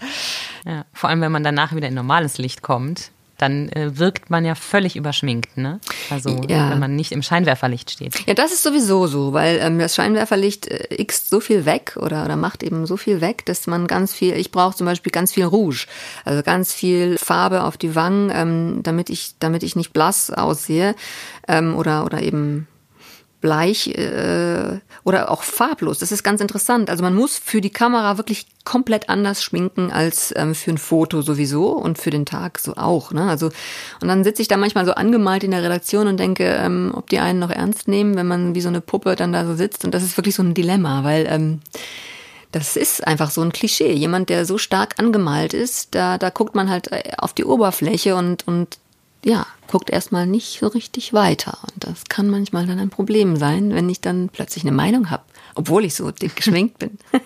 ja. 0.65 0.85
Vor 0.93 1.09
allem, 1.09 1.21
wenn 1.21 1.31
man 1.31 1.43
danach 1.43 1.75
wieder 1.75 1.87
in 1.87 1.93
normales 1.93 2.37
Licht 2.37 2.61
kommt, 2.61 3.11
dann 3.41 3.69
äh, 3.69 3.97
wirkt 3.97 4.29
man 4.29 4.45
ja 4.45 4.55
völlig 4.55 4.95
überschminkt, 4.95 5.57
ne? 5.57 5.79
Also 6.09 6.41
ja. 6.47 6.69
wenn 6.69 6.79
man 6.79 6.95
nicht 6.95 7.11
im 7.11 7.21
Scheinwerferlicht 7.21 7.91
steht. 7.91 8.27
Ja, 8.27 8.33
das 8.33 8.51
ist 8.51 8.63
sowieso 8.63 9.07
so, 9.07 9.33
weil 9.33 9.59
ähm, 9.61 9.79
das 9.79 9.95
Scheinwerferlicht 9.95 10.67
äh, 10.67 11.01
x 11.01 11.29
so 11.29 11.39
viel 11.39 11.65
weg 11.65 11.97
oder, 11.99 12.23
oder 12.25 12.35
macht 12.35 12.63
eben 12.63 12.85
so 12.85 12.97
viel 12.97 13.21
weg, 13.21 13.45
dass 13.45 13.67
man 13.67 13.87
ganz 13.87 14.13
viel, 14.13 14.35
ich 14.35 14.51
brauche 14.51 14.75
zum 14.75 14.85
Beispiel 14.85 15.11
ganz 15.11 15.31
viel 15.31 15.45
Rouge, 15.45 15.87
also 16.25 16.43
ganz 16.43 16.73
viel 16.73 17.17
Farbe 17.17 17.63
auf 17.63 17.77
die 17.77 17.95
Wangen, 17.95 18.31
ähm, 18.33 18.79
damit 18.83 19.09
ich, 19.09 19.33
damit 19.39 19.63
ich 19.63 19.75
nicht 19.75 19.93
blass 19.93 20.29
aussehe 20.29 20.95
ähm, 21.47 21.75
oder, 21.75 22.05
oder 22.05 22.21
eben 22.21 22.67
bleich 23.41 23.87
äh, 23.87 24.79
oder 25.03 25.31
auch 25.31 25.43
farblos. 25.43 25.97
Das 25.97 26.11
ist 26.11 26.23
ganz 26.23 26.39
interessant. 26.39 26.89
Also 26.89 27.03
man 27.03 27.15
muss 27.15 27.37
für 27.37 27.59
die 27.59 27.71
Kamera 27.71 28.17
wirklich 28.17 28.45
komplett 28.63 29.09
anders 29.09 29.43
schminken 29.43 29.91
als 29.91 30.33
ähm, 30.37 30.53
für 30.53 30.71
ein 30.71 30.77
Foto 30.77 31.23
sowieso 31.23 31.69
und 31.71 31.97
für 31.97 32.11
den 32.11 32.25
Tag 32.25 32.59
so 32.59 32.75
auch. 32.75 33.11
Ne? 33.11 33.27
Also 33.27 33.47
und 33.99 34.07
dann 34.07 34.23
sitze 34.23 34.43
ich 34.43 34.47
da 34.47 34.57
manchmal 34.57 34.85
so 34.85 34.93
angemalt 34.93 35.43
in 35.43 35.51
der 35.51 35.63
Redaktion 35.63 36.07
und 36.07 36.19
denke, 36.19 36.45
ähm, 36.45 36.93
ob 36.95 37.09
die 37.09 37.19
einen 37.19 37.39
noch 37.39 37.49
ernst 37.49 37.87
nehmen, 37.87 38.15
wenn 38.15 38.27
man 38.27 38.55
wie 38.55 38.61
so 38.61 38.69
eine 38.69 38.81
Puppe 38.81 39.15
dann 39.15 39.33
da 39.33 39.45
so 39.45 39.55
sitzt. 39.55 39.83
Und 39.83 39.93
das 39.93 40.03
ist 40.03 40.17
wirklich 40.17 40.35
so 40.35 40.43
ein 40.43 40.53
Dilemma, 40.53 41.03
weil 41.03 41.25
ähm, 41.27 41.61
das 42.51 42.75
ist 42.75 43.07
einfach 43.07 43.31
so 43.31 43.41
ein 43.41 43.51
Klischee. 43.51 43.93
Jemand, 43.93 44.29
der 44.29 44.45
so 44.45 44.57
stark 44.57 44.99
angemalt 44.99 45.53
ist, 45.53 45.95
da, 45.95 46.17
da 46.17 46.29
guckt 46.29 46.53
man 46.53 46.69
halt 46.69 46.91
äh, 46.91 47.13
auf 47.17 47.33
die 47.33 47.45
Oberfläche 47.45 48.15
und, 48.15 48.47
und 48.47 48.77
ja, 49.23 49.47
guckt 49.71 49.89
erstmal 49.89 50.27
nicht 50.27 50.59
so 50.59 50.67
richtig 50.67 51.13
weiter. 51.13 51.57
Und 51.63 51.85
das 51.85 52.03
kann 52.09 52.29
manchmal 52.29 52.67
dann 52.67 52.77
ein 52.77 52.89
Problem 52.89 53.37
sein, 53.37 53.73
wenn 53.73 53.89
ich 53.89 54.01
dann 54.01 54.27
plötzlich 54.27 54.65
eine 54.65 54.73
Meinung 54.73 55.09
habe, 55.09 55.23
obwohl 55.55 55.85
ich 55.85 55.95
so 55.95 56.11
dick 56.11 56.35
geschminkt 56.35 56.77
bin. 56.77 56.97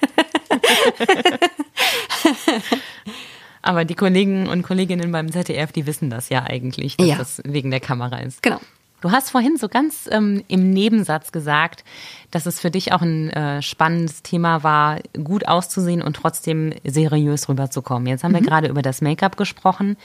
Aber 3.63 3.83
die 3.83 3.95
Kollegen 3.95 4.47
und 4.47 4.61
Kolleginnen 4.61 5.11
beim 5.11 5.31
ZDF, 5.31 5.71
die 5.71 5.87
wissen 5.87 6.11
das 6.11 6.29
ja 6.29 6.43
eigentlich, 6.43 6.97
dass 6.97 7.07
ja. 7.07 7.15
das 7.17 7.41
wegen 7.45 7.71
der 7.71 7.79
Kamera 7.79 8.19
ist. 8.19 8.43
Genau. 8.43 8.59
Du 9.05 9.11
hast 9.11 9.29
vorhin 9.29 9.55
so 9.55 9.69
ganz 9.69 10.09
ähm, 10.11 10.43
im 10.47 10.71
Nebensatz 10.71 11.31
gesagt, 11.31 11.83
dass 12.31 12.47
es 12.47 12.59
für 12.59 12.71
dich 12.71 12.91
auch 12.91 13.03
ein 13.03 13.29
äh, 13.29 13.61
spannendes 13.61 14.23
Thema 14.23 14.63
war, 14.63 14.97
gut 15.23 15.47
auszusehen 15.47 16.01
und 16.01 16.15
trotzdem 16.15 16.73
seriös 16.83 17.47
rüberzukommen. 17.47 18.07
Jetzt 18.07 18.23
haben 18.23 18.31
mhm. 18.31 18.37
wir 18.37 18.41
gerade 18.41 18.67
über 18.67 18.81
das 18.81 19.01
Make-up 19.01 19.37
gesprochen. 19.37 19.95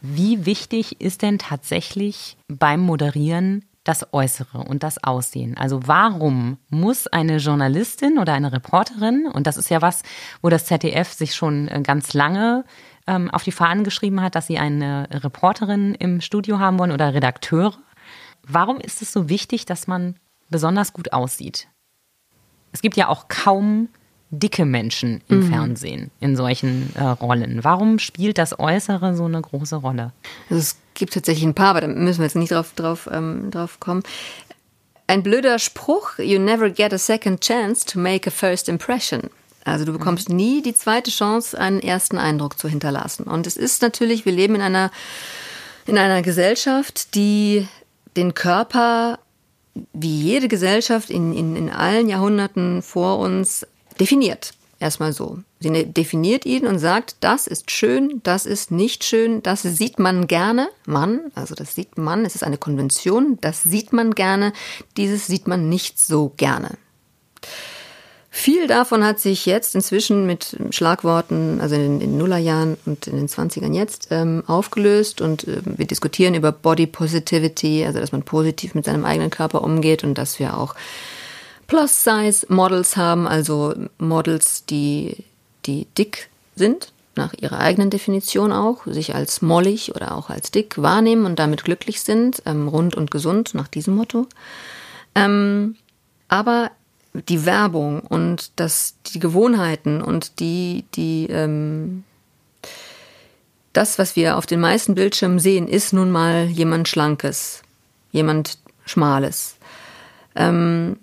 Wie 0.00 0.46
wichtig 0.46 1.02
ist 1.02 1.20
denn 1.20 1.38
tatsächlich 1.38 2.38
beim 2.48 2.80
Moderieren 2.80 3.62
das 3.84 4.14
Äußere 4.14 4.60
und 4.60 4.82
das 4.82 5.04
Aussehen. 5.04 5.58
Also 5.58 5.80
warum 5.84 6.56
muss 6.70 7.06
eine 7.08 7.36
Journalistin 7.36 8.16
oder 8.16 8.32
eine 8.32 8.54
Reporterin, 8.54 9.26
und 9.30 9.46
das 9.46 9.58
ist 9.58 9.68
ja 9.68 9.82
was, 9.82 10.02
wo 10.40 10.48
das 10.48 10.64
ZDF 10.64 11.12
sich 11.12 11.34
schon 11.34 11.68
äh, 11.68 11.82
ganz 11.82 12.14
lange 12.14 12.64
ähm, 13.06 13.30
auf 13.30 13.42
die 13.42 13.52
Fahnen 13.52 13.84
geschrieben 13.84 14.22
hat, 14.22 14.34
dass 14.34 14.46
sie 14.46 14.58
eine 14.58 15.08
Reporterin 15.10 15.94
im 15.94 16.22
Studio 16.22 16.58
haben 16.58 16.78
wollen 16.78 16.90
oder 16.90 17.12
Redakteure, 17.12 17.74
Warum 18.48 18.78
ist 18.78 19.02
es 19.02 19.12
so 19.12 19.28
wichtig, 19.28 19.66
dass 19.66 19.86
man 19.86 20.16
besonders 20.48 20.92
gut 20.92 21.12
aussieht? 21.12 21.68
Es 22.72 22.82
gibt 22.82 22.96
ja 22.96 23.08
auch 23.08 23.28
kaum 23.28 23.88
dicke 24.30 24.64
Menschen 24.64 25.22
im 25.28 25.40
mhm. 25.40 25.50
Fernsehen 25.50 26.10
in 26.20 26.36
solchen 26.36 26.94
äh, 26.96 27.02
Rollen. 27.02 27.62
Warum 27.64 27.98
spielt 27.98 28.38
das 28.38 28.58
Äußere 28.58 29.16
so 29.16 29.24
eine 29.24 29.40
große 29.40 29.76
Rolle? 29.76 30.12
Also 30.50 30.60
es 30.60 30.76
gibt 30.94 31.14
tatsächlich 31.14 31.44
ein 31.44 31.54
paar, 31.54 31.70
aber 31.70 31.82
da 31.82 31.86
müssen 31.86 32.20
wir 32.20 32.26
jetzt 32.26 32.36
nicht 32.36 32.52
drauf, 32.52 32.72
drauf, 32.74 33.08
ähm, 33.12 33.50
drauf 33.50 33.78
kommen. 33.80 34.02
Ein 35.06 35.22
blöder 35.22 35.58
Spruch, 35.58 36.18
you 36.18 36.40
never 36.40 36.68
get 36.68 36.92
a 36.92 36.98
second 36.98 37.40
chance 37.40 37.84
to 37.86 37.98
make 37.98 38.28
a 38.28 38.32
first 38.32 38.68
impression. 38.68 39.30
Also 39.64 39.84
du 39.84 39.92
bekommst 39.92 40.28
mhm. 40.28 40.36
nie 40.36 40.62
die 40.62 40.74
zweite 40.74 41.10
Chance, 41.10 41.58
einen 41.58 41.80
ersten 41.80 42.18
Eindruck 42.18 42.58
zu 42.58 42.68
hinterlassen. 42.68 43.24
Und 43.24 43.46
es 43.46 43.56
ist 43.56 43.82
natürlich, 43.82 44.24
wir 44.24 44.32
leben 44.32 44.56
in 44.56 44.62
einer, 44.62 44.90
in 45.86 45.98
einer 45.98 46.22
Gesellschaft, 46.22 47.14
die 47.14 47.68
den 48.16 48.34
Körper 48.34 49.18
wie 49.92 50.22
jede 50.22 50.48
Gesellschaft 50.48 51.10
in, 51.10 51.32
in, 51.32 51.56
in 51.56 51.70
allen 51.70 52.08
Jahrhunderten 52.08 52.82
vor 52.82 53.18
uns 53.18 53.66
definiert. 54.00 54.52
Erstmal 54.78 55.12
so. 55.12 55.38
Sie 55.60 55.70
ne, 55.70 55.86
definiert 55.86 56.44
ihn 56.44 56.66
und 56.66 56.78
sagt, 56.78 57.16
das 57.20 57.46
ist 57.46 57.70
schön, 57.70 58.20
das 58.24 58.44
ist 58.44 58.70
nicht 58.70 59.04
schön, 59.04 59.42
das 59.42 59.62
sieht 59.62 59.98
man 59.98 60.26
gerne. 60.26 60.68
Mann, 60.84 61.32
also 61.34 61.54
das 61.54 61.74
sieht 61.74 61.96
man, 61.96 62.26
es 62.26 62.34
ist 62.34 62.44
eine 62.44 62.58
Konvention, 62.58 63.38
das 63.40 63.62
sieht 63.62 63.94
man 63.94 64.14
gerne, 64.14 64.52
dieses 64.98 65.26
sieht 65.26 65.48
man 65.48 65.70
nicht 65.70 65.98
so 65.98 66.32
gerne. 66.36 66.76
Viel 68.46 68.68
davon 68.68 69.02
hat 69.02 69.18
sich 69.18 69.44
jetzt 69.44 69.74
inzwischen 69.74 70.24
mit 70.24 70.56
Schlagworten, 70.70 71.60
also 71.60 71.74
in 71.74 71.98
den 71.98 72.16
Nullerjahren 72.16 72.76
und 72.86 73.08
in 73.08 73.16
den 73.16 73.26
20ern 73.26 73.74
jetzt, 73.74 74.06
ähm, 74.12 74.44
aufgelöst 74.46 75.20
und 75.20 75.48
äh, 75.48 75.62
wir 75.64 75.84
diskutieren 75.84 76.36
über 76.36 76.52
Body 76.52 76.86
Positivity, 76.86 77.84
also 77.84 77.98
dass 77.98 78.12
man 78.12 78.22
positiv 78.22 78.76
mit 78.76 78.84
seinem 78.84 79.04
eigenen 79.04 79.30
Körper 79.30 79.64
umgeht 79.64 80.04
und 80.04 80.16
dass 80.16 80.38
wir 80.38 80.56
auch 80.56 80.76
Plus-Size-Models 81.66 82.96
haben, 82.96 83.26
also 83.26 83.74
Models, 83.98 84.64
die, 84.64 85.24
die 85.64 85.88
dick 85.98 86.28
sind, 86.54 86.92
nach 87.16 87.34
ihrer 87.34 87.58
eigenen 87.58 87.90
Definition 87.90 88.52
auch, 88.52 88.86
sich 88.86 89.16
als 89.16 89.42
mollig 89.42 89.92
oder 89.96 90.16
auch 90.16 90.30
als 90.30 90.52
dick 90.52 90.80
wahrnehmen 90.80 91.26
und 91.26 91.40
damit 91.40 91.64
glücklich 91.64 92.00
sind, 92.00 92.44
ähm, 92.46 92.68
rund 92.68 92.94
und 92.94 93.10
gesund 93.10 93.54
nach 93.54 93.66
diesem 93.66 93.96
Motto. 93.96 94.28
Ähm, 95.16 95.74
aber 96.28 96.70
die 97.28 97.46
Werbung 97.46 98.00
und 98.00 98.52
das, 98.56 98.96
die 99.06 99.18
Gewohnheiten 99.18 100.02
und 100.02 100.40
die, 100.40 100.84
die, 100.94 101.26
ähm, 101.30 102.04
das, 103.72 103.98
was 103.98 104.16
wir 104.16 104.36
auf 104.36 104.46
den 104.46 104.60
meisten 104.60 104.94
Bildschirmen 104.94 105.38
sehen, 105.38 105.68
ist 105.68 105.92
nun 105.92 106.10
mal 106.10 106.44
jemand 106.46 106.88
Schlankes, 106.88 107.62
jemand 108.10 108.58
Schmales. 108.84 109.56
Ähm, 110.34 110.96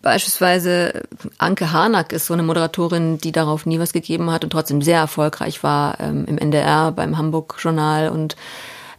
Beispielsweise 0.00 1.02
Anke 1.38 1.72
Harnack 1.72 2.12
ist 2.12 2.26
so 2.26 2.34
eine 2.34 2.44
Moderatorin, 2.44 3.18
die 3.18 3.32
darauf 3.32 3.66
nie 3.66 3.80
was 3.80 3.92
gegeben 3.92 4.30
hat 4.30 4.44
und 4.44 4.50
trotzdem 4.50 4.80
sehr 4.80 4.98
erfolgreich 4.98 5.64
war 5.64 5.98
ähm, 5.98 6.24
im 6.26 6.38
NDR, 6.38 6.92
beim 6.92 7.18
Hamburg-Journal. 7.18 8.08
Und 8.08 8.36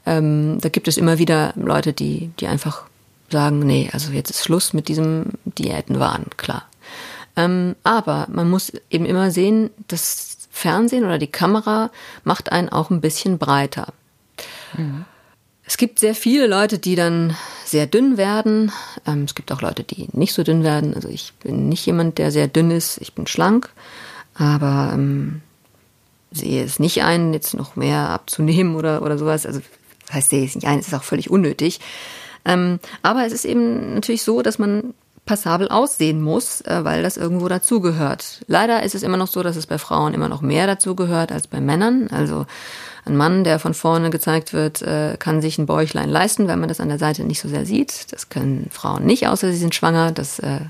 ähm, 0.05 0.59
da 0.59 0.67
gibt 0.67 0.89
es 0.89 0.97
immer 0.97 1.17
wieder 1.17 1.53
Leute, 1.55 1.93
die, 1.93 2.31
die 2.39 2.47
einfach 2.47 2.83
sagen, 3.31 3.59
nee, 3.59 3.89
also 3.91 4.11
jetzt 4.11 4.29
ist 4.29 4.43
Schluss 4.43 4.73
mit 4.73 4.87
diesem 4.87 5.25
Diätenwahn, 5.45 6.25
klar. 6.37 6.67
Ähm, 7.35 7.75
aber 7.83 8.27
man 8.31 8.49
muss 8.49 8.71
eben 8.89 9.05
immer 9.05 9.31
sehen, 9.31 9.69
das 9.87 10.37
Fernsehen 10.51 11.05
oder 11.05 11.17
die 11.17 11.27
Kamera 11.27 11.89
macht 12.23 12.51
einen 12.51 12.69
auch 12.69 12.89
ein 12.89 13.01
bisschen 13.01 13.37
breiter. 13.37 13.93
Mhm. 14.75 15.05
Es 15.63 15.77
gibt 15.77 15.99
sehr 15.99 16.15
viele 16.15 16.47
Leute, 16.47 16.79
die 16.79 16.95
dann 16.95 17.37
sehr 17.63 17.85
dünn 17.85 18.17
werden. 18.17 18.71
Ähm, 19.05 19.23
es 19.25 19.35
gibt 19.35 19.51
auch 19.51 19.61
Leute, 19.61 19.83
die 19.83 20.07
nicht 20.13 20.33
so 20.33 20.43
dünn 20.43 20.63
werden. 20.63 20.95
Also 20.95 21.07
ich 21.09 21.33
bin 21.43 21.69
nicht 21.69 21.85
jemand, 21.85 22.17
der 22.17 22.31
sehr 22.31 22.47
dünn 22.47 22.71
ist. 22.71 22.97
Ich 23.01 23.13
bin 23.13 23.27
schlank, 23.27 23.69
aber 24.33 24.91
ähm, 24.95 25.41
sehe 26.31 26.63
es 26.63 26.79
nicht 26.79 27.03
ein, 27.03 27.33
jetzt 27.33 27.53
noch 27.53 27.75
mehr 27.75 28.09
abzunehmen 28.09 28.75
oder, 28.75 29.03
oder 29.03 29.17
sowas. 29.17 29.45
Also 29.45 29.61
das 30.07 30.15
heißt, 30.15 30.29
sehe 30.31 30.45
es 30.45 30.55
nicht 30.55 30.67
ein, 30.67 30.79
es 30.79 30.87
ist 30.87 30.93
auch 30.95 31.03
völlig 31.03 31.29
unnötig. 31.29 31.79
Ähm, 32.49 32.79
aber 33.03 33.25
es 33.25 33.33
ist 33.33 33.45
eben 33.45 33.93
natürlich 33.93 34.23
so, 34.23 34.41
dass 34.41 34.57
man 34.57 34.95
passabel 35.25 35.67
aussehen 35.67 36.23
muss, 36.23 36.61
äh, 36.61 36.83
weil 36.83 37.03
das 37.03 37.15
irgendwo 37.15 37.47
dazugehört. 37.47 38.41
Leider 38.47 38.81
ist 38.81 38.95
es 38.95 39.03
immer 39.03 39.17
noch 39.17 39.27
so, 39.27 39.43
dass 39.43 39.55
es 39.55 39.67
bei 39.67 39.77
Frauen 39.77 40.15
immer 40.15 40.27
noch 40.27 40.41
mehr 40.41 40.65
dazugehört 40.65 41.31
als 41.31 41.45
bei 41.45 41.61
Männern. 41.61 42.07
Also 42.11 42.47
ein 43.05 43.15
Mann, 43.15 43.43
der 43.43 43.59
von 43.59 43.75
vorne 43.75 44.09
gezeigt 44.09 44.53
wird, 44.53 44.81
äh, 44.81 45.17
kann 45.19 45.41
sich 45.41 45.59
ein 45.59 45.67
Bäuchlein 45.67 46.09
leisten, 46.09 46.47
weil 46.47 46.57
man 46.57 46.67
das 46.67 46.79
an 46.79 46.89
der 46.89 46.97
Seite 46.97 47.23
nicht 47.23 47.39
so 47.39 47.47
sehr 47.47 47.67
sieht. 47.67 48.11
Das 48.11 48.29
können 48.29 48.69
Frauen 48.71 49.05
nicht, 49.05 49.27
außer 49.27 49.51
sie 49.51 49.57
sind 49.57 49.75
schwanger. 49.75 50.11
Das, 50.11 50.39
äh, 50.39 50.61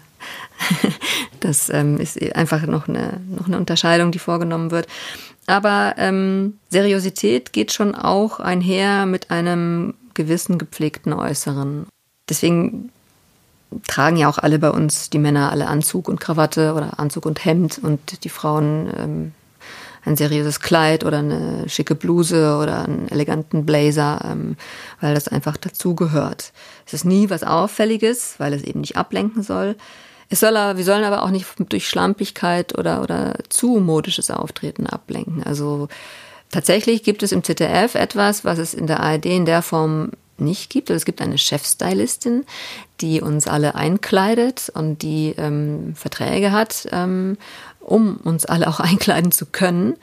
das 1.39 1.69
ähm, 1.69 1.97
ist 1.97 2.21
einfach 2.35 2.63
noch 2.63 2.89
eine, 2.89 3.21
noch 3.29 3.47
eine 3.47 3.57
Unterscheidung, 3.57 4.11
die 4.11 4.19
vorgenommen 4.19 4.71
wird. 4.71 4.87
Aber 5.47 5.95
ähm, 5.97 6.59
Seriosität 6.69 7.53
geht 7.53 7.71
schon 7.71 7.95
auch 7.95 8.41
einher 8.41 9.05
mit 9.05 9.31
einem 9.31 9.93
gewissen 10.19 10.57
gepflegten 10.57 11.13
Äußeren. 11.13 11.87
Deswegen 12.27 12.91
tragen 13.87 14.17
ja 14.17 14.27
auch 14.27 14.37
alle 14.37 14.59
bei 14.59 14.69
uns, 14.69 15.09
die 15.09 15.17
Männer, 15.17 15.49
alle 15.49 15.67
Anzug 15.67 16.09
und 16.09 16.19
Krawatte 16.19 16.73
oder 16.73 16.99
Anzug 16.99 17.25
und 17.25 17.45
Hemd 17.45 17.79
und 17.81 18.25
die 18.25 18.29
Frauen 18.29 18.91
ähm, 18.97 19.31
ein 20.03 20.17
seriöses 20.17 20.59
Kleid 20.59 21.05
oder 21.05 21.19
eine 21.19 21.69
schicke 21.69 21.95
Bluse 21.95 22.57
oder 22.57 22.83
einen 22.83 23.07
eleganten 23.07 23.65
Blazer, 23.65 24.19
ähm, 24.29 24.57
weil 24.99 25.13
das 25.13 25.29
einfach 25.29 25.55
dazugehört. 25.55 26.51
Es 26.85 26.93
ist 26.93 27.05
nie 27.05 27.29
was 27.29 27.43
Auffälliges, 27.43 28.35
weil 28.39 28.51
es 28.51 28.63
eben 28.63 28.81
nicht 28.81 28.97
ablenken 28.97 29.41
soll. 29.41 29.77
Es 30.27 30.41
soll 30.41 30.57
aber, 30.57 30.77
wir 30.77 30.83
sollen 30.83 31.05
aber 31.05 31.23
auch 31.23 31.31
nicht 31.31 31.47
durch 31.69 31.87
Schlampigkeit 31.87 32.77
oder, 32.77 33.01
oder 33.01 33.35
zu 33.47 33.79
modisches 33.79 34.29
Auftreten 34.31 34.85
ablenken. 34.85 35.43
Also 35.43 35.87
tatsächlich 36.51 37.03
gibt 37.03 37.23
es 37.23 37.31
im 37.31 37.43
ZDF 37.43 37.95
etwas, 37.95 38.45
was 38.45 38.59
es 38.59 38.73
in 38.73 38.87
der 38.87 38.99
ARD 38.99 39.25
in 39.25 39.45
der 39.45 39.61
Form 39.61 40.11
nicht 40.37 40.69
gibt. 40.69 40.89
Also 40.89 40.97
es 40.97 41.05
gibt 41.05 41.21
eine 41.21 41.37
Chefstylistin, 41.37 42.45
die 43.01 43.21
uns 43.21 43.47
alle 43.47 43.75
einkleidet 43.75 44.71
und 44.73 45.01
die 45.01 45.35
ähm, 45.37 45.93
Verträge 45.95 46.51
hat, 46.51 46.87
ähm, 46.91 47.37
um 47.79 48.17
uns 48.17 48.45
alle 48.45 48.67
auch 48.67 48.79
einkleiden 48.79 49.31
zu 49.31 49.45
können. 49.45 49.95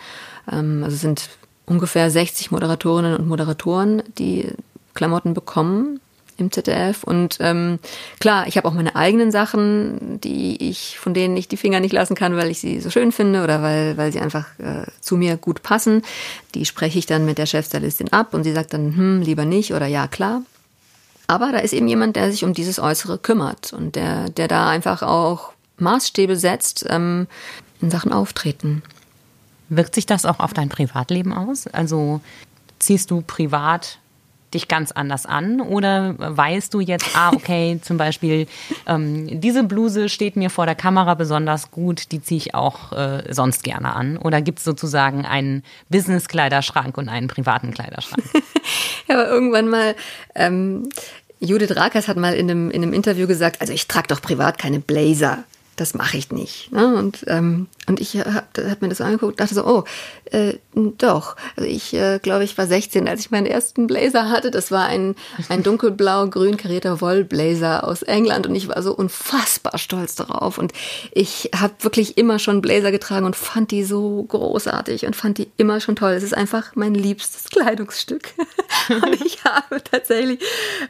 Ähm, 0.51 0.83
also 0.85 0.95
es 0.95 1.01
sind 1.01 1.29
ungefähr 1.65 2.11
60 2.11 2.51
Moderatorinnen 2.51 3.17
und 3.17 3.29
Moderatoren, 3.29 4.03
die 4.19 4.49
Klamotten 4.95 5.35
bekommen 5.35 6.01
im 6.37 6.53
ZDF. 6.53 7.05
Und 7.05 7.39
ähm, 7.41 7.79
klar, 8.21 8.47
ich 8.47 8.57
habe 8.57 8.69
auch 8.69 8.75
meine 8.75 8.97
eigenen 8.97 9.31
Sachen, 9.31 10.21
die 10.21 10.69
ich, 10.69 10.99
von 10.99 11.15
denen 11.15 11.37
ich 11.37 11.49
die 11.49 11.57
Finger 11.57 11.81
nicht 11.81 11.93
lassen 11.93 12.15
kann, 12.15 12.37
weil 12.37 12.51
ich 12.51 12.61
sie 12.61 12.81
so 12.81 12.91
schön 12.91 13.13
finde 13.13 13.43
oder 13.43 13.63
weil, 13.63 13.97
weil 13.97 14.13
sie 14.13 14.21
einfach 14.21 14.47
äh, 14.59 14.87
zu 15.01 15.17
mir 15.17 15.37
gut 15.37 15.63
passen. 15.63 16.03
Die 16.55 16.65
spreche 16.65 16.99
ich 16.99 17.07
dann 17.07 17.25
mit 17.25 17.39
der 17.39 17.47
Chefstylistin 17.47 18.13
ab 18.13 18.35
und 18.35 18.45
sie 18.45 18.53
sagt 18.53 18.73
dann, 18.73 18.97
hm, 18.97 19.23
lieber 19.23 19.45
nicht 19.45 19.73
oder 19.73 19.87
ja, 19.87 20.07
klar. 20.09 20.43
Aber 21.27 21.51
da 21.51 21.59
ist 21.59 21.73
eben 21.73 21.89
jemand, 21.89 22.17
der 22.17 22.31
sich 22.31 22.45
um 22.45 22.55
dieses 22.55 22.79
Äußere 22.79 23.19
kümmert 23.19 23.73
und 23.73 23.97
der, 23.97 24.29
der 24.31 24.49
da 24.49 24.69
einfach 24.69 25.03
auch 25.03 25.53
Maßstäbe 25.79 26.37
setzt 26.37 26.87
ähm, 26.89 27.27
in 27.81 27.91
Sachen 27.91 28.13
Auftreten. 28.13 28.83
Wirkt 29.69 29.95
sich 29.95 30.07
das 30.07 30.25
auch 30.25 30.39
auf 30.39 30.55
dein 30.55 30.69
Privatleben 30.69 31.33
aus? 31.33 31.67
Also 31.67 32.21
ziehst 32.79 33.11
du 33.11 33.23
privat 33.23 33.99
dich 34.55 34.69
ganz 34.69 34.93
anders 34.93 35.27
an? 35.27 35.61
Oder 35.61 36.15
weißt 36.19 36.73
du 36.75 36.81
jetzt, 36.81 37.07
ah, 37.15 37.31
okay, 37.35 37.81
zum 37.83 37.97
Beispiel, 37.97 38.47
ähm, 38.87 39.41
diese 39.41 39.65
Bluse 39.65 40.09
steht 40.09 40.37
mir 40.37 40.51
vor 40.51 40.67
der 40.67 40.75
Kamera 40.75 41.15
besonders 41.15 41.71
gut, 41.71 42.13
die 42.13 42.23
ziehe 42.23 42.39
ich 42.39 42.55
auch 42.55 42.93
äh, 42.93 43.25
sonst 43.33 43.65
gerne 43.65 43.95
an? 43.95 44.17
Oder 44.17 44.43
gibt 44.43 44.59
es 44.59 44.65
sozusagen 44.65 45.25
einen 45.25 45.63
Business-Kleiderschrank 45.89 46.97
und 46.99 47.09
einen 47.09 47.29
privaten 47.29 47.73
Kleiderschrank? 47.73 48.25
ja, 49.09 49.15
aber 49.15 49.29
irgendwann 49.29 49.69
mal. 49.69 49.95
Ähm 50.35 50.89
Judith 51.39 51.77
Rakers 51.77 52.09
hat 52.09 52.17
mal 52.17 52.33
in 52.35 52.51
einem, 52.51 52.71
in 52.71 52.83
einem 52.83 52.95
Interview 52.95 53.27
gesagt, 53.27 53.61
also 53.61 53.71
ich 53.71 53.87
trage 53.89 54.09
doch 54.09 54.23
privat 54.23 54.57
keine 54.57 54.81
Blazer 54.81 55.45
das 55.77 55.95
mache 55.95 56.17
ich 56.17 56.33
nicht. 56.33 56.73
Ne? 56.73 56.97
Und, 56.97 57.25
ähm, 57.29 57.69
und 57.87 58.01
ich 58.01 58.17
habe 58.17 58.71
hab 58.71 58.83
mir 58.83 58.89
das 58.89 59.01
angeguckt 59.01 59.41
dachte 59.41 59.55
so, 59.55 59.65
oh, 59.65 59.85
äh, 60.33 60.55
doch. 60.75 61.37
Also 61.57 61.69
ich 61.69 61.95
äh, 61.95 62.19
glaube, 62.19 62.45
ich 62.45 62.59
war 62.59 62.67
16, 62.67 63.09
als 63.09 63.21
ich 63.21 63.31
meinen 63.31 63.47
ersten 63.47 63.87
Blazer 63.87 64.29
hatte. 64.29 64.51
Das 64.51 64.71
war 64.71 64.87
ein, 64.87 65.15
ein 65.49 65.63
dunkelblau-grün 65.63 66.57
karierter 66.57 67.01
Wollblazer 67.01 67.87
aus 67.87 68.03
England 68.03 68.47
und 68.47 68.55
ich 68.55 68.69
war 68.69 68.83
so 68.83 68.95
unfassbar 68.95 69.79
stolz 69.79 70.17
darauf. 70.17 70.59
Und 70.59 70.73
ich 71.13 71.51
habe 71.55 71.75
wirklich 71.81 72.19
immer 72.19 72.39
schon 72.39 72.61
Blazer 72.61 72.91
getragen 72.91 73.25
und 73.25 73.37
fand 73.37 73.71
die 73.71 73.85
so 73.85 74.25
großartig 74.25 75.07
und 75.07 75.15
fand 75.15 75.39
die 75.39 75.49
immer 75.57 75.81
schon 75.81 75.97
toll. 75.97 76.13
Es 76.13 76.25
ist 76.25 76.35
einfach 76.35 76.75
mein 76.75 76.95
liebstes 76.95 77.45
Kleidungsstück. 77.45 78.35
und 78.89 79.25
ich 79.25 79.45
habe 79.45 79.83
tatsächlich, 79.83 80.41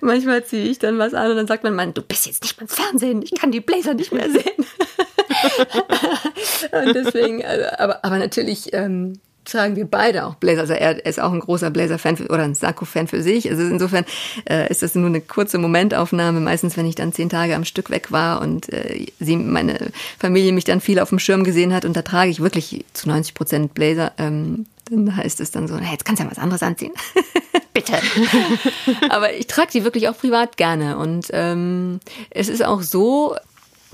manchmal 0.00 0.44
ziehe 0.44 0.64
ich 0.64 0.78
dann 0.78 0.98
was 0.98 1.12
an 1.12 1.30
und 1.30 1.36
dann 1.36 1.46
sagt 1.46 1.62
mein 1.62 1.74
Mann, 1.74 1.92
du 1.94 2.02
bist 2.02 2.26
jetzt 2.26 2.42
nicht 2.42 2.56
beim 2.56 2.68
Fernsehen, 2.68 3.22
ich 3.22 3.34
kann 3.34 3.52
die 3.52 3.60
Blazer 3.60 3.94
nicht 3.94 4.12
mehr 4.12 4.30
sehen. 4.30 4.42
und 6.72 6.94
deswegen, 6.94 7.44
also, 7.44 7.64
aber, 7.78 8.04
aber 8.04 8.18
natürlich 8.18 8.72
ähm, 8.72 9.20
tragen 9.46 9.76
wir 9.76 9.86
beide 9.86 10.26
auch 10.26 10.34
Blazer. 10.34 10.60
Also 10.62 10.74
er 10.74 11.04
ist 11.06 11.20
auch 11.20 11.32
ein 11.32 11.40
großer 11.40 11.70
Blazer-Fan 11.70 12.26
oder 12.26 12.42
ein 12.42 12.54
Sakko-Fan 12.54 13.06
für 13.06 13.22
sich. 13.22 13.48
Also 13.48 13.62
insofern 13.62 14.04
äh, 14.48 14.70
ist 14.70 14.82
das 14.82 14.94
nur 14.94 15.06
eine 15.06 15.20
kurze 15.20 15.58
Momentaufnahme. 15.58 16.40
Meistens, 16.40 16.76
wenn 16.76 16.86
ich 16.86 16.94
dann 16.94 17.12
zehn 17.12 17.28
Tage 17.28 17.54
am 17.54 17.64
Stück 17.64 17.90
weg 17.90 18.12
war 18.12 18.42
und 18.42 18.72
äh, 18.72 19.06
sie, 19.20 19.36
meine 19.36 19.78
Familie 20.18 20.52
mich 20.52 20.64
dann 20.64 20.80
viel 20.80 20.98
auf 20.98 21.08
dem 21.08 21.18
Schirm 21.18 21.44
gesehen 21.44 21.72
hat 21.72 21.84
und 21.84 21.96
da 21.96 22.02
trage 22.02 22.30
ich 22.30 22.40
wirklich 22.40 22.84
zu 22.92 23.08
90 23.08 23.34
Prozent 23.34 23.74
Blazer. 23.74 24.12
Ähm, 24.18 24.66
dann 24.90 25.16
heißt 25.16 25.40
es 25.40 25.50
dann 25.50 25.66
so, 25.66 25.76
hey, 25.78 25.92
jetzt 25.92 26.04
kannst 26.04 26.20
du 26.20 26.24
ja 26.24 26.30
was 26.30 26.38
anderes 26.38 26.62
anziehen. 26.62 26.92
Bitte. 27.72 27.94
Aber 29.10 29.34
ich 29.34 29.46
trage 29.46 29.70
die 29.72 29.84
wirklich 29.84 30.08
auch 30.08 30.16
privat 30.16 30.56
gerne. 30.56 30.96
Und 30.96 31.26
ähm, 31.32 32.00
es 32.30 32.48
ist 32.48 32.64
auch 32.64 32.82
so, 32.82 33.36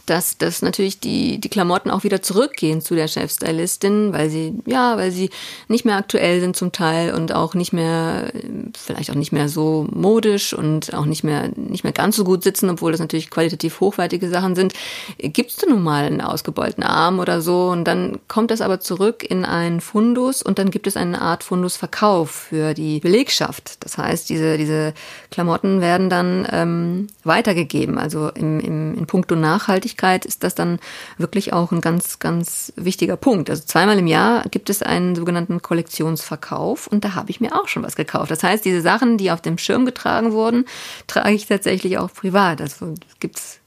dass, 0.07 0.37
dass 0.37 0.63
natürlich 0.63 0.99
die, 0.99 1.39
die 1.39 1.49
Klamotten 1.49 1.91
auch 1.91 2.03
wieder 2.03 2.23
zurückgehen 2.23 2.81
zu 2.81 2.95
der 2.95 3.07
Chefstylistin, 3.07 4.13
weil 4.13 4.31
sie, 4.31 4.55
ja, 4.67 4.97
weil 4.97 5.13
sie 5.13 5.31
nicht 5.69 5.85
mehr 5.85 5.97
aktuell 5.97 6.41
sind 6.41 6.57
zum 6.57 6.73
Teil 6.73 7.15
und 7.15 7.33
auch 7.33 7.55
nicht 7.55 7.73
mehr, 7.73 8.33
vielleicht 8.77 9.11
auch 9.11 9.15
nicht 9.15 9.33
mehr 9.33 9.49
so 9.49 9.87
modisch 9.91 10.55
und 10.55 10.93
auch 10.95 11.05
nicht 11.05 11.23
mehr, 11.23 11.51
nicht 11.57 11.85
mehr 11.85 11.93
ganz 11.93 12.17
so 12.17 12.25
gut 12.25 12.43
sitzen, 12.43 12.69
obwohl 12.69 12.91
das 12.91 13.01
natürlich 13.01 13.31
qualitativ 13.31 13.81
hochwertige 13.81 14.29
Sachen 14.29 14.57
sind. 14.57 14.73
Gibst 15.19 15.63
du 15.63 15.71
nun 15.71 15.83
mal 15.83 16.05
einen 16.05 16.21
ausgebeulten 16.21 16.83
Arm 16.83 17.21
oder 17.21 17.41
so 17.41 17.69
und 17.69 17.85
dann 17.85 18.19
kommt 18.27 18.51
das 18.51 18.61
aber 18.61 18.81
zurück 18.81 19.25
in 19.29 19.45
einen 19.45 19.81
Fundus 19.81 20.43
und 20.43 20.59
dann 20.59 20.71
gibt 20.71 20.87
es 20.87 20.97
eine 20.97 21.21
Art 21.21 21.45
Fundusverkauf 21.45 22.31
für 22.31 22.75
die 22.75 22.99
Belegschaft. 22.99 23.77
Das 23.85 23.99
heißt, 23.99 24.29
diese, 24.29 24.59
diese 24.59 24.95
Klamotten 25.31 25.81
werden 25.81 26.11
dann 26.11 26.47
ähm, 26.51 27.07
weitergegeben, 27.23 27.99
also 27.99 28.29
im, 28.31 28.59
im, 28.59 28.99
in 28.99 29.07
puncto 29.07 29.37
Nachhaltigkeit 29.37 29.91
Nachhaltigkeit 29.93 30.24
ist 30.24 30.43
das 30.43 30.55
dann 30.55 30.78
wirklich 31.18 31.53
auch 31.53 31.72
ein 31.72 31.80
ganz, 31.80 32.18
ganz 32.18 32.72
wichtiger 32.76 33.16
Punkt. 33.16 33.51
Also 33.51 33.64
zweimal 33.64 33.99
im 33.99 34.07
Jahr 34.07 34.45
gibt 34.51 34.70
es 34.70 34.82
einen 34.82 35.14
sogenannten 35.14 35.62
Kollektionsverkauf 35.62 36.86
und 36.86 37.05
da 37.05 37.14
habe 37.14 37.30
ich 37.30 37.40
mir 37.40 37.55
auch 37.55 37.68
schon 37.68 37.82
was 37.82 37.97
gekauft. 37.97 38.30
Das 38.30 38.43
heißt, 38.43 38.64
diese 38.64 38.80
Sachen, 38.80 39.18
die 39.18 39.30
auf 39.30 39.40
dem 39.40 39.59
Schirm 39.59 39.86
getragen 39.86 40.32
wurden, 40.32 40.64
trage 41.07 41.34
ich 41.34 41.47
tatsächlich 41.47 41.99
auch 41.99 42.12
privat. 42.12 42.61
Also 42.61 42.95
gibt 43.20 43.38
es 43.38 43.62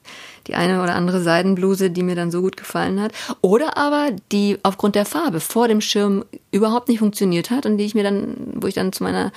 die 0.48 0.56
eine 0.56 0.82
oder 0.82 0.96
andere 0.96 1.22
Seidenbluse, 1.22 1.90
die 1.90 2.04
mir 2.04 2.16
dann 2.16 2.32
so 2.32 2.42
gut 2.42 2.58
gefallen 2.58 3.02
hat. 3.02 3.12
Oder 3.42 3.78
aber 3.78 4.10
die 4.32 4.58
aufgrund 4.64 4.96
der 4.96 5.06
Farbe 5.06 5.40
vor 5.40 5.68
dem 5.68 5.82
Schirm 5.82 6.24
überhaupt 6.52 6.88
nicht 6.88 7.00
funktioniert 7.00 7.50
hat 7.52 7.66
und 7.66 7.78
die 7.78 7.86
ich 7.86 7.96
mir 7.96 8.04
dann, 8.04 8.36
wo 8.56 8.68
ich 8.68 8.76
dann 8.76 8.94
zu 8.94 9.04
meiner, 9.04 9.32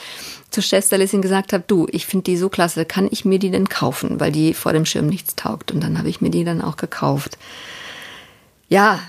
zur 0.50 0.62
Chefstylistin 0.62 1.22
gesagt 1.22 1.52
habe, 1.52 1.64
du, 1.66 1.86
ich 1.90 2.06
finde 2.06 2.24
die 2.24 2.36
so 2.36 2.48
klasse, 2.48 2.84
kann 2.84 3.08
ich 3.10 3.24
mir 3.24 3.38
die 3.38 3.50
denn 3.50 3.68
kaufen, 3.68 4.20
weil 4.20 4.32
die 4.32 4.54
vor 4.54 4.72
dem 4.72 4.84
Schirm 4.84 5.06
nichts 5.06 5.36
taugt. 5.36 5.72
Und 5.72 5.82
dann 5.82 5.98
habe 5.98 6.08
ich 6.08 6.20
mir 6.20 6.30
die 6.30 6.44
dann 6.44 6.60
auch 6.60 6.76
gekauft. 6.76 7.38
Ja, 8.68 9.00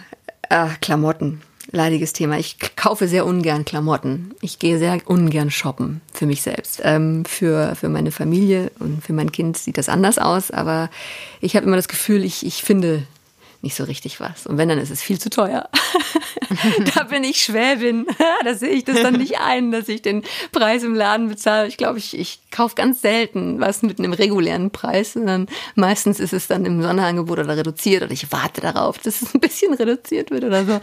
äh, 0.50 0.68
Klamotten 0.82 1.42
leidiges 1.72 2.14
Thema. 2.14 2.38
Ich 2.38 2.58
kaufe 2.76 3.08
sehr 3.08 3.26
ungern 3.26 3.66
Klamotten. 3.66 4.34
Ich 4.42 4.60
gehe 4.60 4.80
sehr 4.80 5.00
ungern 5.06 5.52
shoppen 5.52 6.02
für 6.14 6.26
mich 6.26 6.42
selbst. 6.42 6.82
Ähm, 6.84 7.26
für, 7.26 7.76
für 7.76 7.90
meine 7.90 8.12
Familie 8.12 8.72
und 8.80 9.04
für 9.04 9.14
mein 9.14 9.32
Kind 9.32 9.58
sieht 9.58 9.78
das 9.78 9.90
anders 9.90 10.18
aus, 10.18 10.52
aber 10.52 10.90
ich 11.42 11.56
habe 11.56 11.66
immer 11.66 11.76
das 11.76 11.88
Gefühl, 11.88 12.24
ich, 12.24 12.46
ich 12.46 12.64
finde 12.64 13.04
nicht 13.62 13.76
so 13.76 13.84
richtig 13.84 14.20
was. 14.22 14.48
Und 14.48 14.58
wenn, 14.58 14.70
dann 14.70 14.80
ist 14.80 14.90
es 14.90 15.02
viel 15.02 15.20
zu 15.20 15.30
teuer. 15.30 15.70
da 16.96 17.04
bin 17.04 17.26
ich 17.26 17.44
Schwäbin. 17.44 18.06
da 18.46 18.54
sehe 18.54 18.70
ich 18.70 18.86
das 18.86 19.02
dann 19.02 19.16
nicht 19.16 19.40
ein, 19.40 19.72
dass 19.72 19.90
ich 19.90 20.02
den 20.02 20.24
Preis 20.54 20.84
im 20.84 20.96
Laden 20.96 21.28
bezahle. 21.28 21.68
Ich 21.68 21.76
glaube, 21.76 22.00
ich, 22.00 22.18
ich 22.18 22.40
kaufe 22.52 22.76
ganz 22.76 23.02
selten 23.02 23.60
was 23.60 23.82
mit 23.82 24.00
einem 24.00 24.14
regulären 24.14 24.72
Preis. 24.72 25.14
sondern 25.14 25.48
meistens 25.76 26.22
ist 26.22 26.32
es 26.32 26.48
dann 26.48 26.64
im 26.66 26.82
Sonderangebot 26.82 27.40
oder 27.40 27.58
reduziert 27.58 28.04
oder 28.04 28.14
ich 28.14 28.32
warte 28.32 28.62
darauf, 28.62 28.98
dass 29.00 29.22
es 29.22 29.36
ein 29.36 29.42
bisschen 29.42 29.74
reduziert 29.74 30.32
wird 30.32 30.46
oder 30.46 30.66
so. 30.66 30.80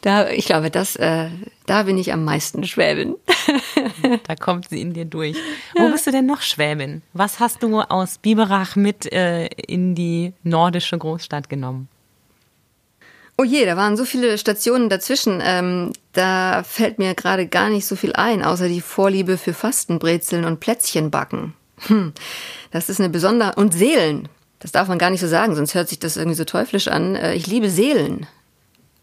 Da, 0.00 0.30
ich 0.30 0.46
glaube, 0.46 0.70
das, 0.70 0.96
äh, 0.96 1.28
da 1.66 1.82
bin 1.82 1.98
ich 1.98 2.10
am 2.10 2.24
meisten 2.24 2.64
Schwäbin. 2.64 3.16
da 4.26 4.34
kommt 4.34 4.70
sie 4.70 4.80
in 4.80 4.94
dir 4.94 5.04
durch. 5.04 5.36
Wo 5.74 5.90
bist 5.90 6.06
du 6.06 6.10
denn 6.10 6.24
noch 6.24 6.40
Schwäbin? 6.40 7.02
Was 7.12 7.38
hast 7.38 7.62
du 7.62 7.80
aus 7.80 8.16
Biberach 8.16 8.76
mit 8.76 9.12
äh, 9.12 9.46
in 9.46 9.94
die 9.94 10.32
nordische 10.42 10.96
Großstadt 10.96 11.50
genommen? 11.50 11.88
Oh 13.36 13.44
je, 13.44 13.66
da 13.66 13.76
waren 13.76 13.96
so 13.96 14.04
viele 14.04 14.38
Stationen 14.38 14.88
dazwischen. 14.88 15.40
Ähm, 15.42 15.92
da 16.12 16.62
fällt 16.62 16.98
mir 16.98 17.14
gerade 17.14 17.46
gar 17.46 17.68
nicht 17.68 17.86
so 17.86 17.96
viel 17.96 18.12
ein, 18.12 18.44
außer 18.44 18.68
die 18.68 18.80
Vorliebe 18.80 19.38
für 19.38 19.52
Fastenbrezeln 19.52 20.44
und 20.44 20.60
Plätzchenbacken. 20.60 21.54
Hm, 21.86 22.12
das 22.70 22.88
ist 22.88 23.00
eine 23.00 23.08
besondere. 23.08 23.54
Und 23.56 23.74
Seelen. 23.74 24.28
Das 24.60 24.72
darf 24.72 24.88
man 24.88 24.98
gar 24.98 25.10
nicht 25.10 25.20
so 25.20 25.26
sagen, 25.28 25.56
sonst 25.56 25.74
hört 25.74 25.88
sich 25.88 25.98
das 25.98 26.16
irgendwie 26.16 26.36
so 26.36 26.44
teuflisch 26.44 26.88
an. 26.88 27.16
Äh, 27.16 27.34
ich 27.34 27.46
liebe 27.46 27.70
Seelen. 27.70 28.26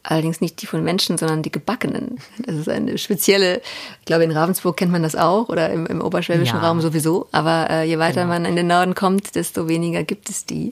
Allerdings 0.03 0.41
nicht 0.41 0.61
die 0.61 0.65
von 0.65 0.83
Menschen, 0.83 1.17
sondern 1.17 1.43
die 1.43 1.51
gebackenen. 1.51 2.17
Das 2.39 2.55
ist 2.55 2.69
eine 2.69 2.97
spezielle, 2.97 3.61
ich 3.99 4.05
glaube 4.05 4.23
in 4.23 4.31
Ravensburg 4.31 4.75
kennt 4.75 4.91
man 4.91 5.03
das 5.03 5.15
auch 5.15 5.49
oder 5.49 5.69
im, 5.69 5.85
im 5.85 6.01
oberschwäbischen 6.01 6.57
ja. 6.57 6.67
Raum 6.67 6.81
sowieso. 6.81 7.27
Aber 7.31 7.69
äh, 7.69 7.83
je 7.83 7.99
weiter 7.99 8.21
genau. 8.21 8.33
man 8.33 8.45
in 8.45 8.55
den 8.55 8.67
Norden 8.67 8.95
kommt, 8.95 9.35
desto 9.35 9.67
weniger 9.67 10.03
gibt 10.03 10.29
es 10.29 10.45
die. 10.45 10.71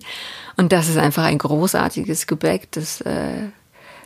Und 0.57 0.71
das 0.71 0.89
ist 0.89 0.97
einfach 0.97 1.25
ein 1.25 1.37
großartiges 1.37 2.25
Gebäck, 2.25 2.71
das 2.71 3.01
äh, 3.01 3.49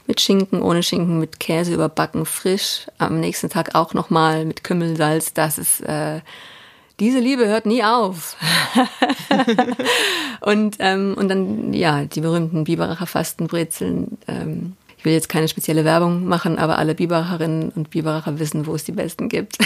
mit 0.08 0.20
Schinken, 0.20 0.62
ohne 0.62 0.84
Schinken, 0.84 1.20
mit 1.20 1.40
Käse 1.40 1.74
überbacken, 1.74 2.26
frisch. 2.26 2.88
Am 2.98 3.22
nächsten 3.22 3.50
Tag 3.50 3.76
auch 3.76 3.94
nochmal 3.94 4.44
mit 4.44 4.66
Kümmelsalz. 4.66 5.34
Das 5.34 5.58
ist 5.58 5.82
äh, 5.82 6.20
diese 7.00 7.20
Liebe 7.20 7.48
hört 7.48 7.66
nie 7.66 7.84
auf. 7.84 8.36
und, 10.42 10.76
ähm, 10.80 11.16
und 11.18 11.30
dann, 11.30 11.74
ja, 11.74 12.06
die 12.06 12.22
berühmten 12.22 12.66
Biberacher 12.66 13.08
Fastenbrezeln. 13.08 14.18
Ähm, 14.28 14.76
ich 15.04 15.06
will 15.06 15.14
jetzt 15.14 15.28
keine 15.28 15.50
spezielle 15.50 15.84
Werbung 15.84 16.26
machen, 16.26 16.58
aber 16.58 16.78
alle 16.78 16.96
Biberacherinnen 16.96 17.72
und 17.72 17.90
Biberacher 17.90 18.40
wissen, 18.40 18.68
wo 18.68 18.74
es 18.74 18.86
die 18.86 18.94
besten 18.94 19.28
gibt. 19.28 19.58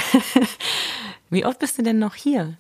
Wie 1.30 1.46
oft 1.46 1.60
bist 1.60 1.78
du 1.78 1.84
denn 1.84 2.00
noch 2.00 2.16
hier? 2.16 2.58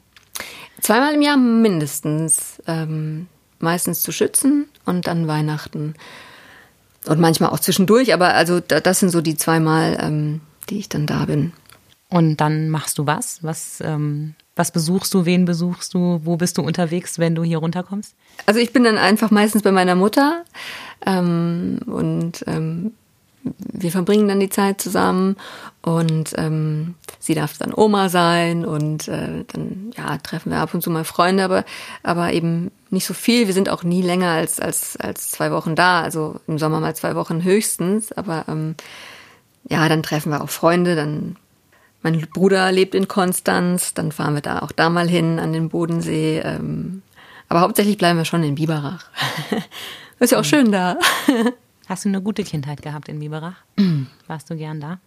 Zweimal 0.80 1.16
im 1.16 1.24
Jahr 1.24 1.38
mindestens. 1.38 2.62
Ähm, 2.68 3.26
meistens 3.58 4.04
zu 4.04 4.12
Schützen 4.12 4.68
und 4.86 5.08
dann 5.08 5.28
Weihnachten. 5.28 5.96
Und 7.08 7.20
manchmal 7.20 7.50
auch 7.50 7.60
zwischendurch, 7.60 8.14
aber 8.14 8.36
also 8.36 8.60
das 8.60 9.00
sind 9.00 9.10
so 9.10 9.22
die 9.22 9.36
zweimal, 9.36 9.98
ähm, 10.00 10.42
die 10.70 10.78
ich 10.78 10.88
dann 10.88 11.08
da 11.08 11.26
bin. 11.26 11.54
Und 12.10 12.38
dann 12.38 12.70
machst 12.70 12.98
du 12.98 13.06
was? 13.06 13.44
Was, 13.44 13.82
ähm, 13.82 14.36
was 14.56 14.72
besuchst 14.72 15.14
du? 15.14 15.26
Wen 15.26 15.46
besuchst 15.46 15.94
du? 15.94 16.22
Wo 16.24 16.38
bist 16.38 16.58
du 16.58 16.62
unterwegs, 16.62 17.20
wenn 17.20 17.36
du 17.36 17.44
hier 17.44 17.58
runterkommst? 17.58 18.16
Also 18.46 18.60
ich 18.60 18.72
bin 18.72 18.84
dann 18.84 18.98
einfach 18.98 19.30
meistens 19.30 19.62
bei 19.62 19.72
meiner 19.72 19.96
Mutter 19.96 20.46
ähm, 21.06 21.80
und 21.86 22.44
ähm, 22.48 22.94
wir 23.44 23.92
verbringen 23.92 24.28
dann 24.28 24.40
die 24.40 24.50
Zeit 24.50 24.82
zusammen 24.82 25.38
und 25.82 26.34
ähm, 26.38 26.96
sie 27.20 27.36
darf 27.36 27.58
dann 27.58 27.74
Oma 27.74 28.10
sein 28.10 28.66
und 28.66 29.08
äh, 29.08 29.46
dann 29.48 29.92
ja 29.96 30.18
treffen 30.18 30.52
wir 30.52 30.60
ab 30.60 30.74
und 30.74 30.82
zu 30.82 30.90
mal 30.90 31.06
Freunde, 31.06 31.44
aber 31.44 31.64
aber 32.04 32.34
eben 32.34 32.72
nicht 32.90 33.06
so 33.06 33.14
viel. 33.14 33.48
Wir 33.48 33.54
sind 33.54 33.70
auch 33.70 33.84
nie 33.84 34.02
länger 34.02 34.32
als 34.32 34.60
als 34.60 34.98
als 34.98 35.32
zwei 35.32 35.52
Wochen 35.52 35.76
da, 35.76 36.02
also 36.02 36.40
im 36.48 36.58
Sommer 36.58 36.80
mal 36.80 36.96
zwei 36.96 37.16
Wochen 37.16 37.44
höchstens. 37.44 38.12
Aber 38.12 38.46
ähm, 38.48 38.76
ja, 39.70 39.88
dann 39.90 40.04
treffen 40.04 40.32
wir 40.32 40.42
auch 40.42 40.50
Freunde. 40.50 40.96
Dann 40.96 41.36
mein 42.12 42.22
Bruder 42.34 42.72
lebt 42.72 42.96
in 42.96 43.10
Konstanz, 43.10 43.94
dann 43.94 44.14
fahren 44.14 44.36
wir 44.36 44.42
da 44.42 44.60
auch 44.60 44.72
da 44.72 44.90
mal 44.90 45.10
hin 45.10 45.40
an 45.40 45.52
den 45.52 45.68
Bodensee. 45.68 46.40
Ähm, 46.40 47.02
aber 47.50 47.62
hauptsächlich 47.62 47.98
bleiben 47.98 48.18
wir 48.18 48.26
schon 48.26 48.44
in 48.44 48.56
Biberach. 48.56 49.06
Ist 50.20 50.32
ja 50.32 50.40
auch 50.40 50.46
schön 50.46 50.72
da. 50.72 50.98
Hast 51.88 52.06
du 52.06 52.10
eine 52.10 52.22
gute 52.22 52.44
Kindheit 52.44 52.82
gehabt 52.82 53.10
in 53.10 53.20
Biberach? 53.20 53.58
Warst 54.28 54.50
du 54.50 54.56
gern 54.56 54.80
da? 54.80 55.00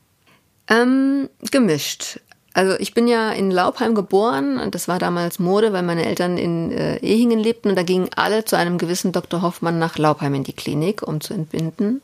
Ähm, 0.69 1.31
gemischt. 1.51 2.21
Also 2.53 2.79
ich 2.79 2.93
bin 2.93 3.09
ja 3.09 3.31
in 3.31 3.51
Laubheim 3.51 3.95
geboren 3.95 4.59
und 4.59 4.75
das 4.75 4.87
war 4.87 4.99
damals 4.99 5.39
Mode, 5.39 5.73
weil 5.73 5.83
meine 5.83 6.05
Eltern 6.05 6.37
in 6.37 6.71
äh, 6.73 6.99
Ehingen 6.99 7.39
lebten 7.39 7.71
und 7.71 7.77
da 7.77 7.83
gingen 7.83 8.11
alle 8.15 8.45
zu 8.45 8.57
einem 8.57 8.77
gewissen 8.77 9.13
Dr. 9.13 9.41
Hoffmann 9.41 9.79
nach 9.79 9.97
Laubheim 9.97 10.35
in 10.35 10.45
die 10.45 10.53
Klinik, 10.53 11.03
um 11.03 11.21
zu 11.21 11.33
entbinden. 11.33 12.03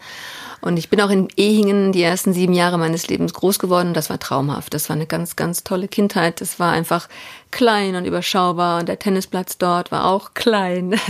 Und 0.66 0.78
ich 0.78 0.88
bin 0.88 1.00
auch 1.00 1.10
in 1.10 1.28
Ehingen 1.36 1.92
die 1.92 2.02
ersten 2.02 2.32
sieben 2.32 2.52
Jahre 2.52 2.76
meines 2.76 3.06
Lebens 3.06 3.32
groß 3.34 3.60
geworden. 3.60 3.94
Das 3.94 4.10
war 4.10 4.18
traumhaft. 4.18 4.74
Das 4.74 4.88
war 4.88 4.96
eine 4.96 5.06
ganz, 5.06 5.36
ganz 5.36 5.62
tolle 5.62 5.86
Kindheit. 5.86 6.40
Das 6.40 6.58
war 6.58 6.72
einfach 6.72 7.08
klein 7.52 7.94
und 7.94 8.04
überschaubar. 8.04 8.80
Und 8.80 8.88
der 8.88 8.98
Tennisplatz 8.98 9.58
dort 9.58 9.92
war 9.92 10.06
auch 10.06 10.34
klein. 10.34 10.98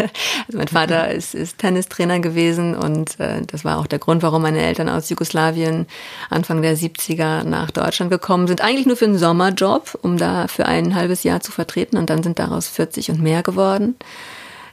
Also 0.47 0.59
mein 0.59 0.69
Vater 0.69 1.11
ist, 1.11 1.35
ist 1.35 1.57
Tennistrainer 1.57 2.21
gewesen 2.21 2.75
und 2.77 3.19
äh, 3.19 3.41
das 3.47 3.65
war 3.65 3.79
auch 3.79 3.87
der 3.87 3.99
Grund, 3.99 4.23
warum 4.23 4.43
meine 4.43 4.61
Eltern 4.61 4.91
aus 4.91 5.09
Jugoslawien 5.09 5.87
Anfang 6.29 6.61
der 6.61 6.77
70er 6.77 7.43
nach 7.43 7.71
Deutschland 7.71 8.11
gekommen 8.11 8.47
sind. 8.49 8.61
Eigentlich 8.61 8.87
nur 8.87 8.97
für 8.97 9.07
einen 9.07 9.19
Sommerjob, 9.19 9.99
um 10.03 10.19
da 10.19 10.49
für 10.49 10.67
ein 10.67 10.95
halbes 10.95 11.23
Jahr 11.23 11.41
zu 11.41 11.51
vertreten. 11.51 11.97
Und 11.97 12.11
dann 12.11 12.23
sind 12.23 12.39
daraus 12.39 12.69
40 12.69 13.11
und 13.11 13.23
mehr 13.23 13.43
geworden. 13.43 13.97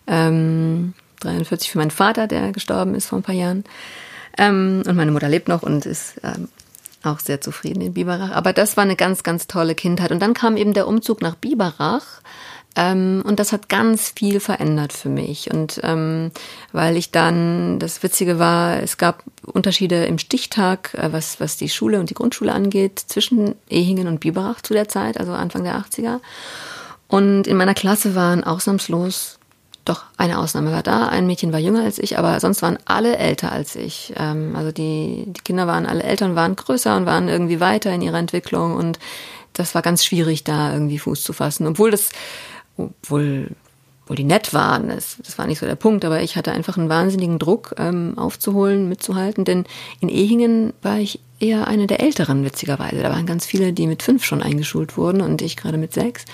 Ähm, 0.07 0.93
43 1.21 1.71
für 1.71 1.77
meinen 1.77 1.91
Vater, 1.91 2.27
der 2.27 2.51
gestorben 2.51 2.95
ist 2.95 3.07
vor 3.07 3.19
ein 3.19 3.23
paar 3.23 3.33
Jahren. 3.33 3.63
Ähm, 4.37 4.83
und 4.85 4.95
meine 4.95 5.11
Mutter 5.11 5.29
lebt 5.29 5.47
noch 5.47 5.63
und 5.63 5.85
ist 5.85 6.15
ähm, 6.23 6.47
auch 7.03 7.19
sehr 7.19 7.41
zufrieden 7.41 7.81
in 7.81 7.93
Biberach. 7.93 8.31
Aber 8.31 8.53
das 8.53 8.77
war 8.77 8.83
eine 8.83 8.95
ganz, 8.95 9.23
ganz 9.23 9.47
tolle 9.47 9.75
Kindheit. 9.75 10.11
Und 10.11 10.21
dann 10.21 10.33
kam 10.33 10.57
eben 10.57 10.73
der 10.73 10.87
Umzug 10.87 11.21
nach 11.21 11.35
Biberach. 11.35 12.21
Ähm, 12.75 13.21
und 13.25 13.39
das 13.39 13.51
hat 13.51 13.69
ganz 13.69 14.13
viel 14.15 14.39
verändert 14.39 14.93
für 14.93 15.09
mich. 15.09 15.51
Und 15.51 15.79
ähm, 15.83 16.31
weil 16.71 16.97
ich 16.97 17.11
dann, 17.11 17.77
das 17.77 18.01
Witzige 18.01 18.39
war, 18.39 18.81
es 18.81 18.97
gab 18.97 19.23
Unterschiede 19.45 20.05
im 20.05 20.17
Stichtag, 20.17 20.93
äh, 20.95 21.13
was, 21.13 21.39
was 21.39 21.57
die 21.57 21.69
Schule 21.69 21.99
und 21.99 22.09
die 22.09 22.15
Grundschule 22.15 22.51
angeht, 22.51 22.99
zwischen 22.99 23.55
Ehingen 23.69 24.07
und 24.07 24.21
Biberach 24.21 24.61
zu 24.61 24.73
der 24.73 24.87
Zeit, 24.87 25.19
also 25.19 25.33
Anfang 25.33 25.63
der 25.63 25.77
80er. 25.77 26.19
Und 27.07 27.45
in 27.45 27.57
meiner 27.57 27.75
Klasse 27.75 28.15
waren 28.15 28.43
ausnahmslos, 28.43 29.37
doch 29.85 30.03
eine 30.17 30.37
Ausnahme 30.37 30.71
war 30.71 30.83
da, 30.83 31.07
ein 31.07 31.27
Mädchen 31.27 31.51
war 31.51 31.59
jünger 31.59 31.83
als 31.83 31.99
ich, 31.99 32.17
aber 32.17 32.39
sonst 32.39 32.61
waren 32.61 32.77
alle 32.85 33.17
älter 33.17 33.51
als 33.51 33.75
ich. 33.75 34.13
Ähm, 34.15 34.55
also 34.55 34.71
die, 34.71 35.25
die 35.27 35.41
Kinder 35.41 35.67
waren 35.67 35.85
alle 35.85 36.03
älter 36.03 36.25
und 36.25 36.35
waren 36.35 36.55
größer 36.55 36.95
und 36.95 37.05
waren 37.05 37.27
irgendwie 37.27 37.59
weiter 37.59 37.91
in 37.93 38.01
ihrer 38.01 38.17
Entwicklung 38.17 38.75
und 38.75 38.99
das 39.53 39.75
war 39.75 39.81
ganz 39.81 40.03
schwierig, 40.03 40.43
da 40.43 40.73
irgendwie 40.73 40.99
Fuß 40.99 41.21
zu 41.21 41.33
fassen. 41.33 41.67
Obwohl 41.67 41.91
das 41.91 42.09
obwohl, 42.77 43.51
obwohl 44.03 44.15
die 44.15 44.23
nett 44.23 44.53
waren, 44.53 44.89
das, 44.89 45.17
das 45.23 45.37
war 45.37 45.47
nicht 45.47 45.59
so 45.59 45.65
der 45.65 45.75
Punkt, 45.75 46.05
aber 46.05 46.21
ich 46.21 46.35
hatte 46.35 46.51
einfach 46.51 46.77
einen 46.77 46.89
wahnsinnigen 46.89 47.39
Druck 47.39 47.75
ähm, 47.77 48.17
aufzuholen, 48.17 48.89
mitzuhalten, 48.89 49.45
denn 49.45 49.65
in 49.99 50.09
Ehingen 50.09 50.73
war 50.81 50.97
ich 50.97 51.19
eher 51.39 51.67
eine 51.67 51.87
der 51.87 51.99
Älteren, 51.99 52.43
witzigerweise. 52.43 53.01
Da 53.01 53.09
waren 53.11 53.25
ganz 53.25 53.45
viele, 53.45 53.73
die 53.73 53.87
mit 53.87 54.03
fünf 54.03 54.23
schon 54.23 54.41
eingeschult 54.41 54.97
wurden 54.97 55.21
und 55.21 55.41
ich 55.41 55.57
gerade 55.57 55.77
mit 55.77 55.93
sechs. 55.93 56.25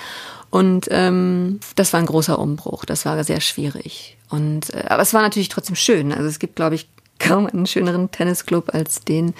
Und 0.49 0.87
ähm, 0.89 1.59
das 1.75 1.93
war 1.93 1.99
ein 1.99 2.05
großer 2.05 2.39
Umbruch. 2.39 2.85
Das 2.85 3.05
war 3.05 3.23
sehr 3.23 3.41
schwierig. 3.41 4.17
Und 4.29 4.73
äh, 4.73 4.85
aber 4.89 5.01
es 5.01 5.13
war 5.13 5.21
natürlich 5.21 5.49
trotzdem 5.49 5.75
schön. 5.75 6.11
Also 6.11 6.27
es 6.27 6.39
gibt, 6.39 6.55
glaube 6.55 6.75
ich, 6.75 6.87
kaum 7.19 7.47
einen 7.47 7.65
schöneren 7.65 8.11
Tennisclub 8.11 8.73
als 8.73 9.01
den, 9.01 9.33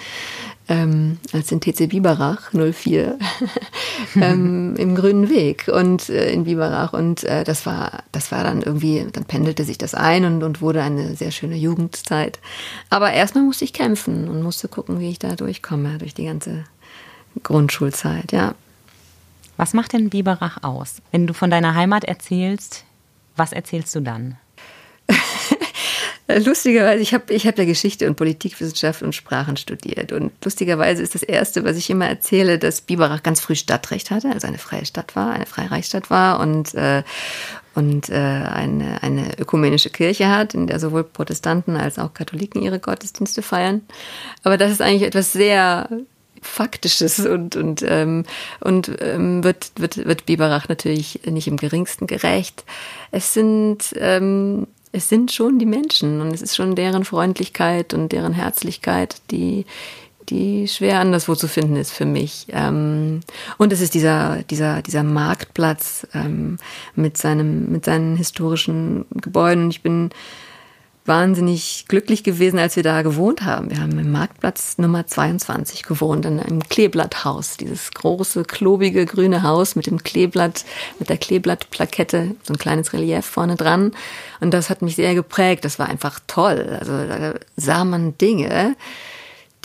ähm, 0.68 1.16
als 1.32 1.46
den 1.46 1.62
TC 1.62 1.88
Biberach 1.88 2.52
04 2.52 3.18
ähm, 4.16 4.74
im 4.78 4.94
Grünen 4.94 5.30
Weg 5.30 5.68
und 5.72 6.10
äh, 6.10 6.30
in 6.30 6.44
Biberach. 6.44 6.92
Und 6.92 7.24
äh, 7.24 7.42
das 7.42 7.64
war, 7.64 8.04
das 8.12 8.30
war 8.30 8.44
dann 8.44 8.60
irgendwie, 8.62 9.06
dann 9.10 9.24
pendelte 9.24 9.64
sich 9.64 9.78
das 9.78 9.94
ein 9.94 10.26
und, 10.26 10.42
und 10.42 10.60
wurde 10.60 10.82
eine 10.82 11.16
sehr 11.16 11.30
schöne 11.30 11.56
Jugendzeit. 11.56 12.38
Aber 12.90 13.12
erstmal 13.12 13.44
musste 13.44 13.64
ich 13.64 13.72
kämpfen 13.72 14.28
und 14.28 14.42
musste 14.42 14.68
gucken, 14.68 15.00
wie 15.00 15.10
ich 15.10 15.18
da 15.18 15.34
durchkomme, 15.34 15.98
durch 15.98 16.12
die 16.12 16.26
ganze 16.26 16.64
Grundschulzeit, 17.42 18.30
ja. 18.32 18.54
Was 19.60 19.74
macht 19.74 19.92
denn 19.92 20.08
Biberach 20.08 20.62
aus? 20.62 21.02
Wenn 21.12 21.26
du 21.26 21.34
von 21.34 21.50
deiner 21.50 21.74
Heimat 21.74 22.04
erzählst, 22.04 22.86
was 23.36 23.52
erzählst 23.52 23.94
du 23.94 24.00
dann? 24.00 24.38
Lustigerweise, 26.46 27.02
ich 27.02 27.12
habe 27.12 27.30
ich 27.34 27.46
hab 27.46 27.58
ja 27.58 27.66
Geschichte 27.66 28.06
und 28.06 28.16
Politikwissenschaft 28.16 29.02
und 29.02 29.14
Sprachen 29.14 29.58
studiert. 29.58 30.12
Und 30.12 30.32
lustigerweise 30.42 31.02
ist 31.02 31.14
das 31.14 31.22
Erste, 31.22 31.62
was 31.62 31.76
ich 31.76 31.90
immer 31.90 32.06
erzähle, 32.06 32.58
dass 32.58 32.80
Biberach 32.80 33.22
ganz 33.22 33.40
früh 33.40 33.54
Stadtrecht 33.54 34.10
hatte, 34.10 34.30
also 34.30 34.46
eine 34.46 34.56
freie 34.56 34.86
Stadt 34.86 35.14
war, 35.14 35.30
eine 35.30 35.44
freie 35.44 35.70
Reichsstadt 35.70 36.08
war 36.08 36.40
und, 36.40 36.72
äh, 36.72 37.02
und 37.74 38.08
äh, 38.08 38.14
eine, 38.14 39.02
eine 39.02 39.38
ökumenische 39.38 39.90
Kirche 39.90 40.30
hat, 40.30 40.54
in 40.54 40.68
der 40.68 40.80
sowohl 40.80 41.04
Protestanten 41.04 41.76
als 41.76 41.98
auch 41.98 42.14
Katholiken 42.14 42.62
ihre 42.62 42.78
Gottesdienste 42.78 43.42
feiern. 43.42 43.82
Aber 44.42 44.56
das 44.56 44.72
ist 44.72 44.80
eigentlich 44.80 45.06
etwas 45.06 45.34
sehr 45.34 45.86
Faktisches 46.42 47.20
und, 47.20 47.56
und, 47.56 47.84
ähm, 47.86 48.24
und 48.60 48.90
ähm, 49.00 49.44
wird, 49.44 49.72
wird, 49.76 49.96
wird 50.06 50.26
Biberach 50.26 50.68
natürlich 50.68 51.20
nicht 51.26 51.48
im 51.48 51.56
geringsten 51.56 52.06
gerecht. 52.06 52.64
Es 53.10 53.34
sind 53.34 53.94
ähm, 53.96 54.66
es 54.92 55.08
sind 55.08 55.32
schon 55.32 55.58
die 55.58 55.66
Menschen 55.66 56.20
und 56.20 56.32
es 56.32 56.42
ist 56.42 56.56
schon 56.56 56.74
deren 56.74 57.04
Freundlichkeit 57.04 57.94
und 57.94 58.10
deren 58.10 58.32
Herzlichkeit, 58.32 59.16
die, 59.30 59.64
die 60.28 60.66
schwer 60.66 61.00
anderswo 61.00 61.34
zu 61.34 61.48
finden 61.48 61.76
ist 61.76 61.92
für 61.92 62.06
mich. 62.06 62.46
Ähm, 62.50 63.20
und 63.56 63.72
es 63.72 63.80
ist 63.80 63.94
dieser, 63.94 64.42
dieser, 64.44 64.82
dieser 64.82 65.04
Marktplatz 65.04 66.06
ähm, 66.12 66.58
mit, 66.96 67.16
seinem, 67.16 67.70
mit 67.70 67.84
seinen 67.84 68.16
historischen 68.16 69.04
Gebäuden. 69.14 69.70
Ich 69.70 69.82
bin 69.82 70.10
wahnsinnig 71.06 71.86
glücklich 71.88 72.22
gewesen, 72.22 72.58
als 72.58 72.76
wir 72.76 72.82
da 72.82 73.02
gewohnt 73.02 73.42
haben. 73.42 73.70
Wir 73.70 73.80
haben 73.80 73.98
im 73.98 74.12
Marktplatz 74.12 74.78
Nummer 74.78 75.06
22 75.06 75.82
gewohnt, 75.82 76.26
in 76.26 76.38
einem 76.38 76.62
Kleeblatthaus. 76.62 77.56
Dieses 77.56 77.90
große, 77.92 78.44
klobige, 78.44 79.06
grüne 79.06 79.42
Haus 79.42 79.76
mit 79.76 79.86
dem 79.86 80.02
Kleeblatt, 80.02 80.64
mit 80.98 81.08
der 81.08 81.16
Kleeblattplakette, 81.16 82.36
so 82.42 82.52
ein 82.52 82.58
kleines 82.58 82.92
Relief 82.92 83.24
vorne 83.24 83.56
dran. 83.56 83.92
Und 84.40 84.52
das 84.52 84.70
hat 84.70 84.82
mich 84.82 84.96
sehr 84.96 85.14
geprägt. 85.14 85.64
Das 85.64 85.78
war 85.78 85.88
einfach 85.88 86.20
toll. 86.26 86.76
Also 86.78 86.92
da 87.06 87.34
sah 87.56 87.84
man 87.84 88.16
Dinge, 88.18 88.76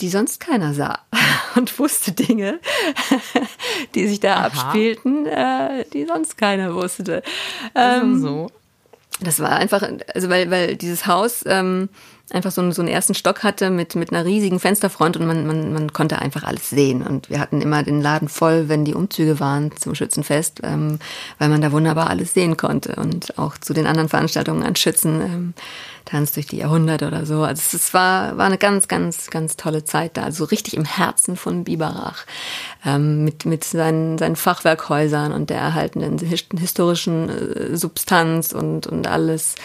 die 0.00 0.08
sonst 0.08 0.40
keiner 0.40 0.74
sah 0.74 1.00
und 1.54 1.78
wusste 1.78 2.12
Dinge, 2.12 2.60
die 3.94 4.08
sich 4.08 4.20
da 4.20 4.36
Aha. 4.36 4.46
abspielten, 4.46 5.26
äh, 5.26 5.84
die 5.92 6.06
sonst 6.06 6.38
keiner 6.38 6.74
wusste. 6.74 7.22
Ähm, 7.74 8.20
so 8.20 8.50
das 9.20 9.40
war 9.40 9.52
einfach, 9.52 9.82
also 10.14 10.28
weil, 10.28 10.50
weil 10.50 10.76
dieses 10.76 11.06
Haus 11.06 11.44
ähm, 11.46 11.88
einfach 12.30 12.50
so, 12.50 12.60
einen, 12.60 12.72
so 12.72 12.82
einen 12.82 12.90
ersten 12.90 13.14
Stock 13.14 13.42
hatte 13.42 13.70
mit, 13.70 13.94
mit 13.94 14.12
einer 14.12 14.24
riesigen 14.24 14.58
Fensterfront 14.58 15.16
und 15.16 15.26
man, 15.26 15.46
man, 15.46 15.72
man 15.72 15.92
konnte 15.92 16.18
einfach 16.18 16.42
alles 16.42 16.70
sehen. 16.70 17.02
Und 17.02 17.30
wir 17.30 17.38
hatten 17.38 17.60
immer 17.60 17.82
den 17.82 18.00
Laden 18.00 18.28
voll, 18.28 18.68
wenn 18.68 18.84
die 18.84 18.94
Umzüge 18.94 19.38
waren 19.38 19.70
zum 19.76 19.94
Schützenfest, 19.94 20.60
ähm, 20.64 20.98
weil 21.38 21.48
man 21.48 21.60
da 21.60 21.72
wunderbar 21.72 22.10
alles 22.10 22.34
sehen 22.34 22.56
konnte. 22.56 22.96
Und 22.96 23.38
auch 23.38 23.58
zu 23.58 23.74
den 23.74 23.86
anderen 23.86 24.08
Veranstaltungen 24.08 24.62
an 24.62 24.76
Schützen. 24.76 25.20
Ähm, 25.20 25.54
Tanz 26.06 26.32
durch 26.32 26.46
die 26.46 26.58
Jahrhunderte 26.58 27.08
oder 27.08 27.26
so. 27.26 27.42
Also 27.42 27.76
es 27.76 27.92
war, 27.92 28.38
war 28.38 28.46
eine 28.46 28.58
ganz, 28.58 28.88
ganz, 28.88 29.28
ganz 29.28 29.56
tolle 29.56 29.84
Zeit 29.84 30.16
da. 30.16 30.22
Also 30.22 30.44
richtig 30.44 30.76
im 30.76 30.84
Herzen 30.84 31.36
von 31.36 31.64
Biberach. 31.64 32.24
Ähm, 32.84 33.24
mit, 33.24 33.44
mit 33.44 33.64
seinen, 33.64 34.16
seinen 34.16 34.36
Fachwerkhäusern 34.36 35.32
und 35.32 35.50
der 35.50 35.58
erhaltenen 35.58 36.18
historischen 36.18 37.28
äh, 37.28 37.76
Substanz 37.76 38.52
und, 38.52 38.86
und 38.86 39.08
alles 39.08 39.56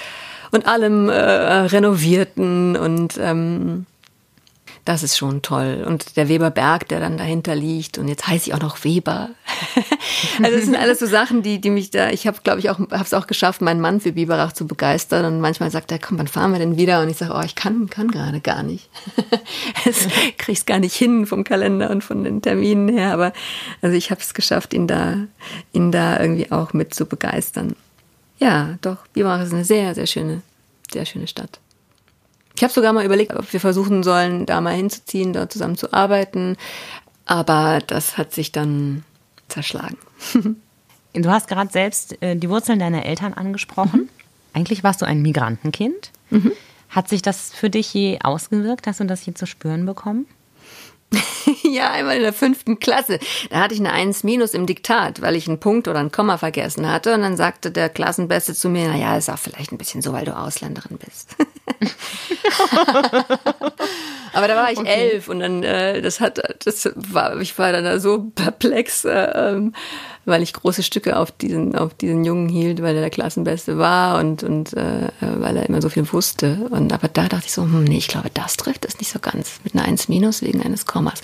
und 0.51 0.67
allem 0.67 1.09
äh, 1.09 1.13
renovierten 1.13 2.75
und 2.75 3.17
ähm, 3.19 3.85
das 4.85 5.03
ist 5.03 5.17
schon 5.17 5.41
toll. 5.43 5.83
Und 5.87 6.17
der 6.17 6.27
Weberberg, 6.27 6.87
der 6.87 6.99
dann 6.99 7.17
dahinter 7.17 7.55
liegt. 7.55 7.97
Und 7.99 8.07
jetzt 8.07 8.27
heiße 8.27 8.49
ich 8.49 8.53
auch 8.55 8.61
noch 8.61 8.83
Weber. 8.83 9.29
also 10.43 10.55
das 10.55 10.65
sind 10.65 10.75
alles 10.75 10.99
so 10.99 11.05
Sachen, 11.05 11.43
die, 11.43 11.61
die 11.61 11.69
mich 11.69 11.91
da, 11.91 12.09
ich 12.09 12.25
habe, 12.25 12.39
glaube 12.43 12.59
ich, 12.59 12.69
auch, 12.69 12.79
habe 12.79 13.03
es 13.03 13.13
auch 13.13 13.27
geschafft, 13.27 13.61
meinen 13.61 13.79
Mann 13.79 14.01
für 14.01 14.11
Biberach 14.11 14.53
zu 14.53 14.65
begeistern. 14.65 15.25
Und 15.25 15.39
manchmal 15.39 15.69
sagt 15.69 15.91
er, 15.91 15.99
komm, 15.99 16.17
wann 16.17 16.27
fahren 16.27 16.51
wir 16.51 16.59
denn 16.59 16.77
wieder? 16.77 17.01
Und 17.01 17.09
ich 17.09 17.17
sage, 17.17 17.33
oh, 17.35 17.43
ich 17.45 17.53
kann, 17.53 17.89
kann 17.91 18.09
gerade 18.09 18.41
gar 18.41 18.63
nicht. 18.63 18.89
das 19.85 20.07
krieg's 20.37 20.65
gar 20.65 20.79
nicht 20.79 20.95
hin 20.95 21.27
vom 21.27 21.43
Kalender 21.43 21.91
und 21.91 22.03
von 22.03 22.23
den 22.23 22.41
Terminen 22.41 22.89
her. 22.89 23.13
Aber 23.13 23.33
also 23.83 23.95
ich 23.95 24.09
habe 24.09 24.21
es 24.21 24.33
geschafft, 24.33 24.73
ihn 24.73 24.87
da, 24.87 25.17
ihn 25.73 25.91
da 25.91 26.19
irgendwie 26.19 26.51
auch 26.51 26.73
mit 26.73 26.95
zu 26.95 27.05
begeistern. 27.05 27.75
Ja, 28.41 28.77
doch, 28.81 29.05
Biberach 29.13 29.43
ist 29.43 29.53
eine 29.53 29.63
sehr, 29.63 29.93
sehr 29.93 30.07
schöne, 30.07 30.41
sehr 30.91 31.05
schöne 31.05 31.27
Stadt. 31.27 31.59
Ich 32.55 32.63
habe 32.63 32.73
sogar 32.73 32.91
mal 32.91 33.05
überlegt, 33.05 33.33
ob 33.35 33.53
wir 33.53 33.59
versuchen 33.59 34.01
sollen, 34.01 34.47
da 34.47 34.59
mal 34.61 34.73
hinzuziehen, 34.73 35.31
dort 35.31 35.53
zusammen 35.53 35.77
zu 35.77 35.93
arbeiten. 35.93 36.57
Aber 37.25 37.79
das 37.85 38.17
hat 38.17 38.33
sich 38.33 38.51
dann 38.51 39.03
zerschlagen. 39.47 39.97
du 41.13 41.29
hast 41.29 41.47
gerade 41.47 41.71
selbst 41.71 42.21
äh, 42.21 42.35
die 42.35 42.49
Wurzeln 42.49 42.79
deiner 42.79 43.05
Eltern 43.05 43.33
angesprochen. 43.33 44.01
Mhm. 44.01 44.09
Eigentlich 44.53 44.83
warst 44.83 45.01
du 45.01 45.05
ein 45.05 45.21
Migrantenkind. 45.21 46.11
Mhm. 46.31 46.51
Hat 46.89 47.09
sich 47.09 47.21
das 47.21 47.53
für 47.53 47.69
dich 47.69 47.93
je 47.93 48.19
ausgewirkt? 48.21 48.87
Hast 48.87 48.99
du 48.99 49.05
das 49.05 49.25
je 49.25 49.33
zu 49.33 49.45
spüren 49.45 49.85
bekommen? 49.85 50.25
ja, 51.71 51.91
einmal 51.91 52.17
in 52.17 52.23
der 52.23 52.33
fünften 52.33 52.79
Klasse. 52.79 53.19
Da 53.49 53.59
hatte 53.59 53.73
ich 53.73 53.79
eine 53.79 53.91
Eins 53.91 54.23
minus 54.23 54.53
im 54.53 54.65
Diktat, 54.65 55.21
weil 55.21 55.35
ich 55.35 55.47
einen 55.47 55.59
Punkt 55.59 55.87
oder 55.87 55.99
ein 55.99 56.11
Komma 56.11 56.37
vergessen 56.37 56.91
hatte. 56.91 57.13
Und 57.13 57.21
dann 57.21 57.37
sagte 57.37 57.71
der 57.71 57.89
Klassenbeste 57.89 58.53
zu 58.53 58.69
mir, 58.69 58.89
na 58.89 58.97
ja, 58.97 59.17
ist 59.17 59.29
auch 59.29 59.39
vielleicht 59.39 59.71
ein 59.71 59.77
bisschen 59.77 60.01
so, 60.01 60.13
weil 60.13 60.25
du 60.25 60.35
Ausländerin 60.35 60.97
bist. 60.97 61.35
Aber 64.33 64.47
da 64.47 64.55
war 64.55 64.71
ich 64.71 64.79
okay. 64.79 65.11
elf 65.11 65.27
und 65.27 65.39
dann, 65.39 65.61
äh, 65.63 66.01
das 66.01 66.19
hat, 66.21 66.39
das 66.63 66.89
war, 66.95 67.39
ich 67.41 67.57
war 67.59 67.71
dann 67.73 67.83
da 67.83 67.99
so 67.99 68.31
perplex, 68.33 69.03
äh, 69.03 69.31
ähm, 69.35 69.73
weil 70.25 70.41
ich 70.41 70.53
große 70.53 70.83
Stücke 70.83 71.17
auf 71.17 71.31
diesen, 71.31 71.75
auf 71.75 71.93
diesen 71.95 72.23
Jungen 72.23 72.47
hielt, 72.47 72.81
weil 72.81 72.95
er 72.95 73.01
der 73.01 73.09
Klassenbeste 73.09 73.77
war 73.77 74.19
und, 74.19 74.43
und 74.43 74.73
äh, 74.73 75.09
weil 75.19 75.57
er 75.57 75.67
immer 75.67 75.81
so 75.81 75.89
viel 75.89 76.11
wusste. 76.13 76.67
Und 76.69 76.93
aber 76.93 77.07
da 77.07 77.27
dachte 77.27 77.47
ich 77.47 77.51
so, 77.51 77.63
hm, 77.63 77.83
nee, 77.83 77.97
ich 77.97 78.07
glaube, 78.07 78.29
das 78.33 78.55
trifft 78.55 78.85
es 78.85 78.99
nicht 78.99 79.11
so 79.11 79.19
ganz 79.19 79.59
mit 79.63 79.73
einer 79.73 79.83
1 79.83 80.07
minus 80.07 80.41
wegen 80.41 80.61
eines 80.61 80.85
Kommas. 80.85 81.21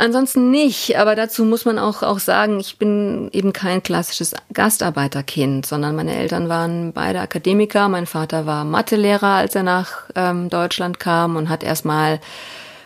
Ansonsten 0.00 0.50
nicht, 0.50 0.96
aber 0.96 1.14
dazu 1.14 1.44
muss 1.44 1.66
man 1.66 1.78
auch, 1.78 2.02
auch 2.02 2.20
sagen, 2.20 2.58
ich 2.58 2.78
bin 2.78 3.28
eben 3.32 3.52
kein 3.52 3.82
klassisches 3.82 4.34
Gastarbeiterkind, 4.50 5.66
sondern 5.66 5.94
meine 5.94 6.16
Eltern 6.16 6.48
waren 6.48 6.94
beide 6.94 7.20
Akademiker. 7.20 7.86
Mein 7.90 8.06
Vater 8.06 8.46
war 8.46 8.64
Mathelehrer, 8.64 9.34
als 9.34 9.54
er 9.54 9.62
nach 9.62 10.04
ähm, 10.14 10.48
Deutschland 10.48 11.00
kam 11.00 11.36
und 11.36 11.50
hat 11.50 11.62
erstmal 11.62 12.18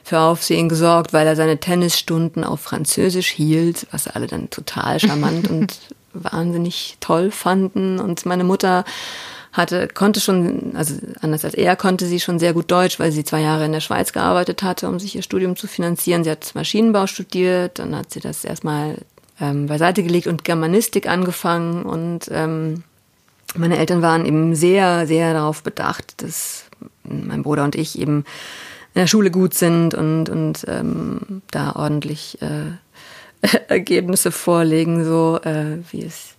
für 0.02 0.18
Aufsehen 0.18 0.68
gesorgt, 0.68 1.12
weil 1.12 1.28
er 1.28 1.36
seine 1.36 1.60
Tennisstunden 1.60 2.42
auf 2.42 2.62
Französisch 2.62 3.28
hielt, 3.28 3.86
was 3.92 4.08
alle 4.08 4.26
dann 4.26 4.50
total 4.50 4.98
charmant 4.98 5.48
und 5.50 5.78
wahnsinnig 6.14 6.96
toll 6.98 7.30
fanden. 7.30 8.00
Und 8.00 8.26
meine 8.26 8.42
Mutter 8.42 8.84
hatte, 9.54 9.88
konnte 9.88 10.20
schon, 10.20 10.72
also 10.74 10.94
anders 11.20 11.44
als 11.44 11.54
er, 11.54 11.76
konnte 11.76 12.06
sie 12.06 12.20
schon 12.20 12.38
sehr 12.38 12.52
gut 12.52 12.70
Deutsch, 12.70 12.98
weil 12.98 13.12
sie 13.12 13.24
zwei 13.24 13.40
Jahre 13.40 13.64
in 13.64 13.72
der 13.72 13.80
Schweiz 13.80 14.12
gearbeitet 14.12 14.62
hatte, 14.62 14.88
um 14.88 14.98
sich 14.98 15.14
ihr 15.14 15.22
Studium 15.22 15.56
zu 15.56 15.68
finanzieren. 15.68 16.24
Sie 16.24 16.30
hat 16.30 16.54
Maschinenbau 16.54 17.06
studiert, 17.06 17.78
dann 17.78 17.96
hat 17.96 18.10
sie 18.10 18.20
das 18.20 18.44
erstmal 18.44 18.98
ähm, 19.40 19.66
beiseite 19.66 20.02
gelegt 20.02 20.26
und 20.26 20.44
Germanistik 20.44 21.08
angefangen 21.08 21.84
und 21.84 22.28
ähm, 22.32 22.82
meine 23.56 23.78
Eltern 23.78 24.02
waren 24.02 24.26
eben 24.26 24.56
sehr, 24.56 25.06
sehr 25.06 25.32
darauf 25.32 25.62
bedacht, 25.62 26.20
dass 26.22 26.64
mein 27.04 27.44
Bruder 27.44 27.62
und 27.62 27.76
ich 27.76 27.98
eben 27.98 28.24
in 28.94 29.00
der 29.00 29.06
Schule 29.06 29.30
gut 29.30 29.54
sind 29.54 29.94
und, 29.94 30.28
und 30.28 30.64
ähm, 30.66 31.42
da 31.52 31.76
ordentlich 31.76 32.38
äh, 32.42 33.46
Ergebnisse 33.68 34.32
vorlegen, 34.32 35.04
so 35.04 35.38
äh, 35.44 35.78
wie 35.92 36.02
es 36.02 36.33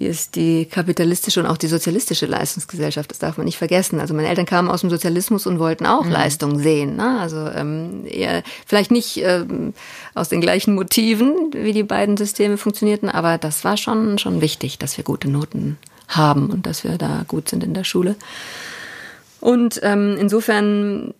wie 0.00 0.06
es 0.06 0.30
die 0.30 0.64
kapitalistische 0.64 1.40
und 1.40 1.46
auch 1.46 1.58
die 1.58 1.66
sozialistische 1.66 2.24
Leistungsgesellschaft, 2.24 3.10
das 3.10 3.18
darf 3.18 3.36
man 3.36 3.44
nicht 3.44 3.58
vergessen. 3.58 4.00
Also 4.00 4.14
meine 4.14 4.28
Eltern 4.28 4.46
kamen 4.46 4.70
aus 4.70 4.80
dem 4.80 4.88
Sozialismus 4.88 5.46
und 5.46 5.58
wollten 5.58 5.84
auch 5.84 6.06
mhm. 6.06 6.10
Leistung 6.10 6.58
sehen. 6.58 6.96
Ne? 6.96 7.20
Also 7.20 7.36
ähm, 7.36 8.06
eher, 8.06 8.42
vielleicht 8.66 8.90
nicht 8.90 9.18
ähm, 9.18 9.74
aus 10.14 10.30
den 10.30 10.40
gleichen 10.40 10.74
Motiven, 10.74 11.50
wie 11.52 11.74
die 11.74 11.82
beiden 11.82 12.16
Systeme 12.16 12.56
funktionierten, 12.56 13.10
aber 13.10 13.36
das 13.36 13.62
war 13.62 13.76
schon, 13.76 14.16
schon 14.16 14.40
wichtig, 14.40 14.78
dass 14.78 14.96
wir 14.96 15.04
gute 15.04 15.28
Noten 15.28 15.76
haben 16.08 16.48
und 16.48 16.64
dass 16.64 16.82
wir 16.82 16.96
da 16.96 17.26
gut 17.28 17.50
sind 17.50 17.62
in 17.62 17.74
der 17.74 17.84
Schule. 17.84 18.16
Und 19.38 19.80
ähm, 19.82 20.16
insofern 20.18 21.12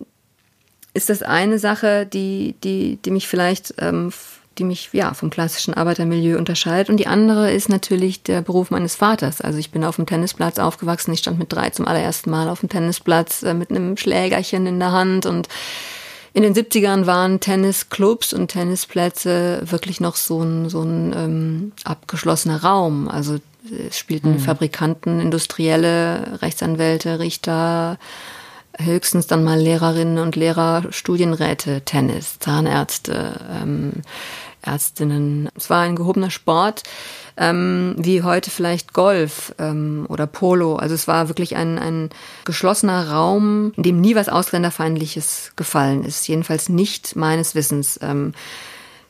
ist 0.95 1.11
das 1.11 1.21
eine 1.21 1.59
Sache, 1.59 2.07
die, 2.07 2.55
die, 2.63 2.97
die 3.05 3.11
mich 3.11 3.27
vielleicht 3.27 3.75
ähm, 3.77 4.11
die 4.61 4.65
mich 4.65 4.89
ja 4.93 5.15
vom 5.15 5.31
klassischen 5.31 5.73
Arbeitermilieu 5.73 6.37
unterscheidet. 6.37 6.89
Und 6.89 6.97
die 6.97 7.07
andere 7.07 7.51
ist 7.51 7.67
natürlich 7.67 8.21
der 8.21 8.43
Beruf 8.43 8.69
meines 8.69 8.95
Vaters. 8.95 9.41
Also 9.41 9.57
ich 9.57 9.71
bin 9.71 9.83
auf 9.83 9.95
dem 9.95 10.05
Tennisplatz 10.05 10.59
aufgewachsen. 10.59 11.11
Ich 11.13 11.19
stand 11.19 11.39
mit 11.39 11.51
drei 11.51 11.71
zum 11.71 11.87
allerersten 11.87 12.29
Mal 12.29 12.47
auf 12.47 12.59
dem 12.59 12.69
Tennisplatz 12.69 13.41
äh, 13.41 13.55
mit 13.55 13.71
einem 13.71 13.97
Schlägerchen 13.97 14.67
in 14.67 14.77
der 14.77 14.91
Hand 14.91 15.25
und 15.25 15.47
in 16.33 16.43
den 16.43 16.53
70ern 16.53 17.07
waren 17.07 17.39
Tennisclubs 17.39 18.33
und 18.33 18.49
Tennisplätze 18.49 19.63
wirklich 19.65 19.99
noch 19.99 20.15
so 20.15 20.43
ein, 20.43 20.69
so 20.69 20.81
ein 20.83 21.11
ähm, 21.13 21.71
abgeschlossener 21.83 22.63
Raum. 22.63 23.09
Also 23.09 23.39
es 23.87 23.97
spielten 23.97 24.33
mhm. 24.33 24.39
Fabrikanten, 24.39 25.19
Industrielle, 25.19 26.39
Rechtsanwälte, 26.41 27.19
Richter, 27.19 27.97
höchstens 28.77 29.27
dann 29.27 29.43
mal 29.43 29.59
Lehrerinnen 29.59 30.19
und 30.19 30.35
Lehrer, 30.35 30.83
Studienräte, 30.91 31.81
Tennis, 31.81 32.39
Zahnärzte, 32.39 33.39
ähm, 33.61 33.91
Ärztinnen. 34.61 35.49
Es 35.55 35.69
war 35.69 35.81
ein 35.81 35.95
gehobener 35.95 36.29
Sport, 36.29 36.83
ähm, 37.37 37.95
wie 37.97 38.23
heute 38.23 38.49
vielleicht 38.51 38.93
Golf 38.93 39.53
ähm, 39.57 40.05
oder 40.09 40.27
Polo. 40.27 40.75
Also 40.75 40.95
es 40.95 41.07
war 41.07 41.27
wirklich 41.27 41.55
ein, 41.55 41.79
ein 41.79 42.09
geschlossener 42.45 43.09
Raum, 43.09 43.73
in 43.77 43.83
dem 43.83 44.01
nie 44.01 44.15
was 44.15 44.29
Ausländerfeindliches 44.29 45.53
gefallen 45.55 46.03
ist. 46.03 46.27
Jedenfalls 46.27 46.69
nicht 46.69 47.15
meines 47.15 47.55
Wissens. 47.55 47.99
Ähm, 48.01 48.33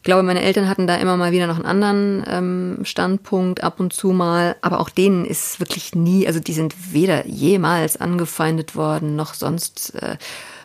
ich 0.01 0.05
glaube, 0.05 0.23
meine 0.23 0.41
Eltern 0.41 0.67
hatten 0.67 0.87
da 0.87 0.95
immer 0.95 1.15
mal 1.15 1.31
wieder 1.31 1.45
noch 1.45 1.57
einen 1.57 1.65
anderen 1.67 2.23
ähm, 2.27 2.79
Standpunkt, 2.85 3.63
ab 3.63 3.79
und 3.79 3.93
zu 3.93 4.13
mal, 4.13 4.55
aber 4.61 4.79
auch 4.79 4.89
denen 4.89 5.25
ist 5.25 5.59
wirklich 5.59 5.93
nie, 5.93 6.25
also 6.25 6.39
die 6.39 6.53
sind 6.53 6.73
weder 6.91 7.27
jemals 7.27 7.97
angefeindet 7.97 8.75
worden, 8.75 9.15
noch 9.15 9.35
sonst 9.35 9.93
äh, 9.93 10.17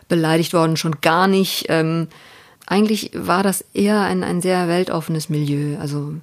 beleidigt 0.07 0.53
worden, 0.53 0.75
schon 0.75 1.01
gar 1.01 1.27
nicht. 1.27 1.65
Ähm, 1.69 2.07
eigentlich 2.67 3.11
war 3.13 3.41
das 3.41 3.65
eher 3.73 4.01
ein, 4.01 4.23
ein 4.23 4.41
sehr 4.41 4.67
weltoffenes 4.67 5.29
Milieu. 5.29 5.77
Also 5.79 6.13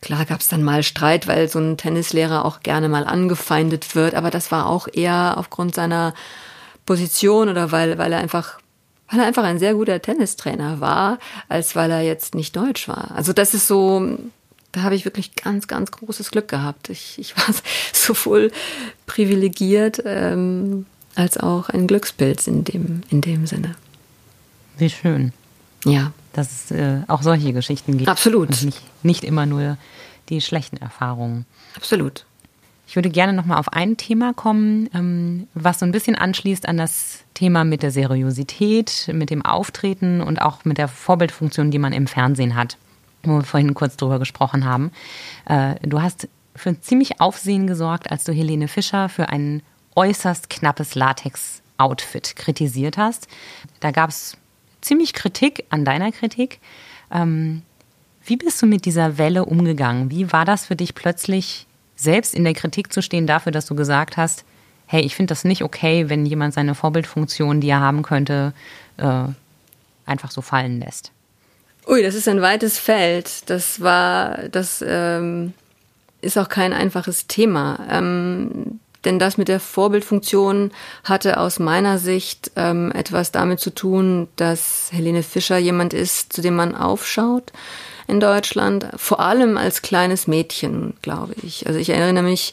klar 0.00 0.24
gab 0.24 0.40
es 0.40 0.48
dann 0.48 0.62
mal 0.62 0.82
Streit, 0.82 1.28
weil 1.28 1.48
so 1.48 1.58
ein 1.58 1.76
Tennislehrer 1.76 2.44
auch 2.44 2.60
gerne 2.60 2.88
mal 2.88 3.04
angefeindet 3.04 3.94
wird, 3.94 4.14
aber 4.14 4.30
das 4.30 4.50
war 4.50 4.66
auch 4.66 4.88
eher 4.92 5.34
aufgrund 5.36 5.74
seiner 5.74 6.14
Position 6.86 7.48
oder 7.48 7.70
weil, 7.72 7.98
weil 7.98 8.12
er 8.12 8.18
einfach 8.18 8.58
weil 9.08 9.20
er 9.20 9.26
einfach 9.26 9.44
ein 9.44 9.60
sehr 9.60 9.74
guter 9.74 10.02
Tennistrainer 10.02 10.80
war, 10.80 11.20
als 11.48 11.76
weil 11.76 11.92
er 11.92 12.00
jetzt 12.00 12.34
nicht 12.34 12.56
deutsch 12.56 12.88
war. 12.88 13.12
Also 13.14 13.32
das 13.32 13.54
ist 13.54 13.68
so, 13.68 14.18
da 14.72 14.82
habe 14.82 14.96
ich 14.96 15.04
wirklich 15.04 15.36
ganz, 15.36 15.68
ganz 15.68 15.92
großes 15.92 16.32
Glück 16.32 16.48
gehabt. 16.48 16.90
Ich, 16.90 17.16
ich 17.18 17.36
war 17.36 17.54
sowohl 17.92 18.50
privilegiert 19.06 20.02
ähm, 20.04 20.86
als 21.14 21.38
auch 21.38 21.68
ein 21.68 21.86
Glückspilz 21.86 22.48
in 22.48 22.64
dem, 22.64 23.02
in 23.08 23.20
dem 23.20 23.46
Sinne. 23.46 23.76
Wie 24.76 24.90
schön. 24.90 25.32
Ja. 25.86 26.12
Dass 26.32 26.48
es 26.52 26.70
äh, 26.70 27.02
auch 27.08 27.22
solche 27.22 27.52
Geschichten 27.52 27.96
gibt. 27.96 28.10
Absolut. 28.10 28.50
Und 28.50 28.64
nicht, 28.64 28.82
nicht 29.04 29.24
immer 29.24 29.46
nur 29.46 29.78
die 30.28 30.40
schlechten 30.40 30.76
Erfahrungen. 30.76 31.46
Absolut. 31.76 32.26
Ich 32.88 32.94
würde 32.94 33.10
gerne 33.10 33.32
nochmal 33.32 33.58
auf 33.58 33.72
ein 33.72 33.96
Thema 33.96 34.32
kommen, 34.32 34.88
ähm, 34.94 35.48
was 35.54 35.80
so 35.80 35.86
ein 35.86 35.92
bisschen 35.92 36.14
anschließt 36.14 36.68
an 36.68 36.76
das 36.76 37.20
Thema 37.34 37.64
mit 37.64 37.82
der 37.82 37.90
Seriosität, 37.90 39.10
mit 39.12 39.30
dem 39.30 39.44
Auftreten 39.44 40.20
und 40.20 40.40
auch 40.40 40.64
mit 40.64 40.78
der 40.78 40.88
Vorbildfunktion, 40.88 41.70
die 41.70 41.78
man 41.78 41.92
im 41.92 42.06
Fernsehen 42.06 42.54
hat, 42.54 42.76
wo 43.24 43.36
wir 43.38 43.42
vorhin 43.42 43.74
kurz 43.74 43.96
drüber 43.96 44.18
gesprochen 44.18 44.64
haben. 44.64 44.92
Äh, 45.46 45.74
du 45.82 46.00
hast 46.00 46.28
für 46.54 46.80
ziemlich 46.80 47.20
Aufsehen 47.20 47.66
gesorgt, 47.66 48.10
als 48.10 48.24
du 48.24 48.32
Helene 48.32 48.68
Fischer 48.68 49.08
für 49.08 49.28
ein 49.28 49.62
äußerst 49.96 50.48
knappes 50.48 50.94
Latex-Outfit 50.94 52.36
kritisiert 52.36 52.98
hast. 52.98 53.26
Da 53.80 53.90
gab 53.90 54.10
es 54.10 54.36
ziemlich 54.86 55.12
Kritik 55.12 55.64
an 55.70 55.84
deiner 55.84 56.12
Kritik. 56.12 56.60
Ähm, 57.12 57.62
wie 58.24 58.36
bist 58.36 58.60
du 58.62 58.66
mit 58.66 58.84
dieser 58.84 59.18
Welle 59.18 59.44
umgegangen? 59.44 60.10
Wie 60.10 60.32
war 60.32 60.44
das 60.44 60.66
für 60.66 60.76
dich 60.76 60.94
plötzlich 60.94 61.66
selbst 61.94 62.34
in 62.34 62.44
der 62.44 62.54
Kritik 62.54 62.92
zu 62.92 63.02
stehen 63.02 63.26
dafür, 63.26 63.52
dass 63.52 63.66
du 63.66 63.74
gesagt 63.74 64.16
hast, 64.16 64.44
hey, 64.86 65.02
ich 65.02 65.16
finde 65.16 65.32
das 65.32 65.44
nicht 65.44 65.62
okay, 65.62 66.08
wenn 66.08 66.26
jemand 66.26 66.54
seine 66.54 66.74
Vorbildfunktion, 66.74 67.60
die 67.60 67.68
er 67.68 67.80
haben 67.80 68.02
könnte, 68.02 68.52
äh, 68.96 69.24
einfach 70.06 70.30
so 70.30 70.40
fallen 70.42 70.80
lässt? 70.80 71.12
Ui, 71.88 72.02
das 72.02 72.14
ist 72.14 72.28
ein 72.28 72.40
weites 72.40 72.78
Feld. 72.78 73.48
Das 73.48 73.80
war, 73.80 74.48
das 74.48 74.84
ähm, 74.86 75.52
ist 76.20 76.36
auch 76.36 76.48
kein 76.48 76.72
einfaches 76.72 77.26
Thema. 77.26 77.86
Ähm, 77.90 78.80
denn 79.06 79.18
das 79.18 79.38
mit 79.38 79.48
der 79.48 79.60
Vorbildfunktion 79.60 80.72
hatte 81.04 81.38
aus 81.40 81.58
meiner 81.58 81.98
Sicht 81.98 82.50
ähm, 82.56 82.92
etwas 82.92 83.32
damit 83.32 83.60
zu 83.60 83.70
tun, 83.70 84.28
dass 84.36 84.88
Helene 84.92 85.22
Fischer 85.22 85.56
jemand 85.56 85.94
ist, 85.94 86.32
zu 86.32 86.42
dem 86.42 86.56
man 86.56 86.74
aufschaut, 86.74 87.52
in 88.08 88.20
Deutschland, 88.20 88.86
vor 88.96 89.20
allem 89.20 89.56
als 89.56 89.82
kleines 89.82 90.26
Mädchen, 90.26 90.94
glaube 91.02 91.34
ich. 91.42 91.66
Also 91.66 91.78
ich 91.78 91.90
erinnere 91.90 92.24
mich 92.24 92.52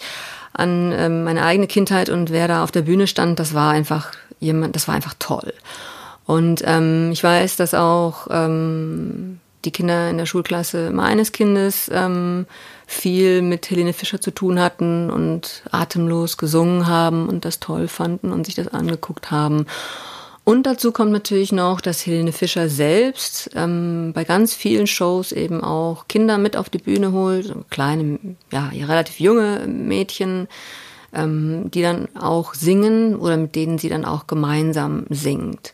an 0.54 0.94
ähm, 0.96 1.24
meine 1.24 1.44
eigene 1.44 1.68
Kindheit 1.68 2.10
und 2.10 2.32
wer 2.32 2.48
da 2.48 2.64
auf 2.64 2.72
der 2.72 2.84
Bühne 2.84 3.08
stand, 3.08 3.40
das 3.40 3.54
war 3.54 3.72
einfach 3.72 4.12
jemand, 4.40 4.76
das 4.76 4.88
war 4.88 4.96
einfach 4.96 5.16
toll. 5.20 5.54
Und 6.26 6.64
ähm, 6.66 7.12
ich 7.12 7.24
weiß, 7.24 7.58
dass 7.58 7.74
auch 7.74 8.28
ähm, 8.30 9.40
die 9.66 9.72
Kinder 9.72 10.10
in 10.10 10.18
der 10.18 10.26
Schulklasse 10.26 10.92
meines 10.92 11.32
Kindes 11.32 11.90
ähm, 11.94 12.46
viel 12.86 13.42
mit 13.42 13.70
Helene 13.70 13.94
Fischer 13.94 14.22
zu 14.22 14.32
tun 14.32 14.60
hatten 14.60 15.10
und 15.10 15.64
atemlos 15.72 16.38
gesungen 16.38 16.88
haben 16.88 17.28
und 17.28 17.46
das 17.46 17.60
toll 17.60 17.88
fanden 17.88 18.32
und 18.32 18.46
sich 18.46 18.56
das 18.56 18.68
angeguckt 18.68 19.32
haben. 19.32 19.66
Und 20.46 20.64
dazu 20.64 20.92
kommt 20.92 21.12
natürlich 21.12 21.54
noch, 21.54 21.80
dass 21.80 22.06
Helene 22.06 22.34
Fischer 22.34 22.68
selbst 22.68 23.50
ähm, 23.56 24.12
bei 24.14 24.26
ganz 24.26 24.54
vielen 24.54 24.88
Shows 24.88 25.32
eben 25.32 25.64
auch 25.64 26.10
Kinder 26.10 26.38
mit 26.38 26.58
auf 26.58 26.70
die 26.70 26.80
Bühne 26.80 27.14
holt, 27.14 27.56
kleine, 27.70 28.20
ja, 28.52 28.70
relativ 28.74 29.22
junge 29.22 29.66
Mädchen, 29.68 30.50
ähm, 31.14 31.72
die 31.72 31.82
dann 31.82 32.10
auch 32.20 32.56
singen 32.56 33.16
oder 33.16 33.38
mit 33.38 33.56
denen 33.56 33.78
sie 33.78 33.88
dann 33.88 34.04
auch 34.04 34.28
gemeinsam 34.28 35.06
singt. 35.10 35.74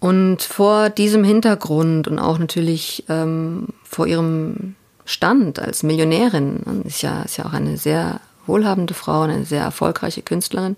Und 0.00 0.42
vor 0.42 0.88
diesem 0.88 1.22
Hintergrund 1.22 2.08
und 2.08 2.18
auch 2.18 2.38
natürlich 2.38 3.04
ähm, 3.10 3.68
vor 3.84 4.06
ihrem 4.06 4.74
Stand 5.12 5.58
als 5.58 5.82
Millionärin, 5.82 6.82
ist 6.84 7.02
ja, 7.02 7.22
ist 7.22 7.36
ja 7.36 7.46
auch 7.46 7.52
eine 7.52 7.76
sehr 7.76 8.20
wohlhabende 8.46 8.94
Frau, 8.94 9.22
eine 9.22 9.44
sehr 9.44 9.62
erfolgreiche 9.62 10.22
Künstlerin, 10.22 10.76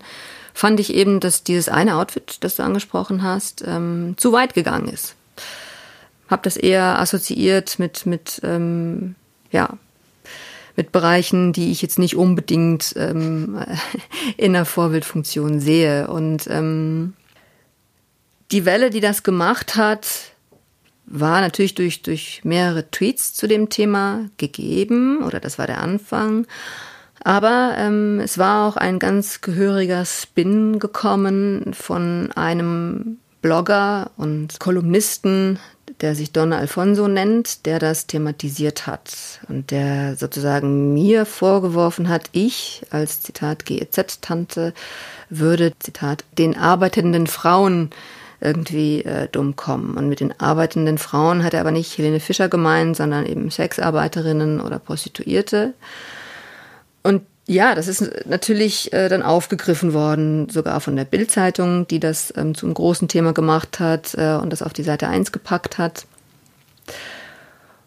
fand 0.53 0.79
ich 0.79 0.93
eben, 0.93 1.19
dass 1.19 1.43
dieses 1.43 1.69
eine 1.69 1.95
Outfit, 1.95 2.37
das 2.41 2.55
du 2.55 2.63
angesprochen 2.63 3.23
hast, 3.23 3.63
ähm, 3.65 4.15
zu 4.17 4.31
weit 4.31 4.53
gegangen 4.53 4.87
ist. 4.87 5.15
Hab 6.29 6.43
das 6.43 6.57
eher 6.57 6.99
assoziiert 6.99 7.79
mit, 7.79 8.05
mit, 8.05 8.41
ähm, 8.43 9.15
ja, 9.51 9.69
mit 10.75 10.91
Bereichen, 10.91 11.53
die 11.53 11.71
ich 11.71 11.81
jetzt 11.81 11.99
nicht 11.99 12.15
unbedingt 12.15 12.93
ähm, 12.97 13.59
in 14.37 14.53
der 14.53 14.65
Vorbildfunktion 14.65 15.59
sehe. 15.59 16.07
Und 16.07 16.47
ähm, 16.47 17.13
die 18.51 18.65
Welle, 18.65 18.89
die 18.89 19.01
das 19.01 19.23
gemacht 19.23 19.75
hat, 19.75 20.07
war 21.05 21.41
natürlich 21.41 21.75
durch, 21.75 22.01
durch 22.01 22.41
mehrere 22.43 22.89
Tweets 22.89 23.33
zu 23.33 23.47
dem 23.47 23.69
Thema 23.69 24.29
gegeben, 24.37 25.23
oder 25.23 25.39
das 25.39 25.57
war 25.59 25.67
der 25.67 25.81
Anfang. 25.81 26.47
Aber 27.23 27.75
ähm, 27.77 28.19
es 28.19 28.37
war 28.37 28.67
auch 28.67 28.77
ein 28.77 28.99
ganz 28.99 29.41
gehöriger 29.41 30.05
Spin 30.05 30.79
gekommen 30.79 31.73
von 31.73 32.31
einem 32.35 33.17
Blogger 33.41 34.11
und 34.17 34.59
Kolumnisten, 34.59 35.59
der 36.01 36.15
sich 36.15 36.31
Donna 36.31 36.57
Alfonso 36.57 37.07
nennt, 37.07 37.65
der 37.65 37.79
das 37.79 38.07
thematisiert 38.07 38.85
hat 38.85 39.39
und 39.47 39.71
der 39.71 40.15
sozusagen 40.15 40.93
mir 40.93 41.25
vorgeworfen 41.25 42.09
hat, 42.09 42.29
ich 42.31 42.83
als 42.89 43.21
Zitat 43.21 43.65
GEZ-Tante 43.65 44.73
würde, 45.29 45.73
Zitat, 45.79 46.25
den 46.37 46.57
arbeitenden 46.57 47.27
Frauen 47.27 47.91
irgendwie 48.45 49.03
äh, 49.03 49.27
dumm 49.31 49.55
kommen. 49.55 49.97
Und 49.97 50.07
mit 50.07 50.19
den 50.19 50.39
arbeitenden 50.39 50.97
Frauen 50.97 51.43
hat 51.43 51.53
er 51.53 51.61
aber 51.61 51.71
nicht 51.71 51.97
Helene 51.97 52.19
Fischer 52.19 52.47
gemeint, 52.47 52.95
sondern 52.95 53.25
eben 53.25 53.51
Sexarbeiterinnen 53.51 54.61
oder 54.61 54.79
Prostituierte. 54.79 55.73
Und 57.03 57.23
ja, 57.47 57.75
das 57.75 57.87
ist 57.87 58.25
natürlich 58.25 58.91
äh, 58.93 59.07
dann 59.07 59.21
aufgegriffen 59.21 59.93
worden, 59.93 60.49
sogar 60.49 60.79
von 60.81 60.95
der 60.95 61.05
Bildzeitung, 61.05 61.87
die 61.87 61.99
das 61.99 62.33
ähm, 62.35 62.55
zum 62.55 62.73
großen 62.73 63.07
Thema 63.07 63.33
gemacht 63.33 63.79
hat 63.79 64.15
äh, 64.15 64.35
und 64.35 64.51
das 64.51 64.63
auf 64.63 64.73
die 64.73 64.83
Seite 64.83 65.07
1 65.07 65.31
gepackt 65.31 65.77
hat. 65.77 66.05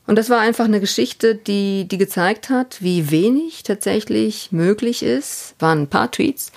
Und 0.07 0.17
das 0.17 0.31
war 0.31 0.41
einfach 0.41 0.65
eine 0.65 0.81
Geschichte, 0.81 1.35
die, 1.35 1.87
die 1.87 1.99
gezeigt 1.99 2.49
hat, 2.49 2.81
wie 2.81 3.11
wenig 3.11 3.63
tatsächlich 3.63 4.53
möglich 4.53 5.03
ist. 5.03 5.55
Waren 5.59 5.83
ein 5.83 5.89
paar 5.89 6.11
Tweets, 6.11 6.51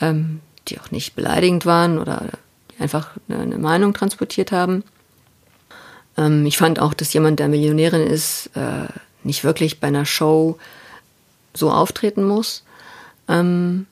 ähm, 0.00 0.40
die 0.68 0.78
auch 0.78 0.90
nicht 0.90 1.14
beleidigend 1.14 1.64
waren 1.64 1.98
oder 1.98 2.28
einfach 2.82 3.10
eine 3.28 3.58
Meinung 3.58 3.94
transportiert 3.94 4.52
haben. 4.52 4.84
Ähm, 6.16 6.44
ich 6.46 6.58
fand 6.58 6.80
auch, 6.80 6.94
dass 6.94 7.12
jemand, 7.12 7.38
der 7.38 7.48
Millionärin 7.48 8.06
ist, 8.06 8.50
äh, 8.54 8.88
nicht 9.24 9.44
wirklich 9.44 9.80
bei 9.80 9.88
einer 9.88 10.04
Show 10.04 10.58
so 11.54 11.70
auftreten 11.70 12.24
muss. 12.24 12.64
Ähm, 13.28 13.86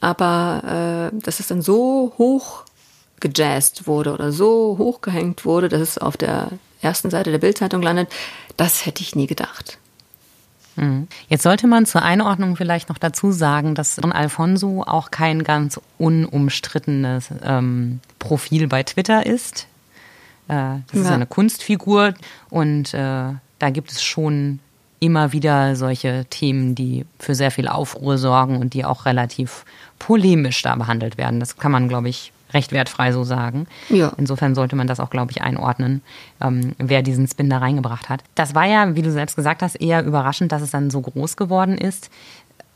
aber 0.00 1.10
äh, 1.12 1.18
dass 1.22 1.40
es 1.40 1.48
dann 1.48 1.62
so 1.62 2.14
hoch 2.18 2.64
gejazzt 3.20 3.86
wurde 3.86 4.14
oder 4.14 4.32
so 4.32 4.76
hochgehängt 4.78 5.44
wurde, 5.44 5.68
dass 5.68 5.82
es 5.82 5.98
auf 5.98 6.16
der 6.16 6.48
ersten 6.80 7.10
Seite 7.10 7.30
der 7.30 7.38
Bildzeitung 7.38 7.82
landet, 7.82 8.08
das 8.56 8.86
hätte 8.86 9.02
ich 9.02 9.14
nie 9.14 9.26
gedacht. 9.26 9.78
Mhm. 10.76 11.08
Jetzt 11.28 11.42
sollte 11.42 11.66
man 11.66 11.86
zur 11.86 12.02
Einordnung 12.02 12.56
vielleicht 12.56 12.88
noch 12.88 12.98
dazu 12.98 13.32
sagen, 13.32 13.74
dass 13.74 13.96
Don 13.96 14.12
Alfonso 14.12 14.82
auch 14.86 15.10
kein 15.10 15.44
ganz 15.44 15.80
unumstrittenes 15.98 17.30
ähm, 17.42 18.00
Profil 18.18 18.68
bei 18.68 18.82
Twitter 18.82 19.26
ist. 19.26 19.66
Äh, 20.48 20.54
das 20.88 20.94
ja. 20.94 21.00
ist 21.02 21.10
eine 21.10 21.26
Kunstfigur 21.26 22.14
und 22.48 22.94
äh, 22.94 23.32
da 23.58 23.70
gibt 23.70 23.92
es 23.92 24.02
schon 24.02 24.60
immer 25.00 25.32
wieder 25.32 25.76
solche 25.76 26.26
Themen, 26.28 26.74
die 26.74 27.06
für 27.18 27.34
sehr 27.34 27.50
viel 27.50 27.68
Aufruhr 27.68 28.18
sorgen 28.18 28.58
und 28.58 28.74
die 28.74 28.84
auch 28.84 29.06
relativ 29.06 29.64
polemisch 29.98 30.62
da 30.62 30.76
behandelt 30.76 31.16
werden. 31.18 31.40
Das 31.40 31.56
kann 31.56 31.72
man, 31.72 31.88
glaube 31.88 32.08
ich, 32.08 32.32
recht 32.52 32.72
wertfrei 32.72 33.12
so 33.12 33.24
sagen. 33.24 33.66
Ja. 33.88 34.12
Insofern 34.16 34.54
sollte 34.54 34.76
man 34.76 34.86
das 34.86 35.00
auch, 35.00 35.10
glaube 35.10 35.32
ich, 35.32 35.42
einordnen, 35.42 36.02
ähm, 36.40 36.74
wer 36.78 37.02
diesen 37.02 37.26
Spin 37.26 37.50
da 37.50 37.58
reingebracht 37.58 38.08
hat. 38.08 38.22
Das 38.34 38.54
war 38.54 38.66
ja, 38.66 38.94
wie 38.94 39.02
du 39.02 39.10
selbst 39.10 39.36
gesagt 39.36 39.62
hast, 39.62 39.76
eher 39.76 40.04
überraschend, 40.04 40.52
dass 40.52 40.62
es 40.62 40.70
dann 40.70 40.90
so 40.90 41.00
groß 41.00 41.36
geworden 41.36 41.78
ist. 41.78 42.10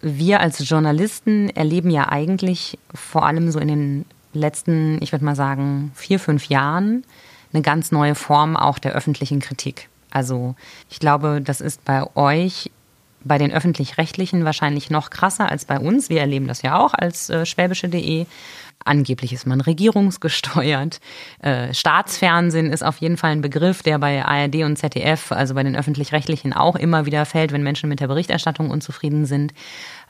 Wir 0.01 0.41
als 0.41 0.69
Journalisten 0.69 1.49
erleben 1.51 1.91
ja 1.91 2.09
eigentlich 2.09 2.79
vor 2.95 3.25
allem 3.25 3.51
so 3.51 3.59
in 3.59 3.69
den 3.69 4.05
letzten, 4.33 5.01
ich 5.03 5.13
würde 5.13 5.25
mal 5.25 5.37
sagen, 5.37 5.93
vier, 5.95 6.19
fünf 6.19 6.49
Jahren 6.49 7.05
eine 7.53 7.63
ganz 7.63 7.93
neue 7.93 8.15
Form 8.15 8.57
auch 8.57 8.79
der 8.79 8.93
öffentlichen 8.93 9.41
Kritik. 9.41 9.89
Also 10.11 10.55
ich 10.91 10.99
glaube, 10.99 11.41
das 11.43 11.61
ist 11.61 11.85
bei 11.85 12.05
euch 12.17 12.71
bei 13.25 13.39
den 13.39 13.53
öffentlich-rechtlichen 13.53 14.45
wahrscheinlich 14.45 14.91
noch 14.91 15.11
krasser 15.11 15.51
als 15.51 15.65
bei 15.65 15.79
uns. 15.79 16.11
Wir 16.11 16.21
erleben 16.21 16.47
das 16.47 16.63
ja 16.63 16.79
auch 16.79 16.95
als 16.95 17.31
äh, 17.31 17.47
schwäbische.de. 17.47 18.27
Angeblich 18.85 19.33
ist 19.33 19.47
man 19.47 19.61
regierungsgesteuert. 19.63 21.01
Äh, 21.41 21.73
Staatsfernsehen 21.73 22.71
ist 22.71 22.85
auf 22.85 22.99
jeden 22.99 23.17
Fall 23.17 23.33
ein 23.33 23.41
Begriff, 23.41 23.83
der 23.83 23.99
bei 23.99 24.25
ARD 24.25 24.57
und 24.57 24.77
ZDF, 24.77 25.33
also 25.33 25.55
bei 25.55 25.63
den 25.63 25.75
öffentlich-rechtlichen, 25.75 26.53
auch 26.53 26.77
immer 26.77 27.07
wieder 27.07 27.25
fällt, 27.25 27.53
wenn 27.53 27.63
Menschen 27.63 27.89
mit 27.89 28.01
der 28.01 28.09
Berichterstattung 28.09 28.71
unzufrieden 28.71 29.25
sind. 29.25 29.55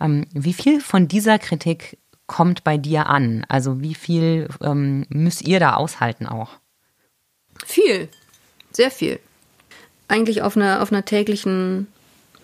Ähm, 0.01 0.27
wie 0.33 0.53
viel 0.53 0.81
von 0.81 1.07
dieser 1.07 1.39
Kritik 1.39 1.99
kommt 2.27 2.65
bei 2.65 2.77
dir 2.77 3.07
an? 3.07 3.45
Also 3.49 3.81
wie 3.81 3.95
viel 3.95 4.49
ähm, 4.61 5.07
müsst 5.09 5.47
ihr 5.47 5.61
da 5.61 5.75
aushalten 5.75 6.27
auch? 6.27 6.51
Viel, 7.65 8.09
sehr 8.73 8.91
viel. 8.91 9.21
Eigentlich 10.09 10.43
auf 10.43 10.57
einer, 10.57 10.83
auf 10.83 10.93
einer 10.93 11.05
täglichen, 11.05 11.87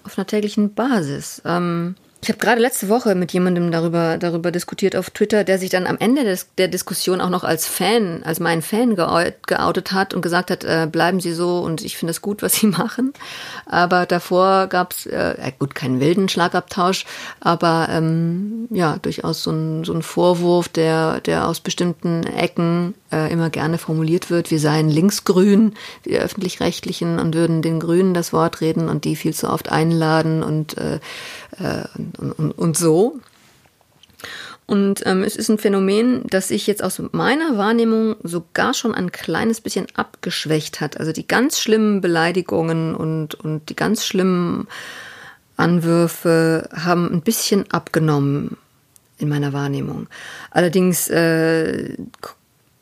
auf 0.04 0.16
einer 0.16 0.26
täglichen 0.26 0.74
Basis. 0.74 1.42
Ähm, 1.44 1.96
ich 2.22 2.28
habe 2.28 2.38
gerade 2.38 2.60
letzte 2.60 2.90
Woche 2.90 3.14
mit 3.14 3.32
jemandem 3.32 3.72
darüber, 3.72 4.18
darüber 4.18 4.50
diskutiert 4.50 4.94
auf 4.94 5.08
Twitter, 5.08 5.42
der 5.42 5.58
sich 5.58 5.70
dann 5.70 5.86
am 5.86 5.96
Ende 5.96 6.24
des, 6.24 6.48
der 6.58 6.68
Diskussion 6.68 7.20
auch 7.20 7.30
noch 7.30 7.44
als 7.44 7.66
Fan, 7.66 8.22
als 8.24 8.40
mein 8.40 8.60
Fan 8.60 8.94
geoutet 8.94 9.92
hat 9.92 10.12
und 10.12 10.20
gesagt 10.20 10.50
hat, 10.50 10.62
äh, 10.64 10.86
bleiben 10.90 11.20
Sie 11.20 11.32
so 11.32 11.60
und 11.60 11.82
ich 11.82 11.96
finde 11.96 12.10
es 12.10 12.20
gut, 12.20 12.42
was 12.42 12.54
Sie 12.54 12.66
machen. 12.68 13.14
Aber 13.64 14.04
davor 14.04 14.66
gab 14.66 14.92
es, 14.92 15.06
äh, 15.06 15.52
gut, 15.58 15.74
keinen 15.74 16.00
wilden 16.00 16.28
Schlagabtausch, 16.28 17.06
aber 17.40 17.88
ähm, 17.90 18.68
ja, 18.70 18.98
durchaus 19.00 19.42
so 19.42 19.50
ein, 19.52 19.84
so 19.84 19.94
ein 19.94 20.02
Vorwurf, 20.02 20.68
der, 20.68 21.20
der 21.20 21.48
aus 21.48 21.60
bestimmten 21.60 22.24
Ecken 22.24 22.94
äh, 23.12 23.32
immer 23.32 23.48
gerne 23.48 23.78
formuliert 23.78 24.30
wird, 24.30 24.50
wir 24.50 24.60
seien 24.60 24.90
linksgrün, 24.90 25.74
die 26.04 26.18
öffentlich-rechtlichen, 26.18 27.18
und 27.18 27.34
würden 27.34 27.62
den 27.62 27.80
Grünen 27.80 28.12
das 28.12 28.32
Wort 28.34 28.60
reden 28.60 28.88
und 28.90 29.04
die 29.04 29.16
viel 29.16 29.32
zu 29.32 29.48
oft 29.48 29.72
einladen 29.72 30.42
und 30.42 30.76
äh, 30.76 31.00
äh, 31.60 31.84
und, 32.18 32.32
und, 32.38 32.52
und 32.52 32.76
so. 32.76 33.20
Und 34.66 35.04
ähm, 35.04 35.24
es 35.24 35.34
ist 35.34 35.48
ein 35.48 35.58
Phänomen, 35.58 36.22
das 36.28 36.48
sich 36.48 36.68
jetzt 36.68 36.82
aus 36.84 37.02
meiner 37.10 37.58
Wahrnehmung 37.58 38.14
sogar 38.22 38.72
schon 38.72 38.94
ein 38.94 39.10
kleines 39.10 39.60
bisschen 39.60 39.86
abgeschwächt 39.94 40.80
hat. 40.80 40.96
Also 41.00 41.10
die 41.10 41.26
ganz 41.26 41.58
schlimmen 41.58 42.00
Beleidigungen 42.00 42.94
und, 42.94 43.34
und 43.34 43.68
die 43.68 43.74
ganz 43.74 44.06
schlimmen 44.06 44.68
Anwürfe 45.56 46.68
haben 46.72 47.12
ein 47.12 47.22
bisschen 47.22 47.68
abgenommen 47.72 48.56
in 49.18 49.28
meiner 49.28 49.52
Wahrnehmung. 49.52 50.06
Allerdings 50.52 51.08
äh, 51.08 51.96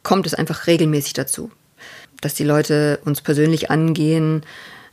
kommt 0.03 0.27
es 0.27 0.35
einfach 0.35 0.67
regelmäßig 0.67 1.15
dazu, 1.15 1.51
dass 2.21 2.35
die 2.35 2.45
Leute 2.45 3.01
uns 3.07 3.23
persönlich 3.23 3.71
angehen, 3.71 4.43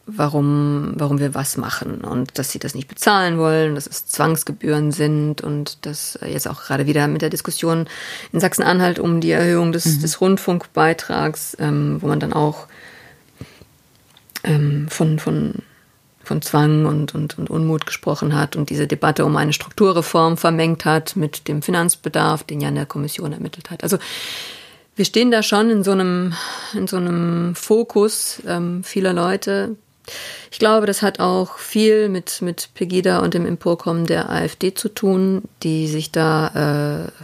warum, 0.07 0.93
warum 0.95 1.19
wir 1.19 1.33
was 1.33 1.57
machen 1.57 2.01
und 2.01 2.37
dass 2.37 2.51
sie 2.51 2.59
das 2.59 2.75
nicht 2.75 2.87
bezahlen 2.87 3.37
wollen, 3.37 3.75
dass 3.75 3.87
es 3.87 4.05
Zwangsgebühren 4.05 4.91
sind 4.91 5.41
und 5.41 5.85
dass 5.85 6.19
jetzt 6.25 6.47
auch 6.47 6.63
gerade 6.63 6.85
wieder 6.85 7.07
mit 7.07 7.21
der 7.21 7.29
Diskussion 7.29 7.87
in 8.31 8.39
Sachsen-Anhalt 8.39 8.99
um 8.99 9.19
die 9.19 9.31
Erhöhung 9.31 9.71
des, 9.71 9.85
mhm. 9.85 10.01
des 10.01 10.21
Rundfunkbeitrags, 10.21 11.57
ähm, 11.59 12.01
wo 12.01 12.07
man 12.07 12.19
dann 12.19 12.33
auch 12.33 12.67
ähm, 14.43 14.87
von, 14.89 15.17
von, 15.17 15.55
von 16.23 16.41
Zwang 16.43 16.85
und, 16.85 17.15
und, 17.15 17.39
und 17.39 17.49
Unmut 17.49 17.87
gesprochen 17.87 18.35
hat 18.35 18.55
und 18.55 18.69
diese 18.69 18.85
Debatte 18.85 19.25
um 19.25 19.35
eine 19.37 19.53
Strukturreform 19.53 20.37
vermengt 20.37 20.85
hat 20.85 21.15
mit 21.15 21.47
dem 21.47 21.63
Finanzbedarf, 21.63 22.43
den 22.43 22.61
ja 22.61 22.69
in 22.69 22.75
der 22.75 22.85
Kommission 22.85 23.33
ermittelt 23.33 23.71
hat. 23.71 23.81
Also 23.81 23.97
wir 24.95 25.05
stehen 25.05 25.31
da 25.31 25.41
schon 25.41 25.71
in 25.71 25.83
so 25.83 25.91
einem, 25.91 26.33
in 26.73 26.87
so 26.87 26.97
einem 26.97 27.55
Fokus 27.55 28.41
ähm, 28.47 28.83
vieler 28.83 29.11
Leute, 29.11 29.75
ich 30.51 30.59
glaube, 30.59 30.85
das 30.85 31.01
hat 31.01 31.19
auch 31.19 31.57
viel 31.57 32.09
mit, 32.09 32.41
mit 32.41 32.69
Pegida 32.73 33.19
und 33.19 33.33
dem 33.33 33.45
Emporkommen 33.45 34.05
der 34.05 34.29
AfD 34.29 34.73
zu 34.73 34.89
tun, 34.89 35.43
die 35.63 35.87
sich 35.87 36.11
da 36.11 37.09
äh, 37.09 37.23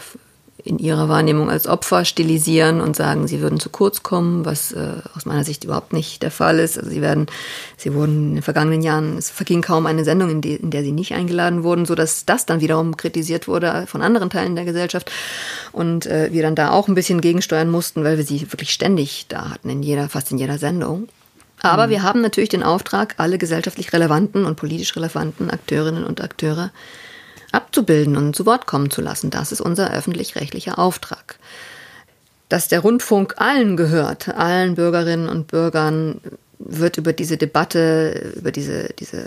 in 0.63 0.79
ihrer 0.79 1.09
Wahrnehmung 1.09 1.49
als 1.49 1.67
Opfer 1.67 2.05
stilisieren 2.05 2.81
und 2.81 2.95
sagen, 2.95 3.27
sie 3.27 3.41
würden 3.41 3.59
zu 3.59 3.69
kurz 3.69 4.03
kommen, 4.03 4.45
was 4.45 4.71
äh, 4.71 4.95
aus 5.15 5.25
meiner 5.25 5.43
Sicht 5.43 5.63
überhaupt 5.63 5.93
nicht 5.93 6.21
der 6.23 6.31
Fall 6.31 6.59
ist. 6.59 6.77
Also 6.77 6.89
sie 6.89 7.01
werden, 7.01 7.27
sie 7.77 7.93
wurden 7.93 8.29
in 8.29 8.35
den 8.35 8.43
vergangenen 8.43 8.81
Jahren, 8.81 9.17
es 9.17 9.29
verging 9.29 9.61
kaum 9.61 9.85
eine 9.85 10.03
Sendung, 10.03 10.29
in, 10.29 10.41
die, 10.41 10.55
in 10.55 10.71
der 10.71 10.83
sie 10.83 10.91
nicht 10.91 11.13
eingeladen 11.13 11.63
wurden, 11.63 11.85
so 11.85 11.95
dass 11.95 12.25
das 12.25 12.45
dann 12.45 12.61
wiederum 12.61 12.97
kritisiert 12.97 13.47
wurde 13.47 13.85
von 13.87 14.01
anderen 14.01 14.29
Teilen 14.29 14.55
der 14.55 14.65
Gesellschaft 14.65 15.11
und 15.71 16.05
äh, 16.05 16.29
wir 16.31 16.43
dann 16.43 16.55
da 16.55 16.71
auch 16.71 16.87
ein 16.87 16.95
bisschen 16.95 17.21
gegensteuern 17.21 17.69
mussten, 17.69 18.03
weil 18.03 18.17
wir 18.17 18.25
sie 18.25 18.51
wirklich 18.51 18.71
ständig 18.71 19.25
da 19.29 19.51
hatten 19.51 19.69
in 19.69 19.83
jeder, 19.83 20.09
fast 20.09 20.31
in 20.31 20.37
jeder 20.37 20.57
Sendung. 20.57 21.07
Aber 21.61 21.87
mhm. 21.87 21.91
wir 21.91 22.03
haben 22.03 22.21
natürlich 22.21 22.49
den 22.49 22.63
Auftrag, 22.63 23.15
alle 23.17 23.37
gesellschaftlich 23.37 23.93
relevanten 23.93 24.45
und 24.45 24.55
politisch 24.55 24.95
relevanten 24.95 25.49
Akteurinnen 25.49 26.03
und 26.03 26.21
Akteure 26.21 26.71
abzubilden 27.51 28.17
und 28.17 28.35
zu 28.35 28.45
Wort 28.45 28.65
kommen 28.65 28.89
zu 28.89 29.01
lassen. 29.01 29.29
Das 29.29 29.51
ist 29.51 29.61
unser 29.61 29.93
öffentlich-rechtlicher 29.93 30.79
Auftrag. 30.79 31.37
Dass 32.49 32.67
der 32.67 32.79
Rundfunk 32.79 33.35
allen 33.37 33.77
gehört, 33.77 34.29
allen 34.29 34.75
Bürgerinnen 34.75 35.29
und 35.29 35.47
Bürgern, 35.47 36.21
wird 36.59 36.97
über 36.97 37.13
diese 37.13 37.37
Debatte, 37.37 38.33
über 38.35 38.51
diese, 38.51 38.89
diese 38.99 39.25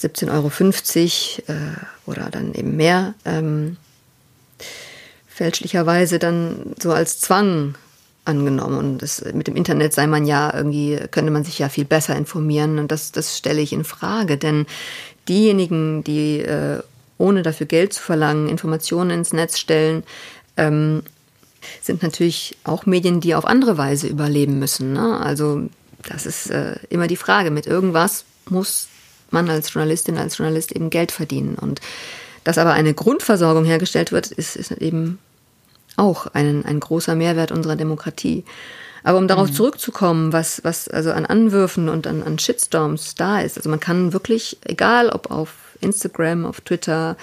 17,50 0.00 0.30
Euro 0.30 1.58
äh, 1.58 1.76
oder 2.06 2.30
dann 2.30 2.54
eben 2.54 2.76
mehr 2.76 3.14
ähm, 3.24 3.76
fälschlicherweise 5.28 6.18
dann 6.18 6.74
so 6.80 6.92
als 6.92 7.20
Zwang 7.20 7.74
angenommen. 8.24 8.78
Und 8.78 8.98
das, 8.98 9.24
mit 9.32 9.46
dem 9.46 9.56
Internet 9.56 9.92
sei 9.92 10.06
man 10.06 10.26
ja 10.26 10.52
irgendwie, 10.54 10.98
könnte 11.10 11.30
man 11.30 11.44
sich 11.44 11.58
ja 11.58 11.68
viel 11.68 11.84
besser 11.84 12.16
informieren. 12.16 12.78
Und 12.78 12.90
das, 12.90 13.12
das 13.12 13.36
stelle 13.36 13.60
ich 13.60 13.72
in 13.72 13.84
Frage. 13.84 14.38
Denn 14.38 14.66
diejenigen, 15.28 16.04
die 16.04 16.40
äh, 16.40 16.80
ohne 17.18 17.42
dafür 17.42 17.66
Geld 17.66 17.92
zu 17.92 18.02
verlangen, 18.02 18.48
Informationen 18.48 19.10
ins 19.10 19.32
Netz 19.32 19.58
stellen, 19.58 20.02
ähm, 20.56 21.02
sind 21.80 22.02
natürlich 22.02 22.56
auch 22.64 22.86
Medien, 22.86 23.20
die 23.20 23.34
auf 23.34 23.46
andere 23.46 23.78
Weise 23.78 24.06
überleben 24.06 24.58
müssen. 24.58 24.92
Ne? 24.92 25.18
Also 25.20 25.62
das 26.08 26.26
ist 26.26 26.50
äh, 26.50 26.76
immer 26.90 27.06
die 27.06 27.16
Frage. 27.16 27.50
Mit 27.50 27.66
irgendwas 27.66 28.24
muss 28.48 28.88
man 29.30 29.48
als 29.48 29.72
Journalistin, 29.72 30.18
als 30.18 30.38
Journalist 30.38 30.72
eben 30.72 30.90
Geld 30.90 31.12
verdienen. 31.12 31.56
Und 31.56 31.80
dass 32.44 32.58
aber 32.58 32.72
eine 32.72 32.94
Grundversorgung 32.94 33.64
hergestellt 33.64 34.12
wird, 34.12 34.30
ist, 34.30 34.56
ist 34.56 34.72
eben 34.72 35.18
auch 35.96 36.26
ein, 36.28 36.64
ein 36.64 36.80
großer 36.80 37.14
Mehrwert 37.14 37.52
unserer 37.52 37.76
Demokratie. 37.76 38.44
Aber 39.02 39.18
um 39.18 39.28
darauf 39.28 39.50
mhm. 39.50 39.54
zurückzukommen, 39.54 40.32
was, 40.32 40.64
was 40.64 40.88
also 40.88 41.12
an 41.12 41.26
Anwürfen 41.26 41.88
und 41.88 42.06
an, 42.06 42.22
an 42.22 42.38
Shitstorms 42.38 43.14
da 43.14 43.40
ist, 43.40 43.58
also 43.58 43.68
man 43.68 43.80
kann 43.80 44.12
wirklich, 44.12 44.58
egal 44.64 45.10
ob 45.10 45.30
auf 45.30 45.50
Instagram, 45.80 46.46
auf 46.46 46.62
Twitter, 46.62 47.16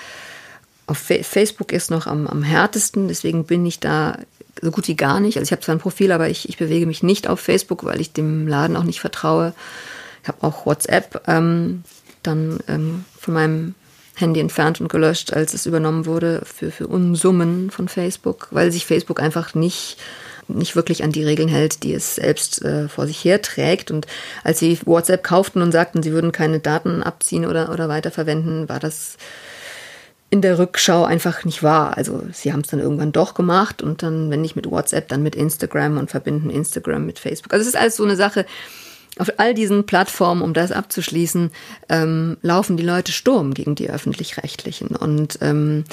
auf 0.86 0.97
Facebook 0.97 1.72
ist 1.72 1.89
noch 1.89 2.05
am, 2.05 2.28
am 2.28 2.43
härtesten, 2.43 3.07
deswegen 3.07 3.45
bin 3.45 3.65
ich 3.65 3.80
da 3.80 4.19
so 4.61 4.72
gut 4.72 4.88
wie 4.88 4.95
gar 4.95 5.19
nicht. 5.19 5.38
Also 5.38 5.45
ich 5.47 5.51
habe 5.51 5.61
zwar 5.61 5.76
ein 5.76 5.80
Profil, 5.80 6.11
aber 6.11 6.30
ich, 6.30 6.47
ich 6.49 6.57
bewege 6.57 6.86
mich 6.86 7.01
nicht 7.01 7.28
auf 7.28 7.39
Facebook, 7.39 7.84
weil 7.84 7.99
ich 7.99 8.13
dem 8.13 8.47
Laden 8.47 8.76
auch 8.76 8.84
nicht 8.84 8.99
vertraue. 8.99 9.53
Ich 10.22 10.28
habe 10.28 10.38
auch 10.41 10.65
WhatsApp 10.65 11.24
ähm, 11.28 11.84
dann 12.22 12.59
ähm, 12.67 13.05
von 13.19 13.34
meinem 13.34 13.76
Handy 14.16 14.39
entfernt 14.39 14.82
und 14.82 14.89
gelöscht, 14.89 15.34
als 15.34 15.53
es 15.53 15.66
übernommen 15.66 16.05
wurde 16.05 16.43
für, 16.45 16.72
für 16.72 16.88
Unsummen 16.88 17.72
von 17.72 17.88
Facebook, 17.88 18.47
weil 18.51 18.72
sich 18.72 18.86
Facebook 18.86 19.22
einfach 19.22 19.55
nicht 19.55 19.97
nicht 20.47 20.76
wirklich 20.76 21.03
an 21.03 21.12
die 21.12 21.24
Regeln 21.24 21.47
hält, 21.47 21.84
die 21.84 21.93
es 21.93 22.16
selbst 22.16 22.62
äh, 22.64 22.89
vor 22.89 23.07
sich 23.07 23.24
her 23.24 23.41
trägt. 23.41 23.91
Und 23.91 24.07
als 24.43 24.59
sie 24.59 24.78
WhatsApp 24.86 25.24
kauften 25.24 25.62
und 25.62 25.72
sagten, 25.72 26.03
sie 26.03 26.12
würden 26.12 26.32
keine 26.32 26.59
Daten 26.59 27.03
abziehen 27.03 27.45
oder, 27.45 27.72
oder 27.72 27.89
weiterverwenden, 27.89 28.68
war 28.70 28.80
das 28.80 29.18
in 30.30 30.41
der 30.41 30.57
Rückschau 30.57 31.03
einfach 31.03 31.43
nicht 31.43 31.62
wahr. 31.62 31.97
Also 31.97 32.24
sie 32.32 32.53
haben 32.53 32.62
es 32.62 32.70
dann 32.70 32.80
irgendwann 32.80 33.12
doch 33.12 33.34
gemacht 33.34 33.82
und 33.82 34.01
dann, 34.01 34.30
wenn 34.30 34.41
nicht 34.41 34.55
mit 34.55 34.70
WhatsApp, 34.70 35.09
dann 35.09 35.24
mit 35.24 35.36
Instagram 35.36 35.97
und 35.97 36.09
verbinden 36.09 36.49
Instagram 36.49 37.05
mit 37.05 37.20
Facebook. 37.20 37.53
Also 37.53 37.64
es 37.64 37.70
ist 37.70 37.80
alles 37.80 37.97
so 37.97 38.03
eine 38.03 38.16
Sache. 38.16 38.45
Auf 39.18 39.32
all 39.38 39.53
diesen 39.53 39.86
Plattformen, 39.86 40.41
um 40.41 40.53
das 40.53 40.72
abzuschließen, 40.72 41.51
ähm, 41.89 42.38
laufen 42.41 42.78
die 42.78 42.84
Leute 42.84 43.12
Sturm 43.12 43.53
gegen 43.53 43.76
die 43.76 43.89
öffentlich-rechtlichen. 43.89 44.95
Und 44.95 45.38
ähm, 45.41 45.84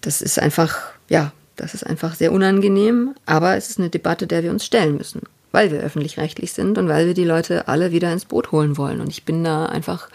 das 0.00 0.22
ist 0.22 0.38
einfach, 0.38 0.78
ja, 1.08 1.32
das 1.56 1.74
ist 1.74 1.86
einfach 1.86 2.14
sehr 2.14 2.32
unangenehm, 2.32 3.14
aber 3.26 3.56
es 3.56 3.70
ist 3.70 3.78
eine 3.78 3.90
Debatte, 3.90 4.26
der 4.26 4.42
wir 4.42 4.50
uns 4.50 4.64
stellen 4.64 4.96
müssen, 4.96 5.22
weil 5.52 5.70
wir 5.70 5.80
öffentlich-rechtlich 5.80 6.52
sind 6.52 6.78
und 6.78 6.88
weil 6.88 7.06
wir 7.06 7.14
die 7.14 7.24
Leute 7.24 7.68
alle 7.68 7.92
wieder 7.92 8.12
ins 8.12 8.24
Boot 8.24 8.52
holen 8.52 8.76
wollen. 8.76 9.00
Und 9.00 9.08
ich 9.08 9.24
bin 9.24 9.44
da 9.44 9.66
einfach 9.66 10.08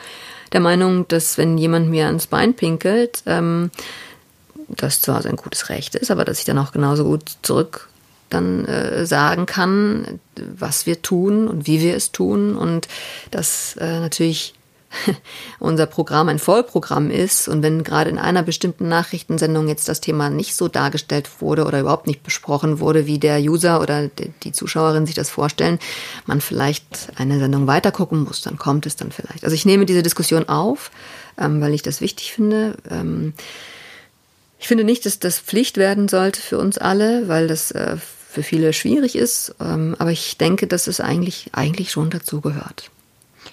der 0.51 0.61
Meinung, 0.61 1.07
dass 1.07 1.37
wenn 1.37 1.57
jemand 1.57 1.89
mir 1.89 2.07
ans 2.07 2.27
Bein 2.27 2.55
pinkelt, 2.55 3.23
ähm, 3.25 3.71
das 4.67 5.01
zwar 5.01 5.21
sein 5.21 5.35
gutes 5.35 5.69
Recht 5.69 5.95
ist, 5.95 6.11
aber 6.11 6.25
dass 6.25 6.39
ich 6.39 6.45
dann 6.45 6.57
auch 6.57 6.71
genauso 6.71 7.03
gut 7.03 7.23
zurück 7.41 7.89
dann 8.33 8.65
äh, 8.65 9.05
sagen 9.05 9.45
kann, 9.45 10.19
was 10.35 10.85
wir 10.85 11.01
tun 11.01 11.47
und 11.47 11.67
wie 11.67 11.81
wir 11.81 11.95
es 11.95 12.11
tun 12.11 12.55
und 12.55 12.87
dass 13.29 13.75
äh, 13.77 13.99
natürlich 13.99 14.55
unser 15.59 15.85
Programm 15.85 16.29
ein 16.29 16.39
Vollprogramm 16.39 17.11
ist 17.11 17.47
und 17.47 17.63
wenn 17.63 17.83
gerade 17.83 18.09
in 18.09 18.17
einer 18.17 18.43
bestimmten 18.43 18.87
Nachrichtensendung 18.87 19.67
jetzt 19.67 19.87
das 19.87 20.01
Thema 20.01 20.29
nicht 20.29 20.55
so 20.55 20.67
dargestellt 20.67 21.29
wurde 21.39 21.65
oder 21.65 21.79
überhaupt 21.79 22.07
nicht 22.07 22.23
besprochen 22.23 22.79
wurde, 22.79 23.05
wie 23.05 23.19
der 23.19 23.39
User 23.39 23.81
oder 23.81 24.09
die 24.43 24.51
Zuschauerin 24.51 25.05
sich 25.05 25.15
das 25.15 25.29
vorstellen, 25.29 25.79
man 26.25 26.41
vielleicht 26.41 27.09
eine 27.15 27.39
Sendung 27.39 27.67
weitergucken 27.67 28.23
muss, 28.23 28.41
dann 28.41 28.57
kommt 28.57 28.85
es 28.85 28.95
dann 28.95 29.11
vielleicht. 29.11 29.43
Also 29.43 29.55
ich 29.55 29.65
nehme 29.65 29.85
diese 29.85 30.03
Diskussion 30.03 30.49
auf, 30.49 30.91
ähm, 31.37 31.61
weil 31.61 31.73
ich 31.73 31.81
das 31.81 32.01
wichtig 32.01 32.33
finde. 32.33 32.75
Ähm, 32.89 33.33
ich 34.59 34.67
finde 34.67 34.83
nicht, 34.83 35.05
dass 35.05 35.19
das 35.19 35.39
Pflicht 35.39 35.77
werden 35.77 36.07
sollte 36.07 36.39
für 36.39 36.59
uns 36.59 36.77
alle, 36.77 37.27
weil 37.27 37.47
das 37.47 37.71
äh, 37.71 37.97
für 38.31 38.43
viele 38.43 38.71
schwierig 38.71 39.15
ist. 39.15 39.53
Ähm, 39.59 39.95
aber 39.99 40.11
ich 40.11 40.37
denke, 40.37 40.65
dass 40.65 40.87
es 40.87 41.01
eigentlich, 41.01 41.49
eigentlich 41.51 41.91
schon 41.91 42.09
dazu 42.09 42.39
gehört. 42.39 42.89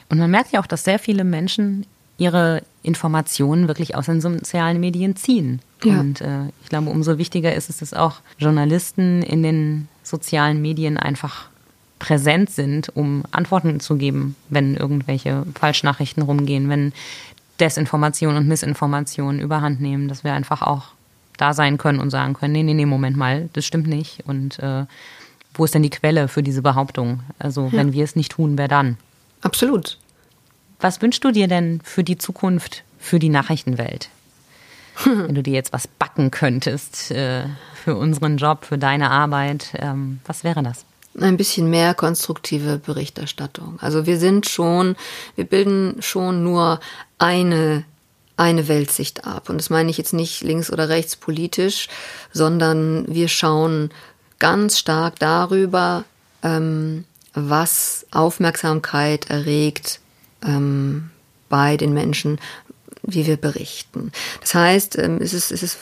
Und 0.08 0.18
man 0.18 0.30
merkt 0.30 0.52
ja 0.52 0.60
auch, 0.60 0.66
dass 0.66 0.84
sehr 0.84 0.98
viele 0.98 1.24
Menschen 1.24 1.84
ihre 2.16 2.62
Informationen 2.82 3.68
wirklich 3.68 3.96
aus 3.96 4.06
den 4.06 4.20
sozialen 4.20 4.80
Medien 4.80 5.16
ziehen. 5.16 5.60
Ja. 5.82 6.00
Und 6.00 6.20
äh, 6.20 6.46
ich 6.62 6.68
glaube, 6.68 6.90
umso 6.90 7.18
wichtiger 7.18 7.54
ist 7.54 7.70
es, 7.70 7.78
dass 7.78 7.92
auch 7.92 8.20
Journalisten 8.38 9.22
in 9.22 9.42
den 9.42 9.88
sozialen 10.02 10.62
Medien 10.62 10.96
einfach 10.96 11.48
präsent 11.98 12.50
sind, 12.50 12.94
um 12.94 13.24
Antworten 13.32 13.80
zu 13.80 13.96
geben, 13.96 14.36
wenn 14.48 14.76
irgendwelche 14.76 15.44
Falschnachrichten 15.58 16.22
rumgehen, 16.22 16.68
wenn 16.68 16.92
Desinformation 17.58 18.36
und 18.36 18.46
Missinformation 18.46 19.40
überhand 19.40 19.80
nehmen, 19.80 20.06
dass 20.06 20.22
wir 20.22 20.32
einfach 20.32 20.62
auch 20.62 20.92
da 21.38 21.54
sein 21.54 21.78
können 21.78 22.00
und 22.00 22.10
sagen 22.10 22.34
können, 22.34 22.52
nee, 22.52 22.62
nee, 22.62 22.74
nee, 22.74 22.86
Moment 22.86 23.16
mal, 23.16 23.48
das 23.54 23.64
stimmt 23.64 23.86
nicht. 23.86 24.24
Und 24.26 24.58
äh, 24.58 24.84
wo 25.54 25.64
ist 25.64 25.74
denn 25.74 25.82
die 25.82 25.90
Quelle 25.90 26.28
für 26.28 26.42
diese 26.42 26.62
Behauptung? 26.62 27.20
Also 27.38 27.66
ja. 27.66 27.72
wenn 27.72 27.92
wir 27.92 28.04
es 28.04 28.16
nicht 28.16 28.32
tun, 28.32 28.58
wer 28.58 28.68
dann? 28.68 28.98
Absolut. 29.40 29.98
Was 30.80 31.02
wünschst 31.02 31.24
du 31.24 31.30
dir 31.30 31.48
denn 31.48 31.80
für 31.82 32.04
die 32.04 32.18
Zukunft, 32.18 32.84
für 32.98 33.18
die 33.18 33.28
Nachrichtenwelt? 33.28 34.10
Wenn 35.04 35.34
du 35.34 35.42
dir 35.42 35.54
jetzt 35.54 35.72
was 35.72 35.86
backen 35.86 36.30
könntest 36.30 37.10
äh, 37.10 37.44
für 37.74 37.96
unseren 37.96 38.36
Job, 38.36 38.64
für 38.64 38.78
deine 38.78 39.10
Arbeit, 39.10 39.70
ähm, 39.78 40.20
was 40.26 40.44
wäre 40.44 40.62
das? 40.62 40.84
Ein 41.20 41.36
bisschen 41.36 41.70
mehr 41.70 41.94
konstruktive 41.94 42.78
Berichterstattung. 42.78 43.78
Also 43.80 44.06
wir 44.06 44.18
sind 44.18 44.48
schon, 44.48 44.96
wir 45.36 45.44
bilden 45.44 45.96
schon 46.00 46.44
nur 46.44 46.80
eine 47.18 47.84
eine 48.38 48.68
Weltsicht 48.68 49.26
ab. 49.26 49.50
Und 49.50 49.58
das 49.58 49.68
meine 49.68 49.90
ich 49.90 49.98
jetzt 49.98 50.14
nicht 50.14 50.42
links 50.42 50.72
oder 50.72 50.88
rechts 50.88 51.16
politisch, 51.16 51.88
sondern 52.32 53.04
wir 53.08 53.28
schauen 53.28 53.90
ganz 54.38 54.78
stark 54.78 55.18
darüber, 55.18 56.04
ähm, 56.42 57.04
was 57.34 58.06
Aufmerksamkeit 58.10 59.28
erregt 59.28 60.00
ähm, 60.44 61.10
bei 61.48 61.76
den 61.76 61.92
Menschen, 61.92 62.40
wie 63.02 63.26
wir 63.26 63.36
berichten. 63.36 64.12
Das 64.40 64.54
heißt, 64.54 64.98
ähm, 64.98 65.18
es 65.20 65.34
ist, 65.34 65.50
es 65.50 65.62
ist 65.62 65.78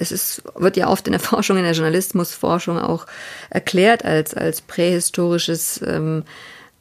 es 0.00 0.12
ist, 0.12 0.42
wird 0.54 0.76
ja 0.76 0.88
oft 0.88 1.06
in 1.08 1.12
der 1.12 1.20
Forschung, 1.28 1.56
in 1.56 1.64
der 1.64 1.72
Journalismusforschung 1.72 2.78
auch 2.78 3.06
erklärt 3.50 4.04
als, 4.04 4.32
als 4.32 4.60
prähistorisches 4.60 5.80
ähm, 5.84 6.24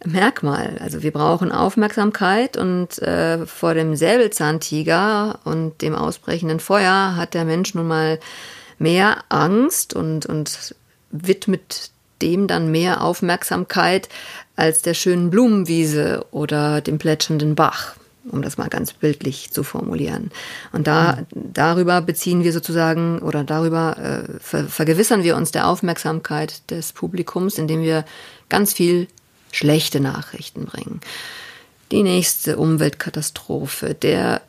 Merkmal. 0.06 0.78
Also 0.80 1.02
wir 1.02 1.12
brauchen 1.12 1.52
Aufmerksamkeit 1.52 2.56
und 2.56 3.00
äh, 3.00 3.45
vor 3.48 3.74
dem 3.74 3.95
Säbelzahntiger 3.95 5.39
und 5.43 5.82
dem 5.82 5.95
ausbrechenden 5.95 6.60
Feuer 6.60 7.16
hat 7.16 7.34
der 7.34 7.45
Mensch 7.45 7.74
nun 7.74 7.88
mal 7.88 8.20
mehr 8.78 9.24
Angst 9.30 9.95
und, 9.95 10.26
und 10.28 10.76
widmet 11.10 11.89
dem 12.22 12.48
dann 12.48 12.72
mehr 12.72 13.02
Aufmerksamkeit 13.04 14.10
als 14.56 14.82
der 14.82 14.93
schönen 14.93 15.30
Blumenwiese 15.30 16.26
oder 16.32 16.82
dem 16.82 16.98
plätschernden 17.00 17.56
Bach, 17.56 17.95
um 18.30 18.41
das 18.41 18.58
mal 18.58 18.70
ganz 18.70 18.93
bildlich 18.93 19.52
zu 19.52 19.64
formulieren. 19.64 20.32
Und 20.72 20.88
da, 20.88 21.18
mhm. 21.34 21.54
darüber 21.54 22.02
beziehen 22.02 22.43
wir 22.43 22.54
sozusagen 22.54 23.20
oder 23.20 23.43
darüber 23.43 23.98
äh, 23.98 24.39
ver 24.39 24.66
vergewissern 24.66 25.24
wir 25.24 25.36
uns 25.36 25.52
der 25.52 25.68
Aufmerksamkeit 25.68 26.70
des 26.70 26.93
Publikums, 26.93 27.58
indem 27.58 27.82
wir 27.82 28.06
ganz 28.50 28.74
viel 28.74 29.08
schlechte 29.58 29.99
Nachrichten 29.99 30.66
bringen. 30.66 31.01
Die 31.91 32.03
nächste 32.03 32.58
Umweltkatastrophe, 32.58 33.93
der 33.93 34.41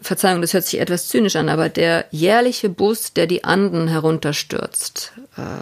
Verzeihung, 0.00 0.40
das 0.40 0.54
hört 0.54 0.64
sich 0.64 0.80
etwas 0.80 1.08
zynisch 1.08 1.36
an, 1.36 1.48
aber 1.48 1.68
der 1.68 2.06
jährliche 2.10 2.68
Bus, 2.68 3.12
der 3.12 3.26
die 3.26 3.44
Anden 3.44 3.88
herunterstürzt, 3.88 5.12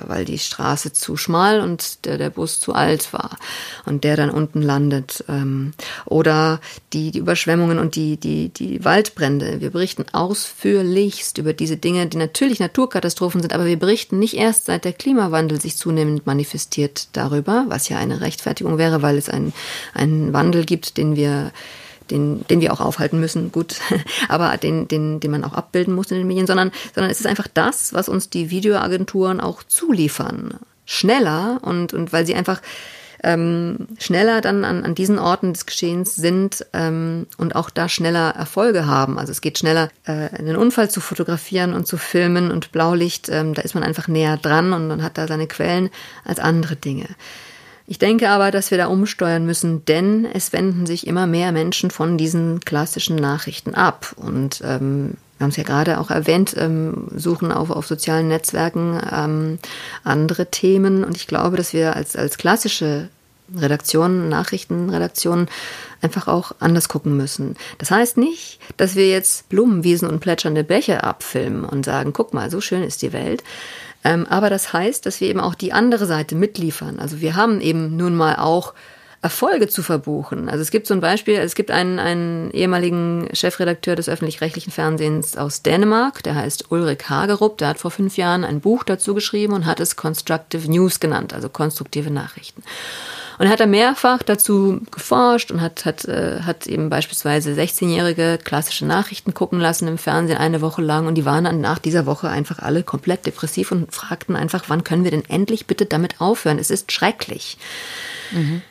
weil 0.07 0.25
die 0.25 0.39
Straße 0.39 0.93
zu 0.93 1.17
schmal 1.17 1.61
und 1.61 2.05
der, 2.05 2.19
der 2.19 2.31
Bus 2.31 2.61
zu 2.61 2.75
alt 2.75 3.13
war 3.13 3.39
und 3.85 4.05
der 4.05 4.17
dann 4.17 4.31
unten 4.31 4.63
landet. 4.63 5.25
Ähm, 5.29 5.73
oder 6.05 6.61
die, 6.93 7.11
die 7.11 7.19
Überschwemmungen 7.19 7.79
und 7.79 7.97
die, 7.97 8.17
die, 8.17 8.49
die 8.49 8.85
Waldbrände. 8.85 9.61
Wir 9.61 9.71
berichten 9.71 10.07
ausführlichst 10.13 11.39
über 11.39 11.53
diese 11.53 11.77
Dinge, 11.77 12.07
die 12.07 12.17
natürlich 12.17 12.61
Naturkatastrophen 12.61 13.41
sind, 13.41 13.53
aber 13.53 13.67
wir 13.67 13.79
berichten 13.79 14.19
nicht 14.19 14.35
erst 14.35 14.67
seit 14.67 14.85
der 14.85 14.93
Klimawandel 14.93 15.61
sich 15.61 15.77
zunehmend 15.77 16.27
manifestiert 16.27 17.09
darüber, 17.13 17.67
was 17.69 17.89
ja 17.89 17.99
eine 17.99 18.21
Rechtfertigung 18.21 18.79
wäre, 18.79 19.03
weil 19.03 19.17
es 19.17 19.29
einen, 19.29 19.53
einen 19.95 20.33
Wandel 20.33 20.65
gibt, 20.65 20.97
den 20.97 21.17
wir 21.17 21.53
den, 22.11 22.47
den 22.49 22.61
wir 22.61 22.73
auch 22.73 22.81
aufhalten 22.81 23.21
müssen, 23.21 23.53
gut, 23.53 23.77
aber 24.29 24.57
den, 24.57 24.89
den, 24.89 25.21
den 25.21 25.31
man 25.31 25.45
auch 25.45 25.53
abbilden 25.53 25.95
muss 25.95 26.11
in 26.11 26.19
den 26.19 26.27
Medien, 26.27 26.47
sondern, 26.47 26.73
sondern 26.95 27.11
es 27.11 27.21
ist 27.21 27.27
einfach 27.27 27.49
das, 27.53 27.93
was 27.93 28.09
uns 28.09 28.31
die 28.31 28.51
Videoagenturen 28.51 29.41
auch 29.41 29.63
zuliefern. 29.63 30.55
Schneller 30.85 31.59
und, 31.63 31.93
und 31.93 32.13
weil 32.13 32.27
sie 32.27 32.35
einfach 32.35 32.63
ähm, 33.23 33.89
schneller 33.99 34.41
dann 34.41 34.65
an, 34.65 34.85
an 34.85 34.95
diesen 34.95 35.19
Orten 35.19 35.53
des 35.53 35.67
Geschehens 35.67 36.15
sind 36.15 36.65
ähm, 36.73 37.27
und 37.39 37.57
auch 37.57 37.71
da 37.71 37.89
schneller 37.89 38.31
Erfolge 38.31 38.87
haben. 38.87 39.19
Also 39.19 39.33
es 39.33 39.41
geht 39.41 39.59
schneller, 39.59 39.91
äh, 40.05 40.29
einen 40.39 40.57
Unfall 40.57 40.91
zu 40.91 41.01
fotografieren 41.01 41.75
und 41.75 41.87
zu 41.87 41.97
filmen 41.97 42.51
und 42.51 42.73
Blaulicht, 42.73 43.29
ähm, 43.29 43.55
da 43.55 43.63
ist 43.63 43.75
man 43.75 43.83
einfach 43.83 44.07
näher 44.07 44.37
dran 44.37 44.73
und 44.73 44.87
man 44.87 45.03
hat 45.03 45.19
da 45.19 45.27
seine 45.27 45.49
Quellen 45.49 45.91
als 46.25 46.39
andere 46.39 46.77
Dinge. 46.77 47.07
Ich 47.87 47.99
denke 47.99 48.29
aber, 48.31 48.51
dass 48.51 48.71
wir 48.71 48.79
da 48.79 48.87
umsteuern 48.87 49.47
müssen, 49.47 49.85
denn 49.85 50.27
es 50.33 50.53
wenden 50.53 50.87
sich 50.87 51.07
immer 51.07 51.27
mehr 51.27 51.53
Menschen 51.53 51.91
von 51.91 52.19
diesen 52.19 52.61
klassischen 52.61 53.17
Nachrichten 53.17 53.75
ab. 53.75 54.13
Und 54.17 54.61
ähm, 54.65 55.15
wir 55.39 55.45
haben 55.45 55.51
es 55.51 55.57
ja 55.57 55.63
gerade 55.63 56.01
auch 56.01 56.11
erwähnt, 56.11 56.55
ähm, 56.59 57.09
suchen 57.15 57.53
auf, 57.53 57.71
auf 57.71 57.87
sozialen 57.87 58.29
Netzwerken 58.29 59.01
ähm, 59.13 59.59
andere 60.03 60.47
Themen. 60.51 61.05
Und 61.05 61.17
ich 61.17 61.29
glaube, 61.29 61.57
dass 61.57 61.73
wir 61.73 61.95
als, 61.95 62.17
als 62.17 62.39
klassische 62.39 63.09
Redaktionen, 63.55 64.29
Nachrichtenredaktionen 64.29 65.49
einfach 66.03 66.27
auch 66.27 66.53
anders 66.59 66.89
gucken 66.89 67.17
müssen. 67.17 67.57
Das 67.79 67.93
heißt 67.93 68.17
nicht, 68.17 68.59
dass 68.77 68.97
wir 68.97 69.09
jetzt 69.09 69.49
Blumenwiesen 69.49 70.09
und 70.09 70.21
plätschernde 70.21 70.65
Bäche 70.65 71.05
abfilmen 71.05 71.65
und 71.65 71.85
sagen, 71.85 72.13
guck 72.13 72.35
mal, 72.35 72.51
so 72.51 72.61
schön 72.61 72.83
ist 72.83 73.03
die 73.03 73.13
Welt, 73.13 73.45
aber 74.29 74.51
das 74.51 74.73
heißt, 74.73 75.07
dass 75.07 75.21
wir 75.21 75.29
eben 75.29 75.41
auch 75.41 75.55
die 75.55 75.73
andere 75.73 76.07
Seite 76.07 76.35
mitliefern. 76.35 76.99
Also 76.99 77.21
wir 77.21 77.35
haben 77.37 77.61
eben 77.61 77.97
nun 77.97 78.15
mal 78.15 78.37
auch 78.37 78.75
Erfolge 79.27 79.67
zu 79.67 79.83
verbuchen. 79.83 80.49
Also 80.49 80.63
es 80.63 80.71
gibt 80.71 80.87
so 80.87 80.95
ein 80.95 81.01
Beispiel, 81.01 81.35
es 81.35 81.57
gibt 81.57 81.73
einen, 81.73 81.99
einen 81.99 82.53
ehemaligen 82.53 83.29
Chefredakteur 83.33 83.97
des 83.97 84.09
öffentlich-rechtlichen 84.09 84.71
Fernsehens 84.71 85.37
aus 85.37 85.63
Dänemark, 85.63 86.23
der 86.23 86.37
heißt 86.37 86.71
Ulrich 86.71 87.11
Hagerup, 87.11 87.59
der 87.59 87.67
hat 87.67 87.81
vor 87.81 87.91
fünf 87.91 88.17
Jahren 88.17 88.45
ein 88.45 88.61
Buch 88.61 88.85
dazu 88.85 89.15
geschrieben 89.15 89.53
und 89.53 89.67
hat 89.67 89.81
es 89.81 89.97
Constructive 89.97 90.71
News 90.71 91.01
genannt, 91.01 91.35
also 91.35 91.49
konstruktive 91.49 92.09
Nachrichten. 92.09 92.63
Und 93.39 93.47
er 93.47 93.51
hat 93.51 93.59
da 93.59 93.67
mehrfach 93.67 94.23
dazu 94.23 94.81
geforscht 94.93 95.51
und 95.51 95.61
hat, 95.61 95.85
hat, 95.85 96.05
äh, 96.05 96.43
hat 96.43 96.69
eben 96.69 96.89
beispielsweise 96.89 97.51
16-jährige 97.51 98.39
klassische 98.43 98.87
Nachrichten 98.87 99.35
gucken 99.35 99.59
lassen 99.59 99.89
im 99.89 99.99
Fernsehen 99.99 100.39
eine 100.39 100.61
Woche 100.61 100.83
lang 100.83 101.09
und 101.09 101.17
die 101.17 101.25
waren 101.25 101.43
dann 101.43 101.61
nach 101.61 101.81
dieser 101.81 102.07
Woche 102.07 102.29
einfach 102.29 102.61
alle 102.61 102.85
komplett 102.85 103.27
depressiv 103.27 103.73
und 103.73 103.93
fragten 103.93 104.37
einfach, 104.37 104.67
wann 104.69 104.85
können 104.85 105.03
wir 105.03 105.11
denn 105.11 105.29
endlich 105.29 105.67
bitte 105.67 105.85
damit 105.85 106.21
aufhören? 106.21 106.61
Es 106.61 106.71
ist 106.71 106.93
schrecklich. 106.93 107.59
Mhm. 108.31 108.63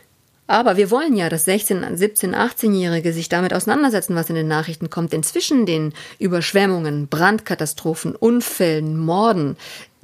Aber 0.47 0.77
wir 0.77 0.91
wollen 0.91 1.15
ja, 1.15 1.29
dass 1.29 1.45
16, 1.45 1.97
17, 1.97 2.35
18-Jährige 2.35 3.13
sich 3.13 3.29
damit 3.29 3.53
auseinandersetzen, 3.53 4.15
was 4.15 4.29
in 4.29 4.35
den 4.35 4.47
Nachrichten 4.47 4.89
kommt. 4.89 5.11
Denn 5.11 5.23
zwischen 5.23 5.65
den 5.65 5.93
Überschwemmungen, 6.19 7.07
Brandkatastrophen, 7.07 8.15
Unfällen, 8.15 8.97
Morden, 8.97 9.57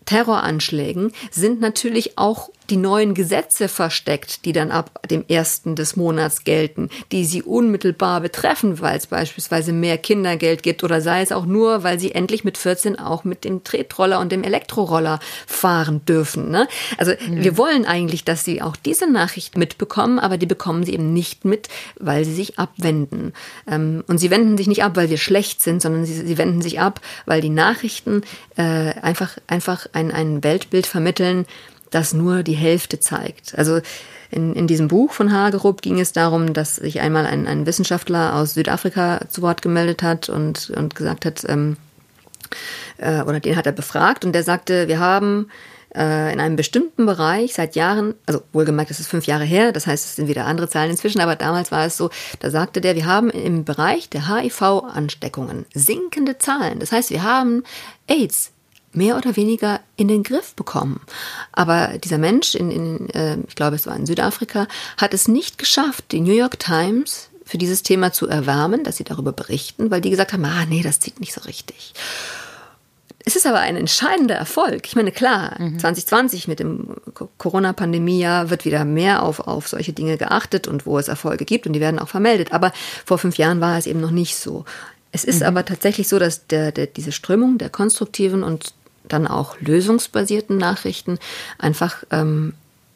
Terroranschlägen 0.06 1.14
sind 1.30 1.62
natürlich 1.62 2.18
auch 2.18 2.50
die 2.72 2.78
neuen 2.78 3.14
Gesetze 3.14 3.68
versteckt, 3.68 4.46
die 4.46 4.54
dann 4.54 4.72
ab 4.72 5.02
dem 5.10 5.26
ersten 5.28 5.76
des 5.76 5.98
Monats 5.98 6.46
gelten, 6.46 6.90
die 7.12 7.26
sie 7.26 7.44
unmittelbar 7.44 8.22
betreffen, 8.22 8.80
weil 8.80 8.98
es 8.98 9.08
beispielsweise 9.08 9.74
mehr 9.74 9.98
Kindergeld 9.98 10.64
gibt 10.64 10.84
oder 10.84 11.02
sei 11.02 11.22
es 11.22 11.34
auch 11.34 11.46
nur, 11.46 11.84
weil 11.84 12.00
sie 12.00 12.14
endlich 12.14 12.46
mit 12.46 12.58
14 12.58 12.98
auch 12.98 13.26
mit 13.26 13.44
dem 13.44 13.66
Tretroller 13.66 14.20
und 14.22 14.32
dem 14.32 14.44
Elektroroller 14.44 15.20
fahren 15.46 16.06
dürfen. 16.06 16.50
Ne? 16.50 16.68
Also 16.98 17.12
mhm. 17.12 17.44
wir 17.44 17.58
wollen 17.58 17.86
eigentlich, 17.86 18.24
dass 18.24 18.46
sie 18.46 18.62
auch 18.62 18.78
diese 18.78 19.12
Nachricht 19.12 19.58
mitbekommen, 19.58 20.18
aber 20.18 20.38
die 20.38 20.46
bekommen 20.46 20.86
sie 20.86 20.94
eben 20.94 21.12
nicht 21.12 21.44
mit, 21.44 21.68
weil 22.00 22.24
sie 22.24 22.34
sich 22.34 22.58
abwenden. 22.58 23.34
Ähm, 23.70 24.04
und 24.08 24.18
sie 24.18 24.32
wenden 24.32 24.58
sich 24.58 24.68
nicht 24.68 24.84
ab, 24.84 24.96
weil 24.96 25.10
wir 25.10 25.18
schlecht 25.18 25.62
sind, 25.62 25.82
sondern 25.82 26.06
sie, 26.06 26.14
sie 26.14 26.38
wenden 26.38 26.62
sich 26.62 26.80
ab, 26.80 27.02
weil 27.26 27.42
die 27.42 27.50
Nachrichten 27.50 28.22
äh, 28.56 28.94
einfach, 29.02 29.38
einfach 29.48 29.88
ein, 29.92 30.12
ein 30.12 30.42
Weltbild 30.42 30.88
vermitteln, 30.88 31.46
das 31.92 32.14
nur 32.14 32.44
die 32.44 32.54
Hälfte 32.54 33.00
zeigt. 33.00 33.58
Also 33.58 33.82
in, 34.32 34.54
in 34.56 34.66
diesem 34.66 34.88
Buch 34.88 35.12
von 35.12 35.32
Hagerup 35.32 35.82
ging 35.82 36.00
es 36.00 36.14
darum, 36.14 36.54
dass 36.54 36.78
sich 36.78 37.02
einmal 37.02 37.26
ein, 37.26 37.48
ein 37.48 37.66
Wissenschaftler 37.66 38.36
aus 38.36 38.54
Südafrika 38.54 39.22
zu 39.30 39.42
Wort 39.42 39.62
gemeldet 39.62 40.02
hat 40.02 40.30
und, 40.30 40.72
und 40.72 40.96
gesagt 40.96 41.26
hat, 41.26 41.44
ähm, 41.48 41.78
äh, 42.98 43.22
oder 43.22 43.40
den 43.40 43.56
hat 43.56 43.66
er 43.66 43.74
befragt 43.74 44.26
und 44.26 44.34
der 44.34 44.44
sagte, 44.44 44.88
wir 44.88 45.00
haben 45.00 45.50
äh, 45.96 46.32
in 46.32 46.40
einem 46.40 46.56
bestimmten 46.56 47.06
Bereich 47.06 47.54
seit 47.54 47.76
Jahren, 47.76 48.14
also 48.26 48.42
wohlgemerkt, 48.54 48.90
das 48.90 49.00
ist 49.02 49.08
fünf 49.08 49.26
Jahre 49.26 49.44
her, 49.44 49.74
das 49.74 49.88
heißt, 49.88 50.06
es 50.06 50.16
sind 50.16 50.28
wieder 50.28 50.46
andere 50.46 50.70
Zahlen 50.70 50.92
inzwischen, 50.92 51.20
aber 51.20 51.36
damals 51.36 51.72
war 51.72 51.86
es 51.86 51.98
so, 51.98 52.10
da 52.40 52.50
sagte 52.50 52.80
der, 52.80 52.96
wir 52.96 53.06
haben 53.06 53.30
im 53.30 53.66
Bereich 53.66 54.10
der 54.10 54.30
HIV-Ansteckungen 54.30 55.66
sinkende 55.74 56.38
Zahlen. 56.38 56.80
Das 56.80 56.94
heißt, 56.94 57.10
wir 57.10 57.24
haben 57.24 57.64
AIDS 58.08 58.52
mehr 58.94 59.18
oder 59.18 59.36
weniger 59.36 59.80
in 59.96 60.08
den 60.08 60.24
Griff 60.24 60.54
bekommen. 60.56 61.02
Aber 61.52 61.98
dieser 61.98 62.18
Mensch, 62.18 62.56
in, 62.56 62.72
in 62.72 63.10
äh, 63.12 63.38
ich 63.48 63.56
glaube, 63.56 63.76
es 63.76 63.88
war 63.88 63.96
in 63.96 64.06
Südafrika, 64.06 64.68
hat 64.98 65.14
es 65.14 65.28
nicht 65.28 65.58
geschafft, 65.58 66.12
die 66.12 66.22
New 66.22 66.34
York 66.34 66.60
Times 66.60 67.30
für 67.46 67.58
dieses 67.58 67.84
Thema 67.84 68.14
zu 68.14 68.28
erwärmen, 68.28 68.84
dass 68.84 68.98
sie 68.98 69.04
darüber 69.04 69.34
berichten, 69.34 69.92
weil 69.92 70.02
die 70.02 70.10
gesagt 70.10 70.34
haben, 70.34 70.46
ah 70.46 70.66
nee, 70.66 70.84
das 70.84 71.00
zieht 71.00 71.20
nicht 71.20 71.34
so 71.34 71.42
richtig. 71.42 71.94
Es 73.24 73.36
ist 73.36 73.46
aber 73.46 73.60
ein 73.60 73.76
entscheidender 73.76 74.36
Erfolg. 74.36 74.88
Ich 74.88 74.96
meine, 74.96 75.12
klar, 75.12 75.56
mhm. 75.60 75.78
2020 75.78 76.48
mit 76.48 76.60
dem 76.60 76.96
Corona-Pandemie-Jahr 77.38 78.50
wird 78.50 78.66
wieder 78.66 78.84
mehr 78.84 79.22
auf, 79.24 79.42
auf 79.42 79.68
solche 79.68 79.94
Dinge 79.94 80.18
geachtet 80.18 80.68
und 80.68 80.86
wo 80.86 80.98
es 80.98 81.08
Erfolge 81.08 81.46
gibt 81.46 81.68
und 81.68 81.74
die 81.74 81.82
werden 81.82 82.00
auch 82.00 82.08
vermeldet. 82.08 82.52
Aber 82.52 82.72
vor 83.06 83.18
fünf 83.18 83.38
Jahren 83.38 83.62
war 83.62 83.78
es 83.78 83.86
eben 83.86 84.02
noch 84.02 84.12
nicht 84.12 84.38
so. 84.38 84.66
Es 85.12 85.24
ist 85.24 85.42
mhm. 85.42 85.48
aber 85.48 85.66
tatsächlich 85.66 86.08
so, 86.08 86.20
dass 86.20 86.48
der, 86.48 86.72
der, 86.72 86.88
diese 86.88 87.12
Strömung 87.12 87.58
der 87.58 87.70
konstruktiven 87.70 88.44
und 88.44 88.74
dann 89.12 89.28
auch 89.28 89.60
lösungsbasierten 89.60 90.58
Nachrichten 90.58 91.20
einfach 91.58 92.04
ähm, 92.12 92.54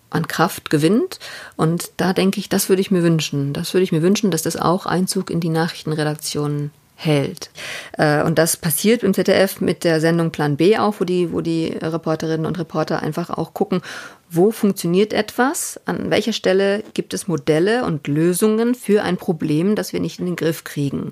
an 0.09 0.27
Kraft 0.27 0.69
gewinnt. 0.69 1.19
Und 1.55 1.91
da 1.97 2.13
denke 2.13 2.39
ich, 2.39 2.49
das 2.49 2.69
würde 2.69 2.81
ich 2.81 2.91
mir 2.91 3.03
wünschen. 3.03 3.53
Das 3.53 3.73
würde 3.73 3.83
ich 3.83 3.91
mir 3.91 4.01
wünschen, 4.01 4.31
dass 4.31 4.43
das 4.43 4.55
auch 4.55 4.85
Einzug 4.85 5.29
in 5.29 5.39
die 5.39 5.49
Nachrichtenredaktionen 5.49 6.71
hält. 6.95 7.49
Äh, 7.97 8.23
und 8.23 8.39
das 8.39 8.57
passiert 8.57 9.03
im 9.03 9.13
ZDF 9.13 9.59
mit 9.59 9.83
der 9.83 9.99
Sendung 9.99 10.31
Plan 10.31 10.55
B 10.55 10.77
auch, 10.77 10.95
wo 10.99 11.03
die, 11.03 11.31
wo 11.31 11.41
die 11.41 11.67
Reporterinnen 11.67 12.45
und 12.45 12.57
Reporter 12.57 13.01
einfach 13.01 13.29
auch 13.29 13.53
gucken, 13.53 13.81
wo 14.29 14.51
funktioniert 14.51 15.13
etwas, 15.13 15.79
an 15.85 16.09
welcher 16.09 16.33
Stelle 16.33 16.83
gibt 16.93 17.13
es 17.13 17.27
Modelle 17.27 17.85
und 17.85 18.07
Lösungen 18.07 18.75
für 18.75 19.03
ein 19.03 19.17
Problem, 19.17 19.75
das 19.75 19.93
wir 19.93 19.99
nicht 19.99 20.19
in 20.19 20.25
den 20.25 20.35
Griff 20.35 20.63
kriegen. 20.63 21.11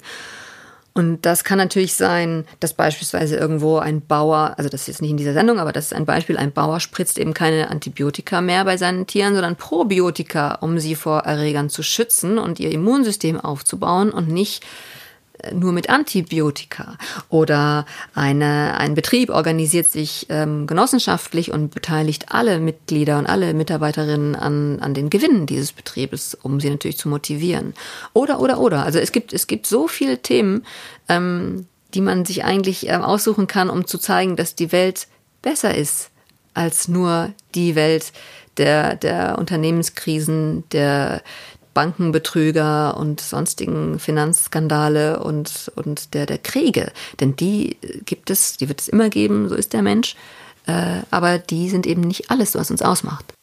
Und 0.96 1.26
das 1.26 1.44
kann 1.44 1.58
natürlich 1.58 1.96
sein, 1.96 2.46
dass 2.60 2.76
beispielsweise 2.76 3.36
irgendwo 3.36 3.80
ein 3.80 4.06
Bauer, 4.06 4.54
also 4.58 4.70
das 4.70 4.82
ist 4.82 4.88
jetzt 4.88 5.02
nicht 5.02 5.10
in 5.10 5.18
dieser 5.18 5.34
Sendung, 5.34 5.60
aber 5.60 5.72
das 5.72 5.86
ist 5.86 5.94
ein 5.94 6.06
Beispiel, 6.06 6.38
ein 6.38 6.52
Bauer 6.52 6.80
spritzt 6.80 7.18
eben 7.18 7.34
keine 7.34 7.72
Antibiotika 7.72 8.42
mehr 8.42 8.64
bei 8.64 8.78
seinen 8.78 9.08
Tieren, 9.08 9.34
sondern 9.34 9.56
Probiotika, 9.56 10.56
um 10.62 10.78
sie 10.78 10.94
vor 10.94 11.22
Erregern 11.22 11.70
zu 11.70 11.82
schützen 11.82 12.38
und 12.38 12.60
ihr 12.60 12.72
Immunsystem 12.72 13.40
aufzubauen 13.40 14.12
und 14.12 14.28
nicht 14.28 14.64
nur 15.52 15.72
mit 15.72 15.90
Antibiotika. 15.90 16.98
Oder 17.30 17.86
eine, 18.14 18.78
ein 18.78 18.96
Betrieb 18.96 19.30
organisiert 19.30 19.88
sich 19.88 20.28
ähm, 20.30 20.68
genossenschaftlich 20.68 21.52
und 21.52 21.74
beteiligt 21.74 22.32
alle 22.32 22.60
Mitglieder 22.60 23.18
und 23.18 23.26
alle 23.26 23.54
Mitarbeiterinnen 23.54 24.36
an, 24.36 24.80
an 24.80 24.94
den 24.94 25.10
Gewinnen 25.10 25.46
dieses 25.46 25.72
Betriebes, 25.72 26.36
um 26.36 26.60
sie 26.60 26.70
natürlich 26.70 26.98
zu 26.98 27.10
motivieren. 27.10 27.74
Oder, 28.14 28.40
oder, 28.40 28.60
oder. 28.60 28.86
Also 28.86 29.00
es 29.00 29.12
gibt, 29.12 29.34
es 29.34 29.48
gibt 29.48 29.68
so 29.68 29.88
viele 29.88 30.20
Themen, 30.20 30.66
ähm, 31.10 31.68
die 31.94 32.02
man 32.02 32.26
sich 32.26 32.44
eigentlich 32.44 32.90
ähm, 32.90 33.02
aussuchen 33.02 33.48
kann, 33.48 33.70
um 33.70 33.86
zu 33.86 33.98
zeigen, 33.98 34.36
dass 34.36 34.56
die 34.56 34.72
Welt 34.72 35.08
besser 35.42 35.76
ist 35.76 36.10
als 36.54 36.88
nur 36.88 37.34
die 37.56 37.76
Welt 37.76 38.14
der, 38.58 38.96
der 38.96 39.38
Unternehmenskrisen, 39.40 40.64
der, 40.72 41.22
Bankenbetrüger 41.74 42.98
und 42.98 43.22
sonstigen 43.22 44.00
Finanzskandale 44.00 45.24
und, 45.24 45.72
und 45.76 46.14
der, 46.14 46.26
der 46.26 46.38
Kriege. 46.38 46.92
Denn 47.20 47.36
die 47.36 47.78
gibt 48.06 48.30
es, 48.30 48.58
die 48.58 48.70
wird 48.70 48.82
es 48.82 48.88
immer 48.88 49.10
geben, 49.10 49.50
so 49.50 49.56
ist 49.56 49.74
der 49.74 49.82
Mensch. 49.82 50.16
Äh, 50.66 51.02
aber 51.12 51.40
die 51.40 51.70
sind 51.70 51.86
eben 51.86 52.02
nicht 52.02 52.32
alles, 52.32 52.56
was 52.56 52.72
uns 52.72 52.82
ausmacht. 52.82 53.34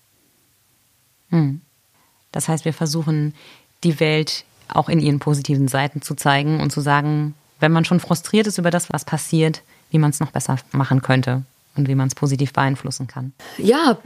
Hm. 1.31 1.61
Das 2.33 2.49
heißt, 2.49 2.65
wir 2.65 2.73
versuchen, 2.73 3.35
die 3.85 4.01
Welt 4.01 4.45
auch 4.69 4.89
in 4.89 5.01
ihren 5.01 5.19
positiven 5.19 5.69
Seiten 5.69 6.03
zu 6.03 6.15
zeigen 6.15 6.61
und 6.61 6.71
zu 6.71 6.81
sagen, 6.81 7.35
wenn 7.59 7.73
man 7.73 7.85
schon 7.85 8.01
frustriert 8.01 8.47
ist 8.47 8.59
über 8.59 8.71
das, 8.71 8.91
was 8.91 9.05
passiert, 9.05 9.63
wie 9.91 9.99
man 9.99 10.11
es 10.11 10.21
noch 10.21 10.31
besser 10.31 10.57
machen 10.73 11.03
könnte 11.03 11.43
und 11.77 11.89
wie 11.89 11.95
man 11.95 12.09
es 12.09 12.15
positiv 12.15 12.53
beeinflussen 12.53 13.07
kann. 13.07 13.33
Ja, 13.59 13.99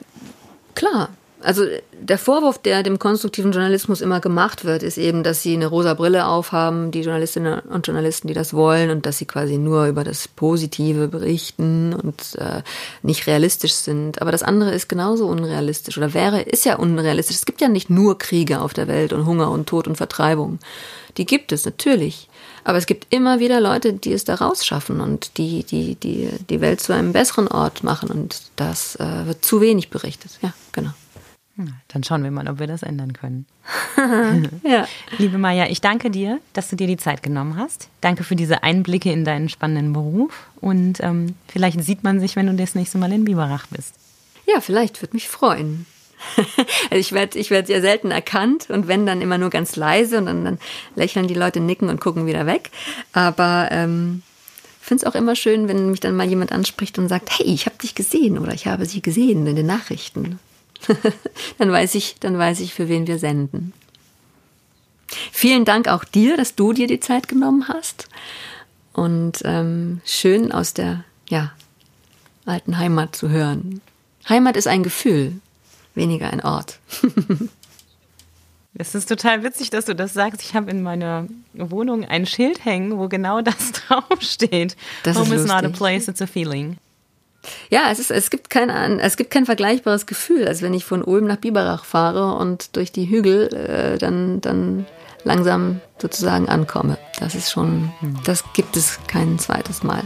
klar. 0.75 1.11
Also 1.45 1.65
der 1.93 2.17
Vorwurf, 2.19 2.59
der 2.59 2.83
dem 2.83 2.99
konstruktiven 2.99 3.53
Journalismus 3.53 4.01
immer 4.01 4.21
gemacht 4.21 4.65
wird, 4.65 4.83
ist 4.83 4.97
eben, 4.97 5.23
dass 5.23 5.43
sie 5.43 5.55
eine 5.55 5.67
rosa 5.67 5.93
Brille 5.95 6.27
aufhaben, 6.27 6.91
die 6.91 7.03
Journalistinnen 7.03 7.61
und 7.61 7.87
Journalisten, 7.87 8.29
die 8.29 8.35
das 8.35 8.55
wollen, 8.55 8.91
und 8.91 9.05
dass 9.05 9.19
sie 9.19 9.27
quasi 9.27 9.59
nur 9.59 9.87
über 9.87 10.05
das 10.05 10.27
Positive 10.27 11.09
berichten 11.09 11.93
und 11.93 12.37
äh, 12.39 12.63
nicht 13.03 13.27
realistisch 13.27 13.75
sind. 13.75 14.23
Aber 14.23 14.33
das 14.33 14.43
andere 14.43 14.73
ist 14.73 14.89
genauso 14.89 15.27
unrealistisch 15.27 15.99
oder 15.99 16.15
wäre, 16.15 16.41
ist 16.41 16.65
ja 16.65 16.77
unrealistisch. 16.77 17.37
Es 17.37 17.47
gibt 17.47 17.61
ja 17.61 17.69
nicht 17.69 17.91
nur 17.91 18.19
Kriege 18.19 18.61
auf 18.61 18.73
der 18.73 18.89
Welt 18.89 19.13
und 19.13 19.27
Hunger 19.27 19.51
und 19.51 19.69
Tod 19.69 19.87
und 19.87 19.97
Vertreibung. 19.97 20.59
Die 21.19 21.27
gibt 21.27 21.53
es 21.53 21.65
natürlich. 21.65 22.29
Aber 22.65 22.79
es 22.79 22.87
gibt 22.87 23.13
immer 23.13 23.39
wieder 23.39 23.61
Leute, 23.61 23.93
die 23.93 24.13
es 24.13 24.25
da 24.25 24.37
rausschaffen 24.37 25.01
und 25.01 25.37
die, 25.37 25.65
die, 25.65 25.95
die, 25.97 26.31
die 26.49 26.61
Welt 26.63 26.81
zu 26.81 26.95
einem 26.95 27.13
besseren 27.13 27.49
Ort 27.49 27.85
machen. 27.85 28.11
Und 28.11 28.41
das 28.57 28.97
äh, 28.97 29.27
wird 29.27 29.45
zu 29.45 29.61
wenig 29.61 29.91
berichtet. 29.91 30.33
Ja, 30.41 30.55
genau. 30.73 30.91
Dann 31.89 32.03
schauen 32.03 32.25
wir 32.25 32.31
mal, 32.31 32.49
ob 32.49 32.59
wir 32.59 32.67
das 32.67 32.83
ändern 32.83 33.13
können. 33.13 33.47
ja. 34.65 34.87
Liebe 35.19 35.39
Maja, 35.39 35.67
ich 35.69 35.81
danke 35.81 36.11
dir, 36.11 36.41
dass 36.53 36.69
du 36.69 36.77
dir 36.77 36.87
die 36.87 36.97
Zeit 36.97 37.23
genommen 37.23 37.57
hast. 37.57 37.89
Danke 38.01 38.25
für 38.25 38.37
diese 38.37 38.63
Einblicke 38.63 39.13
in 39.13 39.25
deinen 39.25 39.49
spannenden 39.49 39.93
Beruf. 39.93 40.49
Und 40.61 41.01
ähm, 41.01 41.35
vielleicht 41.49 41.83
sieht 41.83 42.03
man 42.03 42.21
sich, 42.21 42.37
wenn 42.37 42.47
du 42.47 42.55
das 42.55 42.75
nächste 42.75 42.99
Mal 42.99 43.13
in 43.13 43.25
Biberach 43.25 43.67
bist. 43.69 43.95
Ja, 44.47 44.61
vielleicht 44.61 45.01
würde 45.01 45.15
mich 45.15 45.29
freuen. 45.29 45.87
also 46.91 46.97
ich 46.97 47.13
werde 47.13 47.39
ich 47.39 47.51
werd 47.51 47.67
sehr 47.67 47.83
selten 47.83 48.11
erkannt 48.11 48.71
und 48.71 48.89
wenn 48.89 49.05
dann 49.05 49.21
immer 49.21 49.37
nur 49.37 49.51
ganz 49.51 49.77
leise 49.77 50.17
und 50.17 50.27
dann, 50.27 50.45
dann 50.45 50.59
lächeln 50.97 51.29
die 51.29 51.35
Leute, 51.35 51.61
nicken 51.61 51.89
und 51.89 52.01
gucken 52.01 52.27
wieder 52.27 52.47
weg. 52.47 52.71
Aber 53.13 53.69
ähm, 53.71 54.23
finde 54.81 55.05
es 55.05 55.11
auch 55.11 55.15
immer 55.15 55.37
schön, 55.37 55.69
wenn 55.69 55.91
mich 55.91 56.01
dann 56.01 56.17
mal 56.17 56.29
jemand 56.29 56.53
anspricht 56.53 56.99
und 56.99 57.09
sagt, 57.09 57.39
hey, 57.39 57.47
ich 57.47 57.67
habe 57.67 57.77
dich 57.77 57.95
gesehen 57.95 58.39
oder 58.39 58.55
ich 58.55 58.67
habe 58.67 58.87
sie 58.87 59.03
gesehen 59.03 59.47
in 59.47 59.57
den 59.57 59.67
Nachrichten. 59.67 60.39
dann 61.59 61.71
weiß 61.71 61.95
ich, 61.95 62.17
dann 62.21 62.39
weiß 62.39 62.61
ich, 62.61 62.75
für 62.75 62.89
wen 62.89 63.07
wir 63.07 63.19
senden. 63.19 63.73
Vielen 65.33 65.65
Dank 65.65 65.89
auch 65.89 66.05
dir, 66.05 66.37
dass 66.37 66.55
du 66.55 66.73
dir 66.73 66.87
die 66.87 67.01
Zeit 67.01 67.29
genommen 67.29 67.69
hast. 67.69 68.09
Und 68.93 69.43
ähm, 69.45 70.01
schön 70.05 70.53
aus 70.53 70.75
der 70.75 71.05
ja, 71.29 71.53
alten 72.47 72.79
Heimat 72.79 73.17
zu 73.17 73.29
hören. 73.29 73.81
Heimat 74.29 74.57
ist 74.57 74.67
ein 74.67 74.83
Gefühl, 74.83 75.41
weniger 75.95 76.31
ein 76.31 76.43
Ort. 76.43 76.79
Es 78.77 78.95
ist 78.97 79.09
total 79.09 79.45
witzig, 79.45 79.71
dass 79.71 79.85
du 79.85 79.95
das 79.95 80.15
sagst. 80.15 80.43
Ich 80.43 80.57
habe 80.57 80.69
in 80.71 80.83
meiner 80.83 81.29
Wohnung 81.53 82.05
ein 82.05 82.27
Schild 82.27 82.65
hängen, 82.65 82.99
wo 82.99 83.09
genau 83.09 83.41
das 83.41 83.71
draufsteht. 83.89 84.77
Das 85.05 85.17
Home 85.17 85.33
ist 85.33 85.43
is 85.43 85.47
not 85.47 85.65
a 85.65 85.69
place, 85.69 86.09
it's 86.09 86.21
a 86.21 86.27
feeling. 86.27 86.77
Ja, 87.71 87.91
es, 87.91 87.99
ist, 87.99 88.11
es, 88.11 88.31
gibt 88.31 88.51
kein, 88.51 88.71
es 88.99 89.17
gibt 89.17 89.31
kein 89.31 89.47
vergleichbares 89.47 90.07
Gefühl, 90.07 90.47
als 90.47 90.63
wenn 90.63 90.75
ich 90.75 90.85
von 90.85 91.03
Ulm 91.03 91.27
nach 91.27 91.37
Biberach 91.37 91.85
fahre 91.85 92.35
und 92.35 92.77
durch 92.77 92.93
die 92.93 93.09
Hügel 93.09 93.53
äh, 93.55 93.99
dann, 93.99 94.41
dann 94.41 94.87
langsam 95.25 95.81
sozusagen 95.99 96.49
ankomme. 96.49 96.99
Das 97.19 97.35
ist 97.35 97.51
schon, 97.51 97.93
das 98.25 98.45
gibt 98.53 98.77
es 98.77 98.99
kein 99.07 99.39
zweites 99.39 99.83
Mal. 99.83 100.03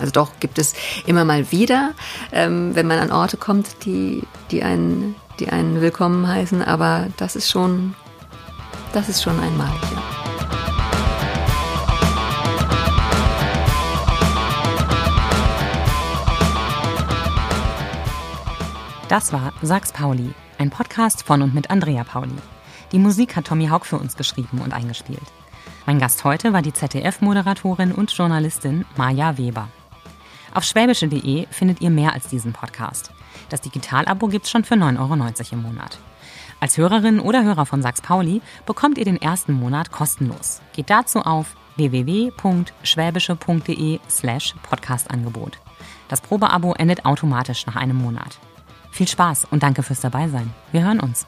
Also 0.00 0.12
doch, 0.12 0.30
gibt 0.40 0.58
es 0.58 0.74
immer 1.06 1.24
mal 1.24 1.50
wieder, 1.52 1.92
ähm, 2.32 2.74
wenn 2.74 2.86
man 2.86 2.98
an 2.98 3.12
Orte 3.12 3.36
kommt, 3.36 3.84
die, 3.84 4.22
die, 4.50 4.62
einen, 4.62 5.14
die 5.38 5.48
einen 5.48 5.80
willkommen 5.80 6.26
heißen, 6.26 6.62
aber 6.62 7.06
das 7.16 7.36
ist 7.36 7.48
schon, 7.48 7.94
das 8.92 9.08
ist 9.08 9.22
schon 9.22 9.38
einmalig, 9.38 9.80
ja. 9.92 10.33
Das 19.14 19.30
war 19.32 19.54
Sachs 19.62 19.92
Pauli, 19.92 20.34
ein 20.58 20.70
Podcast 20.70 21.22
von 21.22 21.40
und 21.40 21.54
mit 21.54 21.70
Andrea 21.70 22.02
Pauli. 22.02 22.34
Die 22.90 22.98
Musik 22.98 23.36
hat 23.36 23.46
Tommy 23.46 23.68
Haug 23.68 23.84
für 23.84 23.96
uns 23.96 24.16
geschrieben 24.16 24.60
und 24.60 24.72
eingespielt. 24.72 25.22
Mein 25.86 26.00
Gast 26.00 26.24
heute 26.24 26.52
war 26.52 26.62
die 26.62 26.72
ZDF-Moderatorin 26.72 27.92
und 27.92 28.10
Journalistin 28.10 28.84
Maja 28.96 29.38
Weber. 29.38 29.68
Auf 30.52 30.64
schwäbische.de 30.64 31.46
findet 31.52 31.80
ihr 31.80 31.90
mehr 31.90 32.12
als 32.12 32.26
diesen 32.26 32.52
Podcast. 32.52 33.12
Das 33.50 33.60
Digitalabo 33.60 34.26
gibt's 34.26 34.50
schon 34.50 34.64
für 34.64 34.74
9,90 34.74 34.98
Euro 34.98 35.14
im 35.52 35.62
Monat. 35.62 36.00
Als 36.58 36.76
Hörerin 36.76 37.20
oder 37.20 37.44
Hörer 37.44 37.66
von 37.66 37.82
Sachs 37.82 38.02
Pauli 38.02 38.42
bekommt 38.66 38.98
ihr 38.98 39.04
den 39.04 39.22
ersten 39.22 39.52
Monat 39.52 39.92
kostenlos. 39.92 40.60
Geht 40.72 40.90
dazu 40.90 41.20
auf 41.20 41.54
www.schwäbische.de 41.76 44.00
slash 44.10 44.56
Podcastangebot. 44.68 45.60
Das 46.08 46.20
Probeabo 46.20 46.72
endet 46.72 47.06
automatisch 47.06 47.64
nach 47.66 47.76
einem 47.76 47.98
Monat. 47.98 48.40
Viel 48.94 49.08
Spaß 49.08 49.48
und 49.50 49.64
danke 49.64 49.82
fürs 49.82 50.02
Dabeisein. 50.02 50.54
Wir 50.70 50.84
hören 50.84 51.00
uns. 51.00 51.26